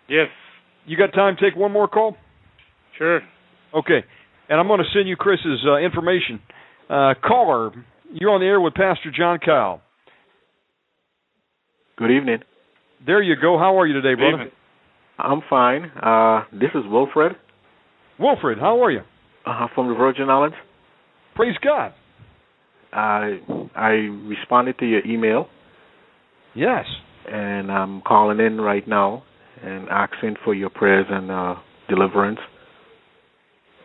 [0.09, 0.29] Yes,
[0.87, 2.17] You got time to take one more call?
[2.99, 3.21] sure.
[3.75, 4.05] Okay.
[4.49, 6.41] And I'm going to send you Chris's uh, information.
[6.91, 7.71] Uh, caller,
[8.13, 9.81] you're on the air with Pastor John Kyle.
[11.97, 12.41] Good evening.
[13.07, 13.57] There you go.
[13.59, 14.33] How are you today, brother?
[14.45, 14.51] Evening.
[15.19, 15.85] I'm fine.
[16.01, 17.33] Uh, this is Wilfred
[18.19, 19.01] Wilfred, how are you?
[19.47, 20.57] uh, from the Virgin Islands.
[21.35, 21.93] Praise God.
[22.93, 23.41] I
[23.75, 23.89] I
[24.29, 25.49] responded to your email,
[26.55, 26.85] Yes.
[27.31, 29.25] and I'm calling in right now
[29.63, 31.57] and asking for your prayers and uh,
[31.89, 32.39] deliverance.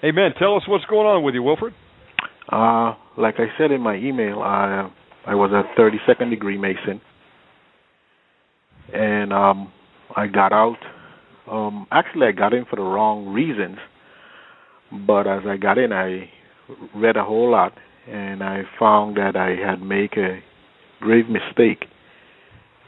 [0.03, 0.31] Amen.
[0.39, 1.73] Tell us what's going on with you, Wilfred.
[2.51, 4.89] Uh, like I said in my email, I
[5.25, 7.01] I was a 32nd degree Mason,
[8.93, 9.71] and um,
[10.15, 10.77] I got out.
[11.49, 13.77] Um, actually, I got in for the wrong reasons,
[15.07, 16.29] but as I got in, I
[16.95, 17.73] read a whole lot,
[18.07, 20.39] and I found that I had made a
[20.99, 21.85] grave mistake,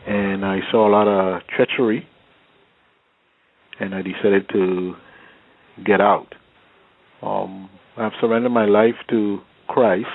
[0.07, 2.07] and I saw a lot of treachery,
[3.79, 4.93] and I decided to
[5.83, 6.35] get out.
[7.23, 10.07] Um, I've surrendered my life to Christ,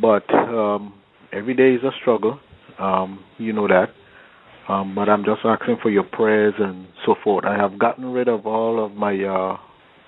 [0.00, 0.94] but um,
[1.32, 2.38] every day is a struggle.
[2.78, 3.88] Um, you know that.
[4.68, 7.44] Um, but I'm just asking for your prayers and so forth.
[7.46, 9.56] I have gotten rid of all of my uh,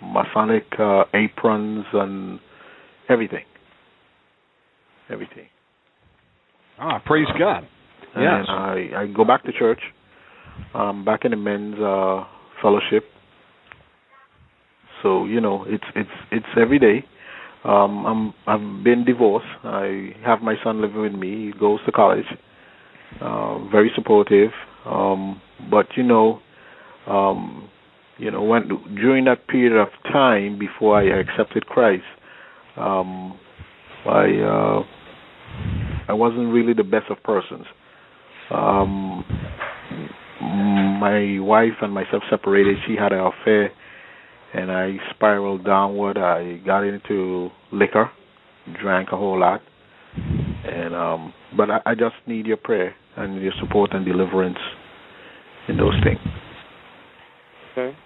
[0.03, 2.39] Masonic uh, aprons and
[3.09, 3.45] everything.
[5.11, 5.47] Everything.
[6.79, 7.65] Ah, praise God.
[8.17, 8.45] Yes.
[8.49, 9.81] And I, I go back to church.
[10.75, 12.25] Um, back in the men's uh,
[12.61, 13.05] fellowship.
[15.03, 17.05] So you know, it's it's it's every day.
[17.65, 19.47] Um, I'm I've been divorced.
[19.65, 21.47] I have my son living with me.
[21.47, 22.27] He goes to college.
[23.19, 24.51] Uh, very supportive.
[24.87, 25.41] Um,
[25.71, 26.41] but you know,
[27.07, 27.69] um,
[28.19, 32.05] you know, when during that period of time before I accepted Christ,
[32.77, 33.39] um,
[34.07, 34.83] I uh,
[36.09, 37.67] I wasn't really the best of persons.
[38.51, 39.25] Um,
[40.41, 42.77] my wife and myself separated.
[42.87, 43.71] She had an affair,
[44.55, 46.17] and I spiraled downward.
[46.17, 48.11] I got into liquor,
[48.81, 49.61] drank a whole lot,
[50.65, 54.59] and um, but I, I just need your prayer and your support and deliverance
[55.69, 56.21] in those things.
[57.73, 57.97] Okay.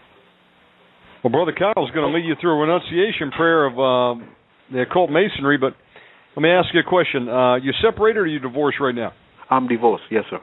[1.23, 4.23] Well, Brother Kyle's going to lead you through a renunciation prayer of uh,
[4.73, 5.73] the occult masonry, but
[6.37, 7.29] let me ask you a question.
[7.29, 9.13] Uh, you separated or you divorced right now?
[9.49, 10.05] I'm divorced.
[10.11, 10.41] Yes, sir.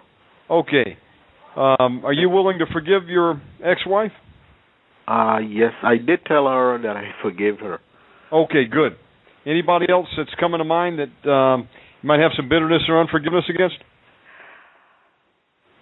[0.50, 0.98] Okay.
[1.56, 4.12] Um, are you willing to forgive your ex-wife?
[5.08, 7.80] Uh yes, I did tell her that I forgive her.
[8.32, 8.94] Okay, good.
[9.46, 11.68] Anybody else that's coming to mind that um,
[12.02, 13.76] you might have some bitterness or unforgiveness against?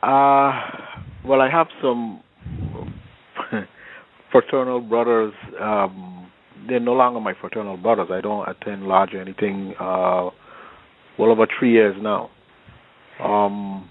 [0.01, 0.51] Uh,
[1.25, 2.21] well, I have some
[4.31, 5.33] fraternal brothers.
[5.61, 6.31] Um,
[6.67, 8.09] they're no longer my fraternal brothers.
[8.11, 9.73] I don't attend lodge or anything.
[9.79, 10.29] Uh,
[11.17, 12.29] well over three years now.
[13.23, 13.89] Um,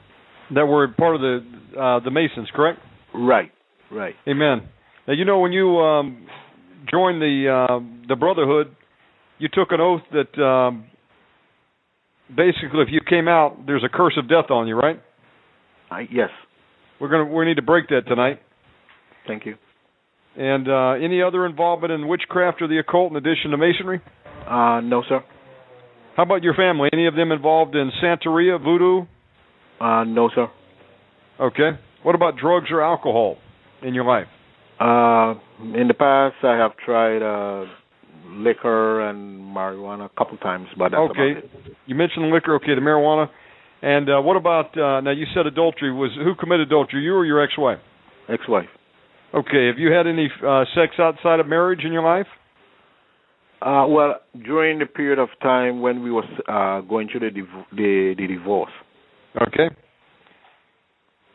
[0.55, 1.41] That were part of the
[1.79, 2.79] uh, the Masons, correct?
[3.15, 3.53] right,
[3.91, 4.15] right.
[4.27, 4.67] Amen.
[5.07, 6.27] Now you know when you um,
[6.91, 8.75] joined the uh, the Brotherhood,
[9.39, 10.87] you took an oath that um,
[12.35, 15.01] basically, if you came out, there's a curse of death on you, right?
[15.91, 16.31] I, yes.
[17.01, 18.41] We're gonna we need to break that tonight.
[19.27, 19.57] Thank you.
[20.37, 24.01] And uh, any other involvement in witchcraft or the occult in addition to masonry?
[24.47, 25.23] Uh, no, sir.
[26.17, 26.89] How about your family?
[26.93, 29.07] Any of them involved in Santeria, voodoo?
[29.81, 30.49] Uh, no, sir.
[31.41, 31.71] Okay.
[32.03, 33.37] What about drugs or alcohol
[33.83, 34.27] in your life?
[34.81, 35.35] Uh,
[35.75, 37.67] in the past, I have tried uh,
[38.29, 41.47] liquor and marijuana a couple times, but that's okay.
[41.87, 42.55] You mentioned liquor.
[42.57, 43.29] Okay, the marijuana.
[43.83, 45.13] And uh, what about uh, now?
[45.13, 47.03] You said adultery was who committed adultery?
[47.03, 47.79] You or your ex-wife?
[48.29, 48.69] Ex-wife.
[49.35, 49.67] Okay.
[49.69, 52.27] Have you had any uh, sex outside of marriage in your life?
[53.61, 57.67] Uh, well, during the period of time when we was uh, going through the, div-
[57.73, 58.73] the the divorce.
[59.43, 59.75] Okay.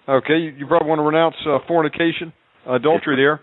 [0.08, 0.38] Okay.
[0.38, 2.34] You, you probably want to renounce uh, fornication,
[2.68, 3.42] adultery there.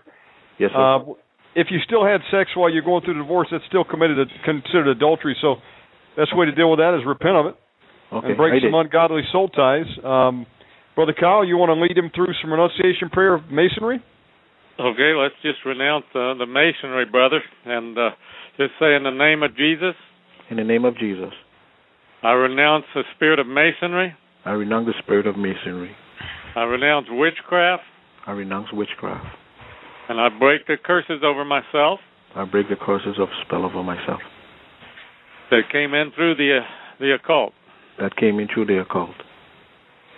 [0.59, 0.79] Yes, sir.
[0.79, 1.13] Uh,
[1.55, 4.87] if you still had sex while you're going through the divorce, that's still committed considered
[4.87, 5.35] adultery.
[5.41, 5.55] So,
[6.15, 7.55] best way to deal with that is repent of it
[8.13, 8.27] okay.
[8.27, 8.85] and break I some did.
[8.85, 9.85] ungodly soul ties.
[10.03, 10.45] Um,
[10.95, 14.03] Brother Kyle, you want to lead him through some renunciation prayer of masonry?
[14.79, 18.09] Okay, let's just renounce uh, the masonry, brother, and uh,
[18.57, 19.95] just say in the name of Jesus,
[20.49, 21.31] In the name of Jesus,
[22.23, 24.13] I renounce the spirit of masonry.
[24.43, 25.91] I renounce the spirit of masonry.
[26.55, 27.83] I renounce witchcraft,
[28.27, 29.25] I renounce witchcraft.
[30.09, 31.99] and I break the curses over myself
[32.35, 34.19] I break the curses of spell over myself
[35.49, 36.65] that came in through the uh,
[36.99, 37.53] the occult,
[37.99, 39.15] that came into the occult.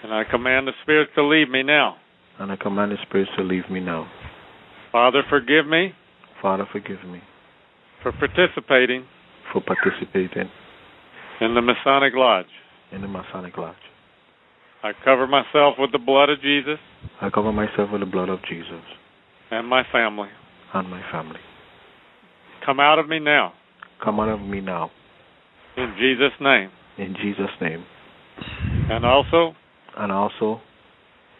[0.03, 1.95] and I command the spirits to leave me now.
[2.40, 4.08] And I command the spirits to leave me now.
[4.92, 5.93] Father, forgive me
[6.42, 7.22] Father, forgive me
[8.02, 9.06] for participating
[9.52, 10.50] for participating
[11.42, 12.48] in the Masonic Lodge.
[12.92, 13.76] in the Masonic Lodge.
[14.84, 16.80] I cover myself with the blood of Jesus
[17.22, 18.84] I cover myself with the blood of Jesus
[19.52, 20.30] and my family.
[20.74, 21.40] and my family.
[22.66, 23.53] Come out of me now,
[24.03, 24.92] Come out of me now,
[25.77, 26.69] in Jesus' name.
[26.98, 27.86] In Jesus' name.
[28.90, 29.56] And also,
[29.98, 30.62] And also,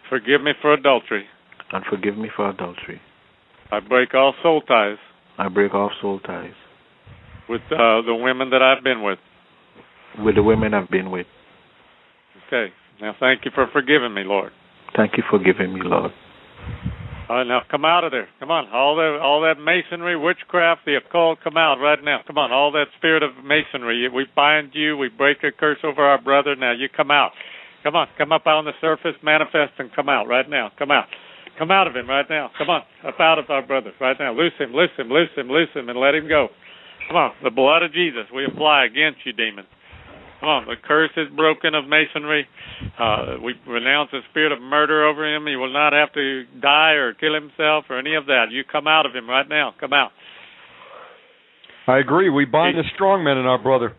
[0.10, 1.26] forgive me for adultery.
[1.72, 3.02] and forgive me for adultery.
[3.72, 4.98] I break all soul ties
[5.38, 6.54] I break off soul ties
[7.50, 9.18] with uh, the women that I've been with.
[10.20, 11.26] with the women I've been with.
[12.48, 12.72] Okay.
[13.02, 14.52] Now, thank you for forgiving me, Lord.
[14.96, 16.12] Thank you for giving me, Lord.
[17.42, 18.28] Now come out of there.
[18.40, 22.20] Come on, all that, all that masonry, witchcraft, the occult, come out right now.
[22.28, 24.08] Come on, all that spirit of masonry.
[24.14, 24.98] We bind you.
[24.98, 26.56] We break a curse over our brother.
[26.56, 27.32] Now you come out.
[27.82, 30.72] Come on, come up on the surface, manifest, and come out right now.
[30.78, 31.06] Come out.
[31.58, 32.50] Come out of him right now.
[32.58, 34.34] Come on, up out of our brother right now.
[34.34, 36.50] Loose him, loose him, loose him, loose him, and let him go.
[37.08, 39.66] Come on, the blood of Jesus we apply against you, demon.
[40.44, 42.46] On, the curse is broken of masonry.
[43.00, 45.48] Uh, we renounce the spirit of murder over him.
[45.48, 48.52] He will not have to die or kill himself or any of that.
[48.52, 49.74] You come out of him right now.
[49.80, 50.12] Come out.
[51.88, 52.30] I agree.
[52.30, 53.96] We bind the strong men in our brother.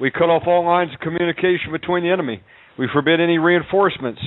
[0.00, 2.42] We cut off all lines of communication between the enemy.
[2.78, 4.20] We forbid any reinforcements.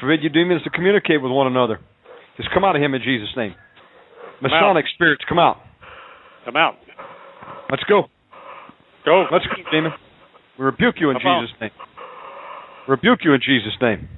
[0.00, 1.80] Forbid you demons to communicate with one another.
[2.36, 3.54] Just come out of him in Jesus' name.
[4.40, 5.58] Masonic spirits, come out.
[6.44, 6.74] Come out.
[7.70, 8.04] Let's go.
[9.04, 9.26] Go.
[9.30, 9.92] Let's go, demon.
[10.62, 11.42] We rebuke you in on.
[11.42, 11.70] Jesus' name.
[12.86, 14.08] Rebuke you in Jesus' name.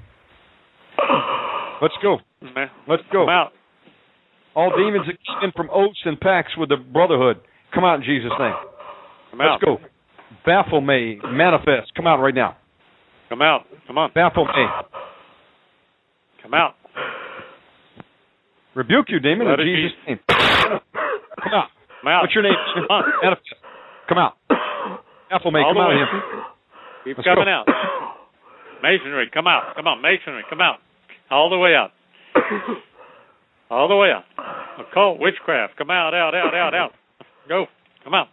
[1.80, 2.18] Let's go.
[2.86, 3.24] Let's go.
[3.24, 3.52] Come out.
[4.54, 7.38] All demons that from oaths and pacts with the brotherhood,
[7.72, 8.52] come out in Jesus' name.
[9.30, 9.58] Come out.
[9.58, 9.78] Let's go.
[10.44, 11.18] Baffle me.
[11.24, 11.94] Manifest.
[11.96, 12.58] Come out right now.
[13.30, 13.62] Come out.
[13.86, 14.10] Come on.
[14.14, 14.66] Baffle me.
[16.42, 16.74] Come out.
[18.74, 20.08] Rebuke you, demon, Blood in Jesus' Jesus.
[20.08, 20.18] name.
[20.28, 21.68] Come out.
[22.02, 22.20] Come out.
[22.20, 22.52] What's your name?
[22.74, 23.04] Come on.
[23.22, 23.54] Manifest.
[24.10, 24.34] Come out.
[25.34, 25.60] Me.
[25.60, 25.98] All Come out way.
[27.04, 27.50] Keep Let's coming go.
[27.50, 27.66] out.
[28.82, 29.74] Masonry, come out.
[29.76, 30.78] Come on, masonry, come out.
[31.30, 31.90] All the way out.
[33.70, 34.24] All the way out.
[34.78, 36.90] Occult, witchcraft, come out, out, out, out, out.
[37.48, 37.66] Go.
[38.04, 38.28] Come out.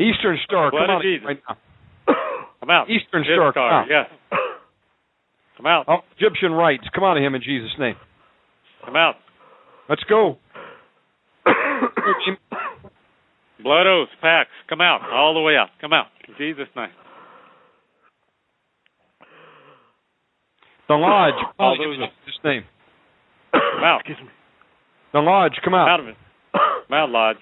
[0.00, 1.24] Eastern Star, Blood come out Jesus.
[1.26, 1.56] right now.
[2.60, 2.88] Come out.
[2.90, 3.86] Eastern Fifth Star, come out.
[3.90, 4.06] Yes.
[5.56, 5.84] Come out.
[5.88, 7.96] Oh, Egyptian rites, come out of him in Jesus' name.
[8.84, 9.16] Come out.
[9.88, 10.38] Let's go.
[13.62, 15.00] Blood oaths, packs, come out.
[15.12, 15.68] All the way out.
[15.80, 16.06] Come out.
[16.28, 16.88] In Jesus' name.
[20.88, 22.64] The Lodge, come All out of him those in Jesus' name.
[23.52, 24.02] Come out.
[25.12, 25.88] The Lodge, come Come out.
[25.88, 26.16] out of it.
[26.52, 27.36] Come out, Lodge.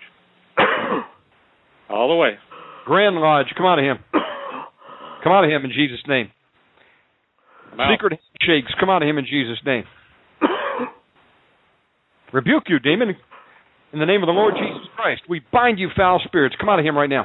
[1.89, 2.39] All the way.
[2.85, 3.99] Grand Lodge, come out of him.
[5.23, 6.31] Come out of him in Jesus' name.
[7.71, 7.93] Come out.
[7.95, 9.85] Secret handshakes, come out of him in Jesus' name.
[12.33, 13.17] Rebuke you, demon.
[13.93, 16.57] In the name of the Lord Jesus Christ, we bind you, foul spirits.
[16.59, 17.25] Come out of him right now.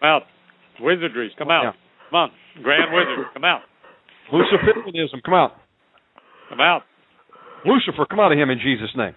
[0.00, 0.22] Come out.
[0.80, 1.62] Wizardries, come out.
[1.64, 1.72] Yeah.
[2.10, 2.30] Come on.
[2.62, 3.60] Grand Wizard, come out.
[4.32, 5.52] Luciferianism, come out.
[6.50, 6.82] Come out.
[7.64, 9.14] Lucifer, come out of him in Jesus' name.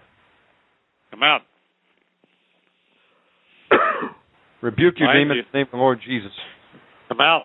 [1.10, 1.42] Come out.
[4.62, 5.42] Rebuke your demon, you.
[5.42, 6.32] in the name of the Lord Jesus.
[7.08, 7.42] Come out.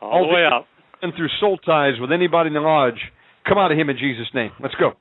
[0.00, 0.66] All All the way out.
[1.02, 3.00] And through soul ties with anybody in the lodge,
[3.46, 4.52] come out of him in Jesus' name.
[4.62, 4.92] Let's go.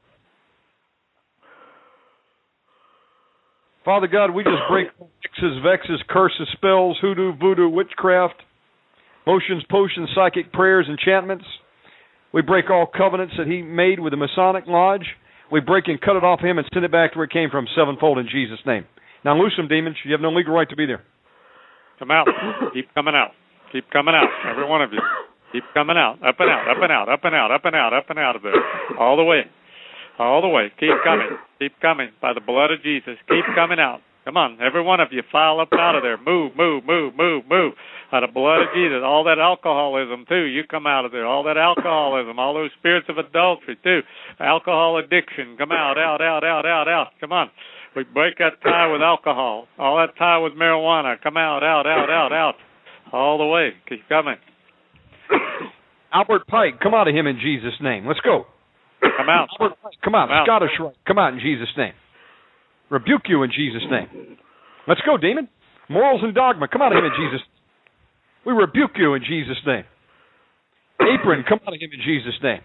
[3.90, 8.36] Father God, we just break hexes, vexes, curses, spells, hoodoo, voodoo, witchcraft,
[9.26, 11.46] motions, potions, psychic prayers, enchantments.
[12.32, 15.08] We break all covenants that he made with the Masonic Lodge.
[15.52, 17.50] We break and cut it off him and send it back to where it came
[17.50, 18.86] from sevenfold in Jesus' name.
[19.26, 19.98] Now loose them, demons.
[20.06, 21.02] You have no legal right to be there.
[21.98, 22.28] Come out.
[22.76, 23.32] Keep coming out.
[23.74, 24.30] Keep coming out.
[24.52, 25.02] Every one of you.
[25.52, 26.22] Keep coming out.
[26.22, 26.70] Up and out.
[26.70, 27.10] Up and out.
[27.10, 27.50] Up and out.
[27.50, 27.94] Up and out.
[27.94, 29.00] Up and out of there.
[29.00, 29.50] All the way.
[30.20, 30.72] All the way.
[30.80, 31.30] Keep coming.
[31.60, 32.10] Keep coming.
[32.22, 33.16] By the blood of Jesus.
[33.28, 34.02] Keep coming out.
[34.26, 34.60] Come on.
[34.62, 35.24] Every one of you.
[35.32, 36.18] File up out of there.
[36.18, 37.74] Move, move, move, move, move.
[38.12, 39.00] By the blood of Jesus.
[39.04, 40.44] All that alcoholism, too.
[40.44, 41.26] You come out of there.
[41.26, 42.38] All that alcoholism.
[42.38, 44.02] All those spirits of adultery, too.
[44.40, 45.56] Alcohol addiction.
[45.58, 47.08] Come out, out, out, out, out, out.
[47.22, 47.50] Come on.
[47.96, 49.68] We break that tie with alcohol.
[49.80, 51.16] All that tie with marijuana.
[51.24, 52.56] Come out, out, out, out, out.
[53.12, 53.72] All the way.
[53.88, 54.36] Keep coming.
[56.14, 58.06] Albert Pike, come out of him in Jesus' name.
[58.06, 58.46] Let's go.
[59.02, 59.50] Come out.
[60.04, 60.30] Come out.
[60.30, 60.44] Come.
[60.46, 61.94] Scottish Rite, come out in Jesus' name.
[62.90, 64.38] Rebuke you in Jesus' name.
[64.88, 65.48] Let's go, demon.
[65.90, 67.46] Morals and dogma, come out of him in Jesus'
[68.46, 69.84] We rebuke you in Jesus' name.
[71.02, 72.62] Apron, come out of him in Jesus' name.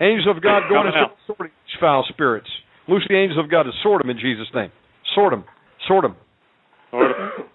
[0.00, 2.48] Angels of God, go in and sorting these foul spirits.
[2.88, 4.72] Loose the angels of God to sort them in Jesus' name.
[5.14, 5.44] Sort them.
[5.86, 6.16] Sort them.
[6.92, 7.46] Lord of-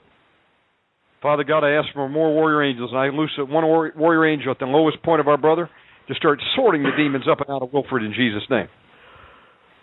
[1.22, 4.60] Father God, I ask for more warrior angels, and I loose one warrior angel at
[4.60, 5.70] the lowest point of our brother
[6.08, 8.68] to start sorting the demons up and out of Wilford in Jesus' name.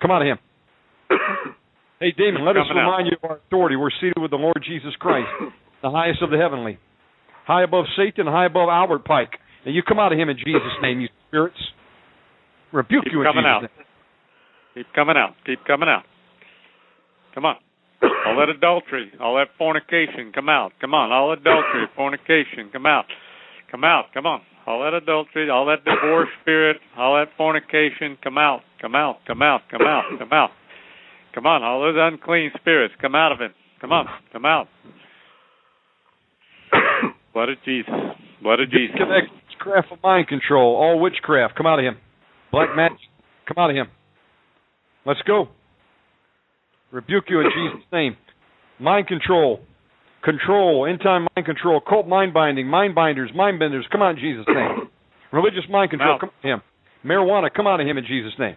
[0.01, 0.39] Come out of him.
[2.03, 2.91] Hey, demon, let us Coming out.
[2.91, 3.77] remind you of our authority.
[3.77, 5.29] We're seated with the Lord Jesus Christ,
[5.83, 6.81] the highest of the heavenly,
[7.47, 9.39] high above Satan, high above Albert Pike.
[9.65, 11.55] And you come out of him in Jesus' name, you spirits.
[12.73, 13.63] Rebuke Keep you in coming Jesus' out.
[13.63, 13.87] name.
[14.75, 15.31] Keep coming out.
[15.47, 16.03] Keep coming out.
[17.37, 17.55] Come on.
[18.27, 20.73] All that adultery, all that fornication, come out.
[20.81, 21.13] Come on.
[21.13, 23.05] All adultery, fornication, come out.
[23.71, 24.07] Come out.
[24.13, 24.41] Come on.
[24.67, 28.61] All that adultery, all that divorce spirit, all that fornication, come out.
[28.81, 29.19] Come out.
[29.27, 29.63] Come out.
[29.71, 30.05] Come out.
[30.19, 30.51] Come out.
[31.35, 31.63] Come on.
[31.63, 33.55] All those unclean spirits, come out of him.
[33.81, 34.07] Come on.
[34.33, 34.69] Come out.
[37.33, 37.95] Blood of Jesus.
[38.43, 38.93] Blood of Jesus.
[38.93, 39.33] Disconnect
[39.63, 40.77] witchcraft of mind control.
[40.77, 41.97] All witchcraft, come out of him.
[42.51, 42.99] Black magic,
[43.47, 43.87] come out of him.
[45.07, 45.49] Let's go.
[46.91, 48.17] Rebuke you in Jesus' name.
[48.79, 49.61] Mind control,
[50.23, 54.23] control, end time mind control, cult mind binding, mind binders, mind benders, come on, in
[54.23, 54.89] Jesus' name.
[55.33, 56.63] Religious mind control, come of him.
[57.05, 58.57] Marijuana, come out of him in Jesus' name.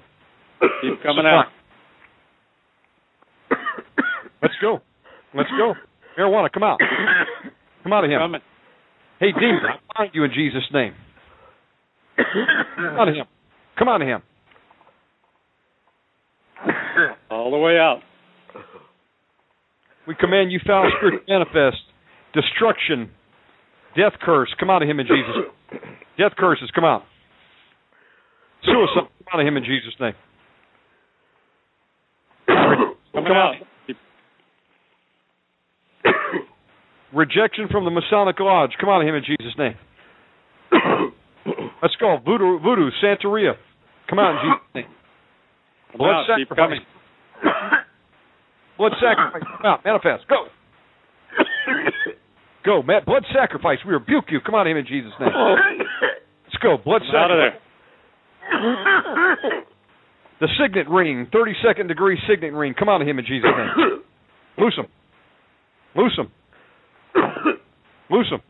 [0.81, 1.45] Keep coming out.
[4.41, 4.79] Let's go.
[5.33, 5.73] Let's go.
[6.17, 6.79] Marijuana, come out.
[7.83, 8.19] Come out of him.
[8.19, 8.41] Coming.
[9.19, 10.93] Hey, demon, I bind you in Jesus' name.
[12.17, 13.25] Come out of him.
[13.77, 14.21] Come out of him.
[17.29, 18.01] All the way out.
[20.07, 21.77] We command you foul spirit manifest
[22.33, 23.09] destruction,
[23.95, 25.79] death curse, come out of him in Jesus.
[26.17, 27.03] Death curses, come out.
[28.63, 30.13] Suicide, come out of him in Jesus' name.
[32.47, 33.55] Come out.
[37.13, 39.75] Rejection from the Masonic Lodge, come out of him in Jesus' name.
[41.81, 42.17] Let's go.
[42.25, 43.53] Voodoo, voodoo, Santeria,
[44.09, 44.85] come out in Jesus' name.
[45.97, 47.81] Blood sacrifice.
[48.77, 49.85] Blood sacrifice, come out.
[49.85, 50.45] Manifest, go.
[52.65, 53.05] Go, Matt.
[53.05, 54.39] Blood sacrifice, we rebuke you.
[54.43, 55.29] Come on of him in Jesus' name.
[55.29, 56.77] Let's go.
[56.83, 57.59] Blood Come out of there.
[60.41, 62.73] The signet ring, 32nd degree signet ring.
[62.77, 64.01] Come out of him in Jesus' name.
[64.57, 64.87] Loose him.
[65.95, 66.31] Loose him.
[68.09, 68.41] Loose him.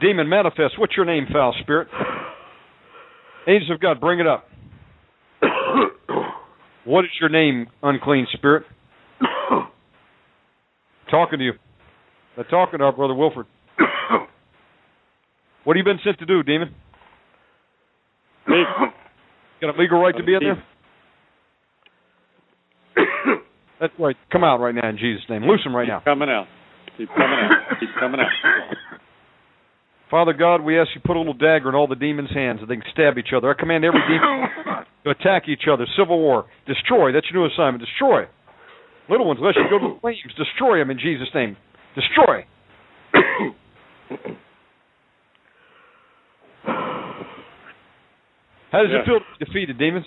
[0.00, 0.78] Demon manifest.
[0.78, 1.88] What's your name, foul spirit?
[3.48, 4.46] Angels of God, bring it up.
[6.84, 8.64] What is your name, unclean spirit?
[11.10, 11.52] Talking to you.
[12.36, 13.46] They're talking to our brother Wilford.
[15.64, 16.74] What have you been sent to do, demon?
[18.46, 18.66] Leave.
[19.62, 20.62] Got a legal right to be in there?
[23.80, 24.14] That's right.
[24.30, 25.44] Come out right now in Jesus' name.
[25.44, 26.00] Loose him right now.
[26.00, 26.46] Keep coming out.
[26.98, 27.80] Keep coming out.
[27.80, 28.28] Keep coming out.
[30.10, 32.66] Father God, we ask you put a little dagger in all the demons' hands that
[32.66, 33.50] they can stab each other.
[33.50, 34.50] I command every demon
[35.04, 35.86] to attack each other.
[35.98, 36.46] Civil war.
[36.66, 37.12] Destroy.
[37.12, 37.84] That's your new assignment.
[37.84, 38.24] Destroy.
[39.08, 41.56] Little ones, unless you go to the flames, destroy them in Jesus' name.
[41.94, 42.44] Destroy.
[48.72, 49.00] How does Yeah.
[49.00, 50.06] it feel to be defeated, demons?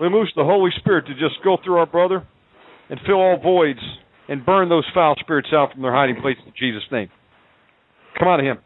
[0.00, 2.22] We loose the Holy Spirit to just go through our brother
[2.88, 3.80] and fill all voids
[4.28, 7.08] and burn those foul spirits out from their hiding places in Jesus' name.
[8.18, 8.58] Come out of him.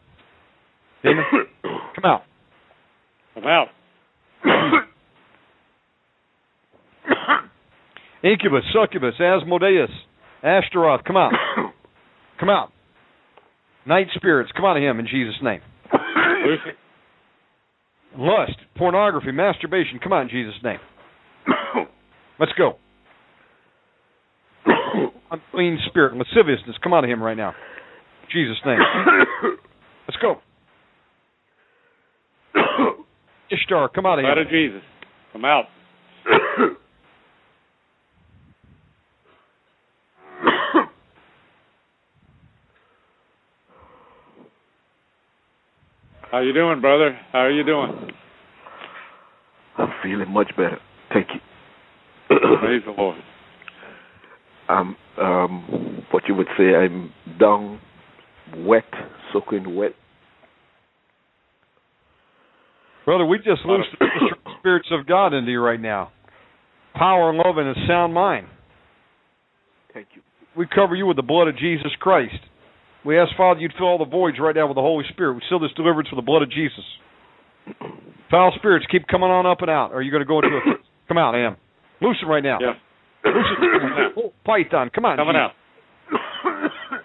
[1.03, 1.25] Demon,
[1.63, 2.23] come out.
[3.35, 3.69] Come out.
[8.25, 9.91] Incubus, succubus, Asmodeus,
[10.43, 11.33] Ashtaroth, come out.
[12.41, 12.73] Come out.
[13.87, 15.61] Night spirits, come out of him in Jesus' name.
[18.19, 20.79] Lust, pornography, masturbation, come out in Jesus' name.
[22.41, 22.79] Let's go.
[25.31, 27.55] Unclean spirit, lasciviousness, come out of him right now.
[28.33, 28.79] Jesus' name.
[30.23, 30.39] Let's
[32.55, 32.65] go.
[33.51, 34.47] Ishtar, come out of Blood him.
[34.47, 34.83] of Jesus.
[35.33, 35.65] Come out.
[46.31, 47.19] How you doing, brother?
[47.33, 48.11] How are you doing?
[49.77, 50.79] I'm feeling much better.
[51.13, 51.41] Thank you.
[52.61, 53.19] Praise the Lord.
[54.69, 57.81] I'm um what you would say I'm down
[58.57, 58.85] wet,
[59.33, 59.93] soaking wet.
[63.05, 64.07] Brother, we just loosed the
[64.59, 66.13] spirits of God into you right now.
[66.95, 68.47] Power, and love, and a sound mind.
[69.93, 70.23] Thank you.
[70.57, 72.37] We cover you with the blood of Jesus Christ.
[73.05, 75.35] We ask, Father, you'd fill all the voids right now with the Holy Spirit.
[75.35, 76.85] We seal this deliverance with the blood of Jesus.
[78.31, 79.93] Foul spirits keep coming on up and out.
[79.93, 80.61] Are you going to go into a...
[81.09, 81.57] Come out, am.
[82.01, 82.59] Loose right now.
[82.61, 82.75] Yeah.
[83.25, 84.13] Loose it.
[84.17, 85.17] Oh, Python, come on.
[85.17, 85.51] Coming Jesus.
[85.51, 87.01] out.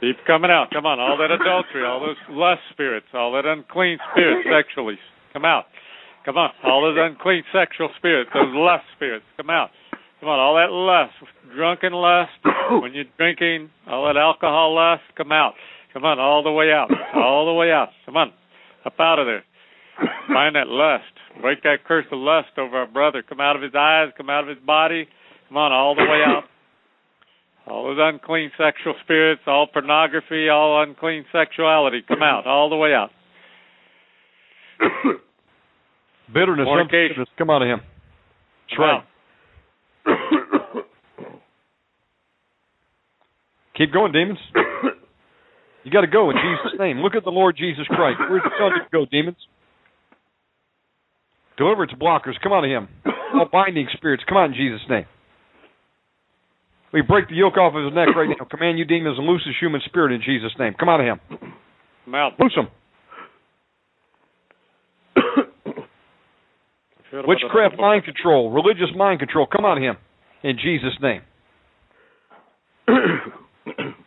[0.00, 0.68] Keep coming out.
[0.72, 0.98] Come on.
[0.98, 4.98] All that adultery, all those lust spirits, all that unclean spirits sexually.
[5.32, 5.64] Come out.
[6.24, 6.50] Come on.
[6.64, 9.24] All those unclean sexual spirits, those lust spirits.
[9.36, 9.70] Come out.
[10.20, 10.38] Come on.
[10.38, 11.14] All that lust,
[11.54, 12.32] drunken lust,
[12.82, 15.54] when you're drinking, all that alcohol lust, come out.
[15.92, 16.18] Come on.
[16.18, 16.90] All the way out.
[17.14, 17.88] All the way out.
[18.06, 18.32] Come on.
[18.84, 19.44] Up out of there.
[20.28, 21.12] Find that lust.
[21.40, 23.22] Break that curse of lust over our brother.
[23.22, 24.08] Come out of his eyes.
[24.16, 25.08] Come out of his body.
[25.48, 25.72] Come on.
[25.72, 26.44] All the way out.
[27.70, 32.92] All those unclean sexual spirits, all pornography, all unclean sexuality, come out, all the way
[32.92, 33.10] out.
[36.34, 37.80] Bitterness, unforgiveness, come out of him.
[38.70, 39.02] That's right.
[39.02, 39.04] out.
[43.76, 44.38] Keep going, demons.
[45.82, 46.98] You got to go in Jesus' name.
[46.98, 48.20] Look at the Lord Jesus Christ.
[48.28, 49.38] Where's the telling you to go, demons?
[51.56, 52.88] Deliverance blockers, come out of him.
[53.34, 55.06] All binding spirits, come out in Jesus' name.
[56.92, 58.44] We break the yoke off of his neck right now.
[58.44, 60.74] Command you demons and loose his human spirit in Jesus' name.
[60.78, 61.20] Come out of him.
[62.04, 62.32] Come out.
[62.38, 62.68] Loose him.
[67.12, 69.96] Witchcraft mind control, religious mind control, come out of him
[70.42, 71.22] in Jesus' name.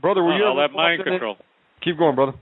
[0.00, 1.36] Brother, were you all that mind control.
[1.82, 2.34] Keep going, brother.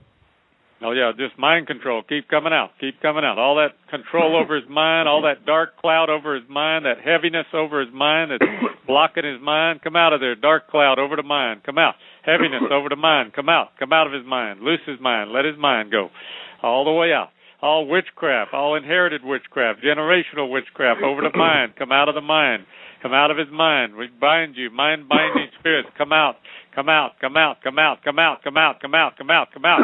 [0.81, 2.03] Oh yeah, just mind control.
[2.03, 2.71] Keep coming out.
[2.81, 3.39] Keep coming out.
[3.39, 7.45] All that control over his mind, all that dark cloud over his mind, that heaviness
[7.53, 8.51] over his mind that's
[8.87, 9.81] blocking his mind.
[9.81, 10.35] Come out of there.
[10.35, 11.63] Dark cloud over the mind.
[11.63, 11.95] Come out.
[12.25, 13.33] Heaviness over the mind.
[13.33, 13.69] Come out.
[13.79, 14.61] Come out of his mind.
[14.61, 15.31] Loose his mind.
[15.31, 16.09] Let his mind go.
[16.61, 17.29] All the way out.
[17.61, 21.77] All witchcraft, all inherited witchcraft, generational witchcraft over the mind.
[21.77, 22.65] Come out of the mind.
[23.01, 23.95] Come out of his mind.
[23.95, 24.69] We bind you.
[24.69, 25.87] Mind binding spirits.
[25.97, 26.35] Come out.
[26.75, 27.13] Come out.
[27.21, 27.63] Come out.
[27.63, 28.03] Come out.
[28.03, 28.43] Come out.
[28.43, 28.81] Come out.
[28.81, 29.17] Come out.
[29.17, 29.47] Come out.
[29.53, 29.81] Come out.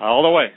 [0.00, 0.52] All the way.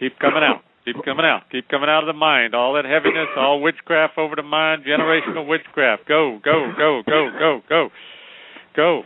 [0.00, 0.62] Keep coming out.
[0.84, 1.42] Keep coming out.
[1.50, 2.54] Keep coming out of the mind.
[2.54, 6.06] All that heaviness, all witchcraft over the mind, generational witchcraft.
[6.06, 7.88] Go, go, go, go, go, go.
[8.76, 9.02] Go.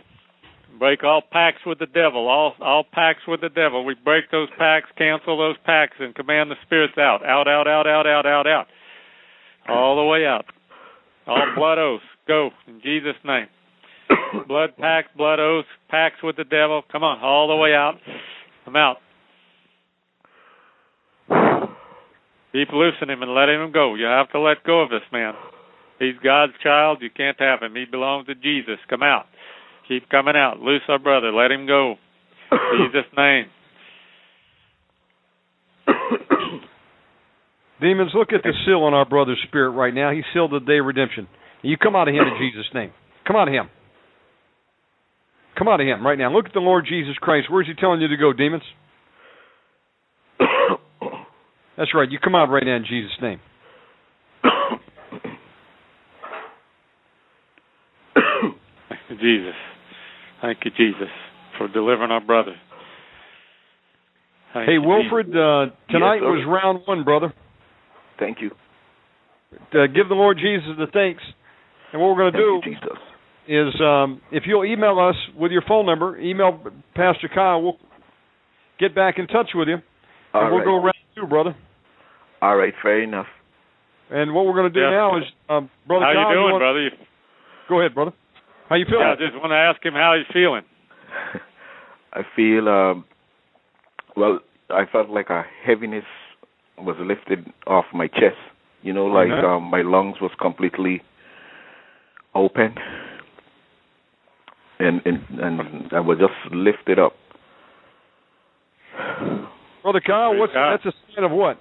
[0.77, 2.27] Break all pacts with the devil.
[2.27, 3.85] All all pacts with the devil.
[3.85, 7.25] We break those pacts, cancel those pacts, and command the spirits out.
[7.25, 8.67] Out, out, out, out, out, out, out.
[9.67, 10.45] All the way out.
[11.27, 12.03] All blood oaths.
[12.27, 13.47] Go in Jesus' name.
[14.47, 16.81] Blood pacts, blood oaths, pacts with the devil.
[16.91, 17.95] Come on, all the way out.
[18.65, 18.97] Come out.
[22.51, 23.95] Keep loosing him and letting him go.
[23.95, 25.33] You have to let go of this man.
[25.99, 26.99] He's God's child.
[27.01, 27.75] You can't have him.
[27.75, 28.79] He belongs to Jesus.
[28.89, 29.25] Come out.
[29.87, 30.59] Keep coming out.
[30.59, 31.31] Loose our brother.
[31.31, 31.95] Let him go.
[32.51, 32.57] In
[32.91, 33.45] Jesus' name.
[37.81, 40.11] Demons, look at the seal on our brother's spirit right now.
[40.11, 41.27] He's sealed the day of redemption.
[41.61, 42.91] You come out of him in Jesus' name.
[43.27, 43.69] Come out of him.
[45.57, 46.31] Come out of him right now.
[46.33, 47.47] Look at the Lord Jesus Christ.
[47.51, 48.63] Where's he telling you to go, demons?
[51.79, 52.11] That's right.
[52.11, 53.39] You come out right now in Jesus' name.
[59.09, 59.55] Jesus.
[60.41, 61.07] Thank you, Jesus,
[61.57, 62.55] for delivering our brother.
[64.53, 67.33] Thank Hey, you, Wilfred, uh, tonight Yes, was round one, brother.
[68.19, 68.51] Thank you.
[69.73, 71.23] Uh, give the Lord Jesus the thanks.
[71.93, 72.97] And what we're going to do you, Jesus.
[73.47, 76.59] is um, if you'll email us with your phone number, email
[76.93, 77.77] Pastor Kyle, we'll
[78.81, 79.77] get back in touch with you.
[80.33, 80.65] All and we'll right.
[80.65, 81.55] go around too, brother.
[82.41, 83.27] All right, fair enough.
[84.11, 84.89] And what we're going to do Yeah.
[84.89, 86.05] now is, um, brother.
[86.05, 86.81] How Kyle, you doing, want- brother?
[86.81, 86.91] You,
[87.67, 88.13] Go ahead, brother.
[88.69, 89.01] How you feeling?
[89.05, 90.63] yeah, I just want to ask him how he's feeling.
[92.13, 93.05] I feel um
[94.15, 94.39] well
[94.71, 96.05] I felt like a heaviness
[96.79, 98.37] was lifted off my chest.
[98.81, 99.45] You know, like Okay.
[99.45, 101.01] um my lungs was completely
[102.33, 102.73] open
[104.79, 107.13] and and and I was just lifted up.
[109.83, 110.79] brother Kyle, what's God.
[110.83, 111.59] that's a sign of what?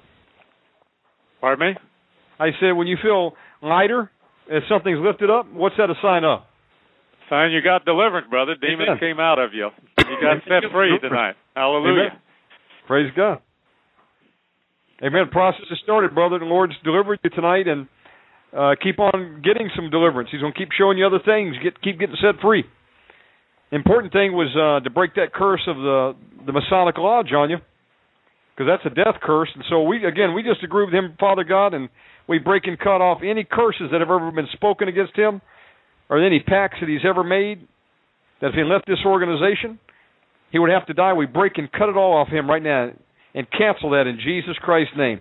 [1.41, 1.81] Pardon me?
[2.41, 4.10] I said when you feel lighter,
[4.49, 6.41] if something's lifted up, what's that a sign of?
[7.28, 8.55] Sign you got deliverance, brother.
[8.55, 8.99] Demons Amen.
[9.00, 9.68] came out of you.
[9.99, 11.34] You got set free tonight.
[11.55, 12.00] Hallelujah.
[12.00, 12.20] Amen.
[12.86, 13.41] Praise God.
[15.02, 15.26] Amen.
[15.26, 16.39] The process has started, brother.
[16.39, 17.86] The Lord's delivered you tonight, and
[18.57, 20.31] uh, keep on getting some deliverance.
[20.33, 21.55] He's going to keep showing you other things.
[21.62, 22.65] Get keep getting set free.
[23.70, 27.58] Important thing was uh, to break that curse of the the Masonic lodge on you,
[28.58, 29.48] because that's a death curse.
[29.54, 31.88] And so we again we just agree with him, Father God, and
[32.28, 35.40] we break and cut off any curses that have ever been spoken against him,
[36.10, 37.66] or any pacts that he's ever made.
[38.40, 39.78] That if he left this organization,
[40.50, 41.12] he would have to die.
[41.12, 42.90] We break and cut it all off him right now
[43.34, 45.20] and cancel that in Jesus Christ's name.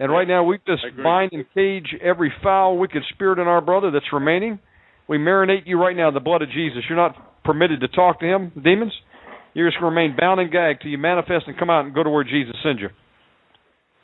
[0.00, 3.90] And right now, we just bind and cage every foul, wicked spirit in our brother
[3.90, 4.60] that's remaining.
[5.08, 6.84] We marinate you right now in the blood of Jesus.
[6.88, 8.92] You're not permitted to talk to him, demons.
[9.54, 11.94] You're just going to remain bound and gagged till you manifest and come out and
[11.94, 12.88] go to where Jesus sends you.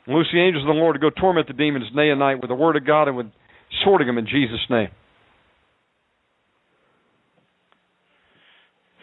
[0.05, 2.41] And loose the angels of the Lord to go torment the demons day and night
[2.41, 3.27] with the word of God and with
[3.83, 4.89] sorting them in Jesus' name.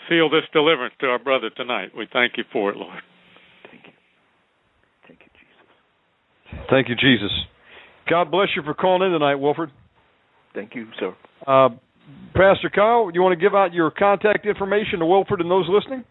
[0.08, 1.90] Seal this deliverance to our brother tonight.
[1.96, 3.00] We thank you for it, Lord.
[3.70, 3.92] Thank you.
[5.06, 5.30] Thank you,
[6.52, 6.66] Jesus.
[6.70, 7.30] Thank you, Jesus.
[8.08, 9.70] God bless you for calling in tonight, Wilford.
[10.54, 11.14] Thank you, sir.
[11.46, 11.70] Uh,
[12.34, 16.04] Pastor Kyle, you want to give out your contact information to Wilford and those listening?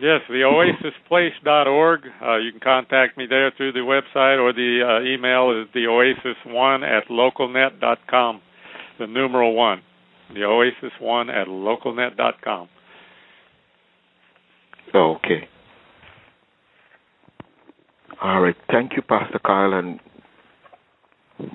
[0.00, 2.00] Yes, the oasisplace.org.
[2.22, 5.86] Uh, you can contact me there through the website or the uh, email is the
[5.86, 8.40] oasis1 at localnet.com.
[9.00, 9.82] The numeral one.
[10.34, 12.68] The oasis1 at localnet.com.
[14.94, 15.48] Oh, okay.
[18.22, 18.56] All right.
[18.70, 19.98] Thank you, Pastor Kyle and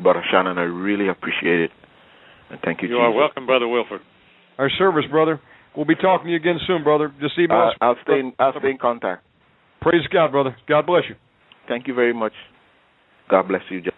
[0.02, 0.58] Brother Shannon.
[0.58, 1.72] I really appreciate it.
[2.50, 3.04] And thank you, You Jesus.
[3.04, 4.02] are welcome, Brother Wilford.
[4.58, 5.40] Our service, brother.
[5.76, 7.11] We'll be talking to you again soon, brother.
[7.19, 7.76] Just email Uh, us.
[7.82, 9.26] I'll stay in, I'll stay in contact.
[9.82, 10.56] Praise God, brother.
[10.68, 11.16] God bless you.
[11.68, 12.34] Thank you very much.
[13.30, 13.82] God bless you.
[13.82, 13.93] That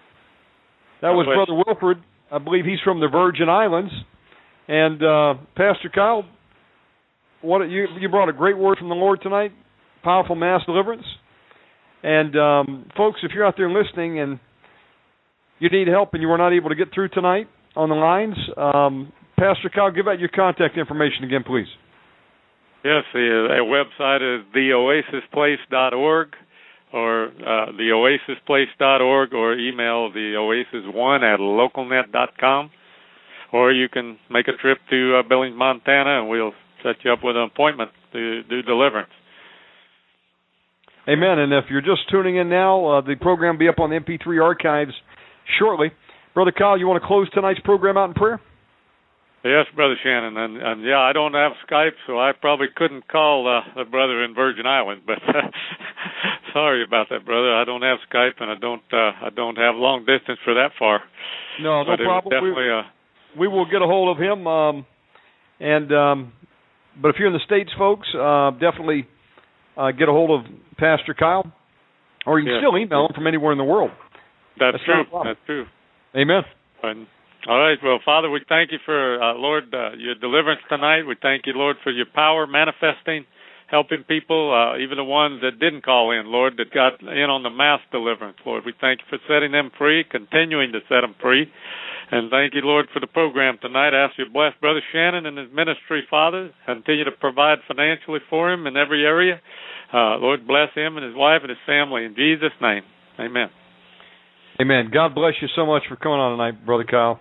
[1.02, 2.04] God was bless Brother Wilford.
[2.32, 3.92] I believe he's from the Virgin Islands.
[4.68, 6.24] And uh, Pastor Kyle,
[7.42, 9.52] what you you brought a great word from the Lord tonight.
[10.04, 11.06] Powerful mass deliverance.
[12.04, 14.40] And um, folks, if you're out there listening and
[15.60, 18.36] you need help and you were not able to get through tonight on the lines,
[18.58, 21.68] um, Pastor Kyle, give out your contact information again, please.
[22.84, 26.28] Yes, the uh, website is theoasisplace.org
[26.94, 32.72] or uh, theoasisplace.org or email the oasis1 at localnet.com.
[33.52, 37.20] Or you can make a trip to uh, Billings, Montana, and we'll set you up
[37.24, 39.10] with an appointment to do deliverance.
[41.08, 41.40] Amen.
[41.40, 43.98] And if you're just tuning in now, uh, the program will be up on the
[44.00, 44.94] MP3 archives
[45.60, 45.92] shortly.
[46.34, 48.42] Brother Kyle, you want to close tonight's program out in prayer?
[49.46, 53.46] Yes, Brother Shannon, and, and yeah, I don't have Skype, so I probably couldn't call
[53.46, 55.04] uh, the brother in Virgin Islands.
[55.06, 55.20] But
[56.54, 57.54] sorry about that, brother.
[57.54, 60.72] I don't have Skype, and I don't uh, I don't have long distance for that
[60.80, 61.02] far.
[61.62, 62.34] No, no but problem.
[62.44, 64.48] We- definitely uh, we will get a hold of him.
[64.48, 64.86] Um,
[65.60, 66.34] and um,
[67.00, 69.06] but if you're in the states, folks, uh, definitely
[69.78, 71.46] uh, get a hold of Pastor Kyle,
[72.26, 73.92] or you can still email him from anywhere in the world.
[74.60, 74.96] that's, That's true.
[74.96, 75.36] not a problem.
[75.36, 75.66] That's true.
[76.16, 76.42] Amen.
[76.84, 77.08] And,
[77.48, 77.78] all right.
[77.84, 81.04] Well, Father, we thank you for uh, Lord uh, your deliverance tonight.
[81.04, 83.26] We thank you, Lord, for your power manifesting,
[83.68, 87.44] helping people, uh, even the ones that didn't call in, Lord, that got in on
[87.44, 88.38] the mass deliverance.
[88.46, 91.46] Lord, we thank you for setting them free, continuing to set them free.
[92.12, 93.94] And thank you, Lord, for the program tonight.
[93.94, 96.50] I ask you to bless Brother Shannon and his ministry, Father.
[96.66, 99.40] Continue to provide financially for him in every area.
[99.94, 102.06] Uh, Lord, bless him and his wife and his family.
[102.06, 102.82] In Jesus' name,
[103.20, 103.50] amen.
[104.60, 104.90] Amen.
[104.92, 107.20] God bless you so much for coming on tonight, Brother Kyle.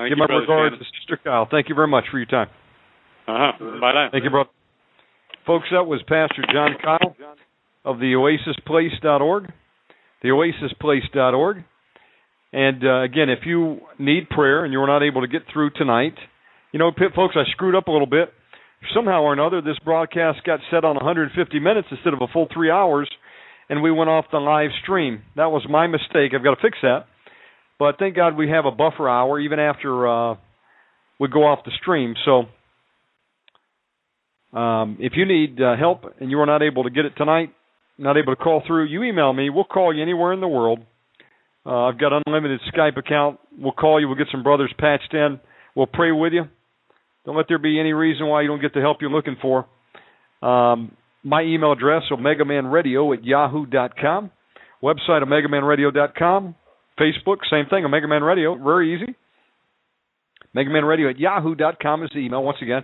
[0.00, 0.78] Thank Give you, my Brother regards Shannon.
[0.78, 1.48] to Sister Kyle.
[1.50, 2.48] Thank you very much for your time.
[3.28, 3.52] Uh-huh.
[3.80, 4.08] Bye-bye.
[4.12, 4.50] Thank you, brother.
[5.46, 7.16] Folks, that was Pastor John Kyle
[7.84, 9.52] of the oasisplace.org,
[10.22, 11.64] the oasisplace.org.
[12.52, 15.70] And uh, again, if you need prayer and you were not able to get through
[15.70, 16.14] tonight,
[16.72, 18.32] you know, folks, I screwed up a little bit.
[18.94, 22.70] Somehow or another, this broadcast got set on 150 minutes instead of a full three
[22.70, 23.10] hours,
[23.68, 25.22] and we went off the live stream.
[25.36, 26.32] That was my mistake.
[26.34, 27.04] I've got to fix that.
[27.80, 30.34] But thank God we have a buffer hour even after uh,
[31.18, 32.14] we go off the stream.
[32.26, 32.42] So
[34.56, 37.54] um, if you need uh, help and you are not able to get it tonight,
[37.96, 39.48] not able to call through, you email me.
[39.48, 40.80] We'll call you anywhere in the world.
[41.64, 43.40] Uh, I've got unlimited Skype account.
[43.58, 44.08] We'll call you.
[44.08, 45.40] We'll get some brothers patched in.
[45.74, 46.44] We'll pray with you.
[47.24, 49.66] Don't let there be any reason why you don't get the help you're looking for.
[50.46, 50.94] Um,
[51.24, 54.30] my email address, omegamanradio at yahoo.com.
[54.82, 56.56] Website, omegamanradio.com.
[56.98, 58.54] Facebook, same thing, Omega Man Radio.
[58.56, 59.14] Very easy.
[60.54, 62.42] Omega Man Radio at yahoo.com is the email.
[62.42, 62.82] Once again,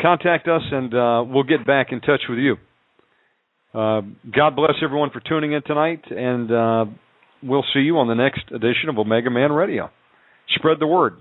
[0.00, 2.56] contact us and uh, we'll get back in touch with you.
[3.74, 4.02] Uh,
[4.34, 6.84] God bless everyone for tuning in tonight, and uh,
[7.42, 9.90] we'll see you on the next edition of Omega Man Radio.
[10.56, 11.14] Spread the word.